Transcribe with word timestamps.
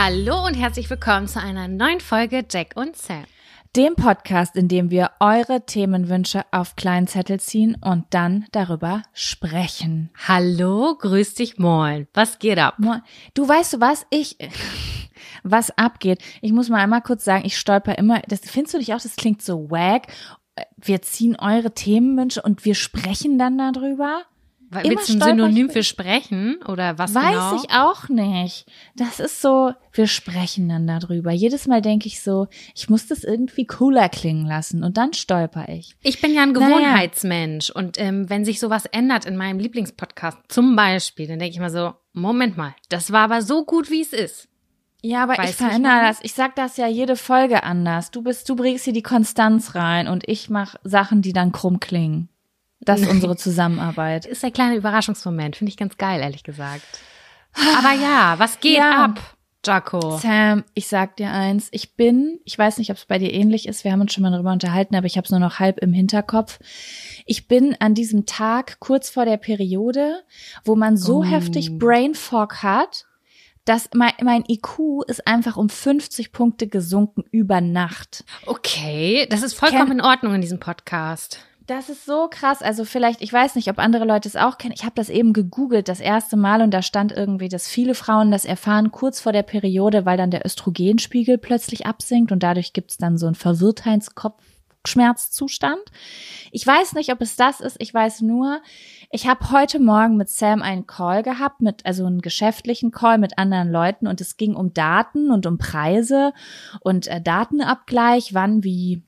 Hallo 0.00 0.46
und 0.46 0.54
herzlich 0.54 0.88
willkommen 0.90 1.26
zu 1.26 1.40
einer 1.40 1.66
neuen 1.66 1.98
Folge 1.98 2.44
Jack 2.48 2.74
und 2.76 2.94
Sam. 2.94 3.24
Dem 3.74 3.96
Podcast, 3.96 4.54
in 4.54 4.68
dem 4.68 4.92
wir 4.92 5.10
eure 5.18 5.66
Themenwünsche 5.66 6.44
auf 6.52 6.76
kleinen 6.76 7.08
Zettel 7.08 7.40
ziehen 7.40 7.76
und 7.80 8.04
dann 8.10 8.46
darüber 8.52 9.02
sprechen. 9.12 10.10
Hallo, 10.28 10.94
grüß 11.00 11.34
dich, 11.34 11.58
moin. 11.58 12.06
Was 12.14 12.38
geht 12.38 12.60
ab? 12.60 12.76
Moin. 12.78 13.02
Du 13.34 13.48
weißt 13.48 13.72
du 13.72 13.80
was? 13.80 14.06
Ich, 14.10 14.38
was 15.42 15.76
abgeht. 15.76 16.22
Ich 16.42 16.52
muss 16.52 16.68
mal 16.68 16.78
einmal 16.78 17.02
kurz 17.02 17.24
sagen, 17.24 17.44
ich 17.44 17.58
stolper 17.58 17.98
immer, 17.98 18.20
das 18.28 18.42
findest 18.44 18.74
du 18.74 18.78
dich 18.78 18.94
auch, 18.94 19.00
das 19.00 19.16
klingt 19.16 19.42
so 19.42 19.68
wack. 19.68 20.06
Wir 20.76 21.02
ziehen 21.02 21.34
eure 21.40 21.74
Themenwünsche 21.74 22.40
und 22.42 22.64
wir 22.64 22.76
sprechen 22.76 23.36
dann 23.36 23.58
darüber. 23.58 24.22
Willst 24.70 25.08
du 25.08 25.14
ein 25.14 25.22
Synonym 25.22 25.70
für 25.70 25.82
sprechen 25.82 26.58
oder 26.66 26.98
was 26.98 27.14
Weiß 27.14 27.24
genau? 27.24 27.56
ich 27.56 27.70
auch 27.70 28.08
nicht. 28.08 28.66
Das 28.96 29.18
ist 29.20 29.40
so, 29.40 29.72
wir 29.92 30.06
sprechen 30.06 30.68
dann 30.68 30.86
darüber. 30.86 31.30
Jedes 31.32 31.66
Mal 31.66 31.80
denke 31.80 32.06
ich 32.06 32.22
so, 32.22 32.48
ich 32.74 32.90
muss 32.90 33.06
das 33.06 33.24
irgendwie 33.24 33.66
cooler 33.66 34.08
klingen 34.08 34.46
lassen 34.46 34.84
und 34.84 34.96
dann 34.96 35.14
stolper 35.14 35.68
ich. 35.68 35.96
Ich 36.02 36.20
bin 36.20 36.34
ja 36.34 36.42
ein 36.42 36.52
Naja. 36.52 36.68
Gewohnheitsmensch 36.68 37.70
und 37.70 37.98
ähm, 37.98 38.28
wenn 38.28 38.44
sich 38.44 38.60
sowas 38.60 38.84
ändert 38.86 39.24
in 39.24 39.36
meinem 39.36 39.58
Lieblingspodcast, 39.58 40.38
zum 40.48 40.76
Beispiel, 40.76 41.26
dann 41.26 41.38
denke 41.38 41.54
ich 41.54 41.60
mal 41.60 41.70
so, 41.70 41.94
Moment 42.12 42.56
mal, 42.56 42.74
das 42.88 43.12
war 43.12 43.24
aber 43.24 43.42
so 43.42 43.64
gut, 43.64 43.90
wie 43.90 44.02
es 44.02 44.12
ist. 44.12 44.48
Ja, 45.00 45.22
aber 45.22 45.38
Weißt 45.38 45.50
ich 45.50 45.56
verändere 45.56 46.00
das. 46.02 46.18
Ich 46.22 46.34
sag 46.34 46.56
das 46.56 46.76
ja 46.76 46.88
jede 46.88 47.14
Folge 47.14 47.62
anders. 47.62 48.10
Du 48.10 48.22
bist, 48.22 48.48
du 48.48 48.56
bringst 48.56 48.84
hier 48.84 48.92
die 48.92 49.02
Konstanz 49.02 49.76
rein 49.76 50.08
und 50.08 50.28
ich 50.28 50.50
mache 50.50 50.78
Sachen, 50.82 51.22
die 51.22 51.32
dann 51.32 51.52
krumm 51.52 51.78
klingen. 51.78 52.28
Das 52.80 53.00
ist 53.00 53.08
unsere 53.10 53.36
Zusammenarbeit. 53.36 54.24
Ist 54.26 54.42
der 54.42 54.50
kleine 54.50 54.76
Überraschungsmoment, 54.76 55.56
finde 55.56 55.70
ich 55.70 55.76
ganz 55.76 55.96
geil, 55.96 56.20
ehrlich 56.20 56.42
gesagt. 56.44 56.84
Aber 57.78 57.92
ja, 57.92 58.38
was 58.38 58.60
geht 58.60 58.76
Ja. 58.78 59.04
ab, 59.04 59.20
Jaco? 59.66 60.16
Sam, 60.18 60.64
ich 60.74 60.86
sag 60.86 61.16
dir 61.16 61.30
eins, 61.30 61.68
ich 61.72 61.96
bin, 61.96 62.38
ich 62.44 62.56
weiß 62.56 62.78
nicht, 62.78 62.90
ob 62.90 62.96
es 62.96 63.04
bei 63.06 63.18
dir 63.18 63.32
ähnlich 63.32 63.66
ist, 63.68 63.84
wir 63.84 63.90
haben 63.92 64.00
uns 64.00 64.12
schon 64.12 64.22
mal 64.22 64.30
darüber 64.30 64.52
unterhalten, 64.52 64.94
aber 64.94 65.06
ich 65.06 65.16
habe 65.16 65.24
es 65.24 65.30
nur 65.30 65.40
noch 65.40 65.58
halb 65.58 65.78
im 65.80 65.92
Hinterkopf. 65.92 66.58
Ich 67.26 67.48
bin 67.48 67.76
an 67.80 67.94
diesem 67.94 68.24
Tag 68.26 68.78
kurz 68.80 69.10
vor 69.10 69.24
der 69.24 69.36
Periode, 69.38 70.22
wo 70.64 70.76
man 70.76 70.96
so 70.96 71.18
Oh. 71.18 71.24
heftig 71.24 71.78
Brain 71.78 72.14
Fog 72.14 72.62
hat, 72.62 73.04
dass 73.64 73.90
mein, 73.92 74.12
mein 74.22 74.44
IQ 74.48 75.02
ist 75.08 75.26
einfach 75.26 75.56
um 75.58 75.68
50 75.68 76.32
Punkte 76.32 76.68
gesunken 76.68 77.24
über 77.32 77.60
Nacht. 77.60 78.24
Okay, 78.46 79.26
das 79.28 79.42
ist 79.42 79.54
vollkommen 79.54 79.92
in 79.92 80.00
Ordnung 80.00 80.34
in 80.36 80.40
diesem 80.40 80.60
Podcast. 80.60 81.40
Das 81.68 81.88
ist 81.90 82.06
so 82.06 82.26
krass. 82.30 82.62
Also 82.62 82.86
vielleicht, 82.86 83.20
ich 83.20 83.30
weiß 83.30 83.54
nicht, 83.54 83.68
ob 83.68 83.78
andere 83.78 84.06
Leute 84.06 84.26
es 84.26 84.36
auch 84.36 84.56
kennen. 84.56 84.72
Ich 84.74 84.84
habe 84.84 84.94
das 84.94 85.10
eben 85.10 85.34
gegoogelt 85.34 85.88
das 85.88 86.00
erste 86.00 86.38
Mal 86.38 86.62
und 86.62 86.72
da 86.72 86.80
stand 86.80 87.12
irgendwie, 87.12 87.50
dass 87.50 87.68
viele 87.68 87.94
Frauen 87.94 88.30
das 88.30 88.46
erfahren 88.46 88.90
kurz 88.90 89.20
vor 89.20 89.32
der 89.32 89.42
Periode, 89.42 90.06
weil 90.06 90.16
dann 90.16 90.30
der 90.30 90.46
Östrogenspiegel 90.46 91.36
plötzlich 91.36 91.84
absinkt 91.84 92.32
und 92.32 92.42
dadurch 92.42 92.72
gibt's 92.72 92.96
dann 92.96 93.18
so 93.18 93.26
einen 93.26 93.34
Verwirrtheitskopfschmerzzustand. 93.34 95.82
Ich 96.52 96.66
weiß 96.66 96.94
nicht, 96.94 97.12
ob 97.12 97.20
es 97.20 97.36
das 97.36 97.60
ist. 97.60 97.76
Ich 97.80 97.92
weiß 97.92 98.22
nur, 98.22 98.62
ich 99.10 99.28
habe 99.28 99.50
heute 99.50 99.78
Morgen 99.78 100.16
mit 100.16 100.30
Sam 100.30 100.62
einen 100.62 100.86
Call 100.86 101.22
gehabt, 101.22 101.60
mit 101.60 101.84
also 101.84 102.06
einen 102.06 102.22
geschäftlichen 102.22 102.92
Call 102.92 103.18
mit 103.18 103.36
anderen 103.36 103.70
Leuten 103.70 104.06
und 104.06 104.22
es 104.22 104.38
ging 104.38 104.54
um 104.54 104.72
Daten 104.72 105.30
und 105.30 105.44
um 105.44 105.58
Preise 105.58 106.32
und 106.80 107.08
äh, 107.08 107.20
Datenabgleich, 107.20 108.32
wann 108.32 108.64
wie 108.64 109.02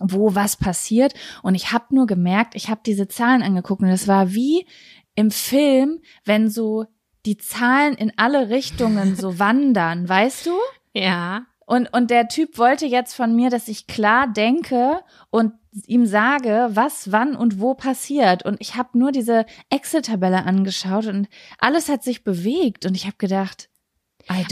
wo 0.00 0.34
was 0.34 0.56
passiert. 0.56 1.14
Und 1.42 1.54
ich 1.54 1.72
habe 1.72 1.94
nur 1.94 2.06
gemerkt, 2.06 2.54
ich 2.54 2.68
habe 2.68 2.80
diese 2.84 3.08
Zahlen 3.08 3.42
angeguckt 3.42 3.82
und 3.82 3.88
es 3.88 4.08
war 4.08 4.32
wie 4.32 4.66
im 5.14 5.30
Film, 5.30 6.00
wenn 6.24 6.48
so 6.48 6.86
die 7.26 7.36
Zahlen 7.36 7.94
in 7.94 8.12
alle 8.16 8.48
Richtungen 8.48 9.16
so 9.16 9.38
wandern, 9.38 10.08
weißt 10.08 10.46
du? 10.46 10.52
Ja. 10.94 11.46
Und, 11.66 11.92
und 11.92 12.10
der 12.10 12.26
Typ 12.26 12.58
wollte 12.58 12.86
jetzt 12.86 13.14
von 13.14 13.36
mir, 13.36 13.48
dass 13.48 13.68
ich 13.68 13.86
klar 13.86 14.26
denke 14.26 15.00
und 15.30 15.52
ihm 15.86 16.04
sage, 16.04 16.70
was, 16.72 17.12
wann 17.12 17.36
und 17.36 17.60
wo 17.60 17.74
passiert. 17.74 18.44
Und 18.44 18.60
ich 18.60 18.74
habe 18.74 18.98
nur 18.98 19.12
diese 19.12 19.46
Excel-Tabelle 19.68 20.44
angeschaut 20.44 21.06
und 21.06 21.28
alles 21.60 21.88
hat 21.88 22.02
sich 22.02 22.24
bewegt. 22.24 22.86
Und 22.86 22.96
ich 22.96 23.06
habe 23.06 23.16
gedacht, 23.18 23.69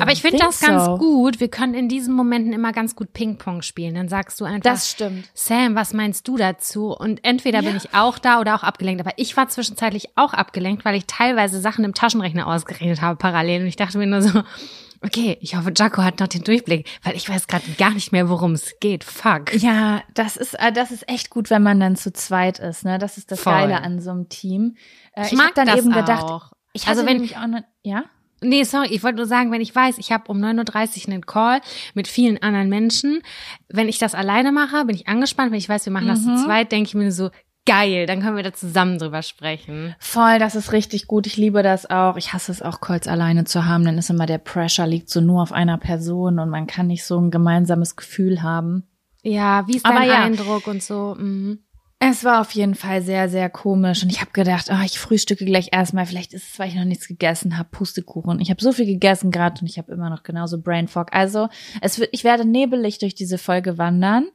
Aber 0.01 0.13
ich 0.13 0.23
finde 0.23 0.39
das 0.39 0.61
ganz 0.61 0.85
so. 0.85 0.97
gut. 0.99 1.41
Wir 1.41 1.49
können 1.49 1.75
in 1.75 1.89
diesen 1.89 2.15
Momenten 2.15 2.53
immer 2.53 2.73
ganz 2.73 2.97
gut 2.97 3.13
Ping-Pong 3.13 3.63
spielen. 3.63 3.95
Dann 3.95 4.09
sagst 4.09 4.41
du 4.41 4.45
einfach, 4.45 4.61
Das 4.63 4.91
stimmt. 4.91 5.29
Sam, 5.35 5.75
was 5.75 5.93
meinst 5.93 6.27
du 6.29 6.37
dazu? 6.37 6.93
Und 6.93 7.25
entweder 7.25 7.63
bin 7.63 7.77
ich 7.77 7.95
auch 7.95 8.19
da 8.19 8.41
oder 8.41 8.55
auch 8.55 8.63
abgelenkt. 8.63 9.01
Aber 9.01 9.13
ich 9.17 9.37
war 9.37 9.49
zwischenzeitlich 9.49 10.09
auch 10.17 10.35
abgelenkt, 10.35 10.85
weil 10.85 10.97
ich 10.97 11.07
teilweise 11.07 11.61
Sachen 11.61 11.85
im 11.85 11.95
Taschenrechner 11.95 12.47
ausgerechnet 12.47 13.01
habe 13.03 13.17
parallel. 13.17 13.63
Und 13.63 13.67
ich 13.69 13.77
dachte 13.77 13.99
mir 13.99 14.07
nur 14.07 14.23
so, 14.23 14.43
okay, 15.05 15.39
ich 15.41 15.55
hoffe, 15.57 15.73
Jaco 15.77 16.03
hat 16.03 16.19
noch 16.19 16.27
den 16.29 16.43
Durchblick, 16.43 16.89
weil 17.05 17.15
ich 17.15 17.29
weiß 17.29 17.47
gerade 17.47 17.65
gar 17.79 17.91
nicht 17.91 18.11
mehr, 18.11 18.29
worum 18.29 18.53
es 18.55 18.75
geht. 18.81 19.05
Fuck. 19.05 19.55
Ja, 19.55 20.03
das 20.15 20.37
ist, 20.37 20.55
äh, 20.55 20.73
das 20.73 20.91
ist 20.91 21.09
echt 21.09 21.31
gut, 21.31 21.51
wenn 21.51 21.63
man 21.63 21.79
dann 21.79 21.95
zu 21.95 22.13
zweit 22.13 22.59
ist, 22.59 22.85
ne? 22.85 22.99
Das 22.99 23.17
ist 23.17 23.31
das 23.31 23.41
Voll. 23.41 23.53
Geile 23.53 23.81
an 23.83 24.01
so 24.01 24.11
einem 24.11 24.29
Team. 24.29 24.77
Äh, 25.13 25.27
Ich 25.27 25.33
mag 25.35 25.49
hab 25.49 25.55
dann 25.55 25.69
eben 25.79 25.93
gedacht, 25.93 26.25
auch. 26.25 26.51
ich 26.73 26.83
hatte 26.89 26.99
Also 26.99 27.07
wenn- 27.07 27.19
nämlich 27.19 27.37
auch 27.37 27.47
ne, 27.47 27.65
ja? 27.85 28.05
Nee, 28.41 28.63
sorry, 28.65 28.89
ich 28.91 29.03
wollte 29.03 29.17
nur 29.17 29.27
sagen, 29.27 29.51
wenn 29.51 29.61
ich 29.61 29.75
weiß, 29.75 29.99
ich 29.99 30.13
habe 30.13 30.31
um 30.31 30.39
9.30 30.39 31.07
Uhr 31.07 31.13
einen 31.13 31.27
Call 31.27 31.61
mit 31.95 32.07
vielen 32.07 32.41
anderen 32.43 32.69
Menschen, 32.69 33.23
wenn 33.69 33.89
ich 33.89 33.99
das 33.99 34.15
alleine 34.15 34.53
mache, 34.53 34.85
bin 34.85 34.95
ich 34.95 35.09
angespannt. 35.09 35.51
Wenn 35.51 35.59
ich 35.59 35.69
weiß, 35.69 35.87
wir 35.87 35.93
machen 35.93 36.09
das 36.09 36.23
zu 36.23 36.45
zweit, 36.45 36.71
denke 36.71 36.89
ich 36.89 36.95
mir 36.95 37.11
so, 37.11 37.31
geil. 37.69 38.07
Dann 38.07 38.23
können 38.23 38.37
wir 38.37 38.43
da 38.43 38.53
zusammen 38.53 38.99
drüber 38.99 39.23
sprechen. 39.23 39.95
Voll, 39.99 40.39
das 40.39 40.55
ist 40.55 40.73
richtig 40.73 41.07
gut. 41.07 41.27
Ich 41.27 41.37
liebe 41.37 41.63
das 41.63 41.89
auch. 41.89 42.17
Ich 42.17 42.33
hasse 42.33 42.51
es 42.51 42.63
auch, 42.63 42.81
Calls 42.81 43.07
alleine 43.07 43.45
zu 43.45 43.67
haben. 43.67 43.85
Dann 43.85 43.99
ist 43.99 44.11
immer 44.11 44.27
der 44.27 44.39
Pressure 44.39 44.87
liegt 44.87 45.11
so 45.11 45.21
nur 45.21 45.43
auf 45.43 45.53
einer 45.53 45.79
Person 45.79 46.39
und 46.39 46.49
man 46.49 46.67
kann 46.67 46.87
nicht 46.87 47.05
so 47.05 47.21
ein 47.21 47.31
gemeinsames 47.31 47.95
Gefühl 47.95 48.43
haben. 48.43 48.85
Ja, 49.23 49.67
wie 49.67 49.77
ist 49.77 49.87
dein 49.87 50.09
ja. 50.09 50.23
Eindruck 50.23 50.67
und 50.67 50.83
so? 50.83 51.17
Mhm. 51.19 51.59
Es 52.01 52.23
war 52.23 52.41
auf 52.41 52.53
jeden 52.53 52.77
Fall 52.77 53.03
sehr, 53.03 53.29
sehr 53.29 53.51
komisch. 53.51 54.05
Und 54.05 54.11
ich 54.11 54.21
habe 54.21 54.31
gedacht, 54.31 54.67
oh, 54.71 54.85
ich 54.85 55.01
frühstücke 55.01 55.45
gleich 55.45 55.71
erstmal. 55.73 56.07
Vielleicht 56.07 56.33
ist 56.33 56.53
es, 56.53 56.59
weil 56.59 56.69
ich 56.69 56.77
noch 56.77 56.85
nichts 56.85 57.09
gegessen 57.09 57.59
habe, 57.59 57.71
Pustekuchen. 57.73 58.39
Ich 58.39 58.51
habe 58.51 58.63
so 58.63 58.71
viel 58.71 58.87
gegessen 58.87 59.33
gerade 59.33 59.61
und 59.61 59.67
ich 59.67 59.79
habe 59.79 59.91
immer 59.91 60.09
noch 60.09 60.23
genauso 60.23 60.61
Brain 60.61 60.87
Fog. 60.87 61.09
Also 61.13 61.49
es 61.81 61.99
wird, 61.99 62.11
ich 62.13 62.23
werde 62.23 62.45
nebelig 62.45 62.99
durch 62.99 63.17
diese 63.17 63.37
Folge 63.37 63.79
wandern. 63.79 64.29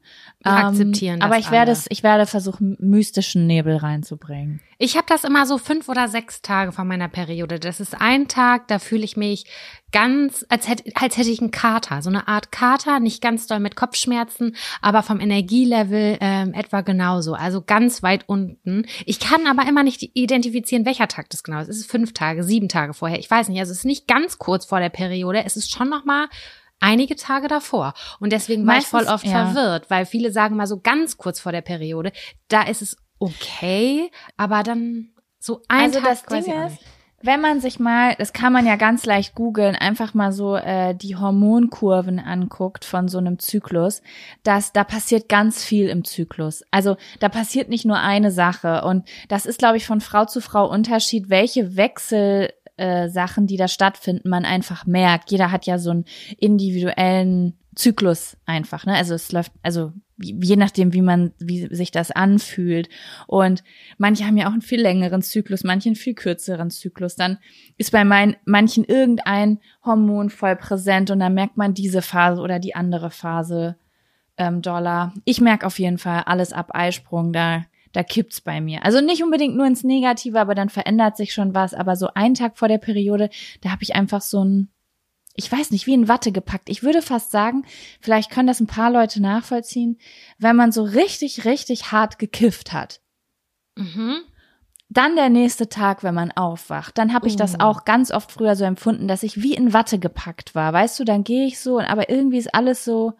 Wir 0.43 0.51
akzeptieren 0.51 1.21
das 1.21 1.25
Aber 1.25 1.39
ich 1.39 1.51
werde 1.51 1.71
alle. 1.71 1.79
es, 1.79 1.85
ich 1.87 2.03
werde 2.03 2.25
versuchen, 2.25 2.75
mystischen 2.81 3.47
Nebel 3.47 3.77
reinzubringen. 3.77 4.59
Ich 4.77 4.97
habe 4.97 5.05
das 5.07 5.23
immer 5.23 5.45
so 5.45 5.57
fünf 5.57 5.87
oder 5.87 6.09
sechs 6.09 6.41
Tage 6.41 6.73
vor 6.73 6.83
meiner 6.83 7.07
Periode. 7.07 7.59
Das 7.61 7.79
ist 7.79 7.95
ein 7.99 8.27
Tag, 8.27 8.67
da 8.67 8.77
fühle 8.79 9.05
ich 9.05 9.15
mich 9.15 9.45
ganz, 9.93 10.45
als 10.49 10.67
hätte, 10.67 10.91
als 10.95 11.15
hätte 11.17 11.29
ich 11.29 11.39
einen 11.39 11.51
Kater. 11.51 12.01
So 12.01 12.09
eine 12.09 12.27
Art 12.27 12.51
Kater, 12.51 12.99
nicht 12.99 13.21
ganz 13.21 13.47
doll 13.47 13.59
mit 13.59 13.77
Kopfschmerzen, 13.77 14.57
aber 14.81 15.03
vom 15.03 15.21
Energielevel 15.21 16.17
ähm, 16.19 16.53
etwa 16.53 16.81
genauso. 16.81 17.35
Also 17.35 17.61
ganz 17.61 18.03
weit 18.03 18.27
unten. 18.27 18.85
Ich 19.05 19.21
kann 19.21 19.47
aber 19.47 19.65
immer 19.69 19.83
nicht 19.83 20.01
identifizieren, 20.15 20.85
welcher 20.85 21.07
Tag 21.07 21.29
das 21.29 21.43
genau 21.43 21.61
ist. 21.61 21.69
Es 21.69 21.77
ist 21.77 21.91
fünf 21.91 22.13
Tage, 22.13 22.43
sieben 22.43 22.67
Tage 22.67 22.93
vorher. 22.93 23.19
Ich 23.19 23.31
weiß 23.31 23.47
nicht. 23.47 23.59
Also 23.59 23.71
es 23.71 23.79
ist 23.79 23.85
nicht 23.85 24.07
ganz 24.07 24.37
kurz 24.37 24.65
vor 24.65 24.81
der 24.81 24.89
Periode. 24.89 25.45
Es 25.45 25.55
ist 25.55 25.71
schon 25.71 25.89
noch 25.89 26.03
mal 26.03 26.27
einige 26.79 27.15
Tage 27.15 27.47
davor. 27.47 27.93
Und 28.19 28.33
deswegen 28.33 28.67
war 28.67 28.79
ich 28.79 28.87
voll 28.87 29.05
Meistens, 29.05 29.13
oft 29.13 29.25
ja. 29.27 29.51
verwirrt, 29.51 29.89
weil 29.89 30.05
viele 30.05 30.31
sagen 30.31 30.57
mal 30.57 30.67
so 30.67 30.81
ganz 30.81 31.17
kurz 31.17 31.39
vor 31.39 31.51
der 31.51 31.61
Periode. 31.61 32.11
Da 32.49 32.63
ist 32.63 32.81
es 32.81 32.97
okay, 33.19 34.11
aber 34.35 34.63
dann 34.63 35.11
so 35.39 35.61
ein 35.67 35.85
also 35.85 35.99
Tag 35.99 36.09
das 36.09 36.25
Ding 36.25 36.53
ist. 36.65 36.79
Wenn 37.23 37.39
man 37.39 37.61
sich 37.61 37.79
mal, 37.79 38.15
das 38.17 38.33
kann 38.33 38.51
man 38.51 38.65
ja 38.65 38.75
ganz 38.75 39.05
leicht 39.05 39.33
googeln, 39.33 39.75
einfach 39.75 40.13
mal 40.13 40.33
so 40.33 40.57
äh, 40.57 40.93
die 40.93 41.15
Hormonkurven 41.15 42.19
anguckt 42.19 42.83
von 42.83 43.07
so 43.07 43.17
einem 43.17 43.39
Zyklus, 43.39 44.01
dass 44.43 44.73
da 44.73 44.83
passiert 44.83 45.29
ganz 45.29 45.63
viel 45.63 45.87
im 45.87 46.03
Zyklus. 46.03 46.63
Also 46.69 46.97
da 47.21 47.29
passiert 47.29 47.69
nicht 47.69 47.85
nur 47.85 47.97
eine 47.97 48.29
Sache 48.29 48.83
und 48.83 49.07
das 49.29 49.45
ist, 49.45 49.59
glaube 49.59 49.77
ich, 49.77 49.85
von 49.85 50.01
Frau 50.01 50.25
zu 50.25 50.41
Frau 50.41 50.69
Unterschied, 50.69 51.29
welche 51.29 51.77
Wechsel 51.77 52.51
äh, 52.75 53.07
Sachen, 53.07 53.47
die 53.47 53.57
da 53.57 53.69
stattfinden, 53.69 54.27
man 54.27 54.43
einfach 54.43 54.85
merkt. 54.85 55.31
Jeder 55.31 55.51
hat 55.51 55.65
ja 55.65 55.79
so 55.79 55.91
einen 55.91 56.05
individuellen 56.37 57.57
Zyklus 57.75 58.35
einfach, 58.45 58.85
ne? 58.85 58.95
Also 58.95 59.13
es 59.13 59.31
läuft, 59.31 59.53
also 59.61 59.93
je 60.23 60.55
nachdem, 60.55 60.93
wie 60.93 61.01
man, 61.01 61.33
wie 61.39 61.67
sich 61.73 61.91
das 61.91 62.11
anfühlt. 62.11 62.89
Und 63.27 63.63
manche 63.97 64.25
haben 64.25 64.37
ja 64.37 64.47
auch 64.47 64.53
einen 64.53 64.61
viel 64.61 64.81
längeren 64.81 65.21
Zyklus, 65.21 65.63
manche 65.63 65.89
einen 65.89 65.95
viel 65.95 66.13
kürzeren 66.13 66.69
Zyklus. 66.69 67.15
Dann 67.15 67.37
ist 67.77 67.91
bei 67.91 68.03
mein, 68.03 68.35
manchen 68.45 68.83
irgendein 68.83 69.59
Hormon 69.85 70.29
voll 70.29 70.55
präsent 70.55 71.11
und 71.11 71.19
dann 71.19 71.33
merkt 71.33 71.57
man 71.57 71.73
diese 71.73 72.01
Phase 72.01 72.41
oder 72.41 72.59
die 72.59 72.75
andere 72.75 73.11
Phase 73.11 73.77
ähm, 74.37 74.61
doller. 74.61 75.13
Ich 75.25 75.41
merke 75.41 75.65
auf 75.65 75.79
jeden 75.79 75.97
Fall 75.97 76.23
alles 76.25 76.53
ab 76.53 76.69
Eisprung, 76.73 77.33
da, 77.33 77.65
da 77.91 78.03
kippt's 78.03 78.41
bei 78.41 78.61
mir. 78.61 78.83
Also 78.83 79.01
nicht 79.01 79.23
unbedingt 79.23 79.55
nur 79.55 79.67
ins 79.67 79.83
Negative, 79.83 80.39
aber 80.39 80.55
dann 80.55 80.69
verändert 80.69 81.17
sich 81.17 81.33
schon 81.33 81.53
was. 81.53 81.73
Aber 81.73 81.95
so 81.95 82.09
einen 82.13 82.35
Tag 82.35 82.57
vor 82.57 82.67
der 82.67 82.79
Periode, 82.79 83.29
da 83.61 83.69
habe 83.69 83.83
ich 83.83 83.95
einfach 83.95 84.21
so 84.21 84.43
ein, 84.43 84.69
ich 85.35 85.51
weiß 85.51 85.71
nicht, 85.71 85.87
wie 85.87 85.93
in 85.93 86.07
Watte 86.07 86.31
gepackt. 86.31 86.69
Ich 86.69 86.83
würde 86.83 87.01
fast 87.01 87.31
sagen, 87.31 87.65
vielleicht 88.01 88.29
können 88.29 88.47
das 88.47 88.59
ein 88.59 88.67
paar 88.67 88.91
Leute 88.91 89.21
nachvollziehen, 89.21 89.97
wenn 90.37 90.55
man 90.55 90.71
so 90.71 90.83
richtig, 90.83 91.45
richtig 91.45 91.91
hart 91.91 92.19
gekifft 92.19 92.71
hat. 92.71 93.01
Mhm. 93.75 94.17
Dann 94.89 95.15
der 95.15 95.29
nächste 95.29 95.69
Tag, 95.69 96.03
wenn 96.03 96.13
man 96.13 96.31
aufwacht, 96.31 96.99
dann 96.99 97.13
habe 97.15 97.27
ich 97.27 97.35
das 97.35 97.55
Oh. 97.55 97.63
auch 97.63 97.83
ganz 97.83 98.11
oft 98.11 98.31
früher 98.31 98.55
so 98.55 98.63
empfunden, 98.63 99.07
dass 99.07 99.23
ich 99.23 99.41
wie 99.41 99.55
in 99.55 99.73
Watte 99.73 99.97
gepackt 99.97 100.53
war. 100.53 100.71
Weißt 100.71 100.99
du, 100.99 101.03
dann 101.03 101.23
gehe 101.23 101.47
ich 101.47 101.59
so, 101.59 101.79
aber 101.79 102.09
irgendwie 102.11 102.37
ist 102.37 102.53
alles 102.53 102.85
so, 102.85 103.13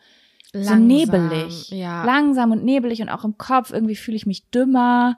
so 0.54 0.60
Langsam, 0.60 0.86
nebelig. 0.86 1.70
Ja. 1.72 2.06
Langsam 2.06 2.52
und 2.52 2.64
nebelig 2.64 3.02
und 3.02 3.10
auch 3.10 3.24
im 3.24 3.40
Kopf. 3.40 3.72
Irgendwie 3.72 3.96
fühle 3.96 4.18
ich 4.18 4.28
mich 4.28 4.52
dümmer. 4.52 5.18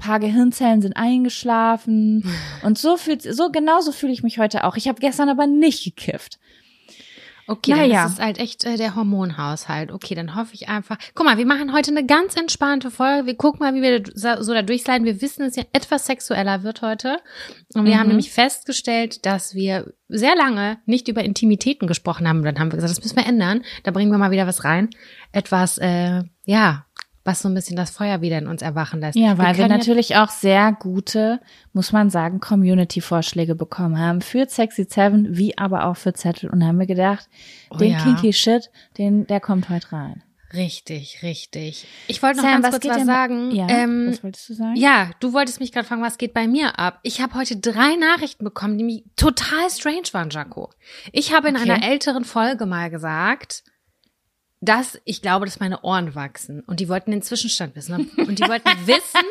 Ein 0.00 0.06
paar 0.06 0.20
Gehirnzellen 0.20 0.80
sind 0.82 0.96
eingeschlafen. 0.96 2.24
und 2.62 2.78
so 2.78 2.96
fühlt, 2.96 3.22
so 3.22 3.50
genauso 3.50 3.92
fühle 3.92 4.12
ich 4.12 4.22
mich 4.22 4.38
heute 4.38 4.64
auch. 4.64 4.76
Ich 4.76 4.88
habe 4.88 5.00
gestern 5.00 5.28
aber 5.28 5.46
nicht 5.46 5.84
gekifft. 5.84 6.38
Okay, 7.50 7.70
Naja. 7.70 8.02
dann 8.02 8.12
ist 8.12 8.20
halt 8.20 8.38
echt 8.38 8.64
äh, 8.64 8.76
der 8.76 8.94
Hormonhaushalt. 8.94 9.90
Okay, 9.90 10.14
dann 10.14 10.34
hoffe 10.36 10.50
ich 10.52 10.68
einfach. 10.68 10.98
Guck 11.14 11.24
mal, 11.24 11.38
wir 11.38 11.46
machen 11.46 11.72
heute 11.72 11.90
eine 11.90 12.04
ganz 12.04 12.36
entspannte 12.36 12.90
Folge. 12.90 13.24
Wir 13.26 13.36
gucken 13.36 13.60
mal, 13.60 13.74
wie 13.74 13.80
wir 13.80 14.02
so 14.12 14.42
so 14.42 14.52
da 14.52 14.60
durchsliden. 14.60 15.06
Wir 15.06 15.22
wissen, 15.22 15.40
dass 15.40 15.52
es 15.52 15.56
ja 15.56 15.62
etwas 15.72 16.04
sexueller 16.04 16.62
wird 16.62 16.82
heute. 16.82 17.16
Und 17.74 17.86
wir 17.86 17.94
Mhm. 17.94 17.98
haben 18.00 18.08
nämlich 18.08 18.30
festgestellt, 18.32 19.24
dass 19.24 19.54
wir 19.54 19.94
sehr 20.08 20.36
lange 20.36 20.76
nicht 20.84 21.08
über 21.08 21.24
Intimitäten 21.24 21.88
gesprochen 21.88 22.28
haben. 22.28 22.40
Und 22.40 22.44
dann 22.44 22.58
haben 22.58 22.70
wir 22.70 22.76
gesagt, 22.76 22.90
das 22.98 23.02
müssen 23.02 23.16
wir 23.16 23.26
ändern. 23.26 23.62
Da 23.82 23.92
bringen 23.92 24.10
wir 24.10 24.18
mal 24.18 24.30
wieder 24.30 24.46
was 24.46 24.64
rein. 24.64 24.90
Etwas, 25.32 25.78
äh, 25.78 26.24
ja, 26.44 26.84
was 27.28 27.38
so 27.40 27.48
ein 27.48 27.54
bisschen 27.54 27.76
das 27.76 27.90
Feuer 27.90 28.20
wieder 28.20 28.38
in 28.38 28.48
uns 28.48 28.60
erwachen 28.62 28.98
lässt. 29.00 29.16
Ja, 29.16 29.38
weil 29.38 29.56
wir, 29.56 29.66
jetzt- 29.66 29.76
natürlich 29.76 30.16
auch 30.16 30.30
sehr 30.30 30.72
gute, 30.72 31.40
muss 31.72 31.92
man 31.92 32.10
sagen, 32.10 32.40
Community-Vorschläge 32.40 33.54
bekommen 33.54 33.98
haben 34.00 34.20
für 34.20 34.48
Sexy 34.48 34.84
Seven, 34.90 35.36
wie 35.36 35.56
aber 35.56 35.84
auch 35.86 35.96
für 35.96 36.12
Zettel. 36.14 36.50
Und 36.50 36.64
haben 36.64 36.78
wir 36.80 36.86
gedacht, 36.86 37.28
Oh 37.70 37.76
den 37.76 37.92
ja. 37.92 38.02
Kinky 38.02 38.32
Shit, 38.32 38.70
den, 38.98 39.26
der 39.28 39.38
kommt 39.38 39.68
heute 39.68 39.92
rein. 39.92 40.22
Richtig, 40.54 41.22
richtig. 41.22 41.86
Ich 42.06 42.22
wollte 42.22 42.38
noch 42.38 42.44
Sam, 42.44 42.62
ganz 42.62 42.64
was 42.64 42.70
kurz 42.72 42.82
geht 42.82 42.90
was 42.92 42.96
denn- 42.98 43.06
sagen. 43.06 43.50
Ja, 43.50 43.68
ähm, 43.68 44.06
was 44.08 44.24
wolltest 44.24 44.48
du 44.48 44.54
sagen? 44.54 44.76
Ja, 44.76 45.10
du 45.20 45.34
wolltest 45.34 45.60
mich 45.60 45.72
gerade 45.72 45.86
fragen, 45.86 46.00
was 46.00 46.16
geht 46.16 46.32
bei 46.32 46.48
mir 46.48 46.78
ab? 46.78 47.00
Ich 47.02 47.20
habe 47.20 47.34
heute 47.34 47.58
drei 47.58 47.96
Nachrichten 47.96 48.44
bekommen, 48.44 48.78
die 48.78 49.04
total 49.16 49.68
strange 49.68 50.04
waren, 50.12 50.30
Jaco. 50.30 50.70
Ich 51.12 51.34
habe 51.34 51.48
in 51.48 51.56
Okay. 51.56 51.70
einer 51.70 51.86
älteren 51.86 52.24
Folge 52.24 52.64
mal 52.64 52.88
gesagt, 52.88 53.62
dass 54.60 54.98
ich 55.04 55.22
glaube, 55.22 55.46
dass 55.46 55.60
meine 55.60 55.82
Ohren 55.82 56.14
wachsen. 56.14 56.60
Und 56.66 56.80
die 56.80 56.88
wollten 56.88 57.10
den 57.12 57.22
Zwischenstand 57.22 57.76
wissen. 57.76 58.10
Und 58.16 58.38
die 58.38 58.48
wollten 58.48 58.68
wissen, 58.86 59.24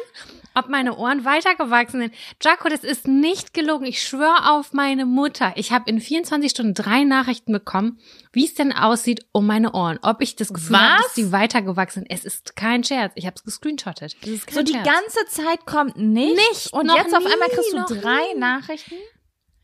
ob 0.54 0.70
meine 0.70 0.96
Ohren 0.98 1.26
weitergewachsen 1.26 2.00
sind. 2.00 2.14
Jaco, 2.42 2.70
das 2.70 2.84
ist 2.84 3.08
nicht 3.08 3.54
gelogen. 3.54 3.86
Ich 3.86 4.02
schwöre 4.02 4.50
auf 4.52 4.74
meine 4.74 5.06
Mutter. 5.06 5.52
Ich 5.56 5.72
habe 5.72 5.90
in 5.90 6.00
24 6.00 6.50
Stunden 6.50 6.74
drei 6.74 7.04
Nachrichten 7.04 7.52
bekommen, 7.52 8.00
wie 8.32 8.46
es 8.46 8.54
denn 8.56 8.72
aussieht 8.74 9.26
um 9.34 9.46
meine 9.46 9.74
Ohren. 9.74 10.00
Ob 10.02 10.22
ich 10.22 10.36
das 10.36 10.54
Gefühl 10.54 10.80
habe, 10.80 11.04
dass 11.04 11.14
die 11.14 11.32
weitergewachsen 11.32 12.04
sind. 12.04 12.12
Es 12.12 12.24
ist 12.24 12.56
kein 12.56 12.84
Scherz. 12.84 13.12
Ich 13.16 13.26
habe 13.26 13.36
es 13.36 13.44
gescreenshottet. 13.44 14.16
So 14.50 14.64
die 14.64 14.72
Scherz. 14.72 14.86
ganze 14.88 15.26
Zeit 15.28 15.66
kommt 15.66 15.98
nicht. 15.98 16.36
Nicht, 16.38 16.74
Und 16.74 16.90
jetzt 16.96 17.14
auf 17.16 17.24
nie, 17.24 17.32
einmal 17.34 17.50
kriegst 17.50 17.74
du 17.74 17.96
drei 18.02 18.34
nie. 18.34 18.40
Nachrichten. 18.40 18.96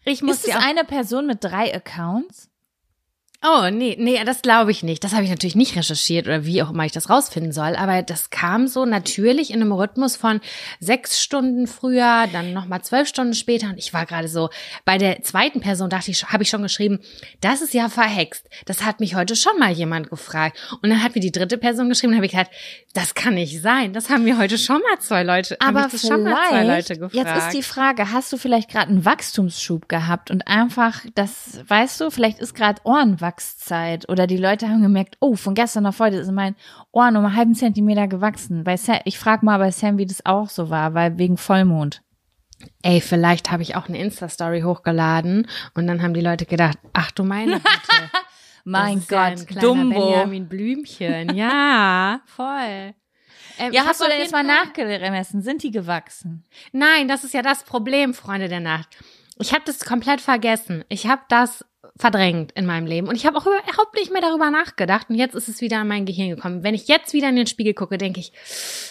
Ich 0.05 0.21
muss 0.21 0.43
Ist 0.43 0.49
es 0.49 0.55
eine 0.57 0.83
Person 0.83 1.25
mit 1.25 1.41
drei 1.43 1.73
Accounts? 1.73 2.49
Oh, 3.45 3.69
nee, 3.69 3.97
nee, 3.99 4.23
das 4.23 4.41
glaube 4.41 4.71
ich 4.71 4.83
nicht. 4.83 5.03
Das 5.03 5.11
habe 5.11 5.25
ich 5.25 5.29
natürlich 5.29 5.55
nicht 5.55 5.75
recherchiert 5.75 6.27
oder 6.27 6.45
wie 6.45 6.63
auch 6.63 6.69
immer 6.69 6.85
ich 6.85 6.93
das 6.93 7.09
rausfinden 7.09 7.51
soll. 7.51 7.75
Aber 7.75 8.01
das 8.01 8.29
kam 8.29 8.67
so 8.67 8.85
natürlich 8.85 9.51
in 9.51 9.61
einem 9.61 9.73
Rhythmus 9.73 10.15
von 10.15 10.39
sechs 10.79 11.21
Stunden 11.21 11.67
früher, 11.67 12.27
dann 12.31 12.53
nochmal 12.53 12.83
zwölf 12.83 13.09
Stunden 13.09 13.33
später. 13.33 13.67
Und 13.67 13.77
ich 13.77 13.93
war 13.93 14.05
gerade 14.05 14.29
so, 14.29 14.49
bei 14.85 14.97
der 14.97 15.23
zweiten 15.23 15.59
Person 15.59 15.89
dachte 15.89 16.09
ich, 16.09 16.23
habe 16.29 16.43
ich 16.43 16.49
schon 16.49 16.61
geschrieben, 16.61 16.99
das 17.41 17.61
ist 17.61 17.73
ja 17.73 17.89
verhext. 17.89 18.47
Das 18.65 18.85
hat 18.85 19.01
mich 19.01 19.15
heute 19.15 19.35
schon 19.35 19.59
mal 19.59 19.73
jemand 19.73 20.09
gefragt. 20.09 20.57
Und 20.81 20.89
dann 20.89 21.03
hat 21.03 21.13
mir 21.13 21.21
die 21.21 21.33
dritte 21.33 21.57
Person 21.57 21.89
geschrieben, 21.89 22.15
habe 22.15 22.25
ich 22.25 22.31
gesagt, 22.31 22.53
das 22.93 23.13
kann 23.13 23.33
nicht 23.33 23.61
sein. 23.61 23.91
Das 23.91 24.09
haben 24.09 24.23
mir 24.23 24.37
heute 24.37 24.57
schon 24.57 24.81
mal 24.81 24.99
zwei 24.99 25.23
Leute, 25.23 25.57
Aber 25.59 25.89
das 25.91 26.07
schon 26.07 26.23
mal 26.23 26.47
zwei 26.47 26.63
Leute 26.63 26.97
gefragt. 26.97 27.13
jetzt 27.13 27.37
ist 27.37 27.53
die 27.57 27.63
Frage, 27.63 28.13
hast 28.13 28.31
du 28.31 28.37
vielleicht 28.37 28.69
gerade 28.69 28.87
einen 28.87 29.03
Wachstumsschub 29.03 29.89
gehabt 29.89 30.31
und 30.31 30.47
einfach, 30.47 31.01
das, 31.13 31.59
weißt 31.67 31.99
du, 31.99 32.09
vielleicht 32.09 32.39
ist 32.39 32.55
gerade 32.55 32.79
Ohrenwachszeit 33.33 34.09
oder 34.09 34.27
die 34.27 34.37
Leute 34.37 34.67
haben 34.69 34.81
gemerkt, 34.81 35.17
oh, 35.19 35.35
von 35.35 35.53
gestern 35.53 35.85
auf 35.85 35.99
heute 35.99 36.17
ist 36.17 36.31
mein 36.31 36.55
Ohren 36.91 37.15
um 37.17 37.25
einen 37.25 37.35
halben 37.35 37.55
Zentimeter 37.55 38.07
gewachsen. 38.07 38.63
Bei 38.63 38.77
Sam, 38.77 38.99
ich 39.05 39.19
frage 39.19 39.45
mal 39.45 39.57
bei 39.57 39.71
Sam, 39.71 39.97
wie 39.97 40.05
das 40.05 40.25
auch 40.25 40.49
so 40.49 40.69
war, 40.69 40.93
weil 40.93 41.17
wegen 41.17 41.37
Vollmond. 41.37 42.01
Ey, 42.81 43.01
vielleicht 43.01 43.51
habe 43.51 43.63
ich 43.63 43.75
auch 43.75 43.89
eine 43.89 43.97
Insta-Story 43.97 44.61
hochgeladen 44.61 45.47
und 45.73 45.87
dann 45.87 46.01
haben 46.01 46.13
die 46.13 46.21
Leute 46.21 46.45
gedacht, 46.45 46.77
ach 46.93 47.11
du 47.11 47.23
meine 47.23 47.53
Güte. 47.53 47.63
Mein 48.65 49.03
ja 49.09 49.29
Gott, 49.29 49.45
kleiner 49.47 49.61
Dumbo. 49.61 49.99
Benjamin 49.99 50.47
Blümchen. 50.47 51.35
Ja, 51.35 52.21
voll. 52.25 52.93
Ähm, 53.57 53.73
Ja, 53.73 53.81
hab 53.81 53.89
hast 53.89 53.99
du 53.99 54.05
denn 54.07 54.19
jetzt 54.19 54.31
mal 54.31 54.41
nachgemessen? 54.41 55.41
Sind 55.41 55.63
die 55.63 55.71
gewachsen? 55.71 56.45
Nein, 56.71 57.09
das 57.09 57.25
ist 57.25 57.33
ja 57.33 57.41
das 57.41 57.65
Problem, 57.65 58.13
Freunde 58.13 58.47
der 58.47 58.61
Nacht. 58.61 58.97
Ich 59.37 59.53
habe 59.53 59.63
das 59.65 59.83
komplett 59.83 60.21
vergessen. 60.21 60.85
Ich 60.87 61.07
habe 61.07 61.23
das 61.27 61.65
verdrängt 61.97 62.51
in 62.53 62.65
meinem 62.65 62.87
Leben 62.87 63.07
und 63.07 63.15
ich 63.15 63.25
habe 63.25 63.37
auch 63.37 63.45
überhaupt 63.45 63.95
nicht 63.95 64.11
mehr 64.11 64.21
darüber 64.21 64.49
nachgedacht 64.49 65.09
und 65.09 65.15
jetzt 65.15 65.35
ist 65.35 65.47
es 65.47 65.61
wieder 65.61 65.81
in 65.81 65.87
mein 65.87 66.05
Gehirn 66.05 66.29
gekommen. 66.29 66.63
Wenn 66.63 66.73
ich 66.73 66.87
jetzt 66.87 67.13
wieder 67.13 67.29
in 67.29 67.35
den 67.35 67.47
Spiegel 67.47 67.73
gucke, 67.73 67.97
denke 67.97 68.19
ich, 68.19 68.33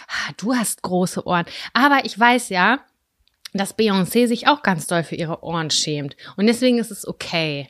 ah, 0.09 0.33
du 0.37 0.55
hast 0.55 0.83
große 0.83 1.27
Ohren. 1.27 1.47
Aber 1.73 2.05
ich 2.05 2.17
weiß 2.19 2.49
ja, 2.51 2.81
dass 3.55 3.77
Beyoncé 3.77 4.29
sich 4.29 4.47
auch 4.47 4.63
ganz 4.63 4.87
doll 4.87 5.03
für 5.03 5.17
ihre 5.17 5.43
Ohren 5.43 5.71
schämt 5.71 6.17
und 6.37 6.47
deswegen 6.47 6.79
ist 6.79 6.91
es 6.91 7.07
okay. 7.07 7.69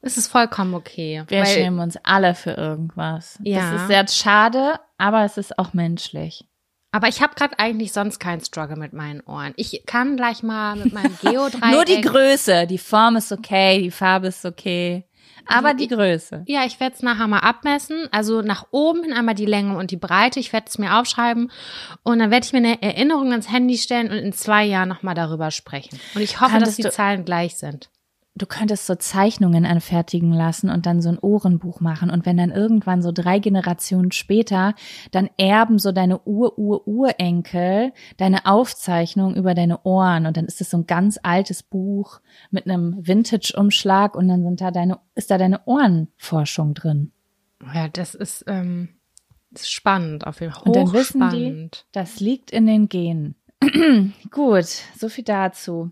Es 0.00 0.16
ist 0.16 0.28
vollkommen 0.28 0.74
okay. 0.74 1.24
Wir 1.28 1.46
schämen 1.46 1.78
uns 1.78 1.96
alle 2.02 2.34
für 2.34 2.52
irgendwas. 2.52 3.38
Ja. 3.42 3.72
Das 3.72 3.82
ist 3.82 3.86
sehr 3.86 4.08
schade, 4.08 4.80
aber 4.98 5.24
es 5.24 5.36
ist 5.36 5.58
auch 5.58 5.74
menschlich. 5.74 6.44
Aber 6.92 7.08
ich 7.08 7.22
habe 7.22 7.34
gerade 7.34 7.58
eigentlich 7.58 7.92
sonst 7.92 8.20
keinen 8.20 8.44
Struggle 8.44 8.76
mit 8.76 8.92
meinen 8.92 9.22
Ohren. 9.22 9.54
Ich 9.56 9.82
kann 9.86 10.16
gleich 10.16 10.42
mal 10.42 10.76
mit 10.76 10.92
meinem 10.92 11.16
Geodreieck. 11.22 11.72
Nur 11.72 11.84
die 11.86 12.02
Größe, 12.02 12.66
die 12.66 12.78
Form 12.78 13.16
ist 13.16 13.32
okay, 13.32 13.80
die 13.82 13.90
Farbe 13.90 14.28
ist 14.28 14.44
okay. 14.44 15.04
Aber 15.46 15.74
die 15.74 15.88
Größe. 15.88 16.44
Ja, 16.46 16.64
ich 16.64 16.78
werde 16.78 16.94
es 16.94 17.02
nachher 17.02 17.26
mal 17.26 17.40
abmessen. 17.40 18.08
Also 18.12 18.42
nach 18.42 18.66
oben 18.70 19.02
hin 19.02 19.12
einmal 19.12 19.34
die 19.34 19.46
Länge 19.46 19.76
und 19.76 19.90
die 19.90 19.96
Breite. 19.96 20.38
Ich 20.38 20.52
werde 20.52 20.66
es 20.68 20.78
mir 20.78 20.96
aufschreiben 20.96 21.50
und 22.02 22.18
dann 22.18 22.30
werde 22.30 22.46
ich 22.46 22.52
mir 22.52 22.58
eine 22.58 22.80
Erinnerung 22.80 23.32
ans 23.32 23.50
Handy 23.50 23.76
stellen 23.76 24.10
und 24.10 24.18
in 24.18 24.32
zwei 24.32 24.64
Jahren 24.64 24.88
nochmal 24.88 25.14
darüber 25.14 25.50
sprechen. 25.50 25.98
Und 26.14 26.22
ich 26.22 26.40
hoffe, 26.40 26.52
Könntest 26.52 26.78
dass 26.78 26.90
die 26.90 26.94
Zahlen 26.94 27.24
gleich 27.24 27.56
sind. 27.56 27.90
Du 28.34 28.46
könntest 28.46 28.86
so 28.86 28.94
Zeichnungen 28.94 29.66
anfertigen 29.66 30.32
lassen 30.32 30.70
und 30.70 30.86
dann 30.86 31.02
so 31.02 31.10
ein 31.10 31.18
Ohrenbuch 31.18 31.80
machen. 31.80 32.08
Und 32.08 32.24
wenn 32.24 32.38
dann 32.38 32.50
irgendwann 32.50 33.02
so 33.02 33.12
drei 33.12 33.38
Generationen 33.38 34.10
später, 34.10 34.74
dann 35.10 35.28
erben 35.36 35.78
so 35.78 35.92
deine 35.92 36.22
Ur-Ur-Urenkel 36.24 37.92
deine 38.16 38.46
Aufzeichnung 38.46 39.34
über 39.34 39.54
deine 39.54 39.82
Ohren. 39.82 40.24
Und 40.24 40.38
dann 40.38 40.46
ist 40.46 40.62
es 40.62 40.70
so 40.70 40.78
ein 40.78 40.86
ganz 40.86 41.18
altes 41.22 41.62
Buch 41.62 42.20
mit 42.50 42.66
einem 42.66 43.06
Vintage-Umschlag 43.06 44.16
und 44.16 44.28
dann 44.28 44.42
sind 44.42 44.62
da 44.62 44.70
deine, 44.70 44.98
ist 45.14 45.30
da 45.30 45.36
deine 45.36 45.66
Ohrenforschung 45.66 46.72
drin. 46.72 47.12
Ja, 47.74 47.88
das 47.88 48.14
ist, 48.14 48.44
ähm, 48.46 48.88
das 49.50 49.62
ist 49.62 49.72
spannend 49.72 50.26
auf 50.26 50.40
jeden 50.40 50.54
Fall. 50.54 50.62
Und 50.64 50.76
dann 50.76 50.92
wissen 50.94 51.30
die, 51.30 51.68
das 51.92 52.20
liegt 52.20 52.50
in 52.50 52.66
den 52.66 52.88
Genen. 52.88 53.34
Gut, 54.30 54.66
so 54.96 55.08
viel 55.08 55.24
dazu. 55.24 55.90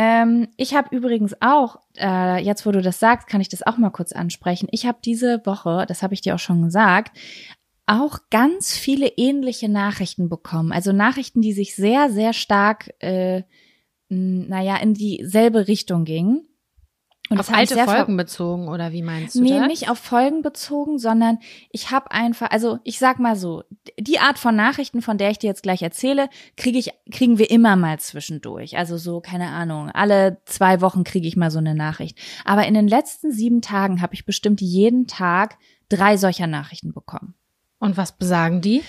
Ähm, 0.00 0.46
ich 0.56 0.76
habe 0.76 0.94
übrigens 0.94 1.34
auch, 1.40 1.80
äh, 1.96 2.40
jetzt 2.40 2.64
wo 2.64 2.70
du 2.70 2.80
das 2.80 3.00
sagst, 3.00 3.26
kann 3.26 3.40
ich 3.40 3.48
das 3.48 3.64
auch 3.66 3.78
mal 3.78 3.90
kurz 3.90 4.12
ansprechen. 4.12 4.68
Ich 4.70 4.86
habe 4.86 4.98
diese 5.04 5.44
Woche, 5.44 5.86
das 5.88 6.04
habe 6.04 6.14
ich 6.14 6.20
dir 6.20 6.36
auch 6.36 6.38
schon 6.38 6.62
gesagt, 6.62 7.18
auch 7.84 8.20
ganz 8.30 8.76
viele 8.76 9.08
ähnliche 9.08 9.68
Nachrichten 9.68 10.28
bekommen. 10.28 10.70
Also 10.70 10.92
Nachrichten, 10.92 11.40
die 11.40 11.52
sich 11.52 11.74
sehr, 11.74 12.10
sehr 12.10 12.32
stark, 12.32 12.94
äh, 13.00 13.42
naja, 14.08 14.76
in 14.76 14.94
dieselbe 14.94 15.66
Richtung 15.66 16.04
gingen. 16.04 16.46
Und 17.30 17.38
auf 17.38 17.52
alte 17.52 17.76
Folgen 17.76 18.16
bezogen 18.16 18.68
oder 18.68 18.92
wie 18.92 19.02
meinst 19.02 19.34
du 19.34 19.42
Nee, 19.42 19.58
das? 19.58 19.66
nicht 19.66 19.90
auf 19.90 19.98
Folgen 19.98 20.42
bezogen, 20.42 20.98
sondern 20.98 21.38
ich 21.70 21.90
habe 21.90 22.10
einfach, 22.10 22.50
also 22.50 22.78
ich 22.84 22.98
sag 22.98 23.18
mal 23.18 23.36
so, 23.36 23.64
die 23.98 24.18
Art 24.18 24.38
von 24.38 24.56
Nachrichten, 24.56 25.02
von 25.02 25.18
der 25.18 25.30
ich 25.30 25.38
dir 25.38 25.48
jetzt 25.48 25.62
gleich 25.62 25.82
erzähle, 25.82 26.30
kriege 26.56 26.78
ich, 26.78 26.92
kriegen 27.12 27.38
wir 27.38 27.50
immer 27.50 27.76
mal 27.76 27.98
zwischendurch. 28.00 28.78
Also 28.78 28.96
so, 28.96 29.20
keine 29.20 29.48
Ahnung, 29.48 29.90
alle 29.90 30.38
zwei 30.46 30.80
Wochen 30.80 31.04
kriege 31.04 31.28
ich 31.28 31.36
mal 31.36 31.50
so 31.50 31.58
eine 31.58 31.74
Nachricht. 31.74 32.18
Aber 32.44 32.66
in 32.66 32.74
den 32.74 32.88
letzten 32.88 33.30
sieben 33.30 33.60
Tagen 33.60 34.00
habe 34.00 34.14
ich 34.14 34.24
bestimmt 34.24 34.60
jeden 34.60 35.06
Tag 35.06 35.58
drei 35.88 36.16
solcher 36.16 36.46
Nachrichten 36.46 36.92
bekommen. 36.92 37.34
Und 37.78 37.96
was 37.96 38.12
besagen 38.12 38.60
die? 38.60 38.82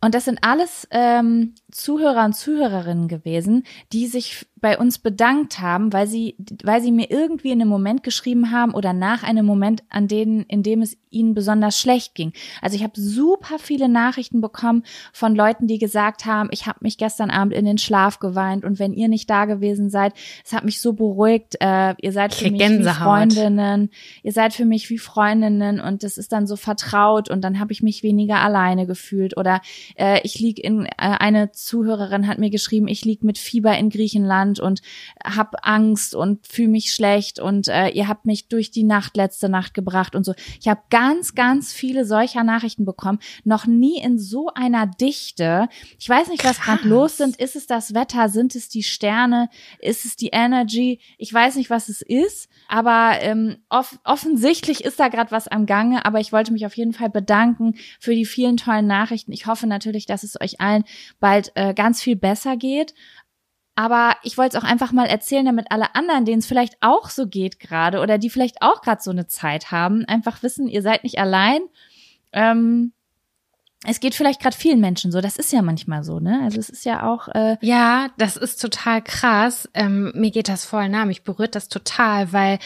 Und 0.00 0.14
das 0.16 0.24
sind 0.24 0.40
alles 0.42 0.88
ähm, 0.90 1.54
Zuhörer 1.70 2.24
und 2.24 2.34
Zuhörerinnen 2.34 3.06
gewesen, 3.06 3.64
die 3.92 4.08
sich 4.08 4.46
bei 4.62 4.78
uns 4.78 5.00
bedankt 5.00 5.58
haben, 5.58 5.92
weil 5.92 6.06
sie, 6.06 6.36
weil 6.62 6.80
sie 6.80 6.92
mir 6.92 7.10
irgendwie 7.10 7.50
in 7.50 7.60
einem 7.60 7.68
Moment 7.68 8.02
geschrieben 8.02 8.52
haben 8.52 8.72
oder 8.72 8.92
nach 8.92 9.24
einem 9.24 9.44
Moment, 9.44 9.82
an 9.90 10.06
denen, 10.08 10.44
in 10.44 10.62
dem 10.62 10.82
es 10.82 10.96
ihnen 11.10 11.34
besonders 11.34 11.78
schlecht 11.78 12.14
ging. 12.14 12.32
Also 12.62 12.76
ich 12.76 12.82
habe 12.82 12.98
super 12.98 13.58
viele 13.58 13.88
Nachrichten 13.88 14.40
bekommen 14.40 14.84
von 15.12 15.34
Leuten, 15.34 15.66
die 15.66 15.78
gesagt 15.78 16.26
haben, 16.26 16.48
ich 16.52 16.66
habe 16.66 16.78
mich 16.80 16.96
gestern 16.96 17.30
Abend 17.30 17.54
in 17.54 17.64
den 17.64 17.76
Schlaf 17.76 18.20
geweint 18.20 18.64
und 18.64 18.78
wenn 18.78 18.94
ihr 18.94 19.08
nicht 19.08 19.28
da 19.28 19.44
gewesen 19.44 19.90
seid, 19.90 20.14
es 20.44 20.52
hat 20.52 20.64
mich 20.64 20.80
so 20.80 20.92
beruhigt, 20.92 21.56
äh, 21.60 21.94
ihr 22.00 22.12
seid 22.12 22.32
für 22.32 22.44
mich 22.44 22.54
wie 22.54 22.58
Gänsehaut. 22.58 23.02
Freundinnen, 23.02 23.90
ihr 24.22 24.32
seid 24.32 24.54
für 24.54 24.64
mich 24.64 24.88
wie 24.90 24.98
Freundinnen 24.98 25.80
und 25.80 26.04
das 26.04 26.18
ist 26.18 26.32
dann 26.32 26.46
so 26.46 26.54
vertraut 26.54 27.28
und 27.30 27.42
dann 27.42 27.58
habe 27.58 27.72
ich 27.72 27.82
mich 27.82 28.04
weniger 28.04 28.40
alleine 28.40 28.86
gefühlt 28.86 29.36
oder 29.36 29.60
äh, 29.96 30.20
ich 30.22 30.38
lieg 30.38 30.62
in 30.62 30.86
äh, 30.86 30.90
eine 30.96 31.50
Zuhörerin 31.50 32.28
hat 32.28 32.38
mir 32.38 32.50
geschrieben, 32.50 32.88
ich 32.88 33.04
lieg 33.04 33.24
mit 33.24 33.38
Fieber 33.38 33.76
in 33.76 33.90
Griechenland 33.90 34.51
und 34.60 34.82
hab 35.24 35.54
Angst 35.62 36.14
und 36.14 36.46
fühle 36.46 36.68
mich 36.68 36.92
schlecht 36.92 37.40
und 37.40 37.68
äh, 37.68 37.88
ihr 37.88 38.08
habt 38.08 38.26
mich 38.26 38.48
durch 38.48 38.70
die 38.70 38.84
Nacht 38.84 39.16
letzte 39.16 39.48
Nacht 39.48 39.74
gebracht 39.74 40.14
und 40.14 40.24
so. 40.24 40.34
Ich 40.60 40.68
habe 40.68 40.80
ganz 40.90 41.34
ganz 41.34 41.72
viele 41.72 42.04
solcher 42.04 42.44
Nachrichten 42.44 42.84
bekommen, 42.84 43.18
noch 43.44 43.66
nie 43.66 44.00
in 44.00 44.18
so 44.18 44.48
einer 44.54 44.86
Dichte. 44.86 45.68
Ich 45.98 46.08
weiß 46.08 46.28
nicht, 46.28 46.44
was 46.44 46.60
gerade 46.60 46.88
los 46.88 47.16
sind. 47.16 47.36
Ist 47.36 47.56
es 47.56 47.66
das 47.66 47.94
Wetter? 47.94 48.28
Sind 48.28 48.54
es 48.54 48.68
die 48.68 48.82
Sterne? 48.82 49.48
Ist 49.78 50.04
es 50.04 50.16
die 50.16 50.28
Energy? 50.28 51.00
Ich 51.18 51.32
weiß 51.32 51.56
nicht, 51.56 51.70
was 51.70 51.88
es 51.88 52.02
ist, 52.02 52.48
aber 52.68 53.18
ähm, 53.20 53.58
off 53.68 53.98
offensichtlich 54.04 54.84
ist 54.84 55.00
da 55.00 55.08
gerade 55.08 55.30
was 55.30 55.48
am 55.48 55.66
Gange. 55.66 56.04
Aber 56.04 56.20
ich 56.20 56.32
wollte 56.32 56.52
mich 56.52 56.66
auf 56.66 56.76
jeden 56.76 56.92
Fall 56.92 57.10
bedanken 57.10 57.74
für 58.00 58.14
die 58.14 58.26
vielen 58.26 58.56
tollen 58.56 58.86
Nachrichten. 58.86 59.32
Ich 59.32 59.46
hoffe 59.46 59.66
natürlich, 59.66 60.06
dass 60.06 60.22
es 60.22 60.40
euch 60.40 60.60
allen 60.60 60.84
bald 61.20 61.52
äh, 61.54 61.74
ganz 61.74 62.02
viel 62.02 62.16
besser 62.16 62.56
geht. 62.56 62.94
Aber 63.74 64.16
ich 64.22 64.36
wollte 64.36 64.56
es 64.56 64.62
auch 64.62 64.68
einfach 64.68 64.92
mal 64.92 65.06
erzählen, 65.06 65.46
damit 65.46 65.70
alle 65.70 65.94
anderen, 65.94 66.24
denen 66.24 66.40
es 66.40 66.46
vielleicht 66.46 66.76
auch 66.80 67.08
so 67.08 67.26
geht 67.26 67.58
gerade 67.58 68.00
oder 68.00 68.18
die 68.18 68.28
vielleicht 68.28 68.60
auch 68.60 68.82
gerade 68.82 69.02
so 69.02 69.10
eine 69.10 69.26
Zeit 69.26 69.70
haben, 69.70 70.04
einfach 70.04 70.42
wissen, 70.42 70.68
ihr 70.68 70.82
seid 70.82 71.04
nicht 71.04 71.18
allein. 71.18 71.60
Ähm, 72.32 72.92
es 73.84 73.98
geht 73.98 74.14
vielleicht 74.14 74.40
gerade 74.40 74.56
vielen 74.56 74.80
Menschen 74.80 75.10
so. 75.10 75.20
Das 75.20 75.36
ist 75.36 75.52
ja 75.52 75.62
manchmal 75.62 76.04
so, 76.04 76.20
ne? 76.20 76.40
Also 76.44 76.60
es 76.60 76.68
ist 76.68 76.84
ja 76.84 77.04
auch 77.06 77.28
äh, 77.28 77.56
Ja, 77.62 78.08
das 78.18 78.36
ist 78.36 78.60
total 78.60 79.02
krass. 79.02 79.68
Ähm, 79.74 80.12
mir 80.14 80.30
geht 80.30 80.48
das 80.48 80.64
voll 80.64 80.88
nah, 80.88 81.04
mich 81.04 81.24
berührt 81.24 81.54
das 81.54 81.68
total, 81.68 82.32
weil 82.32 82.58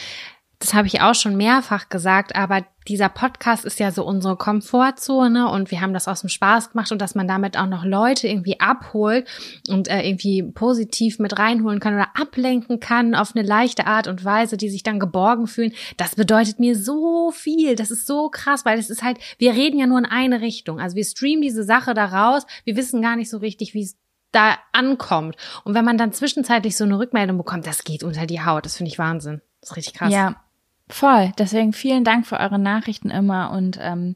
das 0.59 0.73
habe 0.73 0.87
ich 0.87 1.01
auch 1.01 1.15
schon 1.15 1.37
mehrfach 1.37 1.89
gesagt, 1.89 2.35
aber 2.35 2.65
dieser 2.87 3.09
Podcast 3.09 3.65
ist 3.65 3.79
ja 3.79 3.91
so 3.91 4.05
unsere 4.05 4.37
Komfortzone 4.37 5.49
und 5.49 5.71
wir 5.71 5.81
haben 5.81 5.93
das 5.93 6.07
aus 6.07 6.21
dem 6.21 6.29
Spaß 6.29 6.71
gemacht 6.71 6.91
und 6.91 7.01
dass 7.01 7.15
man 7.15 7.27
damit 7.27 7.57
auch 7.57 7.67
noch 7.67 7.83
Leute 7.83 8.27
irgendwie 8.27 8.59
abholt 8.59 9.27
und 9.69 9.87
äh, 9.89 10.07
irgendwie 10.07 10.43
positiv 10.43 11.19
mit 11.19 11.37
reinholen 11.37 11.79
kann 11.79 11.95
oder 11.95 12.09
ablenken 12.15 12.79
kann 12.79 13.15
auf 13.15 13.35
eine 13.35 13.45
leichte 13.45 13.87
Art 13.87 14.07
und 14.07 14.23
Weise, 14.23 14.57
die 14.57 14.69
sich 14.69 14.83
dann 14.83 14.99
geborgen 14.99 15.47
fühlen, 15.47 15.73
das 15.97 16.15
bedeutet 16.15 16.59
mir 16.59 16.75
so 16.75 17.31
viel. 17.31 17.75
Das 17.75 17.91
ist 17.91 18.07
so 18.07 18.29
krass, 18.29 18.65
weil 18.65 18.79
es 18.79 18.89
ist 18.89 19.03
halt, 19.03 19.17
wir 19.37 19.53
reden 19.53 19.79
ja 19.79 19.87
nur 19.87 19.99
in 19.99 20.05
eine 20.05 20.41
Richtung. 20.41 20.79
Also 20.79 20.95
wir 20.95 21.05
streamen 21.05 21.41
diese 21.41 21.63
Sache 21.63 21.93
da 21.93 22.05
raus, 22.05 22.45
wir 22.63 22.75
wissen 22.75 23.01
gar 23.01 23.15
nicht 23.15 23.29
so 23.29 23.37
richtig, 23.37 23.73
wie 23.73 23.83
es 23.83 23.97
da 24.31 24.57
ankommt. 24.71 25.35
Und 25.63 25.73
wenn 25.73 25.85
man 25.85 25.97
dann 25.97 26.13
zwischenzeitlich 26.13 26.77
so 26.77 26.83
eine 26.83 26.99
Rückmeldung 26.99 27.37
bekommt, 27.37 27.67
das 27.67 27.83
geht 27.83 28.03
unter 28.03 28.25
die 28.25 28.41
Haut. 28.41 28.65
Das 28.65 28.77
finde 28.77 28.91
ich 28.91 28.99
Wahnsinn. 28.99 29.41
Das 29.61 29.71
ist 29.71 29.77
richtig 29.77 29.93
krass. 29.95 30.13
Ja, 30.13 30.35
voll. 30.89 31.31
Deswegen 31.37 31.73
vielen 31.73 32.03
Dank 32.03 32.25
für 32.25 32.39
eure 32.39 32.59
Nachrichten 32.59 33.09
immer 33.09 33.51
und 33.51 33.77
ähm, 33.81 34.15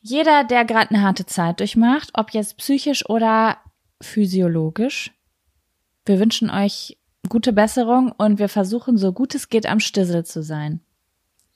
jeder, 0.00 0.44
der 0.44 0.64
gerade 0.64 0.90
eine 0.90 1.02
harte 1.02 1.24
Zeit 1.26 1.60
durchmacht, 1.60 2.10
ob 2.14 2.32
jetzt 2.32 2.58
psychisch 2.58 3.08
oder 3.08 3.56
physiologisch, 4.02 5.12
wir 6.04 6.20
wünschen 6.20 6.50
euch 6.50 6.98
gute 7.28 7.52
Besserung 7.52 8.12
und 8.12 8.38
wir 8.38 8.50
versuchen 8.50 8.98
so 8.98 9.12
gut 9.12 9.34
es 9.34 9.48
geht 9.48 9.66
am 9.66 9.80
Stissel 9.80 10.24
zu 10.24 10.42
sein. 10.42 10.80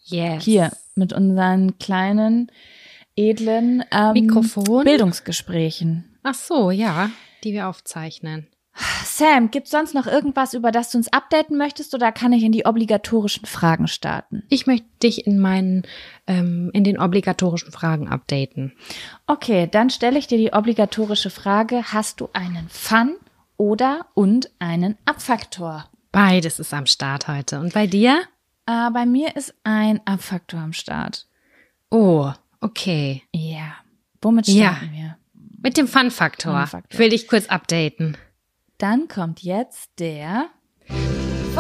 Yes. 0.04 0.44
Hier 0.44 0.73
mit 0.94 1.12
unseren 1.12 1.78
kleinen 1.78 2.50
edlen 3.16 3.85
ähm, 3.90 4.12
Mikrofon. 4.14 4.85
Bildungsgesprächen. 4.85 6.18
Ach 6.23 6.35
so, 6.35 6.70
ja, 6.70 7.11
die 7.44 7.52
wir 7.52 7.68
aufzeichnen. 7.68 8.47
Sam, 9.04 9.50
gibt's 9.50 9.70
sonst 9.70 9.94
noch 9.94 10.06
irgendwas, 10.06 10.54
über 10.54 10.70
das 10.70 10.90
du 10.90 10.99
uns 10.99 11.12
updaten 11.12 11.56
möchtest 11.58 11.94
oder 11.94 12.12
kann 12.12 12.32
ich 12.32 12.42
in 12.44 12.52
die 12.52 12.64
obligatorischen 12.66 13.47
Fragen 13.47 13.88
starten? 13.88 14.44
Ich 14.49 14.66
möchte 14.66 14.87
dich 15.02 15.26
in 15.26 15.38
meinen, 15.38 15.82
ähm, 16.26 16.70
in 16.73 16.85
den 16.85 16.99
obligatorischen 16.99 17.73
Fragen 17.73 18.08
updaten. 18.08 18.73
Okay, 19.26 19.68
dann 19.70 19.90
stelle 19.90 20.18
ich 20.18 20.26
dir 20.28 20.38
die 20.38 20.52
obligatorische 20.52 21.30
Frage, 21.30 21.82
hast 21.92 22.20
du 22.20 22.28
einen 22.32 22.68
Fun 22.68 23.16
oder 23.56 24.06
und 24.14 24.50
einen 24.61 24.97
Abfaktor? 25.04 25.88
Beides 26.12 26.58
ist 26.61 26.73
am 26.73 26.87
Start 26.87 27.26
heute. 27.28 27.58
Und 27.61 27.75
bei 27.75 27.87
dir? 27.87 28.23
Äh, 28.66 28.90
bei 28.92 29.04
mir 29.06 29.35
ist 29.37 29.54
ein 29.64 30.00
Abfaktor 30.06 30.61
am 30.61 30.73
Start. 30.73 31.26
Oh, 31.90 32.30
okay. 32.61 33.23
Ja. 33.35 33.75
Womit 34.23 34.47
Ja. 34.49 34.75
starten 34.76 34.92
wir? 34.92 35.16
Mit 35.61 35.76
dem 35.76 35.88
Fun-Faktor. 35.88 36.52
Fun-Faktor. 36.54 36.99
Will 37.00 37.12
ich 37.12 37.26
kurz 37.26 37.47
updaten. 37.47 38.16
Dann 38.78 39.08
kommt 39.08 39.42
jetzt 39.42 39.90
der 39.99 40.50
Fun-Faktor. 40.87 41.58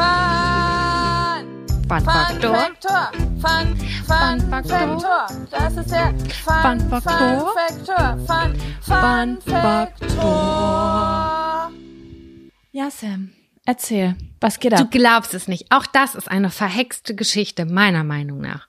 Faktor. 2.54 3.10
Fun, 3.40 3.40
Fun, 3.40 3.76
Fun 4.06 4.40
Faktor. 4.48 5.00
Faktor. 5.00 5.26
Das 5.50 5.76
ist 5.76 5.90
der 5.90 6.14
Fun, 6.44 6.62
Fun 6.62 6.78
Faktor. 6.88 7.40
Fun 7.40 7.48
Faktor. 7.56 8.16
Fun, 8.24 8.54
Fun 8.82 9.38
Fun 9.42 9.52
Faktor. 9.52 11.72
Ja, 12.70 12.88
Sam. 12.92 13.32
Erzähl, 13.64 14.14
was 14.40 14.60
geht 14.60 14.70
Du 14.72 14.76
ab? 14.76 14.90
glaubst 14.92 15.34
es 15.34 15.48
nicht. 15.48 15.72
Auch 15.72 15.86
das 15.86 16.14
ist 16.14 16.30
eine 16.30 16.50
verhexte 16.50 17.16
Geschichte, 17.16 17.64
meiner 17.66 18.04
Meinung 18.04 18.38
nach. 18.40 18.68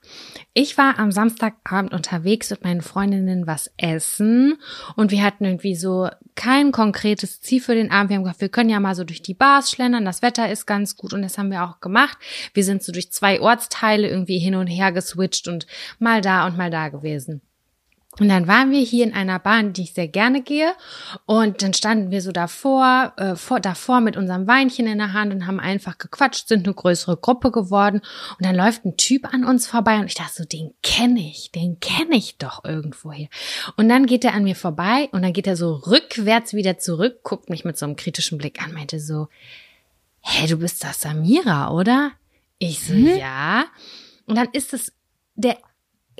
Ich 0.52 0.76
war 0.76 0.98
am 0.98 1.12
Samstagabend 1.12 1.92
unterwegs 1.92 2.50
mit 2.50 2.64
meinen 2.64 2.80
Freundinnen 2.80 3.46
was 3.46 3.70
essen 3.76 4.58
und 4.96 5.12
wir 5.12 5.22
hatten 5.22 5.44
irgendwie 5.44 5.76
so 5.76 6.08
kein 6.34 6.72
konkretes 6.72 7.40
Ziel 7.40 7.60
für 7.60 7.76
den 7.76 7.92
Abend. 7.92 8.10
Wir 8.10 8.16
haben 8.16 8.24
gesagt, 8.24 8.40
wir 8.40 8.48
können 8.48 8.68
ja 8.68 8.80
mal 8.80 8.96
so 8.96 9.04
durch 9.04 9.22
die 9.22 9.34
Bars 9.34 9.70
schlendern, 9.70 10.04
das 10.04 10.22
Wetter 10.22 10.50
ist 10.50 10.66
ganz 10.66 10.96
gut 10.96 11.12
und 11.12 11.22
das 11.22 11.38
haben 11.38 11.52
wir 11.52 11.62
auch 11.62 11.78
gemacht. 11.78 12.18
Wir 12.52 12.64
sind 12.64 12.82
so 12.82 12.90
durch 12.90 13.12
zwei 13.12 13.40
Ortsteile 13.40 14.08
irgendwie 14.08 14.40
hin 14.40 14.56
und 14.56 14.66
her 14.66 14.90
geswitcht 14.90 15.46
und 15.46 15.68
mal 16.00 16.20
da 16.20 16.44
und 16.46 16.56
mal 16.56 16.70
da 16.70 16.88
gewesen. 16.88 17.42
Und 18.20 18.28
dann 18.28 18.46
waren 18.46 18.70
wir 18.70 18.80
hier 18.80 19.04
in 19.04 19.14
einer 19.14 19.38
Bahn, 19.38 19.72
die 19.72 19.82
ich 19.82 19.94
sehr 19.94 20.06
gerne 20.06 20.42
gehe. 20.42 20.72
Und 21.26 21.62
dann 21.62 21.74
standen 21.74 22.10
wir 22.10 22.20
so 22.22 22.30
davor, 22.32 23.14
äh, 23.16 23.34
vor, 23.34 23.58
davor 23.60 24.00
mit 24.00 24.16
unserem 24.16 24.46
Weinchen 24.46 24.86
in 24.86 24.98
der 24.98 25.12
Hand 25.14 25.32
und 25.32 25.46
haben 25.46 25.58
einfach 25.58 25.98
gequatscht, 25.98 26.46
sind 26.46 26.66
eine 26.66 26.74
größere 26.74 27.16
Gruppe 27.16 27.50
geworden. 27.50 28.02
Und 28.38 28.44
dann 28.46 28.54
läuft 28.54 28.84
ein 28.84 28.96
Typ 28.98 29.32
an 29.32 29.44
uns 29.44 29.66
vorbei 29.66 29.98
und 29.98 30.04
ich 30.06 30.14
dachte 30.14 30.34
so, 30.34 30.44
den 30.44 30.72
kenne 30.82 31.20
ich, 31.20 31.50
den 31.50 31.80
kenne 31.80 32.14
ich 32.16 32.36
doch 32.38 32.62
irgendwo 32.64 33.10
hier. 33.10 33.28
Und 33.76 33.88
dann 33.88 34.06
geht 34.06 34.24
er 34.24 34.34
an 34.34 34.44
mir 34.44 34.54
vorbei 34.56 35.08
und 35.12 35.22
dann 35.22 35.32
geht 35.32 35.46
er 35.46 35.56
so 35.56 35.72
rückwärts 35.74 36.52
wieder 36.52 36.78
zurück, 36.78 37.22
guckt 37.22 37.48
mich 37.48 37.64
mit 37.64 37.78
so 37.78 37.86
einem 37.86 37.96
kritischen 37.96 38.36
Blick 38.38 38.62
an, 38.62 38.74
meinte 38.74 39.00
so, 39.00 39.28
hä, 40.20 40.46
du 40.46 40.58
bist 40.58 40.84
das 40.84 41.00
Samira, 41.00 41.70
oder? 41.72 42.12
Ich 42.58 42.84
so, 42.84 42.92
Mhm. 42.92 43.16
ja. 43.16 43.64
Und 44.26 44.36
dann 44.36 44.48
ist 44.52 44.74
es 44.74 44.92
der 45.34 45.56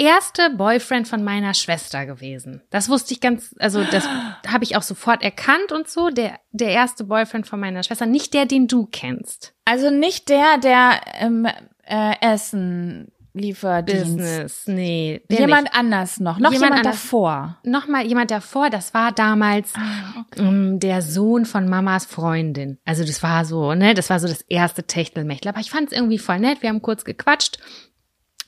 erste 0.01 0.51
Boyfriend 0.51 1.07
von 1.07 1.23
meiner 1.23 1.55
Schwester 1.55 2.07
gewesen. 2.07 2.63
Das 2.71 2.89
wusste 2.89 3.15
ich 3.15 3.21
ganz, 3.21 3.55
also 3.59 3.85
das 3.85 4.09
habe 4.49 4.65
ich 4.65 4.77
auch 4.77 4.83
sofort 4.83 5.23
erkannt 5.23 5.73
und 5.73 5.89
so. 5.89 6.11
Der, 6.11 6.41
der 6.51 6.71
erste 6.71 7.05
Boyfriend 7.05 7.47
von 7.47 7.61
meiner 7.61 7.83
Schwester, 7.83 8.07
nicht 8.07 8.35
der, 8.35 8.47
den 8.47 8.67
du 8.67 8.87
kennst. 8.87 9.55
Also 9.65 9.91
nicht 9.91 10.29
der, 10.29 10.59
der 10.59 11.01
ähm, 11.21 11.47
äh, 11.85 12.15
Essen 12.21 13.13
Lieferdienst. 13.33 14.17
Business, 14.17 14.63
nee. 14.67 15.21
Jemand 15.29 15.65
nicht. 15.65 15.75
anders 15.75 16.19
noch. 16.19 16.41
Noch 16.41 16.53
Jemand 16.53 16.71
jemand, 16.73 16.87
davor. 16.87 17.59
Nochmal 17.63 18.05
jemand 18.05 18.33
davor, 18.33 18.71
das 18.71 18.93
war 18.93 19.13
damals 19.13 19.73
Ah, 19.77 20.25
ähm, 20.37 20.81
der 20.81 21.01
Sohn 21.01 21.45
von 21.45 21.69
Mamas 21.69 22.07
Freundin. 22.07 22.79
Also 22.85 23.05
das 23.05 23.23
war 23.23 23.45
so, 23.45 23.75
ne, 23.75 23.95
das 23.95 24.11
war 24.11 24.19
so 24.19 24.27
das 24.27 24.43
erste 24.43 24.83
Techtelmechtel. 24.83 25.49
Aber 25.49 25.61
ich 25.61 25.71
fand 25.71 25.93
es 25.93 25.97
irgendwie 25.97 26.19
voll 26.19 26.41
nett. 26.41 26.63
Wir 26.63 26.71
haben 26.71 26.83
kurz 26.83 27.05
gequatscht. 27.05 27.59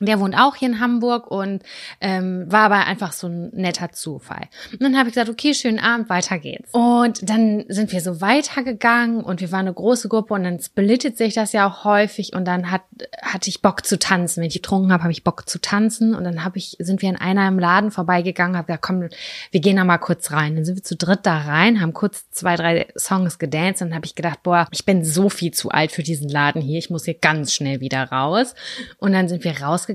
Der 0.05 0.19
wohnt 0.19 0.35
auch 0.37 0.55
hier 0.55 0.69
in 0.69 0.79
Hamburg 0.79 1.29
und 1.29 1.63
ähm, 2.01 2.45
war 2.51 2.65
aber 2.65 2.85
einfach 2.85 3.11
so 3.11 3.27
ein 3.27 3.49
netter 3.53 3.91
Zufall. 3.91 4.47
Und 4.71 4.81
dann 4.81 4.97
habe 4.97 5.09
ich 5.09 5.15
gesagt, 5.15 5.29
okay, 5.29 5.53
schönen 5.53 5.79
Abend, 5.79 6.09
weiter 6.09 6.37
geht's. 6.39 6.69
Und 6.71 7.29
dann 7.29 7.65
sind 7.69 7.91
wir 7.91 8.01
so 8.01 8.21
weitergegangen 8.21 9.23
und 9.23 9.41
wir 9.41 9.51
waren 9.51 9.61
eine 9.61 9.73
große 9.73 10.09
Gruppe 10.09 10.33
und 10.33 10.43
dann 10.43 10.59
splittet 10.59 11.17
sich 11.17 11.33
das 11.33 11.53
ja 11.53 11.67
auch 11.67 11.85
häufig 11.85 12.33
und 12.33 12.45
dann 12.45 12.69
hat, 12.71 12.81
hatte 13.21 13.49
ich 13.49 13.61
Bock 13.61 13.85
zu 13.85 13.97
tanzen. 13.97 14.41
Wenn 14.41 14.47
ich 14.47 14.55
getrunken 14.55 14.91
habe, 14.91 15.03
habe 15.03 15.11
ich 15.11 15.23
Bock 15.23 15.47
zu 15.47 15.59
tanzen 15.59 16.15
und 16.15 16.23
dann 16.23 16.43
habe 16.43 16.57
ich, 16.57 16.75
sind 16.79 17.01
wir 17.01 17.09
in 17.09 17.15
einer 17.15 17.47
im 17.47 17.59
Laden 17.59 17.91
vorbeigegangen, 17.91 18.57
habe 18.57 18.67
gesagt, 18.67 18.83
komm, 18.83 19.09
wir 19.51 19.61
gehen 19.61 19.77
da 19.77 19.83
mal 19.83 19.97
kurz 19.97 20.31
rein. 20.31 20.55
Dann 20.55 20.65
sind 20.65 20.75
wir 20.75 20.83
zu 20.83 20.95
dritt 20.95 21.21
da 21.23 21.37
rein, 21.39 21.81
haben 21.81 21.93
kurz 21.93 22.29
zwei, 22.29 22.55
drei 22.55 22.87
Songs 22.97 23.39
gedanced 23.39 23.81
und 23.81 23.89
dann 23.89 23.95
habe 23.95 24.05
ich 24.05 24.15
gedacht, 24.15 24.43
boah, 24.43 24.67
ich 24.71 24.85
bin 24.85 25.03
so 25.05 25.29
viel 25.29 25.51
zu 25.51 25.69
alt 25.69 25.91
für 25.91 26.03
diesen 26.03 26.29
Laden 26.29 26.61
hier, 26.61 26.77
ich 26.77 26.89
muss 26.89 27.05
hier 27.05 27.15
ganz 27.15 27.53
schnell 27.53 27.79
wieder 27.79 28.03
raus. 28.03 28.55
Und 28.97 29.13
dann 29.13 29.29
sind 29.29 29.43
wir 29.43 29.61
rausgegangen 29.61 29.92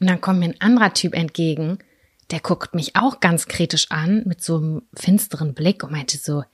und 0.00 0.06
dann 0.08 0.20
kommt 0.20 0.40
mir 0.40 0.46
ein 0.46 0.60
anderer 0.60 0.92
Typ 0.94 1.14
entgegen, 1.14 1.78
der 2.30 2.40
guckt 2.40 2.74
mich 2.74 2.94
auch 2.96 3.20
ganz 3.20 3.46
kritisch 3.46 3.90
an 3.90 4.22
mit 4.26 4.42
so 4.42 4.56
einem 4.56 4.82
finsteren 4.94 5.54
Blick 5.54 5.82
und 5.82 5.92
meinte 5.92 6.18
so, 6.18 6.44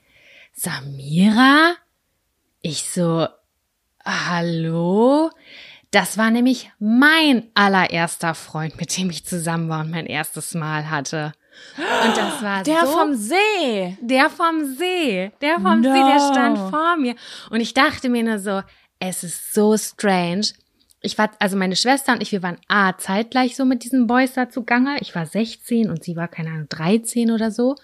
Samira? 0.53 1.73
Ich 2.61 2.89
so, 2.89 3.27
hallo? 4.05 5.29
Das 5.91 6.17
war 6.17 6.31
nämlich 6.31 6.71
mein 6.79 7.43
allererster 7.53 8.35
Freund, 8.35 8.77
mit 8.79 8.97
dem 8.97 9.09
ich 9.09 9.25
zusammen 9.25 9.69
war 9.69 9.81
und 9.81 9.91
mein 9.91 10.05
erstes 10.05 10.53
Mal 10.53 10.89
hatte. 10.89 11.33
Und 11.77 12.17
das 12.17 12.41
war 12.41 12.63
Der 12.63 12.85
so 12.85 12.91
vom 12.91 13.13
See. 13.15 13.97
der 14.01 14.29
vom 14.29 14.75
See, 14.75 15.31
der 15.41 15.55
vom 15.55 15.81
No. 15.81 15.93
See, 15.93 16.03
der 16.03 16.31
stand 16.33 16.57
vor 16.69 16.97
mir. 16.97 17.15
Und 17.49 17.61
ich 17.61 17.73
dachte 17.73 18.09
mir 18.09 18.23
nur 18.23 18.39
so, 18.39 18.61
es 18.99 19.23
ist 19.23 19.53
so 19.53 19.77
strange. 19.77 20.47
Ich 21.05 21.17
war, 21.17 21.31
also 21.39 21.55
meine 21.55 21.75
Schwester 21.75 22.13
und 22.13 22.21
ich, 22.21 22.31
wir 22.31 22.43
waren 22.43 22.57
A, 22.67 22.97
zeitgleich 22.97 23.55
so 23.55 23.63
mit 23.63 23.83
diesen 23.83 24.07
Boys 24.07 24.33
da 24.33 24.49
zugange. 24.49 24.97
Ich 25.01 25.15
war 25.15 25.25
16 25.25 25.89
und 25.89 26.03
sie 26.03 26.15
war, 26.15 26.27
keine 26.27 26.49
Ahnung, 26.49 26.67
13 26.69 27.31
oder 27.31 27.51
so. 27.51 27.75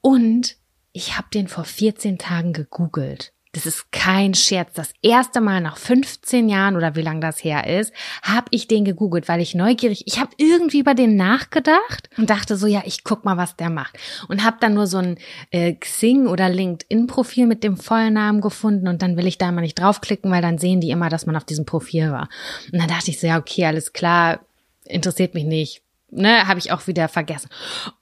Und 0.00 0.56
ich 0.92 1.16
habe 1.16 1.28
den 1.32 1.48
vor 1.48 1.64
14 1.64 2.18
Tagen 2.18 2.52
gegoogelt. 2.52 3.32
Das 3.52 3.64
ist 3.64 3.90
kein 3.92 4.34
Scherz. 4.34 4.74
Das 4.74 4.92
erste 5.02 5.40
Mal 5.40 5.60
nach 5.60 5.78
15 5.78 6.48
Jahren 6.48 6.76
oder 6.76 6.96
wie 6.96 7.02
lang 7.02 7.20
das 7.20 7.42
her 7.42 7.66
ist, 7.66 7.92
habe 8.22 8.46
ich 8.50 8.68
den 8.68 8.84
gegoogelt, 8.84 9.28
weil 9.28 9.40
ich 9.40 9.54
neugierig, 9.54 10.04
ich 10.06 10.20
habe 10.20 10.30
irgendwie 10.36 10.80
über 10.80 10.94
den 10.94 11.16
nachgedacht 11.16 12.10
und 12.18 12.30
dachte 12.30 12.56
so, 12.56 12.66
ja, 12.66 12.82
ich 12.84 13.04
guck 13.04 13.24
mal, 13.24 13.36
was 13.36 13.56
der 13.56 13.70
macht. 13.70 13.96
Und 14.28 14.44
habe 14.44 14.58
dann 14.60 14.74
nur 14.74 14.86
so 14.86 14.98
ein 14.98 15.18
äh, 15.50 15.72
Xing 15.72 16.26
oder 16.26 16.48
LinkedIn-Profil 16.48 17.46
mit 17.46 17.64
dem 17.64 17.76
Vollnamen 17.76 18.40
gefunden 18.40 18.86
und 18.86 19.00
dann 19.00 19.16
will 19.16 19.26
ich 19.26 19.38
da 19.38 19.50
mal 19.50 19.62
nicht 19.62 19.78
draufklicken, 19.78 20.30
weil 20.30 20.42
dann 20.42 20.58
sehen 20.58 20.80
die 20.80 20.90
immer, 20.90 21.08
dass 21.08 21.26
man 21.26 21.36
auf 21.36 21.44
diesem 21.44 21.64
Profil 21.64 22.12
war. 22.12 22.28
Und 22.72 22.78
dann 22.78 22.88
dachte 22.88 23.10
ich 23.10 23.18
so, 23.18 23.26
ja, 23.26 23.38
okay, 23.38 23.64
alles 23.64 23.92
klar, 23.92 24.40
interessiert 24.84 25.34
mich 25.34 25.44
nicht. 25.44 25.82
Ne, 26.10 26.48
habe 26.48 26.58
ich 26.58 26.72
auch 26.72 26.86
wieder 26.86 27.06
vergessen. 27.08 27.50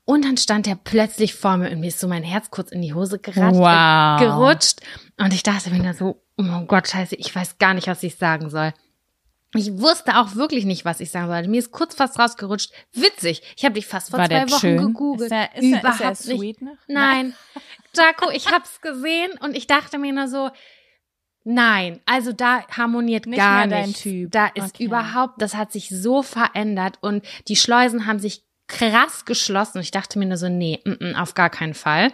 Und 0.05 0.25
dann 0.25 0.37
stand 0.37 0.69
er 0.69 0.77
plötzlich 0.77 1.35
vor 1.35 1.57
mir 1.57 1.71
und 1.71 1.81
mir 1.81 1.89
ist 1.89 1.99
so 1.99 2.07
mein 2.07 2.23
Herz 2.23 2.51
kurz 2.51 2.71
in 2.71 2.81
die 2.81 2.95
Hose 2.95 3.19
geratscht, 3.19 3.59
Wow. 3.59 4.21
gerutscht. 4.21 4.81
Und 5.19 5.33
ich 5.35 5.43
dachte 5.43 5.71
mir 5.71 5.83
nur 5.83 5.93
so, 5.95 6.23
oh 6.39 6.61
Gott, 6.67 6.87
scheiße, 6.89 7.17
ich 7.17 7.35
weiß 7.35 7.59
gar 7.59 7.75
nicht, 7.75 7.89
was 7.89 8.03
ich 8.05 8.17
sagen 8.17 8.49
soll. 8.49 8.73
Ich 9.55 9.73
wusste 9.79 10.19
auch 10.19 10.35
wirklich 10.37 10.65
nicht, 10.67 10.85
was 10.85 11.01
ich 11.01 11.11
sagen 11.11 11.27
sollte. 11.29 11.49
Mir 11.49 11.59
ist 11.59 11.73
kurz 11.73 11.95
fast 11.97 12.19
rausgerutscht. 12.19 12.73
Witzig. 12.93 13.43
Ich 13.57 13.65
habe 13.65 13.75
dich 13.75 13.87
fast 13.87 14.11
vor 14.11 14.19
War 14.21 14.27
zwei 14.29 14.49
Wochen 14.51 14.61
schön? 14.61 14.77
gegoogelt. 14.77 15.31
Ist 15.31 15.37
er, 15.37 15.57
ist 15.57 15.73
er, 15.73 15.79
Überhaupt 15.81 16.01
ist 16.01 16.27
er 16.29 16.33
nicht. 16.35 16.41
sweet 16.41 16.63
noch? 16.63 16.77
Nein. 16.89 17.35
Jaco, 17.97 18.31
ich 18.31 18.53
hab's 18.53 18.81
gesehen 18.83 19.33
und 19.41 19.57
ich 19.57 19.67
dachte 19.67 19.99
mir 19.99 20.13
nur 20.13 20.29
so, 20.29 20.51
nein, 21.47 22.01
also 22.07 22.33
da 22.33 22.67
harmoniert 22.69 23.27
Nicht 23.27 23.39
gar 23.39 23.67
mehr 23.67 23.79
dein 23.79 23.89
nichts. 23.89 24.03
Typ. 24.03 24.31
Da 24.33 24.47
ist 24.49 24.75
Okay. 24.75 24.85
überhaupt, 24.85 25.41
das 25.41 25.55
hat 25.55 25.73
sich 25.73 25.89
so 25.89 26.23
verändert 26.23 26.99
und 27.01 27.25
die 27.49 27.57
Schleusen 27.57 28.07
haben 28.07 28.19
sich 28.19 28.43
krass 28.69 29.25
geschlossen 29.25 29.79
und 29.79 29.83
ich 29.85 29.93
dachte 29.93 30.19
mir 30.19 30.27
nur 30.27 30.37
so, 30.37 30.49
nee, 30.49 30.81
mm, 30.85 31.05
mm, 31.13 31.17
auf 31.17 31.35
gar 31.35 31.51
keinen 31.51 31.75
Fall. 31.75 32.13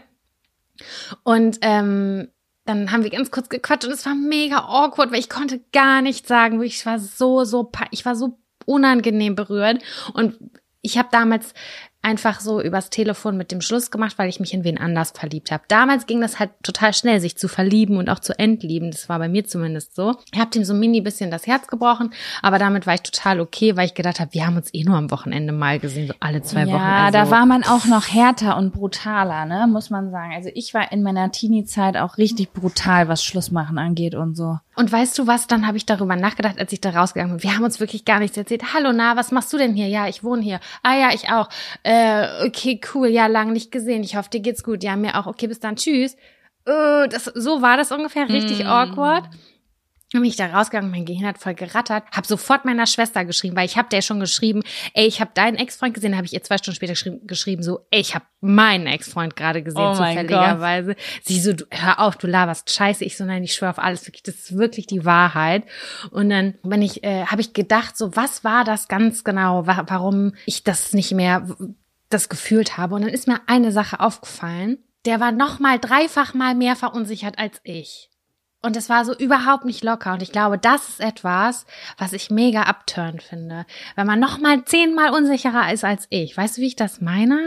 Und 1.24 1.58
ähm, 1.62 2.28
dann 2.64 2.92
haben 2.92 3.02
wir 3.02 3.10
ganz 3.10 3.30
kurz 3.30 3.48
gequatscht 3.48 3.86
und 3.86 3.92
es 3.92 4.06
war 4.06 4.14
mega 4.14 4.58
awkward, 4.58 5.10
weil 5.10 5.18
ich 5.18 5.28
konnte 5.28 5.60
gar 5.72 6.02
nichts 6.02 6.28
sagen. 6.28 6.62
Ich 6.62 6.84
war 6.86 6.98
so, 6.98 7.44
so, 7.44 7.70
ich 7.90 8.04
war 8.04 8.14
so 8.14 8.38
unangenehm 8.66 9.34
berührt 9.34 9.82
und 10.14 10.36
ich 10.82 10.98
habe 10.98 11.08
damals 11.10 11.54
einfach 12.02 12.40
so 12.40 12.60
übers 12.60 12.90
Telefon 12.90 13.36
mit 13.36 13.52
dem 13.52 13.60
Schluss 13.60 13.92
gemacht, 13.92 14.18
weil 14.18 14.28
ich 14.28 14.40
mich 14.40 14.52
in 14.52 14.64
wen 14.64 14.76
anders 14.76 15.12
verliebt 15.12 15.52
habe. 15.52 15.62
Damals 15.68 16.06
ging 16.06 16.20
das 16.20 16.40
halt 16.40 16.50
total 16.64 16.92
schnell, 16.92 17.20
sich 17.20 17.36
zu 17.36 17.46
verlieben 17.46 17.96
und 17.96 18.10
auch 18.10 18.18
zu 18.18 18.36
entlieben. 18.38 18.90
Das 18.90 19.08
war 19.08 19.20
bei 19.20 19.28
mir 19.28 19.44
zumindest 19.44 19.94
so. 19.94 20.16
Ich 20.32 20.40
habe 20.40 20.50
dem 20.50 20.64
so 20.64 20.74
mini 20.74 21.00
bisschen 21.00 21.30
das 21.30 21.46
Herz 21.46 21.68
gebrochen, 21.68 22.12
aber 22.42 22.58
damit 22.58 22.86
war 22.86 22.94
ich 22.94 23.02
total 23.02 23.40
okay, 23.40 23.76
weil 23.76 23.86
ich 23.86 23.94
gedacht 23.94 24.18
habe, 24.18 24.34
wir 24.34 24.46
haben 24.46 24.56
uns 24.56 24.74
eh 24.74 24.82
nur 24.82 24.96
am 24.96 25.12
Wochenende 25.12 25.52
mal 25.52 25.78
gesehen, 25.78 26.08
so 26.08 26.14
alle 26.18 26.42
zwei 26.42 26.64
ja, 26.64 26.74
Wochen. 26.74 26.82
Also, 26.82 27.18
da 27.18 27.30
war 27.30 27.46
man 27.46 27.62
auch 27.62 27.86
noch 27.86 28.08
härter 28.08 28.56
und 28.56 28.72
brutaler, 28.72 29.44
ne, 29.46 29.68
muss 29.68 29.90
man 29.90 30.10
sagen. 30.10 30.32
Also 30.34 30.50
ich 30.54 30.74
war 30.74 30.90
in 30.90 31.02
meiner 31.04 31.30
Teenie-Zeit 31.30 31.96
auch 31.96 32.18
richtig 32.18 32.52
brutal, 32.52 33.06
was 33.06 33.24
Schlussmachen 33.24 33.78
angeht 33.78 34.16
und 34.16 34.36
so. 34.36 34.58
Und 34.74 34.90
weißt 34.90 35.18
du 35.18 35.26
was, 35.26 35.46
dann 35.46 35.66
habe 35.66 35.76
ich 35.76 35.84
darüber 35.84 36.16
nachgedacht, 36.16 36.58
als 36.58 36.72
ich 36.72 36.80
da 36.80 36.90
rausgegangen 36.90 37.36
bin. 37.36 37.42
Wir 37.42 37.54
haben 37.54 37.64
uns 37.64 37.78
wirklich 37.78 38.06
gar 38.06 38.20
nichts 38.20 38.38
erzählt. 38.38 38.72
Hallo, 38.74 38.92
na, 38.92 39.16
was 39.16 39.30
machst 39.30 39.52
du 39.52 39.58
denn 39.58 39.74
hier? 39.74 39.86
Ja, 39.86 40.08
ich 40.08 40.24
wohne 40.24 40.42
hier. 40.42 40.60
Ah 40.82 40.96
ja, 40.96 41.10
ich 41.12 41.28
auch. 41.30 41.50
Äh, 41.82 41.91
okay, 42.46 42.80
cool. 42.94 43.08
Ja, 43.08 43.26
lange 43.26 43.52
nicht 43.52 43.70
gesehen. 43.70 44.02
Ich 44.02 44.16
hoffe, 44.16 44.30
dir 44.30 44.40
geht's 44.40 44.62
gut. 44.62 44.82
Ja, 44.82 44.96
mir 44.96 45.18
auch. 45.18 45.26
Okay, 45.26 45.46
bis 45.46 45.60
dann. 45.60 45.76
Tschüss. 45.76 46.14
Äh, 46.64 47.08
das, 47.08 47.24
so 47.24 47.62
war 47.62 47.76
das 47.76 47.92
ungefähr. 47.92 48.28
Richtig 48.28 48.66
awkward. 48.66 49.28
Dann 50.12 50.20
bin 50.20 50.30
ich 50.30 50.36
da 50.36 50.46
rausgegangen, 50.46 50.90
mein 50.90 51.06
Gehirn 51.06 51.26
hat 51.26 51.38
voll 51.38 51.54
gerattert, 51.54 52.04
habe 52.12 52.26
sofort 52.26 52.66
meiner 52.66 52.86
Schwester 52.86 53.24
geschrieben, 53.24 53.56
weil 53.56 53.64
ich 53.64 53.78
habe 53.78 53.88
der 53.88 54.02
schon 54.02 54.20
geschrieben, 54.20 54.62
ey, 54.92 55.06
ich 55.06 55.22
habe 55.22 55.30
deinen 55.32 55.56
Ex-Freund 55.56 55.94
gesehen, 55.94 56.16
habe 56.16 56.26
ich 56.26 56.34
ihr 56.34 56.42
zwei 56.42 56.58
Stunden 56.58 56.76
später 56.76 56.92
geschrieben, 56.92 57.26
geschrieben 57.26 57.62
so, 57.62 57.86
ey, 57.90 58.00
ich 58.00 58.14
habe 58.14 58.26
meinen 58.42 58.86
Ex-Freund 58.86 59.36
gerade 59.36 59.62
gesehen, 59.62 59.80
Oh 59.80 59.94
zufälligerweise. 59.94 60.96
Sie 61.22 61.40
so, 61.40 61.54
du, 61.54 61.64
hör 61.70 61.98
auf, 62.00 62.16
du 62.16 62.26
laberst 62.26 62.70
scheiße. 62.70 63.04
Ich 63.04 63.16
so, 63.16 63.24
nein, 63.24 63.42
ich 63.42 63.54
schwöre 63.54 63.70
auf 63.70 63.78
alles, 63.78 64.06
wirklich, 64.06 64.22
das 64.22 64.34
ist 64.34 64.58
wirklich 64.58 64.86
die 64.86 65.06
Wahrheit. 65.06 65.64
Und 66.10 66.28
dann 66.28 66.54
bin 66.62 66.82
ich, 66.82 67.02
äh, 67.04 67.24
habe 67.24 67.40
ich 67.40 67.54
gedacht, 67.54 67.96
so, 67.96 68.14
was 68.14 68.44
war 68.44 68.64
das 68.64 68.88
ganz 68.88 69.24
genau, 69.24 69.66
wa 69.66 69.84
warum 69.88 70.34
ich 70.44 70.62
das 70.62 70.92
nicht 70.92 71.12
mehr 71.12 71.46
das 72.12 72.28
gefühlt 72.28 72.76
habe. 72.76 72.94
Und 72.94 73.02
dann 73.02 73.10
ist 73.10 73.28
mir 73.28 73.40
eine 73.46 73.72
Sache 73.72 74.00
aufgefallen, 74.00 74.78
der 75.04 75.20
war 75.20 75.32
noch 75.32 75.58
mal 75.58 75.78
dreifach 75.78 76.34
mal 76.34 76.54
mehr 76.54 76.76
verunsichert 76.76 77.38
als 77.38 77.60
ich. 77.64 78.08
Und 78.64 78.76
es 78.76 78.88
war 78.88 79.04
so 79.04 79.12
überhaupt 79.12 79.64
nicht 79.64 79.82
locker. 79.82 80.12
Und 80.12 80.22
ich 80.22 80.30
glaube, 80.30 80.56
das 80.56 80.88
ist 80.88 81.00
etwas, 81.00 81.66
was 81.98 82.12
ich 82.12 82.30
mega 82.30 82.62
abturn 82.62 83.18
finde. 83.18 83.66
Wenn 83.96 84.06
man 84.06 84.20
noch 84.20 84.38
mal 84.38 84.64
zehnmal 84.64 85.10
unsicherer 85.10 85.72
ist 85.72 85.84
als 85.84 86.06
ich. 86.10 86.36
Weißt 86.36 86.56
du, 86.56 86.62
wie 86.62 86.68
ich 86.68 86.76
das 86.76 87.00
meine? 87.00 87.40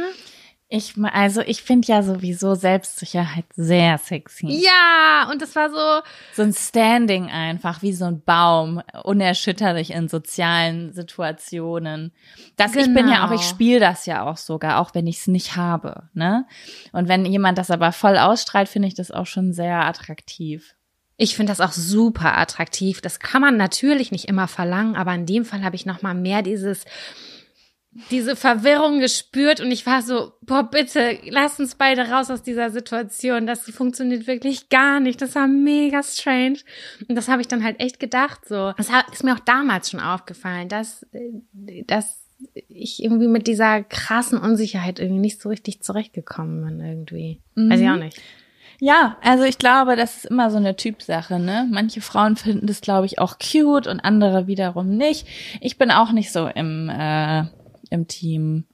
Ich, 0.67 0.95
also 1.13 1.41
ich 1.41 1.61
finde 1.61 1.87
ja 1.87 2.01
sowieso 2.01 2.55
Selbstsicherheit 2.55 3.45
sehr 3.55 3.99
sexy. 3.99 4.47
Ja, 4.47 5.29
und 5.31 5.39
das 5.41 5.55
war 5.55 5.69
so, 5.69 6.07
So 6.33 6.41
ein 6.41 6.53
Standing 6.53 7.29
einfach, 7.29 7.83
wie 7.83 7.93
so 7.93 8.05
ein 8.05 8.21
Baum, 8.23 8.81
unerschütterlich 9.03 9.91
in 9.91 10.07
sozialen 10.09 10.91
Situationen. 10.91 12.11
Das, 12.55 12.75
ich 12.75 12.91
bin 12.93 13.07
ja 13.07 13.25
auch, 13.25 13.29
Genau. 13.29 13.39
ich 13.41 13.47
spiele 13.47 13.79
das 13.79 14.07
ja 14.07 14.23
auch 14.25 14.37
sogar, 14.37 14.79
auch 14.79 14.95
wenn 14.95 15.05
ich 15.05 15.19
es 15.19 15.27
nicht 15.27 15.55
habe, 15.55 16.09
ne? 16.13 16.47
Und 16.91 17.07
wenn 17.07 17.25
jemand 17.25 17.59
das 17.59 17.69
aber 17.69 17.91
voll 17.91 18.17
ausstrahlt, 18.17 18.67
finde 18.67 18.87
ich 18.87 18.95
das 18.95 19.11
auch 19.11 19.27
schon 19.27 19.53
sehr 19.53 19.85
attraktiv. 19.85 20.73
Ich 21.17 21.35
finde 21.35 21.51
das 21.51 21.61
auch 21.61 21.71
super 21.71 22.37
attraktiv. 22.37 22.99
Das 23.01 23.19
kann 23.19 23.41
man 23.41 23.55
natürlich 23.55 24.11
nicht 24.11 24.25
immer 24.25 24.47
verlangen, 24.47 24.95
aber 24.95 25.13
in 25.13 25.25
dem 25.27 25.45
Fall 25.45 25.63
habe 25.63 25.75
ich 25.75 25.85
noch 25.85 26.01
mal 26.01 26.13
mehr 26.15 26.41
dieses 26.41 26.85
diese 28.11 28.35
Verwirrung 28.35 28.99
gespürt 28.99 29.61
und 29.61 29.71
ich 29.71 29.85
war 29.85 30.01
so, 30.01 30.33
boah, 30.41 30.63
bitte, 30.69 31.17
lass 31.29 31.59
uns 31.61 31.75
beide 31.75 32.09
raus 32.09 32.29
aus 32.29 32.43
dieser 32.43 32.69
Situation. 32.69 33.47
Das 33.47 33.61
funktioniert 33.71 34.27
wirklich 34.27 34.67
gar 34.67 34.99
nicht. 34.99 35.21
Das 35.21 35.35
war 35.35 35.47
mega 35.47 36.03
strange. 36.03 36.59
Und 37.07 37.15
das 37.15 37.29
habe 37.29 37.41
ich 37.41 37.47
dann 37.47 37.63
halt 37.63 37.79
echt 37.79 38.01
gedacht, 38.01 38.45
so. 38.47 38.73
Das 38.75 38.89
ist 39.13 39.23
mir 39.23 39.33
auch 39.33 39.39
damals 39.39 39.91
schon 39.91 40.01
aufgefallen, 40.01 40.67
dass, 40.67 41.05
dass 41.87 42.25
ich 42.67 43.01
irgendwie 43.01 43.29
mit 43.29 43.47
dieser 43.47 43.83
krassen 43.83 44.39
Unsicherheit 44.39 44.99
irgendwie 44.99 45.21
nicht 45.21 45.41
so 45.41 45.47
richtig 45.47 45.81
zurechtgekommen 45.81 46.65
bin, 46.65 46.85
irgendwie. 46.85 47.41
Weiß 47.55 47.79
ich 47.79 47.89
auch 47.89 47.95
nicht. 47.95 48.21
Ja, 48.81 49.17
also 49.21 49.45
ich 49.45 49.57
glaube, 49.57 49.95
das 49.95 50.17
ist 50.17 50.25
immer 50.25 50.51
so 50.51 50.57
eine 50.57 50.75
Typsache, 50.75 51.39
ne? 51.39 51.65
Manche 51.71 52.01
Frauen 52.01 52.35
finden 52.35 52.67
das, 52.67 52.81
glaube 52.81 53.05
ich, 53.05 53.19
auch 53.19 53.37
cute 53.39 53.87
und 53.87 54.01
andere 54.01 54.47
wiederum 54.47 54.97
nicht. 54.97 55.25
Ich 55.61 55.77
bin 55.77 55.91
auch 55.91 56.11
nicht 56.11 56.33
so 56.33 56.47
im, 56.47 56.89
äh, 56.89 57.45
im 57.89 58.07
Team 58.07 58.65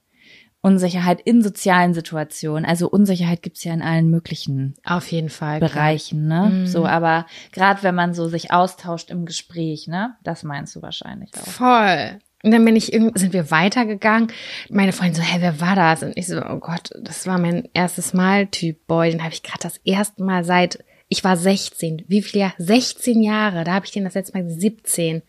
Unsicherheit 0.61 1.21
in 1.21 1.41
sozialen 1.41 1.93
Situationen. 1.95 2.65
Also 2.65 2.87
Unsicherheit 2.87 3.41
gibt's 3.41 3.63
ja 3.63 3.73
in 3.73 3.81
allen 3.81 4.11
möglichen 4.11 4.75
Auf 4.85 5.11
jeden 5.11 5.29
Fall. 5.29 5.57
klar. 5.57 5.71
Bereichen, 5.71 6.27
ne? 6.27 6.51
Mhm. 6.51 6.67
So, 6.67 6.85
aber 6.85 7.25
gerade 7.51 7.81
wenn 7.81 7.95
man 7.95 8.13
so 8.13 8.27
sich 8.27 8.51
austauscht 8.51 9.09
im 9.09 9.25
Gespräch, 9.25 9.87
ne? 9.87 10.15
Das 10.23 10.43
meinst 10.43 10.75
du 10.75 10.81
wahrscheinlich 10.83 11.31
auch. 11.35 11.47
Voll. 11.47 12.19
Und 12.43 12.51
dann 12.51 12.65
bin 12.65 12.75
ich 12.75 12.93
irgend, 12.93 13.17
sind 13.17 13.33
wir 13.33 13.51
weitergegangen. 13.51 14.31
Meine 14.69 14.93
Freundin 14.93 15.15
so, 15.15 15.21
hey, 15.21 15.41
wer 15.41 15.59
war 15.61 15.75
das? 15.75 16.03
Und 16.03 16.15
ich 16.15 16.27
so, 16.27 16.41
oh 16.43 16.57
Gott, 16.57 16.89
das 17.01 17.25
war 17.27 17.39
mein 17.39 17.67
erstes 17.73 18.13
Mal 18.13 18.47
Typ 18.47 18.85
Boy. 18.87 19.11
Den 19.11 19.23
habe 19.23 19.33
ich 19.33 19.43
gerade 19.43 19.61
das 19.61 19.77
erste 19.83 20.23
Mal 20.23 20.43
seit, 20.43 20.83
ich 21.07 21.23
war 21.23 21.37
16. 21.37 22.05
Wie 22.07 22.21
viel 22.21 22.41
Jahre? 22.41 22.53
16 22.57 23.21
Jahre. 23.21 23.63
Da 23.63 23.73
habe 23.73 23.85
ich 23.85 23.91
den 23.91 24.03
das 24.03 24.13
letzte 24.13 24.37
Mal 24.37 24.47
17. 24.47 25.23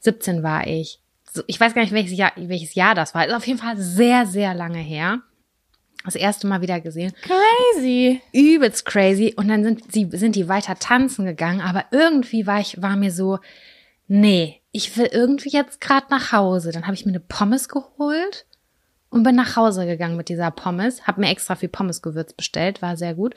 17 0.00 0.42
war 0.42 0.66
ich. 0.66 1.00
Ich 1.46 1.60
weiß 1.60 1.74
gar 1.74 1.82
nicht, 1.82 1.92
welches 1.92 2.16
Jahr, 2.16 2.32
welches 2.36 2.74
Jahr 2.74 2.94
das 2.94 3.14
war. 3.14 3.26
Ist 3.26 3.34
auf 3.34 3.46
jeden 3.46 3.58
Fall 3.58 3.76
sehr, 3.76 4.26
sehr 4.26 4.54
lange 4.54 4.78
her. 4.78 5.20
Das 6.04 6.14
erste 6.14 6.46
Mal 6.46 6.60
wieder 6.60 6.80
gesehen 6.80 7.12
Crazy. 7.22 8.20
übelst 8.32 8.84
crazy 8.84 9.34
und 9.36 9.48
dann 9.48 9.64
sind 9.64 9.92
sie 9.92 10.08
sind 10.12 10.36
die 10.36 10.48
weiter 10.48 10.76
tanzen 10.76 11.24
gegangen, 11.24 11.60
aber 11.60 11.86
irgendwie 11.90 12.46
war 12.46 12.60
ich 12.60 12.80
war 12.80 12.94
mir 12.94 13.10
so 13.10 13.40
nee, 14.06 14.60
ich 14.70 14.96
will 14.96 15.08
irgendwie 15.10 15.50
jetzt 15.50 15.80
gerade 15.80 16.06
nach 16.10 16.30
Hause. 16.30 16.70
Dann 16.70 16.84
habe 16.84 16.94
ich 16.94 17.04
mir 17.06 17.10
eine 17.10 17.20
Pommes 17.20 17.68
geholt 17.68 18.46
und 19.10 19.22
bin 19.22 19.36
nach 19.36 19.56
Hause 19.56 19.86
gegangen 19.86 20.16
mit 20.16 20.28
dieser 20.28 20.50
Pommes, 20.50 21.06
habe 21.06 21.20
mir 21.20 21.30
extra 21.30 21.54
viel 21.54 21.68
Pommesgewürz 21.68 22.32
bestellt, 22.32 22.82
war 22.82 22.96
sehr 22.96 23.14
gut. 23.14 23.34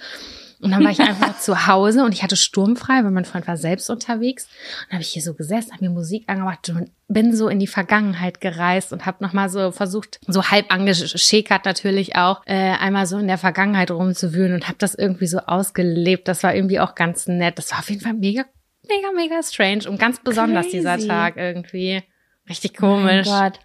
Und 0.61 0.71
dann 0.71 0.83
war 0.83 0.91
ich 0.91 0.99
einfach 0.99 1.39
zu 1.39 1.67
Hause 1.67 2.03
und 2.03 2.13
ich 2.13 2.21
hatte 2.21 2.35
sturmfrei, 2.35 3.03
weil 3.03 3.11
mein 3.11 3.25
Freund 3.25 3.47
war 3.47 3.55
selbst 3.55 3.89
unterwegs. 3.89 4.45
Und 4.45 4.87
dann 4.89 4.93
habe 4.95 5.03
ich 5.03 5.09
hier 5.09 5.21
so 5.21 5.33
gesessen, 5.33 5.71
habe 5.71 5.85
mir 5.85 5.91
Musik 5.91 6.25
angemacht 6.27 6.67
und 6.69 6.91
bin 7.07 7.35
so 7.35 7.47
in 7.47 7.59
die 7.59 7.67
Vergangenheit 7.67 8.41
gereist 8.41 8.91
und 8.91 9.05
habe 9.05 9.23
nochmal 9.23 9.49
so 9.49 9.71
versucht, 9.71 10.19
so 10.27 10.45
halb 10.45 10.73
angeschäkert 10.73 11.65
natürlich 11.65 12.15
auch, 12.15 12.41
äh, 12.45 12.53
einmal 12.53 13.05
so 13.05 13.17
in 13.17 13.27
der 13.27 13.37
Vergangenheit 13.37 13.91
rumzuwühlen 13.91 14.53
und 14.53 14.67
habe 14.67 14.77
das 14.79 14.95
irgendwie 14.95 15.27
so 15.27 15.39
ausgelebt. 15.39 16.27
Das 16.27 16.43
war 16.43 16.53
irgendwie 16.53 16.79
auch 16.79 16.95
ganz 16.95 17.27
nett. 17.27 17.57
Das 17.57 17.71
war 17.71 17.79
auf 17.79 17.89
jeden 17.89 18.01
Fall 18.01 18.15
mega, 18.15 18.43
mega, 18.87 19.11
mega 19.15 19.41
strange 19.43 19.89
und 19.89 19.97
ganz 19.97 20.19
besonders 20.19 20.67
dieser 20.67 20.95
Crazy. 20.95 21.07
Tag 21.07 21.37
irgendwie. 21.37 22.03
Richtig 22.49 22.81
Mein 22.81 22.89
komisch. 22.91 23.27
Gott. 23.27 23.59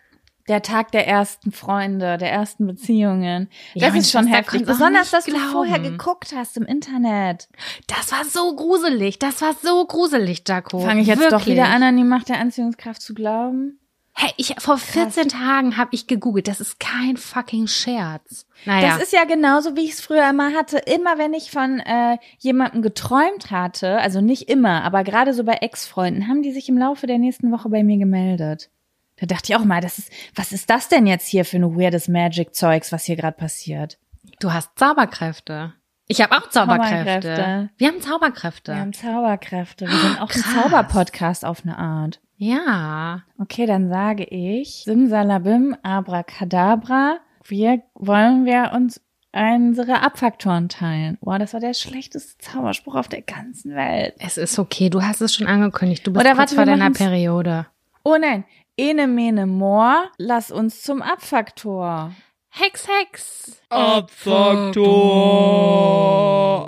Der 0.49 0.61
Tag 0.61 0.93
der 0.93 1.07
ersten 1.09 1.53
Freunde, 1.53 2.19
der 2.19 2.31
ersten 2.31 2.67
Beziehungen. 2.67 3.49
Ja, 3.73 3.89
Das 3.89 3.97
ist 3.97 4.11
schon 4.11 4.27
heftig. 4.27 4.67
Besonders, 4.67 5.11
dass 5.11 5.25
du 5.25 5.31
glauben. 5.31 5.51
vorher 5.53 5.79
geguckt 5.79 6.35
hast 6.37 6.57
im 6.59 6.67
Internet. 6.67 7.49
Das 7.87 8.13
war 8.13 8.25
so 8.25 8.55
gruselig. 8.55 9.19
Das 9.19 9.41
war 9.41 9.55
so 9.55 9.87
gruselig, 9.87 10.43
Jaco. 10.47 10.81
Fange 10.81 11.01
ich 11.01 11.07
jetzt 11.07 11.25
doch 11.25 11.31
Wirklich. 11.41 11.55
wieder 11.57 11.69
an, 11.69 11.83
an 11.83 11.97
die 11.97 12.05
Macht 12.05 12.29
der 12.29 12.41
Anziehungskraft 12.41 13.01
zu 13.01 13.15
glauben? 13.15 13.79
Hey, 14.17 14.31
ich 14.37 14.55
vor 14.59 14.79
14 14.79 15.29
Tagen 15.29 15.77
habe 15.77 15.91
ich 15.93 16.07
gegoogelt. 16.07 16.47
Das 16.47 16.61
ist 16.61 16.79
kein 16.79 17.17
fucking 17.17 17.67
Scherz. 17.67 18.47
Naja. 18.65 18.91
Das 18.91 19.03
ist 19.03 19.13
ja 19.13 19.25
genauso, 19.25 19.75
wie 19.75 19.85
ich 19.87 19.93
es 19.93 20.01
früher 20.01 20.29
immer 20.31 20.53
hatte. 20.53 20.79
Immer 20.79 21.19
wenn 21.19 21.35
ich 21.35 21.51
von 21.51 21.81
äh, 21.81 22.19
jemandem 22.39 22.83
geträumt 22.83 23.51
hatte, 23.51 23.99
also 23.99 24.21
nicht 24.21 24.49
immer, 24.49 24.85
aber 24.85 25.03
gerade 25.03 25.35
so 25.35 25.43
bei 25.43 25.55
Ex-Freunden, 25.55 26.29
haben 26.29 26.43
die 26.43 26.53
sich 26.53 26.69
im 26.69 26.79
Laufe 26.79 27.09
der 27.09 27.19
nächsten 27.19 27.51
Woche 27.51 27.71
bei 27.71 27.83
mir 27.83 27.97
gemeldet. 27.99 28.71
Da 29.17 29.27
dachte 29.27 29.53
ich 29.53 29.57
auch 29.57 29.65
mal, 29.65 29.81
das 29.81 29.99
ist, 29.99 30.13
was 30.35 30.53
ist 30.53 30.69
das 30.71 30.89
denn 30.89 31.07
jetzt 31.07 31.27
hier 31.29 31.45
für 31.45 31.57
ein 31.57 31.77
weirdes 31.77 32.09
Magic-Zeugs, 32.09 32.93
was 32.93 33.05
hier 33.05 33.17
gerade 33.17 33.37
passiert? 33.37 33.99
du 34.41 34.53
hast 34.53 34.79
Zauberkräfte. 34.79 35.73
Ich 36.07 36.21
habe 36.21 36.37
auch 36.37 36.49
Zauberkräfte. 36.51 37.35
Zauberkräfte. 37.35 37.71
Wir 37.79 37.89
haben 37.89 38.01
Zauberkräfte. 38.01 38.73
Wir 38.73 38.81
haben 38.81 38.93
Zauberkräfte. 38.93 39.87
Wir 39.87 39.97
sind 39.97 40.21
auch 40.21 40.31
ein 40.31 40.43
krass. 40.43 40.63
Zauberpodcast 40.63 41.45
auf 41.45 41.63
eine 41.65 41.79
Art. 41.79 42.21
ja. 42.37 43.23
Okay, 43.39 43.67
dann 43.67 43.89
sage 43.89 44.25
ich 44.25 44.85
Simsalabim, 44.85 45.77
Abracadabra. 45.83 47.19
Wir 47.45 47.83
wollen 47.95 48.45
wir 48.45 48.73
uns 48.75 49.01
unsere 49.33 50.03
Abfaktoren 50.03 50.69
teilen. 50.69 51.19
Boah, 51.21 51.39
das 51.39 51.55
war 51.55 51.61
der 51.61 51.75
schlechteste 51.75 52.39
Zauberspruch 52.39 52.95
auf 52.95 53.09
der 53.09 53.23
ganzen 53.23 53.75
Welt. 53.75 54.15
Es 54.19 54.37
ist 54.37 54.59
okay. 54.59 54.91
Du 54.91 55.03
hast 55.03 55.21
es 55.21 55.35
schon 55.35 55.47
angekündigt. 55.47 56.07
Du 56.07 56.13
bist 56.13 56.21
Oder 56.25 56.35
kurz 56.35 56.55
warte, 56.55 56.55
vor 56.55 56.65
deiner 56.67 56.91
Periode. 56.91 57.67
Oh 58.05 58.17
nein, 58.21 58.45
ene 58.77 59.07
mene 59.07 59.47
mor, 59.47 60.11
lass 60.19 60.51
uns 60.51 60.83
zum 60.83 61.03
Abfaktor. 61.03 62.13
Hex, 62.51 62.87
Hex. 62.87 63.61
Abfaktor, 63.69 64.77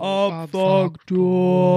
Abfaktor. 0.03 1.77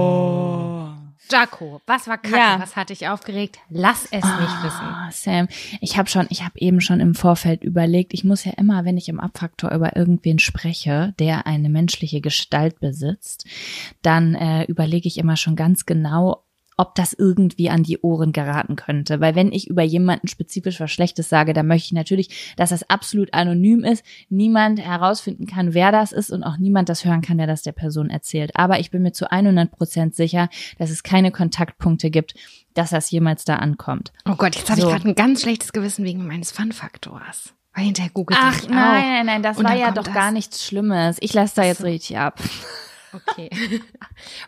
Jaco, 1.30 1.80
was 1.86 2.08
war 2.08 2.18
kacke? 2.18 2.36
Ja. 2.36 2.58
Was 2.60 2.74
hat 2.74 2.90
dich 2.90 3.06
aufgeregt? 3.06 3.58
Lass 3.68 4.04
es 4.06 4.24
nicht 4.24 4.64
wissen. 4.64 4.80
Ah, 4.82 5.10
Sam, 5.12 5.46
ich 5.80 5.96
habe 5.96 6.08
schon, 6.08 6.26
ich 6.30 6.42
habe 6.42 6.58
eben 6.58 6.80
schon 6.80 6.98
im 6.98 7.14
Vorfeld 7.14 7.62
überlegt, 7.62 8.12
ich 8.12 8.24
muss 8.24 8.44
ja 8.44 8.52
immer, 8.56 8.84
wenn 8.84 8.96
ich 8.96 9.08
im 9.08 9.20
Abfaktor 9.20 9.70
über 9.70 9.96
irgendwen 9.96 10.40
spreche, 10.40 11.14
der 11.18 11.46
eine 11.46 11.68
menschliche 11.68 12.20
Gestalt 12.20 12.80
besitzt, 12.80 13.46
dann 14.02 14.34
äh, 14.34 14.64
überlege 14.64 15.06
ich 15.06 15.18
immer 15.18 15.36
schon 15.36 15.54
ganz 15.54 15.86
genau, 15.86 16.42
ob 16.80 16.94
das 16.94 17.12
irgendwie 17.12 17.68
an 17.68 17.82
die 17.82 17.98
Ohren 18.00 18.32
geraten 18.32 18.74
könnte. 18.74 19.20
Weil 19.20 19.34
wenn 19.34 19.52
ich 19.52 19.68
über 19.68 19.82
jemanden 19.82 20.28
spezifisch 20.28 20.80
was 20.80 20.90
Schlechtes 20.90 21.28
sage, 21.28 21.52
dann 21.52 21.66
möchte 21.66 21.88
ich 21.88 21.92
natürlich, 21.92 22.54
dass 22.56 22.70
das 22.70 22.88
absolut 22.88 23.34
anonym 23.34 23.84
ist, 23.84 24.02
niemand 24.30 24.80
herausfinden 24.80 25.44
kann, 25.46 25.74
wer 25.74 25.92
das 25.92 26.12
ist 26.12 26.30
und 26.30 26.42
auch 26.42 26.56
niemand 26.56 26.88
das 26.88 27.04
hören 27.04 27.20
kann, 27.20 27.36
der 27.36 27.46
das 27.46 27.60
der 27.60 27.72
Person 27.72 28.08
erzählt. 28.08 28.52
Aber 28.56 28.80
ich 28.80 28.90
bin 28.90 29.02
mir 29.02 29.12
zu 29.12 29.30
100 29.30 29.70
Prozent 29.70 30.14
sicher, 30.14 30.48
dass 30.78 30.88
es 30.88 31.02
keine 31.02 31.30
Kontaktpunkte 31.30 32.10
gibt, 32.10 32.32
dass 32.72 32.88
das 32.90 33.10
jemals 33.10 33.44
da 33.44 33.56
ankommt. 33.56 34.10
Oh 34.26 34.36
Gott, 34.36 34.56
jetzt 34.56 34.70
habe 34.70 34.80
So. 34.80 34.86
ich 34.88 34.94
gerade 34.94 35.08
ein 35.10 35.14
ganz 35.14 35.42
schlechtes 35.42 35.74
Gewissen 35.74 36.06
wegen 36.06 36.26
meines 36.26 36.50
Fun-Faktors. 36.50 37.52
Weil 37.74 37.84
hinterher 37.84 38.10
googelt 38.14 38.38
Ach 38.42 38.62
nein, 38.68 38.72
nein, 38.72 39.26
nein, 39.26 39.42
das 39.42 39.58
Und 39.58 39.64
war 39.64 39.76
ja 39.76 39.90
doch 39.90 40.04
das. 40.04 40.14
gar 40.14 40.32
nichts 40.32 40.64
Schlimmes. 40.64 41.18
Ich 41.20 41.34
lasse 41.34 41.56
da 41.56 41.64
jetzt 41.64 41.80
so. 41.82 41.86
richtig 41.86 42.16
ab. 42.16 42.40
Okay. 43.12 43.50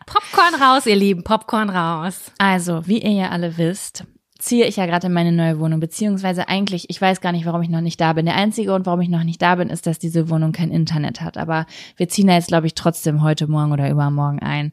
Popcorn 0.07 0.55
raus, 0.61 0.87
ihr 0.87 0.97
Lieben. 0.97 1.25
Popcorn 1.25 1.71
raus. 1.71 2.33
Also, 2.39 2.87
wie 2.87 3.03
ihr 3.03 3.13
ja 3.13 3.31
alle 3.31 3.57
wisst, 3.59 4.05
ziehe 4.39 4.67
ich 4.67 4.77
ja 4.77 4.87
gerade 4.87 5.07
in 5.07 5.13
meine 5.13 5.33
neue 5.33 5.59
Wohnung, 5.61 5.81
beziehungsweise 5.81 6.49
eigentlich, 6.49 6.91
ich 6.91 7.01
weiß 7.01 7.21
gar 7.21 7.33
nicht, 7.33 7.47
warum 7.47 7.63
ich 7.63 7.69
noch 7.69 7.81
nicht 7.81 8.01
da 8.01 8.13
bin. 8.13 8.27
Der 8.27 8.35
einzige 8.35 8.71
Grund, 8.71 8.87
warum 8.87 9.01
ich 9.01 9.09
noch 9.09 9.25
nicht 9.25 9.41
da 9.41 9.55
bin, 9.55 9.71
ist, 9.71 9.87
dass 9.87 9.99
diese 9.99 10.29
Wohnung 10.29 10.53
kein 10.53 10.71
Internet 10.71 11.21
hat. 11.21 11.37
Aber 11.37 11.67
wir 11.97 12.09
ziehen 12.09 12.27
da 12.27 12.35
jetzt, 12.35 12.49
glaube 12.49 12.67
ich, 12.67 12.75
trotzdem 12.75 13.23
heute 13.23 13.47
Morgen 13.47 13.73
oder 13.73 13.89
übermorgen 13.89 14.41
ein. 14.41 14.73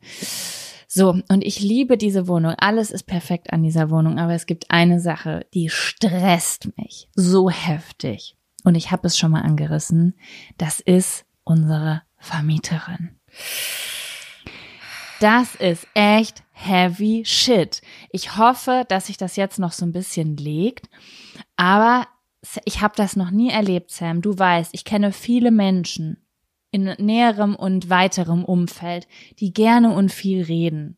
So, 0.88 1.22
und 1.30 1.44
ich 1.44 1.60
liebe 1.60 1.98
diese 1.98 2.28
Wohnung. 2.28 2.56
Alles 2.58 2.90
ist 2.90 3.04
perfekt 3.04 3.54
an 3.54 3.62
dieser 3.62 3.92
Wohnung, 3.92 4.18
aber 4.18 4.34
es 4.34 4.48
gibt 4.48 4.72
eine 4.72 5.00
Sache, 5.00 5.46
die 5.54 5.70
stresst 5.70 6.76
mich 6.78 7.08
so 7.14 7.52
heftig. 7.52 8.36
Und 8.64 8.74
ich 8.74 8.92
habe 8.92 9.06
es 9.06 9.18
schon 9.18 9.32
mal 9.32 9.42
angerissen. 9.42 10.16
Das 10.58 10.80
ist 10.80 11.26
unsere 11.44 12.02
Vermieterin. 12.18 13.19
Das 15.20 15.56
ist 15.56 15.86
echt 15.94 16.44
heavy 16.54 17.24
shit. 17.26 17.82
Ich 18.12 18.38
hoffe, 18.38 18.86
dass 18.88 19.08
sich 19.08 19.18
das 19.18 19.36
jetzt 19.36 19.60
noch 19.60 19.72
so 19.74 19.86
ein 19.86 19.92
bisschen 19.92 20.38
legt, 20.38 20.90
aber 21.58 22.08
ich 22.64 22.82
habe 22.82 22.94
das 22.96 23.16
noch 23.16 23.32
nie 23.32 23.50
erlebt, 23.50 23.92
Sam. 23.92 24.22
Du 24.22 24.38
weißt, 24.38 24.70
ich 24.74 24.86
kenne 24.86 25.12
viele 25.12 25.52
Menschen 25.52 26.26
in 26.72 26.84
näherem 27.00 27.56
und 27.56 27.90
weiterem 27.90 28.46
Umfeld, 28.46 29.08
die 29.40 29.52
gerne 29.52 29.92
und 29.94 30.12
viel 30.12 30.44
reden. 30.44 30.96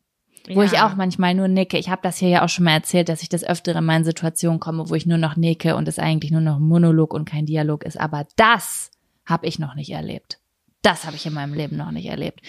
Wo 0.52 0.62
ich 0.62 0.72
Ja. 0.72 0.86
auch 0.88 0.96
manchmal 0.96 1.34
nur 1.34 1.48
nicke. 1.48 1.78
Ich 1.78 1.88
habe 1.88 2.02
das 2.02 2.18
hier 2.18 2.28
ja 2.28 2.44
auch 2.44 2.48
schon 2.48 2.64
mal 2.64 2.72
erzählt, 2.74 3.08
dass 3.08 3.22
ich 3.22 3.28
das 3.28 3.44
öfter 3.44 3.74
in 3.76 4.04
Situationen 4.04 4.60
komme, 4.60 4.88
wo 4.88 4.94
ich 4.94 5.06
nur 5.06 5.18
noch 5.18 5.36
nicke 5.36 5.76
und 5.76 5.86
es 5.88 5.98
eigentlich 6.00 6.32
nur 6.32 6.40
noch 6.40 6.56
ein 6.56 6.62
Monolog 6.62 7.14
und 7.14 7.24
kein 7.24 7.46
Dialog 7.46 7.84
ist. 7.84 7.98
Aber 7.98 8.26
das 8.36 8.90
habe 9.24 9.46
ich 9.46 9.58
noch 9.60 9.74
nicht 9.76 9.90
erlebt. 9.90 10.41
Das 10.82 11.04
habe 11.04 11.16
ich 11.16 11.26
in 11.26 11.32
meinem 11.32 11.54
Leben 11.54 11.76
noch 11.76 11.90
nicht 11.90 12.06
erlebt. 12.06 12.40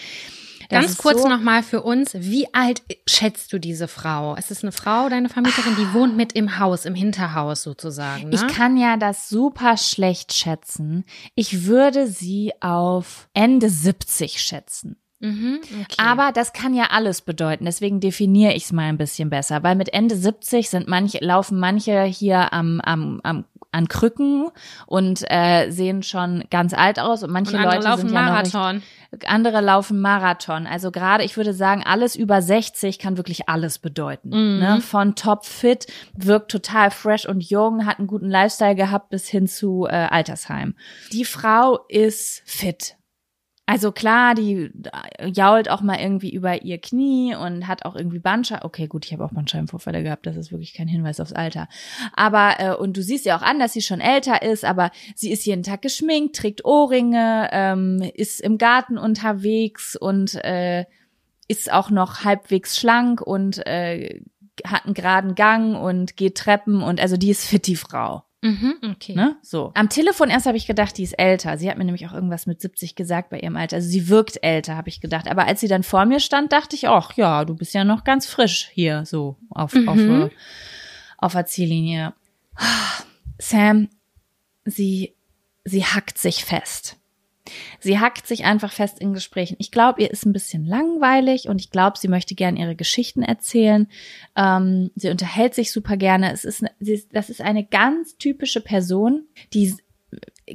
Das 0.68 0.86
Ganz 0.86 0.98
kurz 0.98 1.22
so, 1.22 1.28
nochmal 1.28 1.62
für 1.62 1.82
uns. 1.82 2.14
Wie 2.14 2.52
alt 2.54 2.82
schätzt 3.06 3.52
du 3.52 3.58
diese 3.58 3.86
Frau? 3.88 4.34
Es 4.36 4.50
ist 4.50 4.62
eine 4.62 4.72
Frau, 4.72 5.08
deine 5.08 5.28
Vermieterin, 5.28 5.76
die 5.76 5.92
wohnt 5.92 6.16
mit 6.16 6.32
im 6.32 6.58
Haus, 6.58 6.84
im 6.84 6.94
Hinterhaus 6.94 7.62
sozusagen. 7.62 8.30
Ne? 8.30 8.34
Ich 8.34 8.46
kann 8.48 8.76
ja 8.76 8.96
das 8.96 9.28
super 9.28 9.76
schlecht 9.76 10.32
schätzen. 10.32 11.04
Ich 11.34 11.66
würde 11.66 12.06
sie 12.06 12.52
auf 12.60 13.28
Ende 13.34 13.68
70 13.68 14.40
schätzen. 14.40 14.96
Mhm, 15.24 15.60
okay. 15.82 15.96
Aber 15.96 16.32
das 16.32 16.52
kann 16.52 16.74
ja 16.74 16.88
alles 16.90 17.22
bedeuten. 17.22 17.64
Deswegen 17.64 17.98
definiere 18.00 18.52
ich 18.52 18.64
es 18.64 18.72
mal 18.72 18.82
ein 18.82 18.98
bisschen 18.98 19.30
besser, 19.30 19.62
weil 19.62 19.74
mit 19.74 19.92
Ende 19.92 20.16
70 20.16 20.68
sind 20.68 20.86
manche 20.86 21.18
laufen 21.24 21.58
manche 21.58 22.02
hier 22.02 22.52
am, 22.52 22.80
am, 22.82 23.20
am 23.22 23.44
an 23.74 23.88
Krücken 23.88 24.50
und 24.86 25.24
äh, 25.28 25.70
sehen 25.70 26.02
schon 26.02 26.44
ganz 26.50 26.72
alt 26.74 27.00
aus 27.00 27.24
und 27.24 27.32
manche 27.32 27.52
Und 27.52 27.58
andere 27.58 27.74
Leute 27.74 27.88
laufen 27.88 28.08
sind 28.08 28.14
ja 28.14 28.22
noch 28.22 28.30
Marathon. 28.30 28.82
Recht, 29.12 29.28
andere 29.28 29.60
laufen 29.60 30.00
Marathon. 30.00 30.66
Also 30.66 30.92
gerade, 30.92 31.24
ich 31.24 31.36
würde 31.36 31.52
sagen, 31.52 31.82
alles 31.84 32.14
über 32.14 32.40
60 32.40 33.00
kann 33.00 33.16
wirklich 33.16 33.48
alles 33.48 33.80
bedeuten. 33.80 34.28
Mhm. 34.28 34.60
Ne? 34.60 34.80
Von 34.80 35.16
top 35.16 35.44
fit, 35.44 35.86
wirkt 36.14 36.52
total 36.52 36.92
fresh 36.92 37.26
und 37.26 37.42
jung, 37.42 37.84
hat 37.84 37.98
einen 37.98 38.06
guten 38.06 38.30
Lifestyle 38.30 38.76
gehabt 38.76 39.10
bis 39.10 39.28
hin 39.28 39.48
zu 39.48 39.86
äh, 39.86 39.90
Altersheim. 39.90 40.76
Die 41.12 41.24
Frau 41.24 41.80
ist 41.88 42.42
fit. 42.46 42.96
Also 43.66 43.92
klar, 43.92 44.34
die 44.34 44.70
jault 45.32 45.70
auch 45.70 45.80
mal 45.80 45.98
irgendwie 45.98 46.30
über 46.30 46.62
ihr 46.62 46.78
Knie 46.78 47.34
und 47.34 47.66
hat 47.66 47.86
auch 47.86 47.96
irgendwie 47.96 48.18
Bandscheiben. 48.18 48.64
Okay, 48.64 48.88
gut, 48.88 49.06
ich 49.06 49.12
habe 49.14 49.24
auch 49.24 49.32
Bandscheibenvorfälle 49.32 50.02
gehabt. 50.02 50.26
Das 50.26 50.36
ist 50.36 50.52
wirklich 50.52 50.74
kein 50.74 50.86
Hinweis 50.86 51.18
aufs 51.18 51.32
Alter. 51.32 51.68
Aber 52.12 52.56
äh, 52.58 52.74
und 52.74 52.94
du 52.94 53.02
siehst 53.02 53.24
ja 53.24 53.38
auch 53.38 53.42
an, 53.42 53.58
dass 53.58 53.72
sie 53.72 53.80
schon 53.80 54.00
älter 54.00 54.42
ist. 54.42 54.66
Aber 54.66 54.90
sie 55.14 55.32
ist 55.32 55.46
jeden 55.46 55.62
Tag 55.62 55.80
geschminkt, 55.80 56.36
trägt 56.36 56.66
Ohrringe, 56.66 57.48
ähm, 57.52 58.02
ist 58.14 58.42
im 58.42 58.58
Garten 58.58 58.98
unterwegs 58.98 59.96
und 59.96 60.34
äh, 60.44 60.84
ist 61.48 61.72
auch 61.72 61.88
noch 61.88 62.22
halbwegs 62.22 62.78
schlank 62.78 63.22
und 63.22 63.66
äh, 63.66 64.20
hat 64.66 64.84
einen 64.84 64.94
geraden 64.94 65.34
Gang 65.34 65.80
und 65.80 66.16
geht 66.18 66.36
Treppen 66.36 66.82
und 66.82 67.00
also 67.00 67.16
die 67.16 67.30
ist 67.30 67.46
fit, 67.46 67.66
die 67.66 67.76
Frau. 67.76 68.24
Mhm, 68.44 68.74
okay. 68.92 69.14
Ne? 69.14 69.36
So. 69.40 69.72
Am 69.74 69.88
Telefon 69.88 70.28
erst 70.28 70.44
habe 70.44 70.58
ich 70.58 70.66
gedacht, 70.66 70.98
die 70.98 71.02
ist 71.02 71.14
älter. 71.18 71.56
Sie 71.56 71.70
hat 71.70 71.78
mir 71.78 71.84
nämlich 71.84 72.06
auch 72.06 72.12
irgendwas 72.12 72.44
mit 72.46 72.60
70 72.60 72.94
gesagt 72.94 73.30
bei 73.30 73.40
ihrem 73.40 73.56
Alter. 73.56 73.76
Also 73.76 73.88
sie 73.88 74.08
wirkt 74.08 74.42
älter, 74.42 74.76
habe 74.76 74.90
ich 74.90 75.00
gedacht. 75.00 75.28
Aber 75.28 75.46
als 75.46 75.60
sie 75.60 75.68
dann 75.68 75.82
vor 75.82 76.04
mir 76.04 76.20
stand, 76.20 76.52
dachte 76.52 76.76
ich, 76.76 76.86
ach 76.88 77.14
ja, 77.14 77.46
du 77.46 77.54
bist 77.54 77.72
ja 77.72 77.84
noch 77.84 78.04
ganz 78.04 78.26
frisch 78.26 78.68
hier, 78.74 79.06
so 79.06 79.36
auf, 79.48 79.74
auf, 79.86 79.96
Mhm. 79.96 80.22
äh, 80.24 80.30
auf 81.16 81.32
der 81.32 81.46
Ziellinie. 81.46 82.12
Sam, 83.38 83.88
sie, 84.66 85.14
sie 85.64 85.84
hackt 85.84 86.18
sich 86.18 86.44
fest. 86.44 86.96
Sie 87.78 87.98
hackt 87.98 88.26
sich 88.26 88.44
einfach 88.44 88.72
fest 88.72 88.98
in 88.98 89.12
Gesprächen. 89.12 89.56
Ich 89.58 89.70
glaube, 89.70 90.02
ihr 90.02 90.10
ist 90.10 90.24
ein 90.24 90.32
bisschen 90.32 90.64
langweilig 90.64 91.48
und 91.48 91.60
ich 91.60 91.70
glaube, 91.70 91.98
sie 91.98 92.08
möchte 92.08 92.34
gerne 92.34 92.58
ihre 92.58 92.76
Geschichten 92.76 93.22
erzählen. 93.22 93.88
Ähm, 94.34 94.90
sie 94.94 95.10
unterhält 95.10 95.54
sich 95.54 95.70
super 95.70 95.96
gerne. 95.96 96.32
Es 96.32 96.44
ist, 96.44 96.64
sie 96.80 96.94
ist, 96.94 97.10
das 97.12 97.28
ist 97.28 97.42
eine 97.42 97.64
ganz 97.64 98.16
typische 98.16 98.60
Person, 98.60 99.26
die 99.52 99.74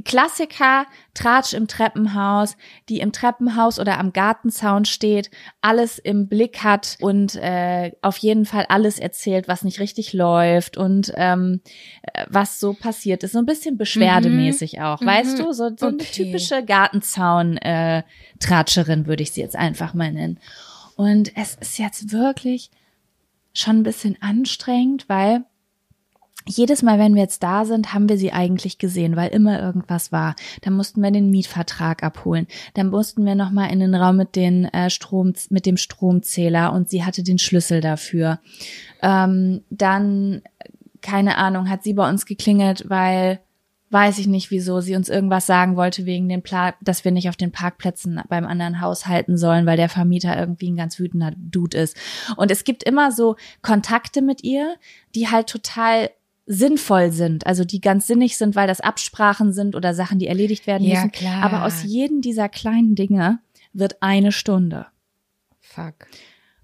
Klassiker, 0.05 0.85
Tratsch 1.15 1.53
im 1.53 1.67
Treppenhaus, 1.67 2.55
die 2.89 2.99
im 2.99 3.11
Treppenhaus 3.11 3.79
oder 3.79 3.97
am 3.97 4.13
Gartenzaun 4.13 4.85
steht, 4.85 5.31
alles 5.61 5.97
im 5.97 6.27
Blick 6.27 6.63
hat 6.63 6.97
und 7.01 7.35
äh, 7.35 7.91
auf 8.01 8.17
jeden 8.17 8.45
Fall 8.45 8.65
alles 8.69 8.99
erzählt, 8.99 9.47
was 9.47 9.63
nicht 9.63 9.79
richtig 9.79 10.13
läuft 10.13 10.77
und 10.77 11.11
ähm, 11.15 11.61
äh, 12.13 12.25
was 12.29 12.59
so 12.59 12.73
passiert 12.73 13.23
ist. 13.23 13.31
So 13.31 13.39
ein 13.39 13.45
bisschen 13.47 13.77
beschwerdemäßig 13.77 14.79
auch, 14.81 15.01
weißt 15.01 15.39
du? 15.39 15.51
So, 15.53 15.71
so 15.75 15.87
eine 15.87 15.95
Okay. 15.95 16.05
typische 16.11 16.63
Gartenzaun-Tratscherin 16.63 19.07
würde 19.07 19.23
ich 19.23 19.31
sie 19.31 19.41
jetzt 19.41 19.55
einfach 19.55 19.93
mal 19.93 20.11
nennen. 20.11 20.39
Und 20.95 21.35
es 21.35 21.55
ist 21.55 21.79
jetzt 21.79 22.11
wirklich 22.11 22.69
schon 23.53 23.77
ein 23.79 23.83
bisschen 23.83 24.21
anstrengend, 24.21 25.09
weil 25.09 25.45
jedes 26.49 26.81
Mal, 26.81 26.97
wenn 26.97 27.13
wir 27.13 27.21
jetzt 27.21 27.43
da 27.43 27.63
sind, 27.63 27.93
haben 27.93 28.09
wir 28.09 28.17
sie 28.17 28.33
eigentlich 28.33 28.79
gesehen, 28.79 29.15
weil 29.15 29.29
immer 29.29 29.61
irgendwas 29.61 30.11
war. 30.11 30.35
Dann 30.61 30.73
mussten 30.73 31.01
wir 31.01 31.11
den 31.11 31.29
Mietvertrag 31.29 32.03
abholen. 32.03 32.47
Dann 32.73 32.89
mussten 32.89 33.25
wir 33.25 33.35
noch 33.35 33.51
mal 33.51 33.67
in 33.67 33.79
den 33.79 33.95
Raum 33.95 34.17
mit 34.17 34.35
den 34.35 34.65
äh, 34.65 34.89
Strom, 34.89 35.33
mit 35.49 35.65
dem 35.65 35.77
Stromzähler 35.77 36.73
und 36.73 36.89
sie 36.89 37.05
hatte 37.05 37.23
den 37.23 37.37
Schlüssel 37.37 37.81
dafür. 37.81 38.39
Ähm, 39.01 39.61
dann 39.69 40.41
keine 41.01 41.37
Ahnung, 41.37 41.69
hat 41.69 41.83
sie 41.83 41.93
bei 41.93 42.09
uns 42.09 42.25
geklingelt, 42.25 42.89
weil 42.89 43.39
weiß 43.91 44.19
ich 44.19 44.27
nicht, 44.27 44.51
wieso 44.51 44.81
sie 44.81 44.95
uns 44.95 45.09
irgendwas 45.09 45.47
sagen 45.47 45.75
wollte 45.75 46.05
wegen 46.05 46.29
den 46.29 46.43
Pla 46.43 46.75
dass 46.81 47.03
wir 47.05 47.11
nicht 47.11 47.27
auf 47.27 47.37
den 47.37 47.51
Parkplätzen 47.51 48.21
beim 48.29 48.45
anderen 48.45 48.81
Haus 48.81 49.07
halten 49.07 49.37
sollen, 49.37 49.65
weil 49.65 49.77
der 49.77 49.89
Vermieter 49.89 50.37
irgendwie 50.37 50.69
ein 50.69 50.77
ganz 50.77 50.99
wütender 50.99 51.33
Dude 51.35 51.77
ist. 51.77 51.97
Und 52.37 52.51
es 52.51 52.63
gibt 52.63 52.83
immer 52.83 53.11
so 53.11 53.35
Kontakte 53.63 54.21
mit 54.21 54.43
ihr, 54.43 54.75
die 55.15 55.29
halt 55.29 55.47
total 55.47 56.11
sinnvoll 56.51 57.11
sind, 57.11 57.45
also 57.45 57.63
die 57.63 57.79
ganz 57.79 58.07
sinnig 58.07 58.35
sind, 58.35 58.55
weil 58.55 58.67
das 58.67 58.81
Absprachen 58.81 59.53
sind 59.53 59.75
oder 59.75 59.93
Sachen, 59.93 60.17
die 60.17 60.25
erledigt 60.25 60.65
werden 60.65 60.85
Ja, 60.85 60.95
müssen. 60.95 61.11
klar. 61.11 61.43
Aber 61.43 61.63
aus 61.63 61.83
jedem 61.83 62.21
dieser 62.21 62.49
kleinen 62.49 62.95
Dinge 62.95 63.37
wird 63.71 64.01
eine 64.01 64.31
Stunde. 64.31 64.87
Fuck. 65.61 66.07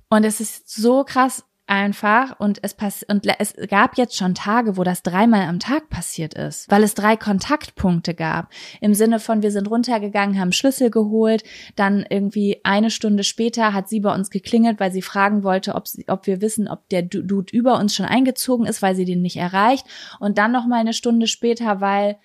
Und 0.10 0.24
es 0.24 0.42
ist 0.42 0.68
so 0.70 1.04
krass 1.04 1.44
einfach 1.68 2.40
und 2.40 2.60
es 2.62 2.76
pass 2.76 3.04
und 3.08 3.26
es 3.40 3.56
gab 3.70 3.98
jetzt 3.98 4.16
schon 4.16 4.36
Tage, 4.36 4.78
wo 4.78 4.84
das 4.84 5.02
dreimal 5.02 5.48
am 5.48 5.60
Tag 5.60 5.90
passiert 5.90 6.36
ist, 6.36 6.70
weil 6.70 6.84
es 6.84 6.94
drei 6.94 7.16
Kontaktpunkte 7.18 8.14
gab. 8.14 8.52
Im 8.82 8.94
Sinne 8.94 9.20
von, 9.20 9.42
wir 9.42 9.52
sind 9.52 9.68
runtergegangen, 9.70 10.40
haben 10.40 10.52
Schlüssel 10.52 10.92
geholt, 10.92 11.44
dann 11.76 12.06
irgendwie 12.08 12.62
eine 12.64 12.92
Stunde 12.92 13.24
später 13.24 13.74
hat 13.74 13.90
sie 13.90 14.00
bei 14.00 14.14
uns 14.14 14.30
geklingelt, 14.30 14.80
weil 14.80 14.92
sie 14.92 15.02
fragen 15.02 15.44
wollte, 15.44 15.74
ob, 15.74 15.88
sie, 15.88 16.06
ob 16.08 16.28
wir 16.28 16.40
wissen, 16.42 16.68
ob 16.68 16.88
der 16.90 17.02
Du- 17.02 17.24
Dude 17.24 17.52
über 17.56 17.80
uns 17.80 17.96
schon 17.96 18.06
eingezogen 18.06 18.66
ist, 18.68 18.82
weil 18.84 18.96
sie 18.96 19.06
den 19.06 19.22
nicht 19.24 19.38
erreicht. 19.38 19.86
Und 20.20 20.38
dann 20.38 20.52
noch 20.52 20.68
mal 20.68 20.80
eine 20.80 20.94
Stunde 20.94 21.26
später, 21.26 21.82
weil, 21.82 22.18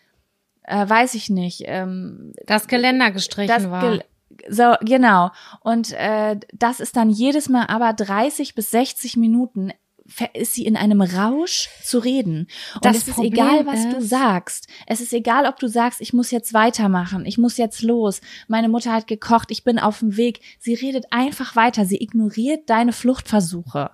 äh, 0.65 0.87
weiß 0.89 1.15
ich 1.15 1.31
nicht, 1.31 1.63
ähm, 1.65 2.35
Das 2.47 2.69
Geländer 2.69 3.11
gestrichen 3.11 3.49
das 3.55 3.71
war. 3.71 3.81
gel- 3.81 4.05
so 4.49 4.75
genau. 4.81 5.31
Und 5.61 5.93
äh, 5.93 6.39
das 6.53 6.81
ist 6.81 6.97
dann 6.97 7.11
jedes 7.11 7.49
Mal 7.49 7.67
aber 7.67 7.93
30 7.93 8.55
bis 8.55 8.71
60 8.71 9.17
Minuten 9.17 9.73
ist 10.35 10.55
sie 10.55 10.65
in 10.67 10.77
einem 10.77 11.03
Rausch 11.03 11.69
zu 11.85 11.99
reden. 12.01 12.49
Und 12.75 12.85
Das 12.85 12.97
es 12.97 13.09
ist 13.09 13.15
Problem 13.15 13.33
egal 13.33 13.67
was 13.67 13.89
du 13.91 13.97
ist- 13.99 14.09
sagst. 14.09 14.67
Es 14.89 15.01
ist 15.01 15.13
egal 15.13 15.47
ob 15.47 15.59
du 15.61 15.69
sagst 15.69 16.01
ich 16.01 16.13
muss 16.13 16.33
jetzt 16.33 16.53
weitermachen 16.53 17.25
ich 17.27 17.39
muss 17.39 17.57
jetzt 17.59 17.83
los. 17.83 18.21
Meine 18.49 18.69
Mutter 18.69 18.93
hat 18.93 19.07
gekocht 19.07 19.51
ich 19.53 19.63
bin 19.63 19.79
auf 19.79 20.01
dem 20.01 20.17
Weg. 20.17 20.41
Sie 20.59 20.75
redet 20.75 21.07
einfach 21.13 21.55
weiter. 21.55 21.85
Sie 21.85 22.03
ignoriert 22.03 22.69
deine 22.69 22.93
Fluchtversuche. 22.93 23.91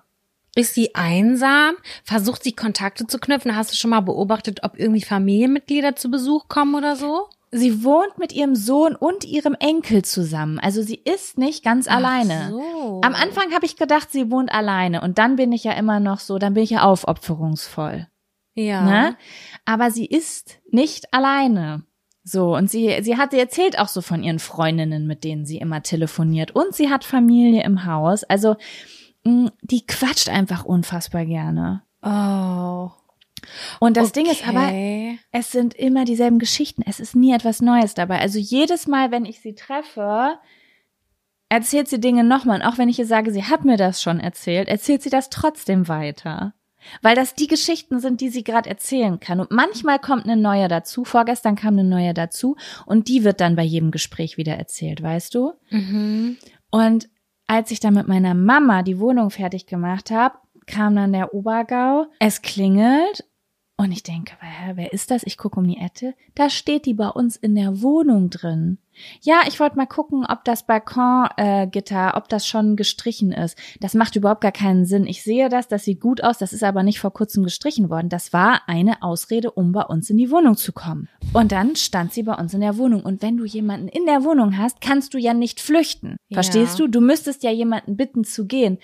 Ist 0.55 0.73
sie 0.73 0.95
einsam? 0.95 1.75
Versucht 2.03 2.43
sie 2.43 2.53
Kontakte 2.53 3.05
zu 3.05 3.19
knüpfen? 3.19 3.55
Hast 3.55 3.71
du 3.71 3.75
schon 3.75 3.91
mal 3.91 3.99
beobachtet, 3.99 4.63
ob 4.63 4.79
irgendwie 4.79 5.03
Familienmitglieder 5.03 5.95
zu 5.95 6.09
Besuch 6.09 6.47
kommen 6.47 6.73
oder 6.73 6.95
so? 6.95 7.27
Sie 7.51 7.83
wohnt 7.83 8.17
mit 8.17 8.33
ihrem 8.33 8.55
Sohn 8.55 8.95
und 8.95 9.23
ihrem 9.23 9.55
Enkel 9.59 10.03
zusammen. 10.03 10.59
Also 10.59 10.81
sie 10.81 10.95
ist 10.95 11.37
nicht 11.37 11.63
ganz 11.63 11.87
alleine. 11.87 12.49
so. 12.49 13.01
Am 13.03 13.15
Anfang 13.15 13.53
habe 13.53 13.65
ich 13.65 13.77
gedacht, 13.77 14.11
sie 14.11 14.29
wohnt 14.29 14.51
alleine 14.51 15.01
und 15.01 15.17
dann 15.17 15.37
bin 15.37 15.51
ich 15.53 15.63
ja 15.63 15.71
immer 15.73 15.99
noch 15.99 16.19
so, 16.19 16.39
dann 16.39 16.55
bin 16.55 16.63
ich 16.63 16.71
ja 16.71 16.83
aufopferungsvoll. 16.83 18.07
Ja. 18.53 18.81
Ne? 18.81 19.17
Aber 19.65 19.91
sie 19.91 20.05
ist 20.05 20.59
nicht 20.71 21.13
alleine. 21.13 21.83
So, 22.23 22.55
und 22.57 22.69
sie, 22.69 22.97
sie 23.03 23.15
hat, 23.15 23.31
sie 23.31 23.39
erzählt 23.39 23.79
auch 23.79 23.87
so 23.87 24.01
von 24.01 24.21
ihren 24.21 24.39
Freundinnen, 24.39 25.07
mit 25.07 25.23
denen 25.23 25.45
sie 25.45 25.59
immer 25.59 25.81
telefoniert. 25.81 26.51
Und 26.51 26.75
sie 26.75 26.89
hat 26.89 27.05
Familie 27.05 27.63
im 27.63 27.85
Haus. 27.85 28.25
Also, 28.25 28.57
mh, 29.23 29.51
die 29.61 29.85
quatscht 29.87 30.27
einfach 30.27 30.65
unfassbar 30.65 31.25
gerne. 31.25 31.83
Oh. 32.01 32.89
Und 33.79 33.97
das 33.97 34.11
Ding 34.11 34.25
ist 34.25 34.47
aber, 34.47 34.65
Okay. 34.67 35.19
es 35.31 35.51
sind 35.51 35.73
immer 35.73 36.05
dieselben 36.05 36.39
Geschichten. 36.39 36.83
Es 36.85 36.99
ist 36.99 37.15
nie 37.15 37.33
etwas 37.33 37.61
Neues 37.61 37.93
dabei. 37.93 38.19
Also 38.19 38.39
jedes 38.39 38.87
Mal, 38.87 39.11
wenn 39.11 39.25
ich 39.25 39.39
sie 39.41 39.55
treffe, 39.55 40.37
erzählt 41.49 41.87
sie 41.87 41.99
Dinge 41.99 42.23
nochmal. 42.23 42.59
Und 42.61 42.65
auch 42.65 42.77
wenn 42.77 42.89
ich 42.89 42.99
ihr 42.99 43.05
sage, 43.05 43.31
sie 43.31 43.43
hat 43.45 43.65
mir 43.65 43.77
das 43.77 44.01
schon 44.01 44.19
erzählt, 44.19 44.67
erzählt 44.67 45.01
sie 45.01 45.09
das 45.09 45.29
trotzdem 45.29 45.87
weiter. 45.87 46.53
Weil 47.01 47.15
das 47.15 47.33
die 47.35 47.47
Geschichten 47.47 47.99
sind, 47.99 48.21
die 48.21 48.29
sie 48.29 48.43
gerade 48.43 48.69
erzählen 48.69 49.19
kann. 49.19 49.39
Und 49.39 49.51
manchmal 49.51 49.99
kommt 49.99 50.25
eine 50.25 50.37
neue 50.37 50.67
dazu. 50.67 51.03
Vorgestern 51.03 51.55
kam 51.55 51.73
eine 51.73 51.83
neue 51.83 52.13
dazu. 52.13 52.55
Und 52.85 53.07
die 53.09 53.23
wird 53.23 53.41
dann 53.41 53.55
bei 53.55 53.63
jedem 53.63 53.91
Gespräch 53.91 54.37
wieder 54.37 54.55
erzählt, 54.55 55.01
weißt 55.01 55.33
du? 55.35 55.53
Mhm. 55.69 56.37
Und 56.69 57.09
als 57.47 57.71
ich 57.71 57.79
dann 57.79 57.93
mit 57.93 58.07
meiner 58.07 58.33
Mama 58.33 58.83
die 58.83 58.99
Wohnung 58.99 59.31
fertig 59.31 59.65
gemacht 59.65 60.11
habe, 60.11 60.37
kam 60.65 60.95
dann 60.95 61.13
der 61.13 61.33
Obergau. 61.33 62.05
Es 62.19 62.41
klingelt 62.41 63.25
und 63.79 63.91
ich 63.91 64.01
denke, 64.01 64.33
hä, 64.41 64.71
wer 64.73 64.91
ist 64.91 65.11
das? 65.11 65.21
Ich 65.23 65.37
gucke 65.37 65.59
um 65.59 65.67
die 65.67 65.77
Ette. 65.77 66.15
Da 66.33 66.49
steht 66.49 66.87
die 66.87 66.95
bei 66.95 67.09
uns 67.09 67.35
in 67.37 67.53
der 67.53 67.83
Wohnung 67.83 68.31
drin. 68.31 68.79
Ja, 69.21 69.41
ich 69.47 69.59
wollte 69.59 69.77
mal 69.77 69.85
gucken, 69.85 70.25
ob 70.27 70.43
das 70.43 70.65
Balkongitter, 70.65 71.29
äh, 71.37 71.67
Gitter, 71.67 72.17
ob 72.17 72.27
das 72.27 72.47
schon 72.47 72.75
gestrichen 72.75 73.31
ist. 73.31 73.55
Das 73.79 73.93
macht 73.93 74.15
überhaupt 74.15 74.41
gar 74.41 74.51
keinen 74.51 74.85
Sinn. 74.85 75.05
Ich 75.05 75.21
sehe 75.23 75.49
das, 75.49 75.67
das 75.67 75.83
sieht 75.83 76.01
gut 76.01 76.23
aus, 76.23 76.39
das 76.39 76.53
ist 76.53 76.63
aber 76.63 76.81
nicht 76.81 76.99
vor 76.99 77.13
kurzem 77.13 77.43
gestrichen 77.43 77.91
worden. 77.91 78.09
Das 78.09 78.33
war 78.33 78.61
eine 78.67 79.03
Ausrede, 79.03 79.51
um 79.51 79.71
bei 79.73 79.83
uns 79.83 80.09
in 80.09 80.17
die 80.17 80.31
Wohnung 80.31 80.57
zu 80.57 80.71
kommen. 80.71 81.07
Und 81.33 81.51
dann 81.51 81.75
stand 81.75 82.13
sie 82.13 82.23
bei 82.23 82.33
uns 82.33 82.55
in 82.55 82.61
der 82.61 82.77
Wohnung. 82.77 83.03
Und 83.03 83.21
wenn 83.21 83.37
du 83.37 83.45
jemanden 83.45 83.87
in 83.87 84.07
der 84.07 84.23
Wohnung 84.23 84.57
hast, 84.57 84.81
kannst 84.81 85.13
du 85.13 85.19
ja 85.19 85.35
nicht 85.35 85.61
flüchten. 85.61 86.17
Ja. 86.29 86.37
Verstehst 86.37 86.79
du? 86.79 86.87
Du 86.87 86.99
müsstest 86.99 87.43
ja 87.43 87.51
jemanden 87.51 87.95
bitten 87.95 88.23
zu 88.23 88.47
gehen. 88.47 88.79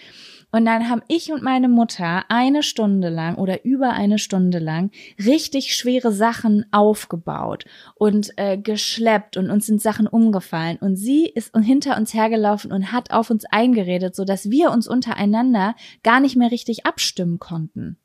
Und 0.53 0.65
dann 0.65 0.87
haben 0.87 1.01
ich 1.07 1.33
und 1.33 1.41
meine 1.41 1.67
Mutter 1.67 2.25
eine 2.29 2.61
Stunde 2.61 3.09
lang 3.09 3.35
oder 3.37 3.65
über 3.65 3.89
eine 3.93 4.19
Stunde 4.19 4.59
lang 4.59 4.91
richtig 5.17 5.75
schwere 5.75 6.11
Sachen 6.11 6.67
aufgebaut 6.71 7.65
und 7.95 8.37
äh, 8.37 8.59
geschleppt 8.59 9.35
und 9.35 9.49
uns 9.49 9.65
sind 9.65 9.81
Sachen 9.81 10.05
umgefallen. 10.05 10.77
Und 10.77 10.95
sie 10.95 11.25
ist 11.25 11.57
hinter 11.57 11.97
uns 11.97 12.13
hergelaufen 12.13 12.71
und 12.71 12.91
hat 12.91 13.09
auf 13.09 13.31
uns 13.31 13.45
eingeredet, 13.45 14.15
so 14.15 14.25
dass 14.25 14.51
wir 14.51 14.69
uns 14.69 14.87
untereinander 14.87 15.75
gar 16.03 16.19
nicht 16.19 16.35
mehr 16.35 16.51
richtig 16.51 16.85
abstimmen 16.85 17.39
konnten. 17.39 17.97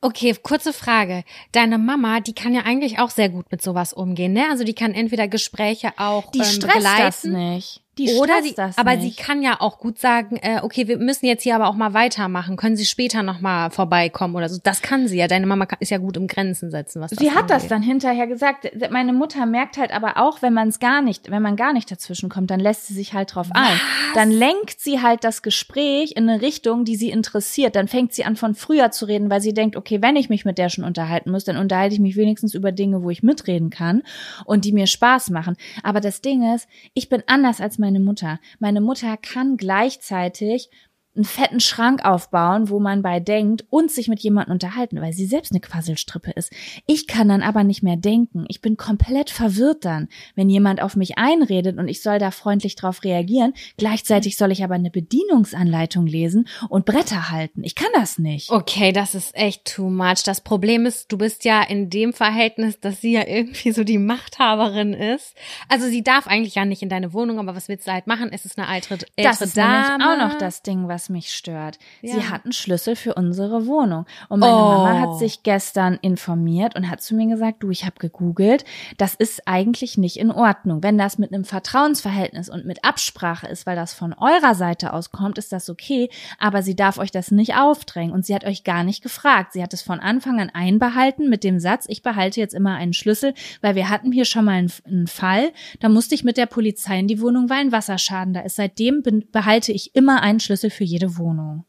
Okay, 0.00 0.34
kurze 0.42 0.72
Frage. 0.72 1.24
Deine 1.52 1.76
Mama, 1.76 2.20
die 2.20 2.34
kann 2.34 2.54
ja 2.54 2.62
eigentlich 2.62 3.00
auch 3.00 3.10
sehr 3.10 3.28
gut 3.28 3.52
mit 3.52 3.60
sowas 3.60 3.92
umgehen, 3.92 4.32
ne? 4.32 4.44
Also 4.50 4.64
die 4.64 4.74
kann 4.74 4.94
entweder 4.94 5.28
Gespräche 5.28 5.92
auch 5.98 6.30
Die 6.30 6.38
ähm, 6.38 6.44
stresst 6.44 6.74
begleiten. 6.74 7.04
das 7.04 7.24
nicht. 7.24 7.85
Die 7.98 8.14
Oder 8.16 8.42
sie, 8.42 8.54
das 8.54 8.76
aber 8.76 8.96
nicht. 8.96 9.16
sie 9.16 9.22
kann 9.22 9.40
ja 9.42 9.60
auch 9.60 9.78
gut 9.78 9.98
sagen, 9.98 10.36
äh, 10.42 10.60
okay, 10.62 10.86
wir 10.86 10.98
müssen 10.98 11.24
jetzt 11.26 11.42
hier 11.42 11.54
aber 11.54 11.68
auch 11.68 11.74
mal 11.74 11.94
weitermachen. 11.94 12.56
Können 12.56 12.76
Sie 12.76 12.84
später 12.84 13.22
noch 13.22 13.40
mal 13.40 13.70
vorbeikommen 13.70 14.36
oder 14.36 14.48
so? 14.50 14.58
Das 14.62 14.82
kann 14.82 15.08
sie 15.08 15.16
ja. 15.16 15.28
Deine 15.28 15.46
Mama 15.46 15.66
ist 15.80 15.90
ja 15.90 15.98
gut 15.98 16.16
im 16.16 16.26
Grenzen 16.26 16.70
setzen, 16.70 17.00
was 17.00 17.10
das 17.10 17.18
Sie 17.18 17.30
hat 17.30 17.48
das 17.48 17.62
angeht. 17.62 17.70
dann 17.70 17.82
hinterher 17.82 18.26
gesagt. 18.26 18.70
Meine 18.90 19.12
Mutter 19.14 19.46
merkt 19.46 19.78
halt 19.78 19.92
aber 19.92 20.18
auch, 20.18 20.42
wenn 20.42 20.52
man 20.52 20.68
es 20.68 20.78
gar 20.78 21.00
nicht, 21.00 21.30
wenn 21.30 21.40
man 21.42 21.56
gar 21.56 21.72
nicht 21.72 21.90
dazwischen 21.90 22.28
kommt, 22.28 22.50
dann 22.50 22.60
lässt 22.60 22.86
sie 22.86 22.94
sich 22.94 23.14
halt 23.14 23.34
drauf 23.34 23.48
ein. 23.52 23.80
Dann 24.14 24.30
lenkt 24.30 24.78
sie 24.80 25.00
halt 25.00 25.24
das 25.24 25.40
Gespräch 25.42 26.12
in 26.16 26.28
eine 26.28 26.42
Richtung, 26.42 26.84
die 26.84 26.96
sie 26.96 27.10
interessiert. 27.10 27.76
Dann 27.76 27.88
fängt 27.88 28.12
sie 28.12 28.24
an 28.24 28.36
von 28.36 28.54
früher 28.54 28.90
zu 28.90 29.06
reden, 29.06 29.30
weil 29.30 29.40
sie 29.40 29.54
denkt, 29.54 29.74
okay, 29.76 30.02
wenn 30.02 30.16
ich 30.16 30.28
mich 30.28 30.44
mit 30.44 30.58
der 30.58 30.68
schon 30.68 30.84
unterhalten 30.84 31.30
muss, 31.30 31.44
dann 31.44 31.56
unterhalte 31.56 31.94
ich 31.94 32.00
mich 32.00 32.16
wenigstens 32.16 32.52
über 32.54 32.72
Dinge, 32.72 33.02
wo 33.02 33.10
ich 33.10 33.22
mitreden 33.22 33.70
kann 33.70 34.02
und 34.44 34.64
die 34.66 34.72
mir 34.72 34.86
Spaß 34.86 35.30
machen. 35.30 35.56
Aber 35.82 36.00
das 36.00 36.20
Ding 36.20 36.54
ist, 36.54 36.68
ich 36.92 37.08
bin 37.08 37.22
anders 37.26 37.60
als 37.60 37.78
meine 37.86 38.00
Mutter. 38.00 38.40
Meine 38.58 38.80
Mutter 38.80 39.16
kann 39.16 39.56
gleichzeitig 39.56 40.70
einen 41.16 41.24
fetten 41.24 41.60
Schrank 41.60 42.04
aufbauen, 42.04 42.68
wo 42.68 42.78
man 42.80 43.02
bei 43.02 43.20
denkt 43.20 43.64
und 43.70 43.90
sich 43.90 44.08
mit 44.08 44.20
jemandem 44.20 44.52
unterhalten, 44.52 45.00
weil 45.00 45.12
sie 45.12 45.26
selbst 45.26 45.52
eine 45.52 45.60
Quasselstrippe 45.60 46.30
ist. 46.32 46.52
Ich 46.86 47.06
kann 47.06 47.28
dann 47.28 47.42
aber 47.42 47.64
nicht 47.64 47.82
mehr 47.82 47.96
denken. 47.96 48.44
Ich 48.48 48.60
bin 48.60 48.76
komplett 48.76 49.30
verwirrt 49.30 49.84
dann, 49.84 50.08
wenn 50.34 50.48
jemand 50.48 50.82
auf 50.82 50.96
mich 50.96 51.18
einredet 51.18 51.78
und 51.78 51.88
ich 51.88 52.02
soll 52.02 52.18
da 52.18 52.30
freundlich 52.30 52.76
drauf 52.76 53.04
reagieren. 53.04 53.54
Gleichzeitig 53.76 54.36
soll 54.36 54.52
ich 54.52 54.62
aber 54.62 54.74
eine 54.74 54.90
Bedienungsanleitung 54.90 56.06
lesen 56.06 56.48
und 56.68 56.84
Bretter 56.86 57.30
halten. 57.30 57.62
Ich 57.64 57.74
kann 57.74 57.90
das 57.94 58.18
nicht. 58.18 58.50
Okay, 58.50 58.92
das 58.92 59.14
ist 59.14 59.34
echt 59.36 59.64
too 59.64 59.88
much. 59.90 60.22
Das 60.24 60.40
Problem 60.40 60.86
ist, 60.86 61.10
du 61.12 61.18
bist 61.18 61.44
ja 61.44 61.62
in 61.62 61.90
dem 61.90 62.12
Verhältnis, 62.12 62.80
dass 62.80 63.00
sie 63.00 63.12
ja 63.12 63.26
irgendwie 63.26 63.72
so 63.72 63.84
die 63.84 63.98
Machthaberin 63.98 64.92
ist. 64.94 65.34
Also 65.68 65.86
sie 65.86 66.02
darf 66.02 66.26
eigentlich 66.26 66.54
ja 66.54 66.64
nicht 66.64 66.82
in 66.82 66.88
deine 66.88 67.12
Wohnung, 67.12 67.38
aber 67.38 67.54
was 67.56 67.68
willst 67.68 67.86
du 67.86 67.92
halt 67.92 68.06
machen? 68.06 68.30
Es 68.32 68.44
ist 68.44 68.58
eine 68.58 68.72
ältere, 68.74 68.94
ältere 69.16 69.32
Das 69.32 69.40
ist 69.40 69.56
Dame. 69.56 70.04
auch 70.04 70.18
noch 70.28 70.38
das 70.38 70.62
Ding, 70.62 70.88
was 70.88 71.05
mich 71.08 71.32
stört. 71.32 71.78
Sie 72.02 72.08
Ja. 72.08 72.30
hat 72.30 72.44
einen 72.44 72.52
Schlüssel 72.52 72.96
für 72.96 73.14
unsere 73.14 73.66
Wohnung. 73.66 74.06
Und 74.28 74.40
meine 74.40 74.54
Oh. 74.56 74.68
Mama 74.68 74.98
hat 75.00 75.18
sich 75.18 75.42
gestern 75.42 75.98
informiert 76.02 76.76
und 76.76 76.90
hat 76.90 77.02
zu 77.02 77.14
mir 77.14 77.26
gesagt, 77.26 77.62
du, 77.62 77.70
ich 77.70 77.84
habe 77.84 77.96
gegoogelt, 77.98 78.64
das 78.98 79.14
ist 79.14 79.46
eigentlich 79.46 79.98
nicht 79.98 80.16
in 80.18 80.30
Ordnung. 80.30 80.82
Wenn 80.82 80.98
das 80.98 81.18
mit 81.18 81.32
einem 81.32 81.44
Vertrauensverhältnis 81.44 82.48
und 82.48 82.64
mit 82.66 82.84
Absprache 82.84 83.46
ist, 83.46 83.66
weil 83.66 83.76
das 83.76 83.92
von 83.94 84.12
eurer 84.14 84.54
Seite 84.54 84.92
aus 84.92 85.10
kommt, 85.10 85.38
ist 85.38 85.52
das 85.52 85.68
okay, 85.68 86.08
aber 86.38 86.62
sie 86.62 86.74
darf 86.76 86.98
euch 86.98 87.10
das 87.10 87.30
nicht 87.30 87.54
aufdrängen. 87.56 88.12
Und 88.12 88.24
sie 88.26 88.34
hat 88.34 88.44
euch 88.44 88.64
gar 88.64 88.82
nicht 88.84 89.02
gefragt. 89.02 89.52
Sie 89.52 89.62
hat 89.62 89.72
es 89.74 89.82
von 89.82 90.00
Anfang 90.00 90.40
an 90.40 90.50
einbehalten 90.50 91.28
mit 91.28 91.44
dem 91.44 91.58
Satz, 91.60 91.86
ich 91.88 92.02
behalte 92.02 92.40
jetzt 92.40 92.54
immer 92.54 92.74
einen 92.74 92.92
Schlüssel, 92.92 93.34
weil 93.60 93.74
wir 93.74 93.88
hatten 93.88 94.12
hier 94.12 94.24
schon 94.24 94.44
mal 94.46 94.52
einen, 94.52 94.72
einen 94.86 95.06
Fall, 95.06 95.52
da 95.80 95.88
musste 95.88 96.14
ich 96.14 96.24
mit 96.24 96.36
der 96.36 96.46
Polizei 96.46 96.98
in 96.98 97.08
die 97.08 97.20
Wohnung, 97.20 97.48
weil 97.50 97.58
ein 97.60 97.72
Wasserschaden 97.72 98.34
da 98.34 98.40
ist. 98.40 98.56
Seitdem 98.56 99.02
bin, 99.02 99.24
behalte 99.30 99.72
ich 99.72 99.94
immer 99.94 100.22
einen 100.22 100.40
Schlüssel 100.40 100.70
für 100.70 100.84
jede 100.96 101.18
Wohnung. 101.18 101.64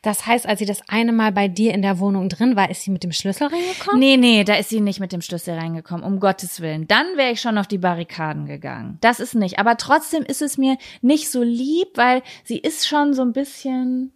Das 0.00 0.26
heißt, 0.26 0.46
als 0.46 0.60
sie 0.60 0.64
das 0.64 0.80
eine 0.88 1.12
Mal 1.12 1.30
bei 1.30 1.46
dir 1.46 1.74
in 1.74 1.82
der 1.82 1.98
Wohnung 1.98 2.30
drin 2.30 2.56
war, 2.56 2.70
ist 2.70 2.82
sie 2.82 2.90
mit 2.90 3.04
dem 3.04 3.12
Schlüssel 3.12 3.48
reingekommen? 3.48 4.00
Nee, 4.00 4.16
nee, 4.16 4.42
da 4.42 4.54
ist 4.54 4.70
sie 4.70 4.80
nicht 4.80 4.98
mit 4.98 5.12
dem 5.12 5.20
Schlüssel 5.20 5.58
reingekommen, 5.58 6.04
um 6.04 6.20
Gottes 6.20 6.60
Willen. 6.60 6.88
Dann 6.88 7.06
wäre 7.16 7.32
ich 7.32 7.40
schon 7.42 7.58
auf 7.58 7.66
die 7.66 7.76
Barrikaden 7.76 8.46
gegangen. 8.46 8.96
Das 9.02 9.20
ist 9.20 9.34
nicht. 9.34 9.58
Aber 9.58 9.76
trotzdem 9.76 10.22
ist 10.22 10.40
es 10.40 10.56
mir 10.56 10.78
nicht 11.02 11.30
so 11.30 11.42
lieb, 11.42 11.88
weil 11.96 12.22
sie 12.44 12.58
ist 12.58 12.88
schon 12.88 13.12
so 13.12 13.20
ein 13.22 13.34
bisschen 13.34 14.12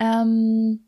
ähm, 0.00 0.87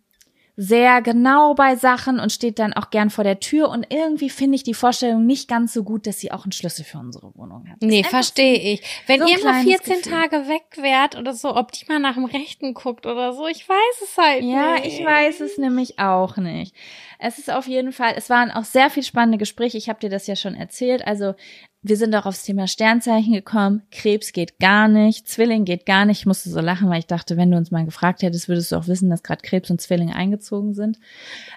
sehr 0.62 1.00
genau 1.00 1.54
bei 1.54 1.74
Sachen 1.74 2.20
und 2.20 2.32
steht 2.32 2.58
dann 2.58 2.74
auch 2.74 2.90
gern 2.90 3.08
vor 3.08 3.24
der 3.24 3.40
Tür. 3.40 3.70
Und 3.70 3.86
irgendwie 3.88 4.28
finde 4.28 4.56
ich 4.56 4.62
die 4.62 4.74
Vorstellung 4.74 5.24
nicht 5.24 5.48
ganz 5.48 5.72
so 5.72 5.82
gut, 5.82 6.06
dass 6.06 6.20
sie 6.20 6.32
auch 6.32 6.44
einen 6.44 6.52
Schlüssel 6.52 6.84
für 6.84 6.98
unsere 6.98 7.34
Wohnung 7.34 7.66
hat. 7.70 7.78
Nee, 7.80 8.04
verstehe 8.04 8.58
ich. 8.74 8.82
Wenn 9.06 9.20
so 9.20 9.26
ihr 9.26 9.42
mal 9.42 9.62
kleines 9.62 9.80
14 9.82 9.94
Gefühl. 10.02 10.12
Tage 10.12 10.48
weg 10.48 10.64
wärt 10.76 11.16
oder 11.16 11.32
so, 11.32 11.56
ob 11.56 11.72
die 11.72 11.86
mal 11.88 11.98
nach 11.98 12.12
dem 12.16 12.26
Rechten 12.26 12.74
guckt 12.74 13.06
oder 13.06 13.32
so, 13.32 13.46
ich 13.46 13.66
weiß 13.66 14.02
es 14.04 14.18
halt 14.18 14.44
Ja, 14.44 14.74
nicht. 14.74 14.84
ich 14.84 15.02
weiß 15.02 15.40
es 15.40 15.56
nämlich 15.56 15.98
auch 15.98 16.36
nicht. 16.36 16.74
Es 17.18 17.38
ist 17.38 17.50
auf 17.50 17.66
jeden 17.66 17.92
Fall, 17.92 18.12
es 18.16 18.28
waren 18.28 18.50
auch 18.50 18.64
sehr 18.64 18.90
viel 18.90 19.02
spannende 19.02 19.38
Gespräche. 19.38 19.78
Ich 19.78 19.88
habe 19.88 20.00
dir 20.00 20.10
das 20.10 20.26
ja 20.26 20.36
schon 20.36 20.54
erzählt. 20.54 21.06
Also 21.06 21.34
wir 21.82 21.96
sind 21.96 22.14
auch 22.14 22.26
aufs 22.26 22.42
Thema 22.42 22.66
Sternzeichen 22.66 23.32
gekommen. 23.32 23.82
Krebs 23.90 24.32
geht 24.32 24.58
gar 24.58 24.86
nicht, 24.86 25.26
Zwilling 25.26 25.64
geht 25.64 25.86
gar 25.86 26.04
nicht. 26.04 26.20
Ich 26.20 26.26
musste 26.26 26.50
so 26.50 26.60
lachen, 26.60 26.90
weil 26.90 26.98
ich 26.98 27.06
dachte, 27.06 27.36
wenn 27.36 27.50
du 27.50 27.56
uns 27.56 27.70
mal 27.70 27.86
gefragt 27.86 28.22
hättest, 28.22 28.48
würdest 28.48 28.72
du 28.72 28.76
auch 28.76 28.86
wissen, 28.86 29.08
dass 29.08 29.22
gerade 29.22 29.42
Krebs 29.42 29.70
und 29.70 29.80
Zwilling 29.80 30.12
eingezogen 30.12 30.74
sind. 30.74 30.98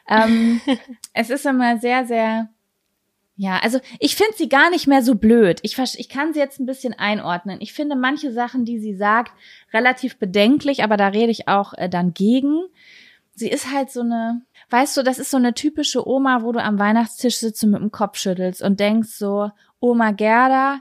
Ähm, 0.09 0.61
es 1.13 1.29
ist 1.29 1.45
immer 1.45 1.77
sehr, 1.77 2.05
sehr 2.05 2.49
ja, 3.35 3.59
also 3.63 3.79
ich 3.99 4.15
finde 4.15 4.33
sie 4.37 4.47
gar 4.47 4.69
nicht 4.69 4.85
mehr 4.85 5.01
so 5.01 5.15
blöd. 5.15 5.59
Ich, 5.63 5.77
ich 5.79 6.09
kann 6.09 6.33
sie 6.33 6.39
jetzt 6.39 6.59
ein 6.59 6.67
bisschen 6.67 6.93
einordnen. 6.93 7.61
Ich 7.61 7.73
finde 7.73 7.95
manche 7.95 8.31
Sachen, 8.31 8.63
die 8.63 8.79
sie 8.79 8.95
sagt, 8.95 9.33
relativ 9.73 10.19
bedenklich, 10.19 10.83
aber 10.83 10.97
da 10.97 11.07
rede 11.07 11.31
ich 11.31 11.47
auch 11.47 11.73
äh, 11.73 11.89
dann 11.89 12.13
gegen. 12.13 12.61
Sie 13.33 13.49
ist 13.49 13.73
halt 13.73 13.89
so 13.89 14.01
eine, 14.01 14.43
weißt 14.69 14.95
du, 14.97 15.01
das 15.01 15.17
ist 15.17 15.31
so 15.31 15.37
eine 15.37 15.55
typische 15.55 16.07
Oma, 16.07 16.43
wo 16.43 16.51
du 16.51 16.61
am 16.61 16.77
Weihnachtstisch 16.77 17.37
sitzt 17.37 17.63
und 17.63 17.71
mit 17.71 17.81
dem 17.81 17.91
Kopf 17.91 18.19
schüttelst 18.19 18.61
und 18.61 18.79
denkst 18.79 19.09
so, 19.09 19.49
Oma 19.83 20.11
Gerda, 20.11 20.79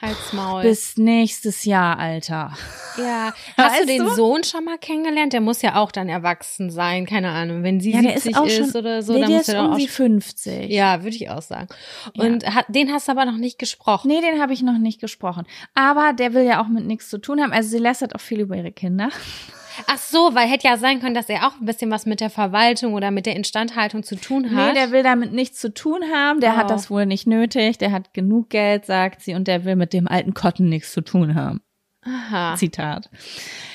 Halt's 0.00 0.32
Maul. 0.32 0.62
bis 0.62 0.96
nächstes 0.96 1.64
Jahr, 1.64 1.96
Alter. 1.96 2.52
ja. 2.98 3.32
Hast 3.56 3.70
Weißt 3.74 3.82
du 3.82 3.86
den 3.86 4.04
du? 4.04 4.10
Sohn 4.10 4.42
schon 4.42 4.64
mal 4.64 4.78
kennengelernt? 4.78 5.32
Der 5.32 5.40
muss 5.40 5.62
ja 5.62 5.76
auch 5.76 5.92
dann 5.92 6.08
erwachsen 6.08 6.68
sein, 6.70 7.06
keine 7.06 7.30
Ahnung. 7.30 7.62
Wenn 7.62 7.78
sie 7.78 7.92
Ja, 7.92 8.02
der 8.02 8.18
70 8.18 8.44
ist 8.46 8.58
ist, 8.58 8.72
schon, 8.72 8.80
oder 8.80 9.00
so, 9.02 9.12
nee, 9.12 9.20
dann 9.20 9.28
der 9.30 9.38
muss 9.38 9.48
ist 9.48 9.54
er 9.54 9.62
um 9.64 9.70
auch 9.70 9.76
die 9.76 9.86
schon- 9.86 10.20
50. 10.20 10.70
Ja, 10.72 11.04
würde 11.04 11.14
ich 11.14 11.30
auch 11.30 11.40
sagen. 11.42 11.68
Ja. 12.14 12.24
Und 12.24 12.44
hat, 12.52 12.64
den 12.68 12.92
hast 12.92 13.06
du 13.06 13.12
aber 13.12 13.26
noch 13.26 13.36
nicht 13.36 13.60
gesprochen. 13.60 14.08
Nee, 14.08 14.20
den 14.20 14.40
habe 14.42 14.52
ich 14.52 14.62
noch 14.62 14.76
nicht 14.78 15.00
gesprochen. 15.00 15.46
Aber 15.74 16.12
der 16.12 16.34
will 16.34 16.42
ja 16.44 16.60
auch 16.60 16.66
mit 16.68 16.84
nichts 16.84 17.08
zu 17.08 17.18
tun 17.18 17.40
haben. 17.40 17.52
Also 17.52 17.68
sie 17.68 17.78
lästert 17.78 18.16
auch 18.16 18.20
viel 18.20 18.40
über 18.40 18.56
ihre 18.56 18.72
Kinder. 18.72 19.10
Ach 19.86 19.98
so, 19.98 20.34
weil 20.34 20.48
hätte 20.48 20.66
ja 20.68 20.76
sein 20.76 21.00
können, 21.00 21.14
dass 21.14 21.28
er 21.28 21.46
auch 21.46 21.58
ein 21.60 21.64
bisschen 21.66 21.90
was 21.90 22.06
mit 22.06 22.20
der 22.20 22.30
Verwaltung 22.30 22.94
oder 22.94 23.10
mit 23.10 23.26
der 23.26 23.36
Instandhaltung 23.36 24.02
zu 24.02 24.16
tun 24.16 24.42
Nee, 24.50 24.54
hat. 24.56 24.76
der 24.76 24.90
will 24.90 25.02
damit 25.02 25.32
nichts 25.32 25.58
zu 25.60 25.72
tun 25.72 26.00
haben. 26.12 26.40
Der 26.40 26.54
Oh. 26.54 26.56
hat 26.56 26.70
das 26.70 26.90
wohl 26.90 27.06
nicht 27.06 27.26
nötig. 27.26 27.78
Der 27.78 27.92
hat 27.92 28.12
genug 28.14 28.50
Geld, 28.50 28.86
sagt 28.86 29.20
sie, 29.22 29.34
und 29.34 29.48
der 29.48 29.64
will 29.64 29.76
mit 29.76 29.92
dem 29.92 30.06
alten 30.08 30.34
Kotten 30.34 30.68
nichts 30.68 30.92
zu 30.92 31.00
tun 31.00 31.34
haben. 31.34 31.60
Aha. 32.04 32.56
Zitat. 32.56 33.08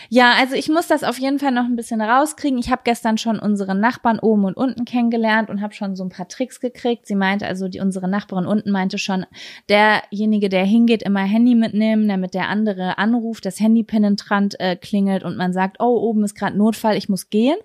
Ja, 0.10 0.34
also 0.34 0.56
ich 0.56 0.70
muss 0.70 0.88
das 0.88 1.04
auf 1.04 1.18
jeden 1.20 1.40
Fall 1.40 1.52
noch 1.52 1.66
ein 1.66 1.76
bisschen 1.76 2.02
rauskriegen. 2.02 2.60
Ich 2.60 2.70
habe 2.70 2.82
gestern 2.84 3.18
schon 3.18 3.40
unsere 3.40 3.76
Nachbarn 3.76 4.20
oben 4.20 4.46
und 4.46 4.56
unten 4.56 4.86
kennengelernt 4.86 5.50
und 5.50 5.62
habe 5.62 5.74
schon 5.74 5.96
so 5.96 6.04
ein 6.04 6.10
paar 6.10 6.28
Tricks 6.28 6.60
gekriegt. 6.60 7.08
Sie 7.08 7.16
meinte 7.16 7.46
also, 7.46 7.68
die 7.68 7.80
unsere 7.80 8.08
Nachbarin 8.08 8.46
unten 8.46 8.72
meinte 8.72 8.98
schon, 8.98 9.26
derjenige, 9.70 10.50
der 10.50 10.66
hingeht, 10.66 11.04
immer 11.04 11.24
Handy 11.24 11.56
mitnehmen, 11.56 12.08
damit 12.08 12.34
der 12.34 12.50
andere 12.50 12.98
anruft, 12.98 13.46
das 13.46 13.60
Handy 13.60 13.84
penetrant 13.84 14.60
äh, 14.60 14.76
klingelt 14.76 15.24
und 15.24 15.38
man 15.38 15.54
sagt, 15.54 15.78
oh, 15.80 15.98
oben 15.98 16.24
ist 16.24 16.36
gerade 16.36 16.58
Notfall, 16.58 16.98
ich 16.98 17.10
muss 17.10 17.30
gehen. 17.30 17.58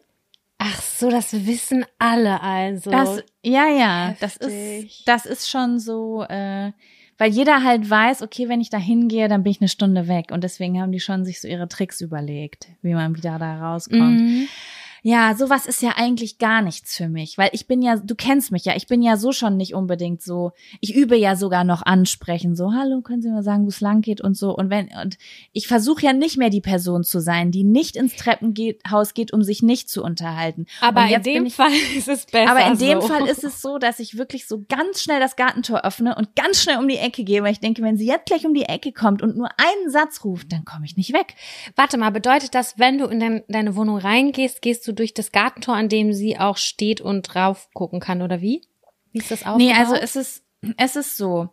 Ach 0.59 0.81
so, 0.81 1.11
das 1.11 1.33
wissen 1.47 1.85
alle 1.99 2.41
also. 2.41 2.91
Das, 2.91 3.25
ja, 3.43 3.69
ja, 3.69 4.15
das 4.21 4.35
Heftig. 4.35 5.01
ist, 5.01 5.09
das 5.09 5.27
ist 5.27 5.51
schon 5.51 5.81
so, 5.81 6.23
äh, 6.23 6.71
weil 7.23 7.31
jeder 7.31 7.63
halt 7.63 7.89
weiß, 7.89 8.23
okay, 8.23 8.49
wenn 8.49 8.61
ich 8.61 8.69
da 8.69 8.79
hingehe, 8.79 9.29
dann 9.29 9.45
bin 9.45 9.53
ich 9.53 9.61
eine 9.61 9.69
Stunde 9.69 10.09
weg. 10.09 10.33
Und 10.33 10.43
deswegen 10.43 10.81
haben 10.81 10.91
die 10.91 10.99
schon 10.99 11.25
sich 11.25 11.41
so 11.41 11.47
ihre 11.47 11.69
Tricks 11.69 12.01
überlegt, 12.01 12.67
wie 12.83 12.95
man 12.95 13.17
wieder 13.17 13.39
da 13.39 13.61
rauskommt. 13.61 14.21
Mhm. 14.21 14.49
Ja, 15.05 15.35
sowas 15.35 15.67
ist 15.67 15.83
ja 15.83 15.95
eigentlich 15.97 16.39
gar 16.39 16.63
nichts 16.63 16.97
für 16.97 17.09
mich, 17.09 17.37
weil 17.37 17.51
ich 17.53 17.67
bin 17.67 17.83
ja, 17.83 17.97
du 17.97 18.15
kennst 18.15 18.53
mich 18.53 18.65
ja, 18.65 18.77
ich 18.77 18.87
bin 18.87 19.03
ja 19.03 19.17
so 19.17 19.33
schon 19.33 19.57
nicht 19.57 19.75
unbedingt 19.75 20.23
so, 20.23 20.53
ich 20.81 20.95
übe 20.95 21.17
ja 21.17 21.35
sogar 21.35 21.65
noch 21.65 21.83
ansprechen, 21.83 22.55
so, 22.55 22.73
hallo, 22.73 23.01
können 23.01 23.21
Sie 23.21 23.29
mir 23.29 23.43
sagen, 23.43 23.65
wo 23.65 23.69
es 23.69 23.81
lang 23.81 24.01
geht 24.01 24.21
und 24.21 24.37
so. 24.37 24.55
Und 24.55 24.71
wenn, 24.71 24.91
und 25.03 25.19
ich 25.53 25.67
versuche 25.67 26.07
ja 26.07 26.13
nicht 26.13 26.37
mehr 26.37 26.51
die 26.51 26.61
Person 26.61 27.03
zu 27.03 27.21
sein, 27.21 27.51
die 27.51 27.65
nicht 27.65 27.97
ins 27.97 28.15
Treppenhaus 28.15 29.15
geht, 29.15 29.33
um 29.33 29.43
sich 29.43 29.61
nicht 29.61 29.91
zu 29.91 30.05
unterhalten. 30.05 30.67
Aber 30.81 31.09
in 31.09 31.23
dem 31.23 31.47
ich, 31.47 31.55
Fall 31.55 31.73
ist 31.97 32.09
es 32.09 32.27
besser. 32.27 32.53
aber 32.53 32.65
in 32.71 32.79
dem 32.79 33.01
so. 33.01 33.09
Fall 33.09 33.27
ist 33.27 33.43
es 33.43 33.61
so, 33.61 33.79
dass 33.79 33.99
ich 33.99 34.17
wirklich 34.17 34.47
so 34.47 34.65
ganz 34.69 35.03
schnell 35.03 35.19
das 35.19 35.35
Gartentor 35.35 35.85
öffne 35.85 36.15
und 36.15 36.37
ganz 36.37 36.63
schnell 36.63 36.79
um 36.79 36.87
die 36.87 36.99
Ecke 36.99 37.25
gehe, 37.25 37.43
weil 37.43 37.53
ich 37.53 37.61
denke, 37.61 37.83
wenn 37.83 37.97
sie 37.97 38.07
jetzt 38.07 38.27
gleich 38.27 38.47
um 38.47 38.55
die 38.55 38.67
Ecke 38.67 38.93
kommt 38.93 39.21
und 39.21 39.37
nur 39.37 39.49
einen 39.57 39.91
Satz 39.91 40.23
ruft, 40.23 40.53
dann 40.53 40.65
komme 40.65 40.85
ich 40.85 40.97
nicht 40.97 41.13
weg. 41.13 41.35
Warte 41.75 41.99
mal, 41.99 42.11
bedeutet 42.11 42.55
das, 42.55 42.79
wenn 42.79 42.99
du 42.99 43.07
in 43.07 43.19
dein, 43.19 43.43
deine 43.49 43.75
Wohnung 43.75 43.99
reingehst, 43.99 44.63
gehst 44.63 44.87
du 44.87 44.92
durch 44.93 45.15
das 45.15 45.33
Gartentor, 45.33 45.75
an 45.75 45.89
dem 45.89 46.13
sie 46.13 46.39
auch 46.39 46.57
steht 46.57 47.01
und 47.01 47.23
drauf 47.23 47.69
gucken 47.75 48.01
kann, 48.01 48.23
oder 48.23 48.41
wie? 48.41 48.63
Wie 49.13 49.19
ist 49.19 49.31
das 49.31 49.41
aufgebaut? 49.41 49.59
Nee, 49.59 49.73
also 49.75 49.95
es 49.95 50.17
ist, 50.17 50.43
es 50.77 50.97
ist 50.97 51.17
so. 51.17 51.51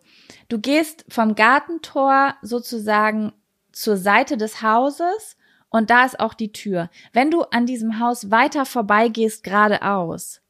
Du 0.50 0.60
gehst 0.60 1.06
vom 1.10 1.36
Gartentor 1.36 2.36
sozusagen 2.42 3.34
zur 3.72 3.98
Seite 3.98 4.38
des 4.38 4.62
Hauses 4.62 5.36
Und 5.72 5.92
da 5.92 6.04
ist 6.04 6.20
auch 6.20 6.34
die 6.34 6.52
Tür. 6.52 6.90
Wenn 7.14 7.30
du 7.30 7.42
an 7.44 7.68
diesem 7.68 8.00
Haus 8.00 8.32
weiter 8.32 8.66
vorbeigehst, 8.66 9.44
geradeaus, 9.44 10.42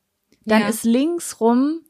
dann 0.45 0.61
Ja. 0.61 0.69
ist 0.69 0.85
links 0.85 1.41
rum 1.41 1.81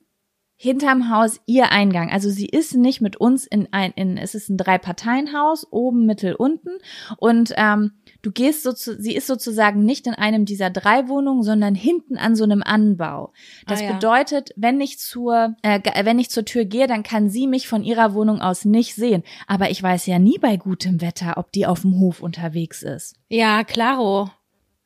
hinterm 0.56 1.10
Haus 1.12 1.40
ihr 1.46 1.72
Eingang. 1.72 2.10
Also 2.10 2.30
sie 2.32 2.48
ist 2.48 2.74
nicht 2.76 3.02
mit 3.02 3.18
uns 3.18 3.46
in 3.46 3.72
ein, 3.72 3.92
in, 3.92 4.18
es 4.18 4.34
ist 4.34 4.50
ein 4.50 4.58
Drei-Parteien-Haus, 4.58 5.68
oben, 5.72 6.06
mittel, 6.08 6.34
unten. 6.34 6.72
Und 7.18 7.54
ähm, 7.56 7.92
du 8.22 8.32
gehst 8.32 8.64
so 8.64 8.74
zu, 8.74 9.00
sie 9.02 9.16
ist 9.16 9.28
sozusagen 9.28 9.86
nicht 9.86 10.08
in 10.08 10.14
einem 10.14 10.46
dieser 10.46 10.70
drei 10.70 11.08
Wohnungen, 11.08 11.44
sondern 11.44 11.76
hinten 11.76 12.18
an 12.18 12.36
so 12.36 12.44
einem 12.44 12.62
Anbau. 12.64 13.32
Das 13.68 13.82
Ah, 13.82 13.86
ja. 13.86 13.94
bedeutet, 13.94 14.52
wenn 14.56 14.82
ich 14.82 15.00
zur, 15.00 15.56
äh, 15.62 15.80
ge- 15.80 15.94
wenn 16.04 16.20
ich 16.20 16.30
zur 16.30 16.46
Tür 16.46 16.66
gehe, 16.66 16.88
dann 16.88 17.04
kann 17.04 17.30
sie 17.30 17.48
mich 17.48 17.68
von 17.68 17.84
ihrer 17.84 18.14
Wohnung 18.14 18.42
aus 18.42 18.66
nicht 18.66 18.96
sehen. 18.96 19.24
Aber 19.48 19.70
ich 19.70 19.82
weiß 19.82 20.06
ja 20.08 20.20
nie 20.20 20.38
bei 20.40 20.58
gutem 20.58 21.02
Wetter, 21.02 21.38
ob 21.38 21.52
die 21.52 21.66
auf 21.66 21.82
dem 21.82 22.00
Hof 22.00 22.22
unterwegs 22.22 22.84
ist. 22.84 23.16
Ja, 23.30 23.64
klaro. 23.64 24.30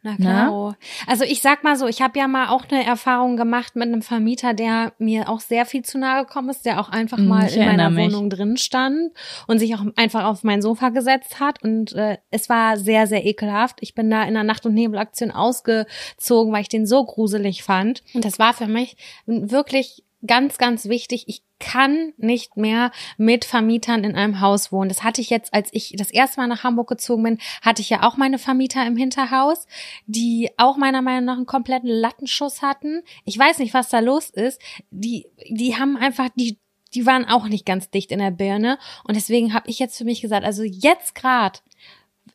Na 0.06 0.18
klaro. 0.18 0.74
Also 1.08 1.24
ich 1.24 1.42
sag 1.42 1.64
mal 1.64 1.78
so, 1.78 1.88
ich 1.88 2.02
habe 2.02 2.20
ja 2.20 2.28
mal 2.28 2.50
auch 2.50 2.66
eine 2.70 2.86
Erfahrung 2.86 3.38
gemacht 3.38 3.78
mit 3.78 3.88
einem 3.88 4.02
Vermieter, 4.02 4.54
der 4.54 4.92
mir 5.00 5.30
auch 5.30 5.40
sehr 5.40 5.66
viel 5.66 5.84
zu 5.84 5.98
nahe 5.98 6.26
gekommen 6.26 6.50
ist, 6.50 6.66
der 6.66 6.82
auch 6.82 6.90
einfach 6.90 7.18
Mm, 7.18 7.28
mal 7.28 7.48
ich 7.48 7.56
in 7.56 7.66
meiner 7.66 7.90
mich. 7.90 8.06
Wohnung 8.12 8.30
drin 8.30 8.58
stand 8.58 9.14
und 9.48 9.60
sich 9.60 9.74
auch 9.76 9.86
einfach 9.96 10.26
auf 10.26 10.44
mein 10.44 10.62
Sofa 10.62 10.90
gesetzt 10.90 11.40
hat 11.40 11.64
und 11.64 11.94
äh, 11.94 12.18
es 12.32 12.50
war 12.50 12.76
sehr 12.78 13.08
sehr 13.08 13.26
ekelhaft. 13.26 13.78
Ich 13.80 13.96
bin 13.96 14.10
da 14.10 14.24
in 14.24 14.34
der 14.34 14.44
Nacht- 14.44 14.66
und 14.66 14.74
Nebelaktion 14.74 15.32
ausgezogen, 15.32 16.52
weil 16.54 16.62
ich 16.64 16.70
den 16.70 16.86
so 16.86 17.06
gruselig 17.06 17.64
fand 17.64 18.04
und 18.14 18.26
das 18.26 18.40
war 18.40 18.54
für 18.54 18.68
mich 18.68 18.98
wirklich 19.26 20.04
ganz 20.26 20.58
ganz 20.58 20.86
wichtig. 20.90 21.26
Ich 21.28 21.44
kann 21.60 22.14
nicht 22.18 22.58
mehr 22.58 22.92
mit 23.18 23.46
Vermietern 23.46 24.04
in 24.04 24.16
einem 24.16 24.42
Haus 24.42 24.72
wohnen. 24.72 24.90
Das 24.90 25.04
hatte 25.04 25.22
ich 25.22 25.30
jetzt, 25.30 25.54
als 25.54 25.70
ich 25.72 25.94
das 25.98 26.12
erste 26.12 26.40
Mal 26.42 26.48
nach 26.48 26.64
Hamburg 26.64 26.90
gezogen 26.90 27.24
bin, 27.24 27.38
hatte 27.62 27.82
ich 27.82 27.90
ja 27.90 28.04
auch 28.04 28.18
meine 28.18 28.38
Vermieter 28.38 28.86
im 28.86 28.98
Hinterhaus, 28.98 29.66
die 30.06 30.50
auch 30.58 30.76
meiner 30.78 31.02
Meinung 31.02 31.26
nach 31.26 31.38
einen 31.38 31.46
kompletten 31.46 31.90
Lattenschuss 31.90 32.62
hatten. 32.62 33.02
Ich 33.26 33.38
weiß 33.38 33.60
nicht, 33.60 33.74
was 33.74 33.90
da 33.90 34.00
los 34.00 34.30
ist. 34.30 34.62
Die, 34.92 35.26
die 35.50 35.78
haben 35.78 35.98
einfach 35.98 36.30
die 36.36 36.58
die 36.96 37.08
waren 37.08 37.26
auch 37.26 37.46
nicht 37.48 37.66
ganz 37.66 37.90
dicht 37.90 38.12
in 38.12 38.20
der 38.20 38.30
Birne 38.30 38.78
und 39.04 39.16
deswegen 39.16 39.56
habe 39.56 39.68
ich 39.68 39.80
jetzt 39.80 39.98
für 39.98 40.04
mich 40.06 40.22
gesagt, 40.22 40.46
also 40.46 40.62
jetzt 40.62 41.16
gerade 41.16 41.58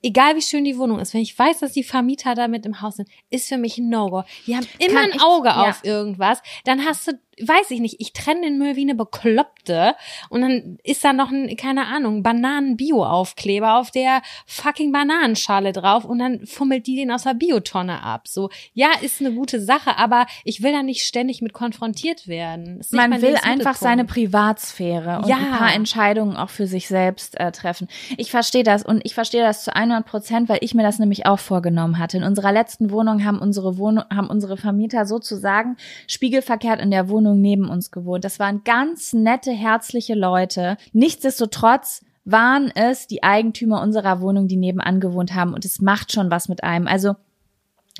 egal 0.02 0.34
wie 0.34 0.42
schön 0.42 0.64
die 0.64 0.76
Wohnung 0.78 0.98
ist, 0.98 1.14
wenn 1.14 1.20
ich 1.20 1.38
weiß, 1.38 1.60
dass 1.60 1.72
die 1.74 1.84
Vermieter 1.84 2.34
da 2.34 2.48
mit 2.48 2.66
im 2.66 2.80
Haus 2.80 2.96
sind, 2.96 3.08
ist 3.30 3.48
für 3.48 3.56
mich 3.56 3.78
ein 3.78 3.88
No-Go. 3.88 4.24
Die 4.48 4.56
haben 4.56 4.66
immer 4.80 5.00
Kann 5.02 5.10
ein 5.12 5.16
ich- 5.16 5.22
Auge 5.22 5.48
ja. 5.48 5.70
auf 5.70 5.84
irgendwas. 5.84 6.42
Dann 6.64 6.84
hast 6.84 7.06
du, 7.06 7.12
weiß 7.46 7.70
ich 7.70 7.80
nicht, 7.80 7.96
ich 8.00 8.12
trenne 8.12 8.42
den 8.42 8.58
Müll 8.58 8.76
wie 8.76 8.82
eine 8.82 8.94
Bekloppte 8.94 9.94
und 10.30 10.40
dann 10.42 10.78
ist 10.84 11.04
da 11.04 11.12
noch 11.12 11.30
ein, 11.30 11.56
keine 11.56 11.86
Ahnung, 11.86 12.22
Bananen-Bio-Aufkleber 12.22 13.74
auf 13.76 13.90
der 13.90 14.22
fucking 14.46 14.92
Bananenschale 14.92 15.72
drauf 15.72 16.04
und 16.04 16.18
dann 16.18 16.46
fummelt 16.46 16.86
die 16.86 16.96
den 16.96 17.10
aus 17.10 17.24
der 17.24 17.34
Biotonne 17.34 18.02
ab. 18.02 18.28
So, 18.28 18.50
ja, 18.72 18.88
ist 19.02 19.20
eine 19.20 19.32
gute 19.32 19.60
Sache, 19.60 19.96
aber 19.98 20.26
ich 20.44 20.62
will 20.62 20.72
da 20.72 20.82
nicht 20.82 21.02
ständig 21.02 21.42
mit 21.42 21.52
konfrontiert 21.52 22.26
werden. 22.28 22.80
Man 22.90 23.20
will 23.22 23.36
einfach 23.42 23.76
seine. 23.76 24.04
Privatsphäre 24.08 25.18
und 25.18 25.28
Ja. 25.28 25.36
ein 25.36 25.50
paar 25.50 25.74
Entscheidungen 25.74 26.36
auch 26.36 26.48
für 26.50 26.66
sich 26.66 26.88
selbst 26.88 27.38
äh, 27.38 27.52
treffen. 27.52 27.88
Ich 28.16 28.30
verstehe 28.30 28.62
das 28.62 28.82
und 28.82 29.02
ich 29.04 29.14
verstehe 29.14 29.42
das 29.42 29.64
zu 29.64 29.74
100 29.74 30.06
Prozent, 30.06 30.48
weil 30.48 30.58
ich 30.62 30.74
mir 30.74 30.82
das 30.82 30.98
nämlich 30.98 31.26
auch 31.26 31.38
vorgenommen 31.38 31.98
hatte. 31.98 32.16
In 32.16 32.22
unserer 32.22 32.52
letzten 32.52 32.90
Wohnung 32.90 33.24
haben 33.24 33.38
unsere 33.38 33.76
Wohnung, 33.76 34.04
haben 34.10 34.28
unsere 34.30 34.56
Vermieter 34.56 35.04
sozusagen 35.04 35.76
spiegelverkehrt 36.06 36.80
in 36.80 36.90
der 36.90 37.08
Wohnung 37.08 37.27
neben 37.34 37.68
uns 37.68 37.90
gewohnt. 37.90 38.24
Das 38.24 38.38
waren 38.38 38.62
ganz 38.64 39.12
nette, 39.12 39.52
herzliche 39.52 40.14
Leute. 40.14 40.76
Nichtsdestotrotz 40.92 42.04
waren 42.24 42.70
es 42.74 43.06
die 43.06 43.22
Eigentümer 43.22 43.80
unserer 43.80 44.20
Wohnung, 44.20 44.48
die 44.48 44.56
nebenan 44.56 45.00
gewohnt 45.00 45.34
haben 45.34 45.54
und 45.54 45.64
es 45.64 45.80
macht 45.80 46.12
schon 46.12 46.30
was 46.30 46.48
mit 46.48 46.62
einem. 46.62 46.86
Also 46.86 47.14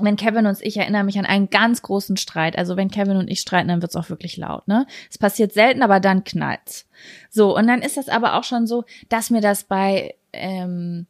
wenn 0.00 0.16
Kevin 0.16 0.46
und 0.46 0.58
ich 0.62 0.76
erinnere 0.76 1.04
mich 1.04 1.18
an 1.18 1.26
einen 1.26 1.50
ganz 1.50 1.82
großen 1.82 2.16
Streit. 2.16 2.56
Also 2.56 2.76
wenn 2.76 2.90
Kevin 2.90 3.16
und 3.16 3.28
ich 3.28 3.40
streiten, 3.40 3.68
dann 3.68 3.82
wird's 3.82 3.96
auch 3.96 4.10
wirklich 4.10 4.36
laut, 4.36 4.68
ne? 4.68 4.86
Es 5.10 5.18
passiert 5.18 5.52
selten, 5.52 5.82
aber 5.82 5.98
dann 5.98 6.24
knallt's. 6.24 6.86
So, 7.30 7.56
und 7.56 7.66
dann 7.66 7.82
ist 7.82 7.96
das 7.96 8.08
aber 8.08 8.34
auch 8.34 8.44
schon 8.44 8.66
so, 8.66 8.84
dass 9.08 9.30
mir 9.30 9.40
das 9.40 9.64
bei 9.64 10.14
ähm, 10.32 11.06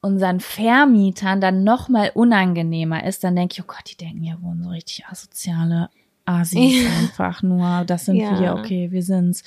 unseren 0.00 0.40
Vermietern 0.40 1.40
dann 1.40 1.64
noch 1.64 1.88
mal 1.88 2.10
unangenehmer 2.14 3.04
ist. 3.04 3.22
Dann 3.24 3.36
denke 3.36 3.54
ich, 3.54 3.62
oh 3.62 3.66
Gott, 3.66 3.90
die 3.90 3.96
denken, 3.96 4.22
ja, 4.22 4.40
wohnen 4.40 4.62
so 4.62 4.70
richtig 4.70 5.04
asoziale 5.06 5.90
Asis 6.26 6.82
Ja. 6.82 6.88
einfach 7.00 7.42
nur. 7.42 7.84
Das 7.86 8.04
sind 8.04 8.16
Ja. 8.16 8.38
wir, 8.40 8.54
okay, 8.54 8.90
wir 8.90 9.02
sind's. 9.02 9.42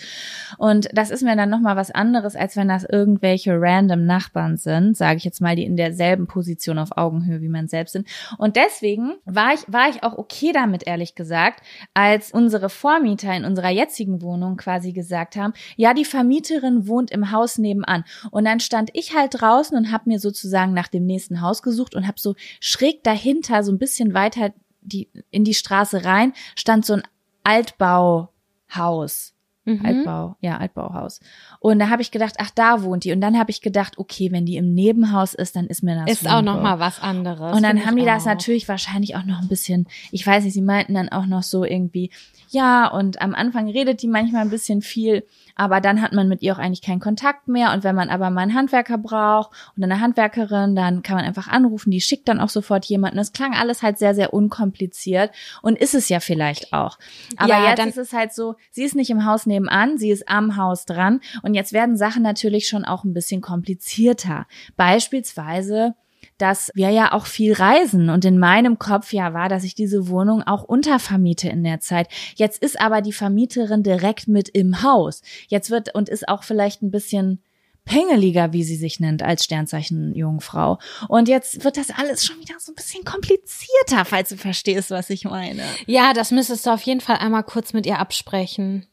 Und 0.58 0.90
das 0.94 1.10
ist 1.12 1.22
mir 1.24 1.36
dann 1.36 1.50
noch 1.50 1.60
mal 1.60 1.76
was 1.76 1.92
anderes, 1.92 2.36
als 2.36 2.56
wenn 2.56 2.68
das 2.70 2.84
irgendwelche 2.86 3.60
random 3.60 4.06
Nachbarn 4.06 4.58
sind, 4.58 4.98
sage 4.98 5.18
ich 5.18 5.24
jetzt 5.26 5.42
mal, 5.42 5.56
die 5.56 5.64
in 5.66 5.76
derselben 5.76 6.28
Position 6.28 6.80
auf 6.80 6.98
Augenhöhe 6.98 7.42
wie 7.42 7.50
man 7.50 7.68
selbst 7.68 7.92
sind. 7.94 8.08
Und 8.38 8.56
deswegen 8.56 9.14
war 9.26 9.54
ich, 9.54 9.62
war 9.68 9.90
ich 9.90 10.04
auch 10.04 10.18
okay 10.18 10.52
damit, 10.54 10.88
ehrlich 10.88 11.16
gesagt, 11.16 11.62
als 11.94 12.32
unsere 12.32 12.70
Vormieter 12.70 13.36
in 13.36 13.46
unserer 13.46 13.70
jetzigen 13.70 14.22
Wohnung 14.22 14.58
quasi 14.58 14.92
gesagt 14.94 15.36
haben, 15.36 15.54
ja, 15.76 15.94
die 15.94 16.06
Vermieterin 16.06 16.88
wohnt 16.88 17.12
im 17.12 17.32
Haus 17.32 17.58
nebenan. 17.58 18.04
Und 18.32 18.46
dann 18.46 18.60
stand 18.60 18.90
ich 18.94 19.16
halt 19.16 19.36
draußen 19.42 19.78
und 19.78 19.92
habe 19.92 20.10
mir 20.10 20.20
sozusagen 20.20 20.74
nach 20.74 20.88
dem 20.88 21.06
nächsten 21.06 21.42
Haus 21.42 21.62
gesucht 21.62 21.94
und 21.96 22.08
habe 22.08 22.20
so 22.20 22.36
schräg 22.62 23.04
dahinter, 23.04 23.64
so 23.64 23.72
ein 23.72 23.78
bisschen 23.80 24.14
weiter 24.14 24.52
die, 24.90 25.10
in 25.32 25.44
die 25.44 25.54
Straße 25.54 26.04
rein, 26.04 26.34
stand 26.56 26.86
so 26.86 26.94
ein 26.94 27.04
Altbauhaus. 27.44 29.34
Mhm. 29.66 29.86
Altbau, 29.86 30.36
ja, 30.42 30.58
Altbauhaus. 30.58 31.20
Und 31.60 31.80
da 31.80 31.90
habe 31.90 32.02
ich 32.02 32.12
gedacht, 32.12 32.36
ach, 32.40 32.50
da 32.50 32.82
wohnt 32.84 33.04
die. 33.04 33.12
Und 33.12 33.22
dann 33.22 33.38
habe 33.38 33.52
ich 33.52 33.62
gedacht, 33.62 33.98
okay, 33.98 34.32
wenn 34.32 34.46
die 34.46 34.58
im 34.58 34.74
Nebenhaus 34.74 35.34
ist, 35.34 35.56
dann 35.56 35.68
ist 35.68 35.84
mir 35.84 35.96
das 35.96 36.12
Ist 36.12 36.28
auch 36.28 36.42
noch 36.42 36.56
Wumpe. 36.56 36.64
mal 36.64 36.80
was 36.80 37.00
anderes. 37.02 37.56
Und 37.56 37.64
dann 37.64 37.86
haben 37.86 37.96
die 37.96 38.06
das 38.06 38.24
auch. 38.24 38.28
natürlich 38.28 38.68
wahrscheinlich 38.68 39.16
auch 39.16 39.26
noch 39.26 39.42
ein 39.42 39.48
bisschen, 39.48 39.88
ich 40.12 40.26
weiß 40.26 40.44
nicht, 40.44 40.54
sie 40.54 40.62
meinten 40.62 40.96
dann 40.96 41.10
auch 41.10 41.26
noch 41.26 41.44
so 41.44 41.64
irgendwie, 41.66 42.10
ja, 42.50 42.88
und 42.88 43.22
am 43.22 43.36
Anfang 43.36 43.70
redet 43.70 44.02
die 44.02 44.08
manchmal 44.08 44.42
ein 44.42 44.50
bisschen 44.50 44.82
viel, 44.82 45.24
aber 45.60 45.82
dann 45.82 46.02
hat 46.02 46.14
man 46.14 46.30
mit 46.30 46.42
ihr 46.42 46.54
auch 46.54 46.58
eigentlich 46.58 46.82
keinen 46.82 47.02
Kontakt 47.02 47.50
mehr. 47.50 47.74
Und 47.74 47.84
wenn 47.84 47.94
man 47.96 48.10
aber 48.10 48.30
mal 48.30 48.42
einen 48.44 48.56
Handwerker 48.56 48.98
braucht 48.98 49.52
und 49.76 49.84
eine 49.84 50.00
Handwerkerin, 50.00 50.74
dann 50.74 51.04
kann 51.04 51.18
man 51.18 51.26
einfach 51.26 51.50
anrufen, 51.50 51.92
die 51.92 52.00
schickt 52.00 52.30
dann 52.30 52.40
auch 52.40 52.48
sofort 52.48 52.86
jemanden. 52.86 53.20
Es 53.20 53.34
klang 53.34 53.54
alles 53.54 53.84
halt 53.84 53.98
sehr, 53.98 54.16
sehr 54.16 54.34
unkompliziert 54.34 55.32
und 55.62 55.78
ist 55.78 55.96
es 55.96 56.08
ja 56.08 56.22
vielleicht 56.22 56.72
auch. 56.72 56.98
Aber 57.36 57.50
Ja, 57.50 57.68
jetzt 57.70 57.80
dann- 57.80 57.90
ist 57.90 57.98
es 57.98 58.14
halt 58.14 58.34
so, 58.34 58.56
sie 58.72 58.84
ist 58.84 58.96
nicht 58.96 59.10
im 59.10 59.26
Haus 59.26 59.46
nebenan, 59.46 59.98
sie 59.98 60.12
ist 60.12 60.30
am 60.30 60.56
Haus 60.56 60.86
dran 60.86 61.20
und 61.44 61.54
jetzt 61.56 61.74
werden 61.74 61.98
Sachen 61.98 62.24
natürlich 62.24 62.68
schon 62.70 62.86
auch 62.86 63.04
ein 63.04 63.14
bisschen 63.14 63.42
komplizierter. 63.42 64.48
Beispielsweise 64.78 65.96
dass 66.40 66.72
wir 66.74 66.90
ja 66.90 67.12
auch 67.12 67.26
viel 67.26 67.54
reisen 67.54 68.10
und 68.10 68.26
in 68.26 68.40
meinem 68.40 68.80
Kopf 68.80 69.14
ja 69.14 69.34
war, 69.34 69.50
dass 69.50 69.64
ich 69.64 69.76
diese 69.76 70.08
Wohnung 70.08 70.42
auch 70.42 70.64
untervermiete 70.64 71.50
in 71.50 71.64
der 71.64 71.80
Zeit. 71.80 72.08
Jetzt 72.36 72.62
ist 72.64 72.80
aber 72.82 73.02
die 73.02 73.14
Vermieterin 73.14 73.84
direkt 73.84 74.28
mit 74.28 74.50
im 74.50 74.82
Haus. 74.82 75.22
Jetzt 75.48 75.70
wird 75.70 75.94
und 75.94 76.10
ist 76.10 76.28
auch 76.28 76.44
vielleicht 76.44 76.82
ein 76.82 76.92
bisschen 76.92 77.44
pengeliger, 77.86 78.54
wie 78.54 78.64
sie 78.64 78.76
sich 78.76 79.00
nennt, 79.00 79.24
als 79.24 79.44
Sternzeichen 79.44 80.14
Jungfrau. 80.14 80.78
Und 81.08 81.28
jetzt 81.28 81.64
wird 81.64 81.76
das 81.76 81.90
alles 81.90 82.24
schon 82.24 82.40
wieder 82.40 82.56
so 82.60 82.72
ein 82.72 82.76
bisschen 82.76 83.04
komplizierter, 83.04 84.06
falls 84.06 84.30
du 84.30 84.38
verstehst, 84.38 84.92
was 84.92 85.10
ich 85.10 85.24
meine. 85.26 85.64
Ja, 85.88 86.14
das 86.14 86.32
müsstest 86.32 86.66
du 86.66 86.70
auf 86.70 86.82
jeden 86.84 87.02
Fall 87.02 87.18
einmal 87.18 87.44
kurz 87.44 87.74
mit 87.74 87.86
ihr 87.86 88.00
absprechen. 88.00 88.86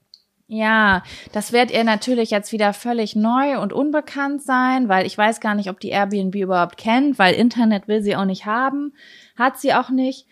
Ja, 0.49 1.03
das 1.33 1.53
wird 1.53 1.73
ihr 1.73 1.83
natürlich 1.83 2.31
jetzt 2.31 2.53
wieder 2.53 2.73
völlig 2.73 3.17
neu 3.17 3.59
und 3.61 3.73
unbekannt 3.73 4.43
sein, 4.43 4.89
weil 4.89 5.05
ich 5.05 5.19
weiß 5.19 5.41
gar 5.41 5.57
nicht, 5.57 5.69
ob 5.69 5.81
die 5.81 5.89
Airbnb 5.89 6.37
überhaupt 6.37 6.77
kennt, 6.77 7.19
weil 7.19 7.35
Internet 7.35 7.89
will 7.89 8.01
sie 8.01 8.15
auch 8.15 8.25
nicht 8.25 8.47
haben, 8.47 8.95
hat 9.37 9.59
sie 9.59 9.75
auch 9.75 9.91
nicht. 9.91 10.29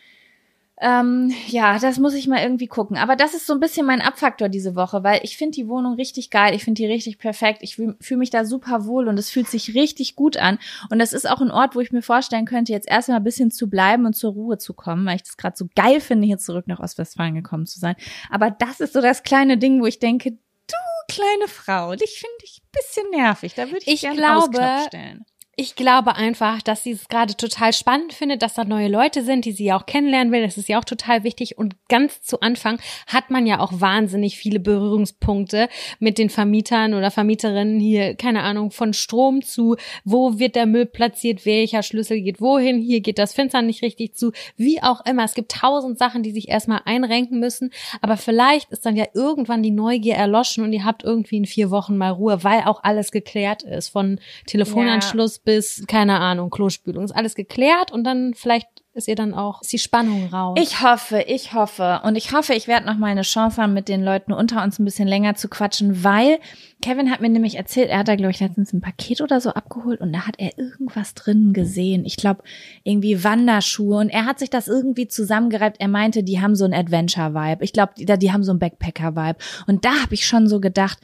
Ähm, 0.81 1.33
ja, 1.47 1.79
das 1.79 1.99
muss 1.99 2.15
ich 2.15 2.27
mal 2.27 2.43
irgendwie 2.43 2.67
gucken. 2.67 2.97
Aber 2.97 3.15
das 3.15 3.33
ist 3.35 3.47
so 3.47 3.53
ein 3.53 3.61
bisschen 3.61 3.87
mein 3.87 4.01
Abfaktor 4.01 4.49
diese 4.49 4.75
Woche, 4.75 5.05
weil 5.05 5.21
ich 5.23 5.37
finde 5.37 5.55
die 5.55 5.69
Wohnung 5.69 5.95
richtig 5.95 6.31
geil, 6.31 6.53
ich 6.55 6.65
finde 6.65 6.83
die 6.83 6.87
richtig 6.87 7.19
perfekt, 7.19 7.61
ich 7.63 7.77
fühle 7.77 7.97
fühl 8.01 8.17
mich 8.17 8.31
da 8.31 8.45
super 8.45 8.85
wohl 8.85 9.07
und 9.07 9.17
es 9.17 9.31
fühlt 9.31 9.49
sich 9.49 9.75
richtig 9.75 10.17
gut 10.17 10.37
an. 10.37 10.59
Und 10.91 10.99
das 10.99 11.13
ist 11.13 11.31
auch 11.31 11.41
ein 11.41 11.53
Ort, 11.53 11.77
wo 11.77 11.81
ich 11.81 11.93
mir 11.93 12.03
vorstellen 12.03 12.45
könnte, 12.45 12.73
jetzt 12.73 12.89
erstmal 12.89 13.19
ein 13.19 13.25
bisschen 13.25 13.53
zu 13.53 13.71
bleiben 13.71 14.05
und 14.05 14.15
zur 14.15 14.33
Ruhe 14.33 14.59
zu 14.59 14.75
kommen, 14.75 15.07
weil 15.07 15.17
ich 15.17 15.23
das 15.23 15.37
gerade 15.37 15.57
so 15.57 15.69
geil 15.77 16.01
finde, 16.01 16.27
hier 16.27 16.39
zurück 16.39 16.67
nach 16.67 16.81
Ostwestfalen 16.81 17.35
gekommen 17.35 17.67
zu 17.67 17.79
sein. 17.79 17.95
Aber 18.29 18.51
das 18.51 18.81
ist 18.81 18.95
so 18.95 19.01
das 19.01 19.23
kleine 19.23 19.59
Ding, 19.59 19.81
wo 19.81 19.87
ich 19.87 20.01
denke, 20.01 20.33
du 20.33 20.77
kleine 21.09 21.49
Frau, 21.49 21.95
dich 21.95 22.19
finde 22.19 22.45
ich 22.45 22.61
ein 22.63 22.69
bisschen 22.73 23.11
nervig. 23.11 23.55
Da 23.55 23.67
würde 23.67 23.79
ich, 23.79 23.89
Ich 23.89 24.01
gerne 24.01 24.17
glaube, 24.17 24.59
stellen. 24.89 25.25
Ich 25.57 25.77
glaube 25.77 26.17
einfach, 26.17 26.63
dass 26.63 26.83
sie 26.83 26.91
es 26.91 27.09
gerade 27.09 27.37
total 27.37 27.73
spannend 27.73 28.13
findet, 28.13 28.43
dass 28.43 28.55
da 28.55 28.65
neue 28.65 28.89
Leute 28.89 29.23
sind, 29.23 29.45
die 29.45 29.53
sie 29.53 29.67
ja 29.67 29.79
auch 29.79 29.87
kennenlernen 29.87 30.33
will. 30.33 30.43
Das 30.43 30.59
ist 30.59 30.69
ja 30.69 30.81
auch 30.81 30.85
total 30.85 31.23
wichtig. 31.23 31.59
Und 31.59 31.77
ganz 31.89 32.23
zu 32.23 32.41
Anfang 32.41 32.81
hat 33.07 33.31
man 33.31 33.47
ja 33.47 33.61
auch 33.61 33.73
wahnsinnig 33.73 34.37
viele 34.37 34.59
Berührungspunkte 34.59 35.69
mit 36.01 36.19
den 36.19 36.29
Vermietern 36.29 36.95
oder 36.95 37.13
Vermieterinnen 37.13 37.79
hier, 37.79 38.17
keine 38.17 38.43
Ahnung, 38.43 38.73
von 38.73 38.93
Strom 38.93 39.43
zu, 39.43 39.77
wo 40.05 40.39
wird 40.41 40.57
der 40.57 40.67
Müll 40.67 40.87
platziert, 40.87 41.47
welcher 41.47 41.85
Schlüssel 41.85 42.21
geht 42.21 42.41
wohin, 42.41 42.81
hier 42.81 43.01
geht 43.01 43.19
das 43.19 43.33
Fenster 43.33 43.63
nicht 43.63 43.83
richtig 43.83 44.15
zu, 44.15 44.33
wie 44.57 44.83
auch 44.83 45.07
immer. 45.07 45.25
Es 45.25 45.35
gibt 45.35 45.53
tausend 45.53 45.99
Sachen, 45.99 46.25
die 46.25 46.33
sich 46.33 46.49
erstmal 46.49 46.81
einrenken 46.85 47.39
müssen. 47.39 47.71
Aber 48.01 48.17
vielleicht 48.17 48.71
ist 48.73 48.87
dann 48.87 48.97
ja 48.97 49.07
irgendwann 49.15 49.63
die 49.63 49.71
Neugier 49.71 50.17
erloschen 50.17 50.65
und 50.65 50.73
ihr 50.73 50.85
habt 50.85 51.05
irgendwie 51.05 51.37
in 51.37 51.47
vier 51.47 51.71
Wochen 51.71 51.97
mal 51.97 52.11
Ruhe, 52.11 52.43
weil 52.43 52.63
auch 52.63 52.83
alles 52.83 53.13
geklärt 53.13 53.63
ist. 53.63 53.91
Von 53.91 54.19
Telefonanschluss 54.47 55.44
bis, 55.45 55.85
keine 55.87 56.19
Ahnung, 56.21 56.51
Klospülung. 56.51 57.05
Ist 57.05 57.15
alles 57.15 57.35
geklärt 57.35 57.93
und 57.93 58.05
dann 58.05 58.35
vielleicht 58.35 58.69
ist 58.95 59.09
ihr 59.09 59.17
dann 59.17 59.35
auch, 59.35 59.61
ist 59.61 59.73
die 59.73 59.79
Spannung 59.79 60.29
raus. 60.29 60.57
Ich 60.61 60.81
hoffe, 60.81 61.25
ich 61.27 61.53
hoffe. 61.53 62.01
Und 62.05 62.15
ich 62.15 62.33
hoffe, 62.33 62.55
ich 62.55 62.69
werde 62.69 62.87
noch 62.87 62.97
mal 62.97 63.09
eine 63.09 63.23
Chance 63.23 63.61
haben, 63.61 63.75
mit 63.75 63.89
den 63.89 64.05
Leuten 64.05 64.33
unter 64.33 64.63
uns 64.63 64.79
ein 64.79 64.85
bisschen 64.85 65.09
länger 65.09 65.35
zu 65.35 65.49
quatschen, 65.49 66.05
weil 66.05 66.39
Kevin 66.81 67.11
hat 67.11 67.21
mir 67.21 67.29
nämlich 67.29 67.57
erzählt, 67.57 67.89
er 67.91 67.99
hat 67.99 68.09
da, 68.09 68.15
glaube 68.15 68.31
ich, 68.31 68.39
letztens 68.39 68.73
ein 68.73 68.81
Paket 68.81 69.21
oder 69.21 69.41
so 69.41 69.51
abgeholt 69.51 70.01
und 70.01 70.13
da 70.13 70.27
hat 70.29 70.37
er 70.39 70.57
irgendwas 70.57 71.15
drin 71.15 71.53
gesehen. 71.53 72.05
Ich 72.05 72.17
glaube, 72.17 72.45
irgendwie 72.85 73.25
Wanderschuhe 73.25 73.99
und 73.99 74.11
er 74.11 74.27
hat 74.27 74.39
sich 74.39 74.51
das 74.51 74.69
irgendwie 74.69 75.09
zusammengereibt. 75.09 75.81
Er 75.81 75.89
meinte, 75.89 76.23
die 76.23 76.41
haben 76.41 76.55
so 76.55 76.65
ein 76.65 76.75
Adventure-Vibe. 76.75 77.65
Ich 77.65 77.73
glaube, 77.73 77.95
die, 77.99 78.07
die 78.07 78.33
haben 78.33 78.45
so 78.45 78.53
ein 78.53 78.61
Backpacker-Vibe. 78.61 79.39
Und 79.67 79.85
da 79.85 80.03
habe 80.03 80.15
ich 80.15 80.25
schon 80.25 80.47
so 80.47 80.61
gedacht, 80.61 81.01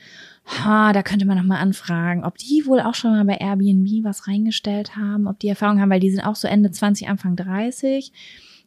ha, 0.50 0.92
da 0.92 1.02
könnte 1.02 1.26
man 1.26 1.36
noch 1.36 1.44
mal 1.44 1.58
anfragen, 1.60 2.24
ob 2.24 2.36
die 2.38 2.64
wohl 2.66 2.80
auch 2.80 2.94
schon 2.94 3.12
mal 3.12 3.24
bei 3.24 3.36
Airbnb 3.36 4.04
was 4.04 4.26
reingestellt 4.26 4.96
haben, 4.96 5.26
ob 5.26 5.38
die 5.38 5.48
Erfahrung 5.48 5.80
haben, 5.80 5.90
weil 5.90 6.00
die 6.00 6.10
sind 6.10 6.20
auch 6.22 6.36
so 6.36 6.48
Ende 6.48 6.70
20, 6.70 7.08
Anfang 7.08 7.36
30. 7.36 8.12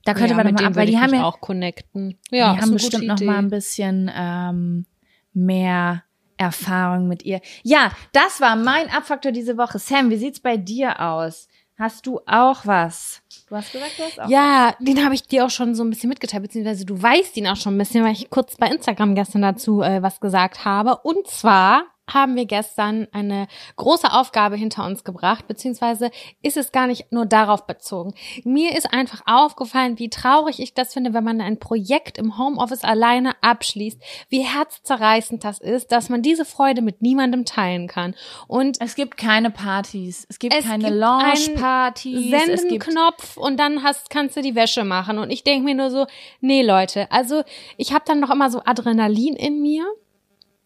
Da 0.06 0.14
könnte 0.14 0.32
ja, 0.32 0.36
man 0.36 0.46
mit 0.48 0.56
noch 0.56 0.62
mal 0.62 0.68
dem 0.68 0.74
ab, 0.74 0.76
weil 0.78 0.88
die 0.88 0.98
haben 1.00 1.14
ja 1.14 1.24
auch 1.24 1.40
connecten. 1.40 2.18
die 2.32 2.38
Ja, 2.38 2.54
ist 2.54 2.62
haben 2.62 2.72
bestimmt 2.72 2.94
gute 3.04 3.06
noch 3.08 3.16
Idee. 3.18 3.26
mal 3.26 3.38
ein 3.40 3.50
bisschen 3.50 4.12
ähm, 4.14 4.86
mehr 5.34 6.04
Erfahrung 6.38 7.08
mit 7.08 7.24
ihr. 7.24 7.42
Ja, 7.64 7.92
das 8.12 8.42
war 8.42 8.56
mein 8.56 8.90
Abfaktor 8.90 9.32
diese 9.32 9.58
Woche. 9.58 9.80
Sam, 9.80 10.10
wie 10.10 10.18
sieht's 10.18 10.40
bei 10.40 10.58
dir 10.58 11.00
aus? 11.00 11.48
Hast 11.84 12.08
du 12.08 12.22
auch 12.26 12.66
was? 12.66 13.22
Du 13.50 13.58
hast 13.58 13.74
gesagt, 13.74 13.92
du 13.98 14.04
hast 14.04 14.22
auch 14.22 14.30
Ja, 14.30 14.74
den 14.80 15.04
habe 15.04 15.16
ich 15.16 15.24
dir 15.24 15.44
auch 15.44 15.50
schon 15.50 15.76
so 15.76 15.84
ein 15.84 15.90
bisschen 15.90 16.08
mitgeteilt, 16.08 16.42
beziehungsweise 16.42 16.86
du 16.86 17.02
weißt 17.02 17.36
ihn 17.36 17.46
auch 17.46 17.58
schon 17.58 17.76
ein 17.76 17.78
bisschen, 17.78 18.06
weil 18.06 18.14
ich 18.14 18.30
kurz 18.30 18.56
bei 18.56 18.68
Instagram 18.68 19.16
gestern 19.16 19.42
dazu 19.42 19.82
äh, 19.82 20.02
was 20.02 20.22
gesagt 20.22 20.64
habe. 20.64 20.96
Und 21.04 21.28
zwar 21.28 21.84
haben 22.12 22.36
wir 22.36 22.46
gestern 22.46 23.08
eine 23.12 23.48
große 23.78 24.12
Aufgabe 24.12 24.56
hinter 24.56 24.86
uns 24.86 25.04
gebracht, 25.04 25.48
beziehungsweise 25.48 26.12
ist 26.42 26.58
es 26.58 26.72
gar 26.72 26.88
nicht 26.88 27.12
nur 27.12 27.26
darauf 27.26 27.66
bezogen. 27.66 28.14
Mir 28.44 28.78
ist 28.78 28.94
einfach 28.94 29.22
aufgefallen, 29.26 30.00
wie 30.00 30.10
traurig 30.10 30.60
ich 30.60 30.74
das 30.74 30.94
finde, 30.94 31.14
wenn 31.14 31.24
man 31.24 31.40
ein 31.40 31.60
Projekt 31.60 32.18
im 32.18 32.38
Homeoffice 32.38 32.84
alleine 32.84 33.34
abschließt, 33.42 34.02
wie 34.30 34.42
herzzerreißend 34.42 35.44
das 35.44 35.60
ist, 35.60 35.92
dass 35.92 36.10
man 36.10 36.22
diese 36.22 36.46
Freude 36.46 36.82
mit 36.82 37.02
niemandem 37.02 37.46
teilen 37.46 37.88
kann. 37.88 38.16
Und 38.48 38.82
Es 38.82 38.96
gibt 38.96 39.18
keine 39.18 39.50
Partys. 39.50 40.26
Es 40.30 40.40
gibt 40.40 40.54
Es 40.54 40.66
keine 40.66 40.90
Launch-Partys. 40.90 42.34
Es 42.34 42.46
Senden 42.46 42.70
gibt 42.70 42.88
Knopf 42.88 43.38
und 43.38 43.58
dann 43.58 43.84
hast, 43.84 44.10
kannst 44.10 44.36
du 44.36 44.42
die 44.42 44.56
Wäsche 44.56 44.84
machen. 44.84 45.20
Und 45.20 45.32
ich 45.32 45.44
denke 45.44 45.64
mir 45.64 45.76
nur 45.76 45.90
so, 45.90 46.06
nee, 46.42 46.64
Leute, 46.64 47.10
also 47.12 47.44
ich 47.78 47.94
habe 47.94 48.04
dann 48.06 48.20
noch 48.20 48.30
immer 48.30 48.50
so 48.50 48.62
Adrenalin 48.66 49.36
in 49.36 49.62
mir 49.62 49.86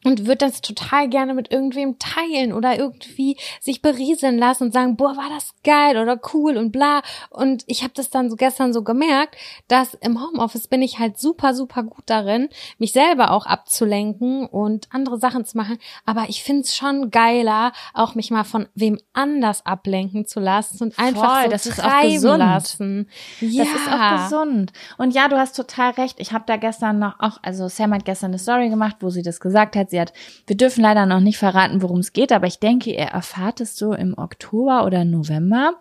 und 0.07 0.25
würde 0.25 0.45
das 0.45 0.61
total 0.61 1.09
gerne 1.09 1.33
mit 1.33 1.51
irgendwem 1.51 1.99
teilen 1.99 2.53
oder 2.53 2.77
irgendwie 2.77 3.37
sich 3.59 3.81
berieseln 3.81 4.37
lassen 4.37 4.63
und 4.63 4.73
sagen, 4.73 4.95
boah, 4.95 5.17
war 5.17 5.29
das 5.29 5.53
geil 5.63 5.97
oder 5.97 6.19
cool 6.33 6.55
und 6.55 6.71
bla. 6.71 7.01
Und 7.29 7.63
ich 7.67 7.83
habe 7.83 7.93
das 7.93 8.09
dann 8.09 8.29
so 8.29 8.37
gestern 8.37 8.71
so 8.71 8.83
gemerkt, 8.83 9.35
dass 9.67 9.95
im 9.95 10.21
Homeoffice 10.21 10.67
bin 10.67 10.81
ich 10.81 10.97
halt 10.97 11.19
super, 11.19 11.53
super 11.53 11.83
gut 11.83 12.03
darin, 12.05 12.47
mich 12.77 12.93
selber 12.93 13.31
auch 13.31 13.45
abzulenken 13.45 14.45
und 14.45 14.87
andere 14.91 15.19
Sachen 15.19 15.43
zu 15.43 15.57
machen. 15.57 15.77
Aber 16.05 16.25
ich 16.29 16.41
find's 16.41 16.75
schon 16.75 17.11
geiler, 17.11 17.73
auch 17.93 18.15
mich 18.15 18.31
mal 18.31 18.45
von 18.45 18.67
wem 18.75 18.99
anders 19.11 19.65
ablenken 19.65 20.25
zu 20.25 20.39
lassen 20.39 20.81
und 20.81 20.97
einfach 20.97 21.33
Voll, 21.35 21.43
so 21.45 21.49
das 21.49 21.65
ist 21.65 21.83
auch 21.83 22.01
gesund. 22.01 22.39
lassen. 22.39 23.09
Ja. 23.41 23.65
Das 23.65 23.73
ist 23.73 23.91
auch 23.91 24.23
gesund. 24.23 24.71
Und 24.97 25.13
ja, 25.13 25.27
du 25.27 25.37
hast 25.37 25.55
total 25.55 25.91
recht. 25.91 26.19
Ich 26.19 26.31
habe 26.31 26.45
da 26.47 26.55
gestern 26.55 26.99
noch 26.99 27.19
auch, 27.19 27.39
also 27.41 27.67
Sam 27.67 27.93
hat 27.93 28.05
gestern 28.05 28.31
eine 28.31 28.39
Story 28.39 28.69
gemacht, 28.69 28.97
wo 29.01 29.09
sie 29.09 29.21
das 29.21 29.41
gesagt 29.41 29.75
hat. 29.75 29.89
Sie 29.89 29.96
hat, 29.99 30.13
wir 30.45 30.57
dürfen 30.57 30.81
leider 30.81 31.05
noch 31.05 31.19
nicht 31.19 31.37
verraten, 31.37 31.81
worum 31.81 31.99
es 31.99 32.13
geht, 32.13 32.31
aber 32.31 32.47
ich 32.47 32.59
denke, 32.59 32.91
ihr 32.91 33.05
erfahrt 33.05 33.61
es 33.61 33.75
so 33.75 33.93
im 33.93 34.17
Oktober 34.17 34.85
oder 34.85 35.05
November. 35.05 35.73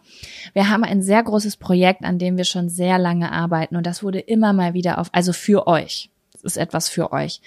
Wir 0.53 0.69
haben 0.69 0.85
ein 0.85 1.03
sehr 1.03 1.23
großes 1.23 1.57
Projekt, 1.57 2.05
an 2.05 2.19
dem 2.19 2.37
wir 2.37 2.45
schon 2.45 2.69
sehr 2.69 2.99
lange 2.99 3.33
arbeiten 3.33 3.77
und 3.77 3.87
das 3.87 4.03
wurde 4.03 4.21
immer 4.21 4.53
mal 4.53 4.75
wieder 4.75 4.99
auf, 4.99 5.09
also 5.13 5.33
für 5.33 5.67
euch. 5.67 6.11
Es 6.35 6.43
ist 6.43 6.57
etwas 6.57 6.89
für 6.89 7.13
euch. 7.13 7.41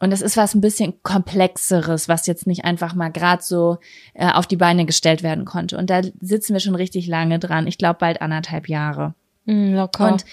Und 0.00 0.12
es 0.12 0.20
ist 0.20 0.36
was 0.36 0.54
ein 0.54 0.60
bisschen 0.60 1.02
komplexeres, 1.02 2.08
was 2.08 2.26
jetzt 2.26 2.46
nicht 2.46 2.64
einfach 2.64 2.94
mal 2.94 3.10
gerade 3.10 3.42
so 3.42 3.78
äh, 4.12 4.30
auf 4.30 4.46
die 4.46 4.56
Beine 4.56 4.84
gestellt 4.86 5.22
werden 5.22 5.44
konnte. 5.44 5.78
Und 5.78 5.88
da 5.88 6.02
sitzen 6.20 6.52
wir 6.52 6.60
schon 6.60 6.74
richtig 6.74 7.06
lange 7.06 7.38
dran. 7.38 7.66
Ich 7.66 7.78
glaube 7.78 7.98
bald 8.00 8.20
anderthalb 8.20 8.68
Jahre. 8.68 9.14
Mm, 9.46 9.74
locker. 9.74 10.12
Und 10.12 10.24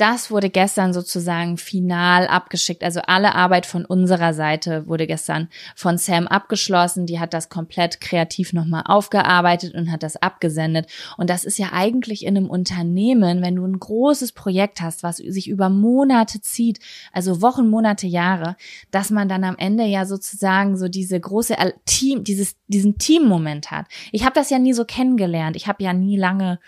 das 0.00 0.30
wurde 0.30 0.48
gestern 0.48 0.94
sozusagen 0.94 1.58
final 1.58 2.26
abgeschickt. 2.26 2.82
Also 2.82 3.00
alle 3.06 3.34
Arbeit 3.34 3.66
von 3.66 3.84
unserer 3.84 4.32
Seite 4.32 4.86
wurde 4.86 5.06
gestern 5.06 5.48
von 5.76 5.98
Sam 5.98 6.26
abgeschlossen. 6.26 7.04
Die 7.04 7.20
hat 7.20 7.34
das 7.34 7.50
komplett 7.50 8.00
kreativ 8.00 8.54
nochmal 8.54 8.84
aufgearbeitet 8.86 9.74
und 9.74 9.92
hat 9.92 10.02
das 10.02 10.16
abgesendet. 10.16 10.86
Und 11.18 11.28
das 11.28 11.44
ist 11.44 11.58
ja 11.58 11.72
eigentlich 11.72 12.24
in 12.24 12.36
einem 12.36 12.48
Unternehmen, 12.48 13.42
wenn 13.42 13.56
du 13.56 13.66
ein 13.66 13.78
großes 13.78 14.32
Projekt 14.32 14.80
hast, 14.80 15.02
was 15.02 15.18
sich 15.18 15.48
über 15.48 15.68
Monate 15.68 16.40
zieht, 16.40 16.80
also 17.12 17.42
Wochen, 17.42 17.68
Monate, 17.68 18.06
Jahre, 18.06 18.56
dass 18.90 19.10
man 19.10 19.28
dann 19.28 19.44
am 19.44 19.58
Ende 19.58 19.84
ja 19.84 20.06
sozusagen 20.06 20.78
so 20.78 20.88
diese 20.88 21.20
große 21.20 21.56
Team, 21.84 22.24
dieses, 22.24 22.56
diesen 22.68 22.96
Teammoment 22.96 23.70
hat. 23.70 23.84
Ich 24.12 24.24
habe 24.24 24.34
das 24.34 24.48
ja 24.48 24.58
nie 24.58 24.72
so 24.72 24.86
kennengelernt. 24.86 25.56
Ich 25.56 25.66
habe 25.66 25.84
ja 25.84 25.92
nie 25.92 26.16
lange 26.16 26.58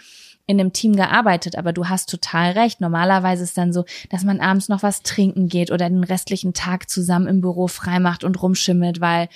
in 0.53 0.61
einem 0.61 0.73
Team 0.73 0.95
gearbeitet, 0.95 1.57
aber 1.57 1.73
du 1.73 1.89
hast 1.89 2.09
total 2.09 2.53
recht. 2.53 2.81
Normalerweise 2.81 3.43
ist 3.43 3.59
dann 3.59 3.73
so, 3.73 3.85
dass 4.11 4.23
man 4.23 4.41
abends 4.41 4.69
noch 4.69 4.83
was 4.83 5.03
trinken 5.03 5.49
geht 5.49 5.71
oder 5.73 5.89
den 5.89 6.05
restlichen 6.05 6.55
Tag 6.55 6.89
zusammen 6.89 7.27
im 7.27 7.41
Büro 7.41 7.67
freimacht 7.67 8.23
und 8.23 8.41
rumschimmelt, 8.41 9.01
weil 9.01 9.29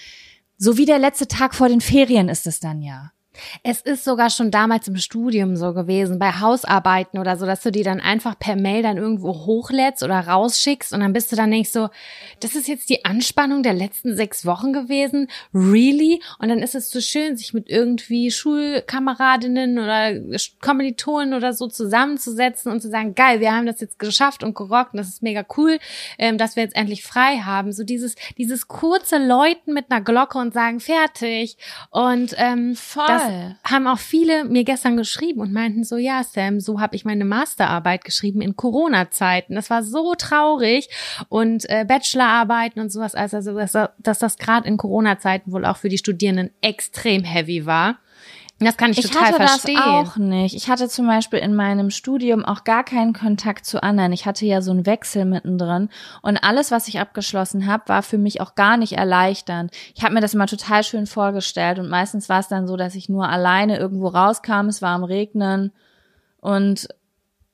so 0.58 0.78
wie 0.78 0.86
der 0.86 0.98
letzte 0.98 1.26
Tag 1.26 1.54
vor 1.54 1.68
den 1.68 1.80
Ferien 1.80 2.28
ist 2.28 2.46
es 2.46 2.60
dann 2.60 2.82
ja. 2.82 3.12
Es 3.62 3.80
ist 3.80 4.04
sogar 4.04 4.30
schon 4.30 4.50
damals 4.50 4.88
im 4.88 4.96
Studium 4.96 5.56
so 5.56 5.72
gewesen, 5.74 6.18
bei 6.18 6.32
Hausarbeiten 6.32 7.18
oder 7.18 7.36
so, 7.36 7.46
dass 7.46 7.62
du 7.62 7.70
die 7.70 7.82
dann 7.82 8.00
einfach 8.00 8.38
per 8.38 8.56
Mail 8.56 8.82
dann 8.82 8.96
irgendwo 8.96 9.28
hochlädst 9.28 10.02
oder 10.02 10.20
rausschickst 10.20 10.92
und 10.92 11.00
dann 11.00 11.12
bist 11.12 11.32
du 11.32 11.36
dann 11.36 11.50
denkst 11.50 11.70
so, 11.70 11.88
das 12.40 12.54
ist 12.54 12.68
jetzt 12.68 12.88
die 12.90 13.04
Anspannung 13.04 13.62
der 13.62 13.74
letzten 13.74 14.16
sechs 14.16 14.46
Wochen 14.46 14.72
gewesen, 14.72 15.28
really? 15.54 16.20
Und 16.38 16.48
dann 16.48 16.58
ist 16.58 16.74
es 16.74 16.90
so 16.90 17.00
schön, 17.00 17.36
sich 17.36 17.54
mit 17.54 17.68
irgendwie 17.68 18.30
Schulkameradinnen 18.30 19.78
oder 19.78 20.12
Kommilitonen 20.60 21.34
oder 21.34 21.52
so 21.52 21.66
zusammenzusetzen 21.66 22.70
und 22.72 22.80
zu 22.80 22.88
sagen, 22.88 23.14
geil, 23.14 23.40
wir 23.40 23.54
haben 23.54 23.66
das 23.66 23.80
jetzt 23.80 23.98
geschafft 23.98 24.42
und 24.42 24.54
gerockt 24.54 24.92
und 24.92 24.98
das 24.98 25.08
ist 25.08 25.22
mega 25.22 25.44
cool, 25.56 25.78
ähm, 26.18 26.38
dass 26.38 26.56
wir 26.56 26.62
jetzt 26.62 26.76
endlich 26.76 27.04
frei 27.04 27.38
haben. 27.38 27.72
So 27.72 27.84
dieses, 27.84 28.14
dieses 28.38 28.68
kurze 28.68 29.18
Läuten 29.18 29.72
mit 29.72 29.90
einer 29.90 30.00
Glocke 30.00 30.38
und 30.38 30.54
sagen, 30.54 30.80
fertig. 30.80 31.56
Und 31.90 32.34
ähm, 32.36 32.76
Voll. 32.76 33.06
das 33.06 33.25
haben 33.64 33.86
auch 33.86 33.98
viele 33.98 34.44
mir 34.44 34.64
gestern 34.64 34.96
geschrieben 34.96 35.40
und 35.40 35.52
meinten 35.52 35.84
so, 35.84 35.96
ja, 35.96 36.22
Sam, 36.22 36.60
so 36.60 36.80
habe 36.80 36.96
ich 36.96 37.04
meine 37.04 37.24
Masterarbeit 37.24 38.04
geschrieben 38.04 38.40
in 38.40 38.56
Corona-Zeiten. 38.56 39.54
Das 39.54 39.70
war 39.70 39.82
so 39.82 40.14
traurig 40.14 40.88
und 41.28 41.68
äh, 41.68 41.84
Bachelorarbeiten 41.86 42.80
und 42.80 42.90
sowas, 42.90 43.14
also 43.14 43.54
dass, 43.54 43.72
dass 43.98 44.18
das 44.18 44.38
gerade 44.38 44.68
in 44.68 44.76
Corona-Zeiten 44.76 45.52
wohl 45.52 45.64
auch 45.64 45.76
für 45.76 45.88
die 45.88 45.98
Studierenden 45.98 46.50
extrem 46.60 47.24
heavy 47.24 47.66
war. 47.66 47.98
Das 48.58 48.78
kann 48.78 48.90
ich, 48.90 48.98
Ich 48.98 49.10
total 49.10 49.26
hatte 49.26 49.36
verstehen. 49.36 49.76
das 49.76 49.84
auch 49.84 50.16
nicht. 50.16 50.54
Ich 50.54 50.70
hatte 50.70 50.88
zum 50.88 51.06
Beispiel 51.06 51.40
in 51.40 51.54
meinem 51.54 51.90
Studium 51.90 52.42
auch 52.42 52.64
gar 52.64 52.84
keinen 52.84 53.12
Kontakt 53.12 53.66
zu 53.66 53.82
anderen. 53.82 54.12
Ich 54.12 54.24
hatte 54.24 54.46
ja 54.46 54.62
so 54.62 54.70
einen 54.70 54.86
Wechsel 54.86 55.26
mittendrin 55.26 55.90
und 56.22 56.38
alles, 56.38 56.70
was 56.70 56.88
ich 56.88 56.98
abgeschlossen 56.98 57.66
habe, 57.66 57.88
war 57.88 58.02
für 58.02 58.16
mich 58.16 58.40
auch 58.40 58.54
gar 58.54 58.78
nicht 58.78 58.94
erleichternd. 58.94 59.72
Ich 59.94 60.02
habe 60.02 60.14
mir 60.14 60.22
das 60.22 60.32
immer 60.32 60.46
total 60.46 60.84
schön 60.84 61.06
vorgestellt 61.06 61.78
und 61.78 61.90
meistens 61.90 62.30
war 62.30 62.40
es 62.40 62.48
dann 62.48 62.66
so, 62.66 62.78
dass 62.78 62.94
ich 62.94 63.10
nur 63.10 63.28
alleine 63.28 63.78
irgendwo 63.78 64.08
rauskam. 64.08 64.68
Es 64.68 64.80
war 64.80 64.94
am 64.94 65.04
Regnen 65.04 65.72
und 66.40 66.88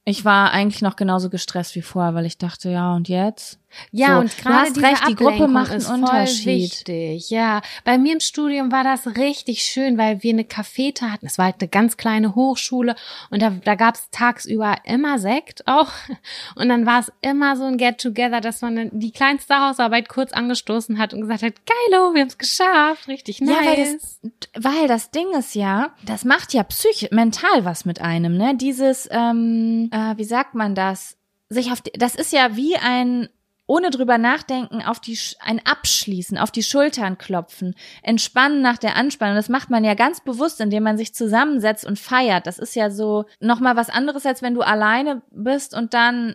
ich 0.04 0.24
war 0.24 0.52
eigentlich 0.52 0.82
noch 0.82 0.94
genauso 0.94 1.30
gestresst 1.30 1.74
wie 1.74 1.82
vorher, 1.82 2.14
weil 2.14 2.26
ich 2.26 2.38
dachte, 2.38 2.70
ja 2.70 2.94
und 2.94 3.08
jetzt? 3.08 3.58
Ja, 3.90 4.14
So, 4.14 4.20
und 4.20 4.36
gerade 4.36 4.72
diese 4.72 4.86
recht, 4.86 5.08
die 5.08 5.14
Gruppe 5.14 5.48
macht 5.48 5.72
einen 5.72 5.84
Unterschied. 5.84 6.46
Wichtig. 6.46 7.30
Ja, 7.30 7.62
bei 7.84 7.98
mir 7.98 8.14
im 8.14 8.20
Studium 8.20 8.70
war 8.72 8.84
das 8.84 9.06
richtig 9.16 9.62
schön, 9.62 9.98
weil 9.98 10.22
wir 10.22 10.32
eine 10.32 10.44
Cafete 10.44 11.10
hatten. 11.10 11.26
Es 11.26 11.38
war 11.38 11.46
halt 11.46 11.56
eine 11.60 11.68
ganz 11.68 11.96
kleine 11.96 12.34
Hochschule 12.34 12.94
und 13.30 13.42
da, 13.42 13.50
da 13.50 13.74
gab 13.74 13.94
es 13.94 14.10
tagsüber 14.10 14.76
immer 14.84 15.18
Sekt 15.18 15.66
auch. 15.66 15.90
Und 16.54 16.68
dann 16.68 16.86
war 16.86 17.00
es 17.00 17.12
immer 17.20 17.56
so 17.56 17.64
ein 17.64 17.76
Get-Together, 17.76 18.40
dass 18.40 18.60
man 18.60 18.90
die 18.92 19.10
kleinste 19.12 19.58
Hausarbeit 19.58 20.08
kurz 20.08 20.32
angestoßen 20.32 20.98
hat 20.98 21.14
und 21.14 21.22
gesagt 21.22 21.42
hat, 21.42 21.54
geilo, 21.66 22.14
wir 22.14 22.20
haben 22.22 22.28
es 22.28 22.38
geschafft, 22.38 23.08
richtig 23.08 23.40
nice. 23.40 23.54
Ja, 23.54 23.70
weil 23.70 23.76
das, 23.76 24.20
weil 24.54 24.88
das 24.88 25.10
Ding 25.10 25.30
ist 25.36 25.54
ja, 25.54 25.92
das 26.04 26.24
macht 26.24 26.52
ja 26.52 26.62
psychisch, 26.64 27.10
mental 27.10 27.64
was 27.64 27.84
mit 27.84 28.00
einem, 28.00 28.36
ne? 28.36 28.54
Dieses, 28.56 29.08
ähm, 29.10 29.90
äh, 29.92 30.16
wie 30.16 30.24
sagt 30.24 30.54
man 30.54 30.74
das? 30.74 31.16
Sich 31.48 31.72
auf, 31.72 31.80
die, 31.80 31.92
das 31.92 32.14
ist 32.14 32.32
ja 32.32 32.56
wie 32.56 32.76
ein 32.76 33.28
ohne 33.66 33.90
drüber 33.90 34.18
nachdenken, 34.18 34.82
auf 34.82 35.00
die, 35.00 35.18
ein 35.40 35.60
Abschließen, 35.64 36.36
auf 36.36 36.50
die 36.50 36.62
Schultern 36.62 37.16
klopfen, 37.18 37.74
entspannen 38.02 38.60
nach 38.60 38.78
der 38.78 38.96
Anspannung. 38.96 39.36
Das 39.36 39.48
macht 39.48 39.70
man 39.70 39.84
ja 39.84 39.94
ganz 39.94 40.20
bewusst, 40.20 40.60
indem 40.60 40.82
man 40.82 40.98
sich 40.98 41.14
zusammensetzt 41.14 41.84
und 41.84 41.98
feiert. 41.98 42.46
Das 42.46 42.58
ist 42.58 42.74
ja 42.74 42.90
so 42.90 43.24
nochmal 43.40 43.76
was 43.76 43.88
anderes, 43.88 44.26
als 44.26 44.42
wenn 44.42 44.54
du 44.54 44.62
alleine 44.62 45.22
bist 45.30 45.74
und 45.74 45.94
dann 45.94 46.34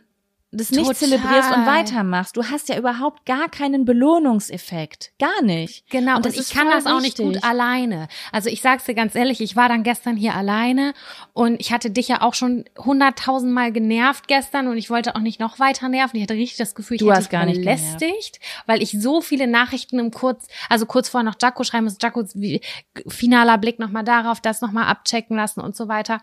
das 0.58 0.72
nicht 0.72 0.80
Total. 0.82 0.96
zelebrierst 0.96 1.52
und 1.56 1.66
weitermachst. 1.66 2.36
Du 2.36 2.44
hast 2.44 2.70
ja 2.70 2.78
überhaupt 2.78 3.26
gar 3.26 3.50
keinen 3.50 3.86
Belohnungseffekt. 3.86 5.12
Gar 5.20 5.42
nicht. 5.44 5.90
Genau, 5.90 6.18
Und 6.18 6.26
und, 6.26 6.26
das 6.26 6.36
ich 6.36 6.54
kann 6.54 6.70
das 6.70 6.86
auch 6.86 7.00
nicht 7.00 7.20
wichtig. 7.20 7.36
gut 7.42 7.44
alleine. 7.44 8.08
Also 8.32 8.50
ich 8.50 8.62
sag's 8.62 8.86
dir 8.86 8.96
ganz 8.96 9.16
ehrlich, 9.16 9.42
ich 9.42 9.56
war 9.56 9.70
dann 9.70 9.84
gestern 9.84 10.16
hier 10.16 10.36
alleine 10.36 10.94
und 11.34 11.60
ich 11.60 11.72
hatte 11.72 11.90
dich 11.92 12.08
ja 12.08 12.22
auch 12.22 12.34
schon 12.34 12.66
hunderttausend 12.78 13.52
Mal 13.54 13.72
genervt 13.72 14.28
gestern 14.28 14.68
und 14.68 14.78
ich 14.78 14.90
wollte 14.90 15.16
auch 15.16 15.22
nicht 15.22 15.40
noch 15.40 15.60
weiter 15.60 15.90
nerven. 15.90 16.18
Ich 16.18 16.24
hatte 16.24 16.34
richtig 16.34 16.58
das 16.58 16.76
Gefühl, 16.76 16.96
ich 16.96 17.02
Du 17.02 17.12
hätte 17.12 17.30
gar 17.30 17.46
nicht 17.46 17.60
belästigt, 17.60 18.40
weil 18.66 18.82
ich 18.82 18.92
so 19.00 19.22
viele 19.22 19.48
Nachrichten 19.48 20.00
im 20.00 20.12
kurz, 20.12 20.48
also 20.70 20.86
kurz 20.86 21.10
vorher 21.10 21.30
noch 21.30 21.38
Jacko 21.42 21.64
schreiben 21.64 21.86
muss, 21.86 21.98
Jacko, 22.02 22.24
wie, 22.34 22.62
finaler 23.08 23.58
Blick 23.58 23.80
nochmal 23.80 24.04
darauf, 24.04 24.42
das 24.42 24.62
nochmal 24.62 24.86
abchecken 24.86 25.36
lassen 25.38 25.62
und 25.62 25.76
so 25.76 25.88
weiter. 25.88 26.22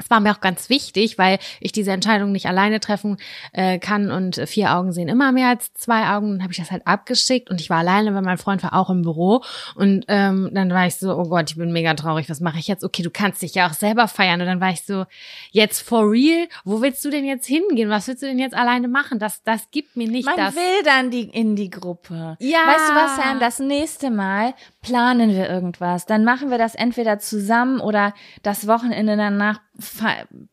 Das 0.00 0.08
war 0.08 0.20
mir 0.20 0.32
auch 0.32 0.40
ganz 0.40 0.70
wichtig, 0.70 1.18
weil 1.18 1.38
ich 1.60 1.72
diese 1.72 1.92
Entscheidung 1.92 2.32
nicht 2.32 2.46
alleine 2.46 2.80
treffen 2.80 3.18
äh, 3.52 3.78
kann 3.78 4.10
und 4.10 4.36
vier 4.46 4.74
Augen 4.74 4.92
sehen 4.92 5.08
immer 5.08 5.30
mehr 5.30 5.48
als 5.48 5.74
zwei 5.74 6.08
Augen. 6.08 6.32
Dann 6.32 6.42
habe 6.42 6.52
ich 6.52 6.58
das 6.58 6.70
halt 6.70 6.86
abgeschickt 6.86 7.50
und 7.50 7.60
ich 7.60 7.68
war 7.68 7.78
alleine, 7.78 8.14
weil 8.14 8.22
mein 8.22 8.38
Freund 8.38 8.62
war 8.62 8.74
auch 8.74 8.88
im 8.88 9.02
Büro 9.02 9.42
und 9.74 10.06
ähm, 10.08 10.50
dann 10.52 10.70
war 10.70 10.86
ich 10.86 10.96
so, 10.96 11.14
oh 11.16 11.28
Gott, 11.28 11.50
ich 11.50 11.56
bin 11.56 11.70
mega 11.70 11.92
traurig, 11.94 12.30
was 12.30 12.40
mache 12.40 12.58
ich 12.58 12.66
jetzt? 12.66 12.82
Okay, 12.82 13.02
du 13.02 13.10
kannst 13.10 13.42
dich 13.42 13.54
ja 13.54 13.68
auch 13.68 13.74
selber 13.74 14.08
feiern 14.08 14.40
und 14.40 14.46
dann 14.46 14.60
war 14.60 14.70
ich 14.70 14.82
so, 14.82 15.04
jetzt 15.50 15.80
for 15.80 16.10
real, 16.10 16.48
wo 16.64 16.80
willst 16.80 17.04
du 17.04 17.10
denn 17.10 17.26
jetzt 17.26 17.46
hingehen? 17.46 17.90
Was 17.90 18.08
willst 18.08 18.22
du 18.22 18.26
denn 18.26 18.38
jetzt 18.38 18.54
alleine 18.54 18.88
machen? 18.88 19.18
Das, 19.18 19.42
das 19.42 19.70
gibt 19.70 19.96
mir 19.96 20.08
nicht 20.08 20.24
Man 20.24 20.36
das. 20.36 20.54
will 20.56 20.82
dann 20.84 21.10
die 21.10 21.24
in 21.24 21.56
die 21.56 21.68
Gruppe. 21.68 22.36
Ja. 22.40 22.66
Weißt 22.66 22.88
du 22.88 22.94
was, 22.94 23.16
Sam? 23.16 23.40
Das 23.40 23.58
nächste 23.58 24.10
Mal 24.10 24.54
planen 24.80 25.30
wir 25.30 25.48
irgendwas. 25.48 26.06
Dann 26.06 26.24
machen 26.24 26.50
wir 26.50 26.58
das 26.58 26.74
entweder 26.74 27.18
zusammen 27.18 27.80
oder 27.80 28.14
das 28.42 28.66
Wochenende 28.66 29.16
danach 29.16 29.60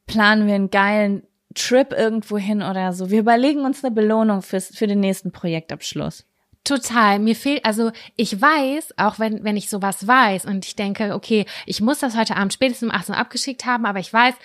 planen 0.05 0.47
wir 0.47 0.55
einen 0.55 0.69
geilen 0.69 1.23
Trip 1.53 1.91
irgendwo 1.91 2.37
hin 2.37 2.61
oder 2.61 2.93
so. 2.93 3.09
Wir 3.09 3.19
überlegen 3.19 3.65
uns 3.65 3.83
eine 3.83 3.93
Belohnung 3.93 4.41
fürs, 4.41 4.67
für 4.67 4.87
den 4.87 4.99
nächsten 4.99 5.31
Projektabschluss. 5.31 6.25
Total. 6.63 7.19
Mir 7.19 7.35
fehlt, 7.35 7.65
also 7.65 7.91
ich 8.15 8.41
weiß, 8.41 8.97
auch 8.97 9.19
wenn, 9.19 9.43
wenn 9.43 9.57
ich 9.57 9.69
sowas 9.69 10.05
weiß 10.05 10.45
und 10.45 10.65
ich 10.65 10.75
denke, 10.75 11.13
okay, 11.13 11.45
ich 11.65 11.81
muss 11.81 11.99
das 11.99 12.17
heute 12.17 12.35
Abend 12.35 12.53
spätestens 12.53 12.89
um 12.89 12.95
18 12.95 13.15
Uhr 13.15 13.21
abgeschickt 13.21 13.65
haben, 13.65 13.85
aber 13.85 13.99
ich 13.99 14.11
weiß, 14.11 14.35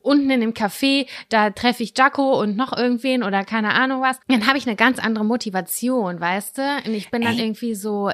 unten 0.00 0.30
in 0.30 0.40
dem 0.40 0.54
Café, 0.54 1.06
da 1.28 1.50
treffe 1.50 1.82
ich 1.82 1.92
Jaco 1.96 2.40
und 2.40 2.56
noch 2.56 2.76
irgendwen 2.76 3.22
oder 3.22 3.44
keine 3.44 3.74
Ahnung 3.74 4.00
was, 4.00 4.18
dann 4.28 4.46
habe 4.46 4.56
ich 4.56 4.66
eine 4.66 4.76
ganz 4.76 4.98
andere 4.98 5.24
Motivation, 5.24 6.20
weißt 6.20 6.58
du? 6.58 6.62
Und 6.86 6.94
ich 6.94 7.10
bin 7.10 7.22
dann 7.22 7.36
Ey. 7.36 7.44
irgendwie 7.44 7.74
so 7.74 8.10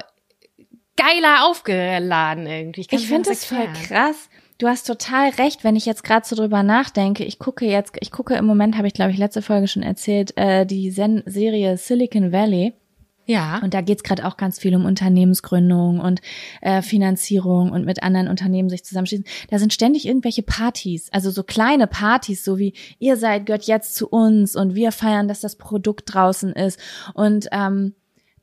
geiler 0.97 1.45
aufgeladen 1.45 2.45
irgendwie. 2.45 2.81
Ich 2.81 2.91
mir 2.91 2.99
finde 2.99 3.31
es 3.31 3.45
voll 3.45 3.67
krass. 3.87 4.29
Du 4.59 4.67
hast 4.67 4.85
total 4.85 5.29
recht, 5.29 5.63
wenn 5.63 5.77
ich 5.77 5.85
jetzt 5.85 6.03
gerade 6.03 6.27
so 6.27 6.35
drüber 6.35 6.63
nachdenke. 6.63 7.23
Ich 7.23 7.39
gucke 7.39 7.65
jetzt, 7.65 7.95
ich 8.01 8.11
gucke 8.11 8.35
im 8.35 8.45
Moment, 8.45 8.75
habe 8.75 8.87
ich 8.87 8.93
glaube 8.93 9.11
ich 9.11 9.17
letzte 9.17 9.41
Folge 9.41 9.69
schon 9.69 9.83
erzählt, 9.83 10.35
äh, 10.35 10.65
die 10.65 10.91
Sen 10.91 11.23
Serie 11.25 11.77
Silicon 11.77 12.33
Valley. 12.33 12.73
Ja. 13.25 13.59
Und 13.63 13.73
da 13.73 13.79
geht's 13.79 14.03
gerade 14.03 14.27
auch 14.27 14.35
ganz 14.35 14.59
viel 14.59 14.75
um 14.75 14.83
Unternehmensgründung 14.83 16.01
und 16.01 16.19
äh, 16.61 16.81
Finanzierung 16.81 17.71
und 17.71 17.85
mit 17.85 18.03
anderen 18.03 18.27
Unternehmen 18.27 18.69
sich 18.69 18.83
zusammenschließen. 18.83 19.25
Da 19.49 19.59
sind 19.59 19.71
ständig 19.71 20.05
irgendwelche 20.05 20.43
Partys, 20.43 21.07
also 21.13 21.31
so 21.31 21.43
kleine 21.43 21.87
Partys, 21.87 22.43
so 22.43 22.57
wie 22.57 22.73
ihr 22.97 23.15
seid, 23.15 23.45
gehört 23.45 23.63
jetzt 23.63 23.95
zu 23.95 24.09
uns 24.09 24.57
und 24.57 24.75
wir 24.75 24.91
feiern, 24.91 25.29
dass 25.29 25.39
das 25.39 25.55
Produkt 25.55 26.13
draußen 26.13 26.51
ist. 26.51 26.79
Und 27.13 27.47
ähm, 27.53 27.93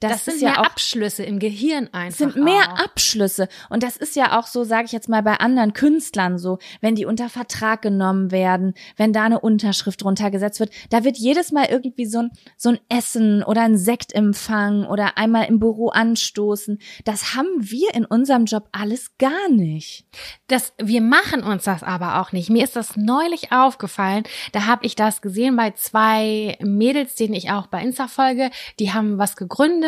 das, 0.00 0.12
das, 0.12 0.24
sind 0.26 0.42
ja 0.42 0.50
mehr 0.50 0.60
auch 0.60 0.66
Abschlüsse 0.66 1.22
im 1.22 1.38
Gehirn 1.38 1.88
einfach. 1.92 2.18
sind 2.18 2.36
mehr 2.36 2.72
auch. 2.72 2.84
Abschlüsse. 2.84 3.48
Und 3.70 3.82
das 3.82 3.96
ist 3.96 4.14
ja 4.14 4.38
auch 4.38 4.46
so, 4.46 4.64
sage 4.64 4.84
ich 4.84 4.92
jetzt 4.92 5.08
mal, 5.08 5.22
bei 5.22 5.36
anderen 5.38 5.72
Künstlern 5.72 6.38
so, 6.38 6.58
wenn 6.80 6.94
die 6.94 7.06
unter 7.06 7.28
Vertrag 7.28 7.82
genommen 7.82 8.30
werden, 8.30 8.74
wenn 8.96 9.12
da 9.12 9.24
eine 9.24 9.40
Unterschrift 9.40 10.04
runtergesetzt 10.04 10.60
wird, 10.60 10.70
da 10.90 11.04
wird 11.04 11.16
jedes 11.16 11.52
Mal 11.52 11.66
irgendwie 11.70 12.06
so 12.06 12.18
ein, 12.20 12.30
so 12.56 12.70
ein 12.70 12.78
Essen 12.88 13.42
oder 13.42 13.62
ein 13.62 13.78
Sektempfang 13.78 14.84
oder 14.84 15.16
einmal 15.16 15.46
im 15.46 15.60
Büro 15.60 15.88
anstoßen. 15.88 16.78
Das 17.04 17.34
haben 17.34 17.48
wir 17.58 17.94
in 17.94 18.04
unserem 18.04 18.44
Job 18.44 18.68
alles 18.72 19.16
gar 19.18 19.48
nicht. 19.48 20.06
Das, 20.48 20.74
wir 20.78 21.00
machen 21.00 21.42
uns 21.42 21.64
das 21.64 21.82
aber 21.82 22.20
auch 22.20 22.32
nicht. 22.32 22.50
Mir 22.50 22.64
ist 22.64 22.76
das 22.76 22.96
neulich 22.96 23.52
aufgefallen. 23.52 24.24
Da 24.52 24.66
habe 24.66 24.84
ich 24.84 24.94
das 24.94 25.22
gesehen 25.22 25.56
bei 25.56 25.70
zwei 25.70 26.58
Mädels, 26.60 27.14
denen 27.14 27.34
ich 27.34 27.50
auch 27.50 27.66
bei 27.68 27.80
Insta 27.82 28.08
folge. 28.08 28.50
Die 28.78 28.92
haben 28.92 29.18
was 29.18 29.36
gegründet 29.36 29.85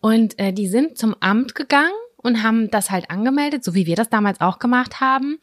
und 0.00 0.38
äh, 0.38 0.52
die 0.52 0.68
sind 0.68 0.98
zum 0.98 1.14
Amt 1.20 1.54
gegangen 1.54 1.92
und 2.22 2.42
haben 2.42 2.70
das 2.70 2.90
halt 2.90 3.10
angemeldet, 3.10 3.64
so 3.64 3.74
wie 3.74 3.86
wir 3.86 3.96
das 3.96 4.10
damals 4.10 4.40
auch 4.40 4.58
gemacht 4.58 5.00
haben. 5.00 5.38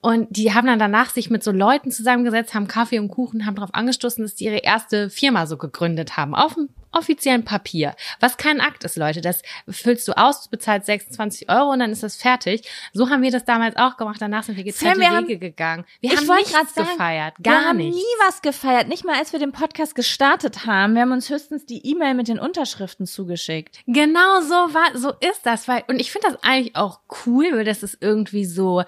Und 0.00 0.34
die 0.36 0.54
haben 0.54 0.66
dann 0.66 0.78
danach 0.78 1.10
sich 1.10 1.30
mit 1.30 1.42
so 1.42 1.52
Leuten 1.52 1.90
zusammengesetzt, 1.90 2.54
haben 2.54 2.68
Kaffee 2.68 2.98
und 2.98 3.08
Kuchen, 3.08 3.44
haben 3.44 3.56
darauf 3.56 3.74
angestoßen, 3.74 4.22
dass 4.22 4.34
die 4.34 4.44
ihre 4.44 4.58
erste 4.58 5.10
Firma 5.10 5.46
so 5.46 5.56
gegründet 5.56 6.16
haben, 6.16 6.34
auf 6.34 6.54
dem 6.54 6.68
offiziellen 6.92 7.44
Papier. 7.44 7.94
Was 8.20 8.36
kein 8.36 8.60
Akt 8.60 8.84
ist, 8.84 8.96
Leute. 8.96 9.20
Das 9.20 9.42
füllst 9.68 10.06
du 10.08 10.12
aus, 10.16 10.44
du 10.44 10.50
bezahlst 10.50 10.86
26 10.86 11.50
Euro 11.50 11.70
und 11.72 11.78
dann 11.80 11.90
ist 11.90 12.02
das 12.02 12.16
fertig. 12.16 12.68
So 12.92 13.10
haben 13.10 13.22
wir 13.22 13.30
das 13.30 13.44
damals 13.44 13.76
auch 13.76 13.96
gemacht. 13.96 14.16
Danach 14.20 14.42
sind 14.44 14.56
wir 14.56 14.64
getrennte 14.64 15.00
Sam, 15.00 15.00
wir 15.00 15.16
haben- 15.16 15.26
Wege 15.28 15.38
gegangen. 15.38 15.84
Wir 16.00 16.10
haben 16.10 16.26
nichts 16.36 16.52
sagen, 16.74 16.88
gefeiert. 16.88 17.34
wir 17.38 17.42
Gar 17.52 17.64
haben 17.64 17.78
nicht. 17.78 17.94
nie 17.94 18.02
was 18.26 18.42
gefeiert, 18.42 18.88
nicht 18.88 19.04
mal 19.04 19.16
als 19.16 19.32
wir 19.32 19.40
den 19.40 19.52
Podcast 19.52 19.94
gestartet 19.94 20.66
haben. 20.66 20.94
Wir 20.94 21.02
haben 21.02 21.12
uns 21.12 21.28
höchstens 21.30 21.66
die 21.66 21.86
E-Mail 21.90 22.14
mit 22.14 22.28
den 22.28 22.38
Unterschriften 22.38 23.06
zugeschickt. 23.06 23.78
Genau 23.86 24.40
so 24.42 24.54
war, 24.74 24.96
so 24.98 25.10
ist 25.20 25.44
das, 25.44 25.68
weil, 25.68 25.84
und 25.88 26.00
ich 26.00 26.10
finde 26.12 26.28
das 26.30 26.42
eigentlich 26.42 26.76
auch 26.76 27.00
cool, 27.26 27.46
weil 27.52 27.64
das 27.64 27.82
ist 27.82 27.98
irgendwie 28.00 28.44
so, 28.44 28.82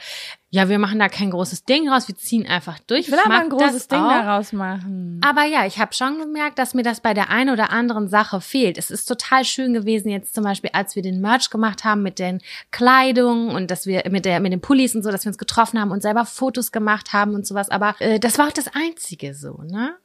ja, 0.54 0.68
wir 0.68 0.78
machen 0.78 1.00
da 1.00 1.08
kein 1.08 1.32
großes 1.32 1.64
Ding 1.64 1.88
raus, 1.88 2.06
wir 2.06 2.14
ziehen 2.14 2.46
einfach 2.46 2.78
durch. 2.86 3.00
Ich 3.06 3.10
will 3.10 3.18
aber 3.24 3.40
ein 3.40 3.48
großes 3.50 3.72
das 3.72 3.88
Ding 3.88 3.98
auch. 3.98 4.08
daraus 4.08 4.52
machen. 4.52 5.20
Aber 5.26 5.42
ja, 5.44 5.66
ich 5.66 5.80
habe 5.80 5.92
schon 5.94 6.18
gemerkt, 6.20 6.60
dass 6.60 6.74
mir 6.74 6.84
das 6.84 7.00
bei 7.00 7.12
der 7.12 7.28
einen 7.30 7.50
oder 7.50 7.72
anderen 7.72 8.06
Sache 8.08 8.40
fehlt. 8.40 8.78
Es 8.78 8.88
ist 8.90 9.06
total 9.06 9.44
schön 9.44 9.74
gewesen 9.74 10.10
jetzt 10.10 10.32
zum 10.32 10.44
Beispiel, 10.44 10.70
als 10.72 10.94
wir 10.94 11.02
den 11.02 11.20
Merch 11.20 11.50
gemacht 11.50 11.82
haben 11.82 12.02
mit 12.02 12.20
den 12.20 12.40
Kleidungen 12.70 13.50
und 13.50 13.70
dass 13.70 13.86
wir 13.86 14.04
mit 14.10 14.24
der 14.24 14.38
mit 14.38 14.52
den 14.52 14.60
Pullis 14.60 14.94
und 14.94 15.02
so, 15.02 15.10
dass 15.10 15.24
wir 15.24 15.30
uns 15.30 15.38
getroffen 15.38 15.80
haben 15.80 15.90
und 15.90 16.02
selber 16.02 16.24
Fotos 16.24 16.70
gemacht 16.70 17.12
haben 17.12 17.34
und 17.34 17.46
sowas. 17.46 17.68
Aber 17.70 17.96
äh, 17.98 18.20
das 18.20 18.38
war 18.38 18.46
auch 18.48 18.52
das 18.52 18.68
Einzige 18.74 19.34
so, 19.34 19.60
ne? 19.64 19.96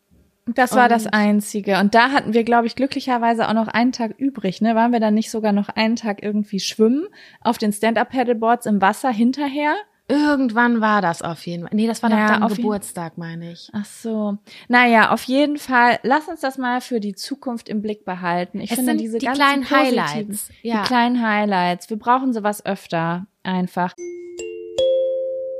Das 0.55 0.73
war 0.75 0.89
das 0.89 1.05
Und- 1.05 1.13
Einzige. 1.13 1.77
Und 1.79 1.93
da 1.93 2.09
hatten 2.09 2.33
wir, 2.33 2.43
glaube 2.43 2.65
ich, 2.65 2.75
glücklicherweise 2.75 3.47
auch 3.47 3.53
noch 3.53 3.67
einen 3.67 3.91
Tag 3.91 4.15
übrig. 4.17 4.61
Ne? 4.61 4.73
Waren 4.73 4.91
wir 4.91 4.99
dann 4.99 5.13
nicht 5.13 5.29
sogar 5.29 5.51
noch 5.51 5.69
einen 5.69 5.95
Tag 5.95 6.23
irgendwie 6.23 6.59
schwimmen 6.59 7.05
auf 7.41 7.59
den 7.59 7.71
Stand-Up-Paddleboards 7.71 8.65
im 8.65 8.81
Wasser 8.81 9.11
hinterher? 9.11 9.75
Irgendwann 10.09 10.81
war 10.81 11.03
das 11.03 11.21
auf 11.21 11.45
jeden 11.45 11.63
Fall. 11.63 11.71
Nee, 11.73 11.85
das 11.85 12.01
war 12.01 12.09
Ja, 12.09 12.15
nach 12.17 12.39
deinem 12.39 12.55
Geburtstag, 12.55 13.17
meine 13.19 13.51
ich. 13.51 13.69
Ach 13.73 13.85
so. 13.85 14.39
Naja, 14.67 15.11
auf 15.11 15.23
jeden 15.23 15.57
Fall. 15.57 15.99
Lass 16.01 16.27
uns 16.27 16.41
das 16.41 16.57
mal 16.57 16.81
für 16.81 16.99
die 16.99 17.13
Zukunft 17.13 17.69
im 17.69 17.83
Blick 17.83 18.05
behalten. 18.05 18.59
Ich 18.59 18.71
Es 18.71 18.77
finde 18.77 18.97
diese 18.97 19.19
die 19.19 19.27
ganzen 19.27 19.39
kleinen 19.39 19.69
Highlights. 19.69 20.49
Ja. 20.63 20.81
Die 20.81 20.87
kleinen 20.87 21.21
Highlights. 21.21 21.91
Wir 21.91 21.97
brauchen 21.97 22.33
sowas 22.33 22.65
öfter. 22.65 23.27
Einfach. 23.43 23.93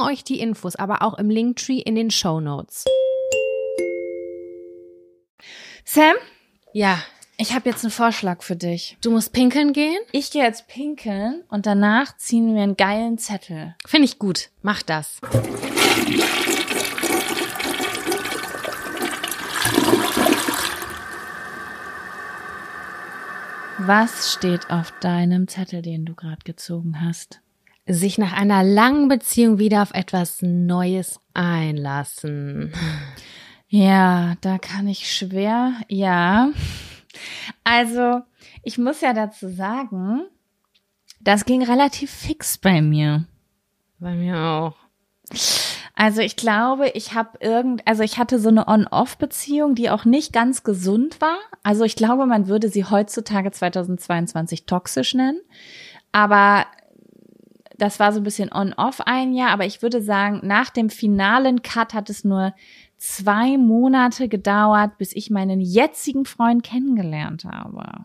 euch 0.00 0.24
die 0.24 0.40
Infos 0.40 0.76
aber 0.76 1.02
auch 1.02 1.14
im 1.18 1.30
Linktree 1.30 1.78
in 1.78 1.94
den 1.94 2.10
Show 2.10 2.40
Notes. 2.40 2.84
Sam, 5.84 6.14
Ja, 6.72 6.98
ich 7.36 7.54
habe 7.54 7.68
jetzt 7.68 7.84
einen 7.84 7.90
Vorschlag 7.90 8.42
für 8.42 8.56
dich. 8.56 8.96
du 9.02 9.10
musst 9.10 9.32
pinkeln 9.32 9.72
gehen? 9.72 9.98
Ich 10.12 10.30
gehe 10.30 10.44
jetzt 10.44 10.68
pinkeln 10.68 11.42
und 11.48 11.66
danach 11.66 12.16
ziehen 12.16 12.54
wir 12.54 12.62
einen 12.62 12.76
geilen 12.76 13.18
Zettel. 13.18 13.74
Finde 13.86 14.04
ich 14.06 14.18
gut. 14.18 14.50
Mach 14.62 14.82
das. 14.82 15.20
Was 23.78 24.32
steht 24.32 24.70
auf 24.70 24.92
deinem 25.00 25.48
Zettel, 25.48 25.82
den 25.82 26.04
du 26.04 26.14
gerade 26.14 26.42
gezogen 26.44 27.00
hast? 27.00 27.40
Sich 27.86 28.18
nach 28.18 28.32
einer 28.32 28.62
langen 28.62 29.08
Beziehung 29.08 29.58
wieder 29.58 29.82
auf 29.82 29.92
etwas 29.92 30.40
Neues 30.40 31.20
einlassen. 31.34 32.72
Ja, 33.68 34.36
da 34.40 34.58
kann 34.58 34.86
ich 34.86 35.10
schwer, 35.12 35.72
ja. 35.88 36.50
Also, 37.64 38.20
ich 38.62 38.78
muss 38.78 39.00
ja 39.00 39.12
dazu 39.12 39.48
sagen, 39.48 40.22
das 41.20 41.44
ging 41.44 41.62
relativ 41.62 42.10
fix 42.10 42.58
bei 42.58 42.82
mir. 42.82 43.24
Bei 43.98 44.14
mir 44.14 44.38
auch. 44.38 44.76
Also 45.94 46.20
ich 46.20 46.36
glaube, 46.36 46.88
ich 46.90 47.14
habe 47.14 47.38
irgend, 47.40 47.86
also 47.86 48.02
ich 48.02 48.18
hatte 48.18 48.38
so 48.38 48.48
eine 48.48 48.66
On-Off-Beziehung, 48.66 49.74
die 49.74 49.90
auch 49.90 50.04
nicht 50.04 50.32
ganz 50.32 50.64
gesund 50.64 51.20
war. 51.20 51.38
Also 51.62 51.84
ich 51.84 51.96
glaube, 51.96 52.26
man 52.26 52.48
würde 52.48 52.68
sie 52.68 52.84
heutzutage 52.84 53.52
2022 53.52 54.66
toxisch 54.66 55.14
nennen. 55.14 55.40
Aber 56.10 56.66
das 57.82 57.98
war 57.98 58.12
so 58.12 58.20
ein 58.20 58.22
bisschen 58.24 58.52
On-Off 58.52 59.00
ein 59.00 59.34
Jahr. 59.34 59.50
Aber 59.50 59.66
ich 59.66 59.82
würde 59.82 60.00
sagen, 60.00 60.40
nach 60.44 60.70
dem 60.70 60.88
finalen 60.88 61.62
Cut 61.62 61.94
hat 61.94 62.08
es 62.10 62.22
nur 62.22 62.54
zwei 62.96 63.58
Monate 63.58 64.28
gedauert, 64.28 64.98
bis 64.98 65.12
ich 65.12 65.30
meinen 65.30 65.60
jetzigen 65.60 66.24
Freund 66.24 66.62
kennengelernt 66.62 67.44
habe. 67.44 68.04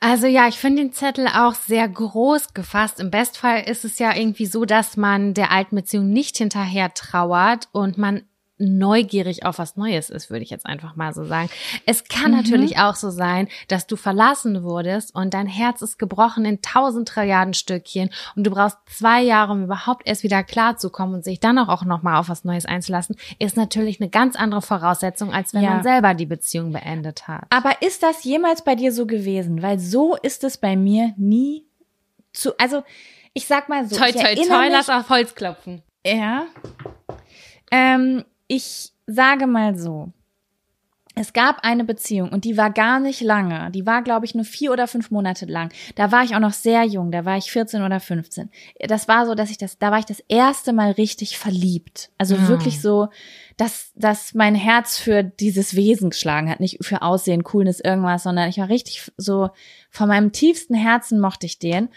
Also 0.00 0.26
ja, 0.26 0.48
ich 0.48 0.56
finde 0.56 0.82
den 0.82 0.92
Zettel 0.92 1.26
auch 1.28 1.54
sehr 1.54 1.86
groß 1.86 2.54
gefasst. 2.54 2.98
Im 2.98 3.10
Bestfall 3.10 3.62
ist 3.68 3.84
es 3.84 3.98
ja 3.98 4.16
irgendwie 4.16 4.46
so, 4.46 4.64
dass 4.64 4.96
man 4.96 5.34
der 5.34 5.52
alten 5.52 5.76
Beziehung 5.76 6.08
nicht 6.10 6.38
hinterher 6.38 6.94
trauert 6.94 7.68
und 7.72 7.98
man 7.98 8.22
neugierig 8.58 9.44
auf 9.44 9.58
was 9.58 9.76
Neues 9.76 10.08
ist, 10.10 10.30
würde 10.30 10.42
ich 10.42 10.50
jetzt 10.50 10.64
einfach 10.66 10.96
mal 10.96 11.12
so 11.12 11.24
sagen. 11.24 11.50
Es 11.84 12.04
kann 12.04 12.30
natürlich 12.32 12.78
auch 12.78 12.94
so 12.96 13.10
sein, 13.10 13.48
dass 13.68 13.86
du 13.86 13.96
verlassen 13.96 14.62
wurdest 14.62 15.14
und 15.14 15.34
dein 15.34 15.46
Herz 15.46 15.82
ist 15.82 15.98
gebrochen 15.98 16.44
in 16.44 16.62
tausend 16.62 17.08
Trilliarden 17.08 17.52
Stückchen 17.54 18.10
und 18.34 18.44
du 18.44 18.50
brauchst 18.50 18.78
zwei 18.86 19.22
Jahre, 19.22 19.52
um 19.52 19.64
überhaupt 19.64 20.06
erst 20.06 20.22
wieder 20.22 20.42
klarzukommen 20.42 21.16
und 21.16 21.24
sich 21.24 21.38
dann 21.40 21.58
auch, 21.58 21.68
auch 21.68 21.84
nochmal 21.84 22.16
auf 22.18 22.28
was 22.28 22.44
Neues 22.44 22.64
einzulassen, 22.64 23.16
ist 23.38 23.56
natürlich 23.56 24.00
eine 24.00 24.08
ganz 24.10 24.36
andere 24.36 24.62
Voraussetzung, 24.62 25.32
als 25.32 25.52
wenn 25.52 25.62
Ja. 25.62 25.70
man 25.70 25.82
selber 25.82 26.14
die 26.14 26.26
Beziehung 26.26 26.72
beendet 26.72 27.28
hat. 27.28 27.44
Aber 27.50 27.82
ist 27.82 28.02
das 28.02 28.24
jemals 28.24 28.64
bei 28.64 28.74
dir 28.74 28.92
so 28.92 29.06
gewesen? 29.06 29.60
Weil 29.62 29.78
so 29.78 30.16
ist 30.16 30.44
es 30.44 30.56
bei 30.56 30.76
mir 30.76 31.12
nie 31.16 31.66
zu, 32.32 32.56
also 32.58 32.82
ich 33.34 33.46
sag 33.46 33.68
mal 33.68 33.86
so. 33.86 33.96
ich 34.02 34.16
erinnere 34.16 34.60
mich- 34.62 34.70
lass 34.72 34.88
auf 34.88 35.10
Holz 35.10 35.34
klopfen. 35.34 35.82
Ja. 36.06 36.46
Ähm, 37.70 38.24
ich 38.48 38.92
sage 39.06 39.46
mal 39.46 39.76
so. 39.76 40.12
Es 41.18 41.32
gab 41.32 41.64
eine 41.64 41.84
Beziehung 41.84 42.28
und 42.28 42.44
die 42.44 42.58
war 42.58 42.70
gar 42.70 43.00
nicht 43.00 43.22
lange. 43.22 43.70
Die 43.70 43.86
war, 43.86 44.02
glaube 44.02 44.26
ich, 44.26 44.34
nur 44.34 44.44
vier 44.44 44.70
oder 44.70 44.86
fünf 44.86 45.10
Monate 45.10 45.46
lang. 45.46 45.72
Da 45.94 46.12
war 46.12 46.22
ich 46.24 46.34
auch 46.36 46.40
noch 46.40 46.52
sehr 46.52 46.84
jung. 46.84 47.10
Da 47.10 47.24
war 47.24 47.38
ich 47.38 47.50
14 47.50 47.82
oder 47.82 48.00
15. 48.00 48.50
Das 48.80 49.08
war 49.08 49.24
so, 49.24 49.34
dass 49.34 49.48
ich 49.48 49.56
das, 49.56 49.78
da 49.78 49.90
war 49.90 49.98
ich 49.98 50.04
das 50.04 50.20
erste 50.28 50.74
Mal 50.74 50.90
richtig 50.90 51.38
verliebt. 51.38 52.10
Also 52.18 52.34
Ah. 52.36 52.48
wirklich 52.48 52.82
so, 52.82 53.08
dass, 53.56 53.92
dass 53.94 54.34
mein 54.34 54.54
Herz 54.54 54.98
für 54.98 55.22
dieses 55.22 55.74
Wesen 55.74 56.10
geschlagen 56.10 56.50
hat. 56.50 56.60
Nicht 56.60 56.84
für 56.84 57.00
Aussehen, 57.00 57.44
Coolness, 57.44 57.80
irgendwas, 57.80 58.24
sondern 58.24 58.50
ich 58.50 58.58
war 58.58 58.68
richtig 58.68 59.10
so, 59.16 59.48
von 59.88 60.08
meinem 60.08 60.32
tiefsten 60.32 60.74
Herzen 60.74 61.18
mochte 61.18 61.46
ich 61.46 61.58
den. 61.58 61.88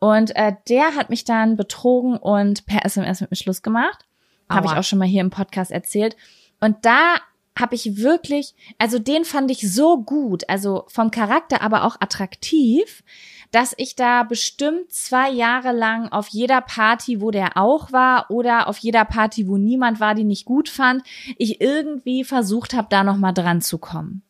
Und 0.00 0.34
äh, 0.34 0.52
der 0.68 0.96
hat 0.96 1.10
mich 1.10 1.22
dann 1.24 1.56
betrogen 1.56 2.16
und 2.16 2.66
per 2.66 2.84
SMS 2.84 3.20
mit 3.20 3.30
mir 3.30 3.36
Schluss 3.36 3.62
gemacht. 3.62 4.04
Habe 4.48 4.66
ich 4.66 4.72
auch 4.72 4.84
schon 4.84 4.98
mal 4.98 5.08
hier 5.08 5.20
im 5.20 5.30
Podcast 5.30 5.70
erzählt. 5.70 6.16
Und 6.60 6.76
da 6.82 7.16
habe 7.58 7.74
ich 7.74 7.98
wirklich, 7.98 8.54
also 8.78 8.98
den 8.98 9.24
fand 9.24 9.50
ich 9.50 9.72
so 9.72 10.02
gut, 10.02 10.48
also 10.48 10.84
vom 10.88 11.10
Charakter 11.10 11.62
aber 11.62 11.84
auch 11.84 11.96
attraktiv, 12.00 13.04
dass 13.52 13.74
ich 13.76 13.94
da 13.94 14.24
bestimmt 14.24 14.92
zwei 14.92 15.30
Jahre 15.30 15.70
lang 15.70 16.08
auf 16.10 16.26
jeder 16.28 16.60
Party, 16.60 17.20
wo 17.20 17.30
der 17.30 17.56
auch 17.56 17.92
war, 17.92 18.30
oder 18.30 18.66
auf 18.66 18.78
jeder 18.78 19.04
Party, 19.04 19.46
wo 19.46 19.56
niemand 19.56 20.00
war, 20.00 20.16
die 20.16 20.24
nicht 20.24 20.44
gut 20.44 20.68
fand, 20.68 21.04
ich 21.38 21.60
irgendwie 21.60 22.24
versucht 22.24 22.74
habe, 22.74 22.88
da 22.90 23.04
noch 23.04 23.16
mal 23.16 23.32
dran 23.32 23.60
zu 23.60 23.78
kommen. 23.78 24.22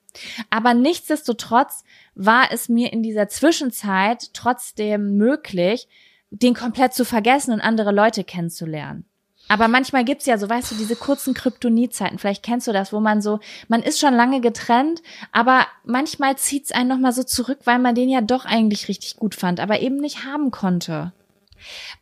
Aber 0.51 0.75
nichtsdestotrotz 0.75 1.85
war 2.15 2.53
es 2.53 2.69
mir 2.69 2.93
in 2.93 3.03
dieser 3.03 3.29
Zwischenzeit 3.29 4.35
trotzdem 4.35 5.17
möglich, 5.17 5.89
den 6.31 6.55
komplett 6.55 6.93
zu 6.93 7.05
vergessen 7.05 7.53
und 7.53 7.61
andere 7.61 7.93
Leute 7.93 8.25
kennenzulernen. 8.25 9.07
Aber 9.49 9.69
manchmal 9.69 10.05
gibt's 10.05 10.27
ja 10.27 10.39
so, 10.39 10.49
weißt 10.49 10.73
du, 10.73 10.75
diese 10.77 10.97
kurzen 10.97 11.35
Kryptonitzeiten, 11.35 12.19
vielleicht 12.19 12.43
kennst 12.43 12.67
du 12.67 12.73
das, 12.73 12.93
wo 12.93 13.01
man 13.01 13.21
so, 13.21 13.41
man 13.69 13.83
ist 13.83 14.01
schon 14.01 14.15
lange 14.15 14.41
getrennt, 14.41 15.03
aber 15.33 15.67
manchmal 15.85 16.37
zieht's 16.37 16.73
einen 16.73 16.89
nochmal 16.89 17.13
so 17.13 17.23
zurück, 17.23 17.59
weil 17.65 17.79
man 17.79 17.95
den 17.95 18.09
ja 18.09 18.23
doch 18.23 18.47
eigentlich 18.47 18.89
richtig 18.89 19.17
gut 19.17 19.35
fand, 19.35 19.61
aber 19.61 19.81
eben 19.81 19.97
nicht 19.97 20.25
haben 20.25 20.51
konnte. 20.51 21.13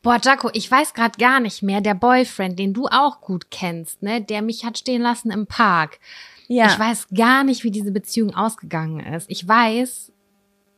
Boah, 0.02 0.18
Jaco, 0.22 0.50
ich 0.52 0.70
weiß 0.70 0.94
gerade 0.94 1.18
gar 1.18 1.40
nicht 1.40 1.62
mehr, 1.62 1.80
der 1.80 1.94
Boyfriend, 1.94 2.58
den 2.58 2.74
du 2.74 2.86
auch 2.86 3.20
gut 3.20 3.50
kennst, 3.50 4.02
ne, 4.02 4.20
der 4.20 4.42
mich 4.42 4.64
hat 4.64 4.78
stehen 4.78 5.02
lassen 5.02 5.30
im 5.30 5.46
Park. 5.46 5.98
Ja. 6.48 6.66
Ich 6.66 6.78
weiß 6.78 7.08
gar 7.14 7.44
nicht, 7.44 7.64
wie 7.64 7.70
diese 7.70 7.92
Beziehung 7.92 8.34
ausgegangen 8.34 9.00
ist. 9.00 9.30
Ich 9.30 9.46
weiß, 9.46 10.12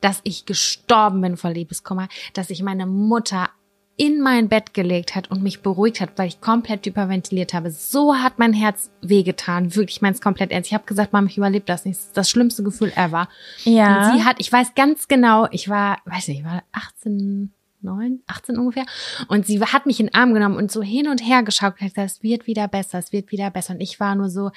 dass 0.00 0.20
ich 0.22 0.44
gestorben 0.44 1.20
bin 1.22 1.36
vor 1.36 1.50
Liebeskummer, 1.50 2.08
dass 2.34 2.48
sich 2.48 2.62
meine 2.62 2.86
Mutter 2.86 3.48
in 3.96 4.20
mein 4.20 4.48
Bett 4.48 4.74
gelegt 4.74 5.14
hat 5.14 5.30
und 5.30 5.42
mich 5.42 5.62
beruhigt 5.62 6.00
hat, 6.00 6.10
weil 6.16 6.26
ich 6.26 6.40
komplett 6.40 6.84
hyperventiliert 6.84 7.54
habe. 7.54 7.70
So 7.70 8.16
hat 8.16 8.38
mein 8.38 8.52
Herz 8.52 8.90
wehgetan. 9.02 9.74
Wirklich, 9.76 9.96
ich 9.96 10.02
meine 10.02 10.14
es 10.14 10.20
komplett 10.20 10.50
ernst. 10.50 10.68
Ich 10.68 10.74
habe 10.74 10.84
gesagt, 10.84 11.12
Mama, 11.12 11.28
ich 11.28 11.38
überlebe 11.38 11.64
das 11.64 11.84
nicht. 11.84 11.98
Das 11.98 12.06
ist 12.06 12.16
das 12.16 12.30
schlimmste 12.30 12.64
Gefühl 12.64 12.92
ever. 12.96 13.28
Ja. 13.64 14.10
Und 14.10 14.18
sie 14.18 14.24
hat, 14.24 14.36
ich 14.40 14.50
weiß 14.50 14.74
ganz 14.74 15.06
genau, 15.06 15.46
ich 15.52 15.68
war, 15.68 15.98
weiß 16.06 16.28
nicht, 16.28 16.40
ich 16.40 16.44
war 16.44 16.64
18, 16.72 17.52
9, 17.82 18.20
18 18.26 18.58
ungefähr. 18.58 18.84
Und 19.28 19.46
sie 19.46 19.60
hat 19.60 19.86
mich 19.86 20.00
in 20.00 20.06
den 20.06 20.14
Arm 20.14 20.34
genommen 20.34 20.56
und 20.56 20.72
so 20.72 20.82
hin 20.82 21.06
und 21.06 21.20
her 21.20 21.44
geschaut 21.44 21.74
und 21.80 21.88
gesagt, 21.88 22.10
es 22.10 22.22
wird 22.22 22.48
wieder 22.48 22.66
besser, 22.66 22.98
es 22.98 23.12
wird 23.12 23.30
wieder 23.30 23.50
besser. 23.50 23.74
Und 23.74 23.80
ich 23.80 24.00
war 24.00 24.16
nur 24.16 24.28
so, 24.28 24.50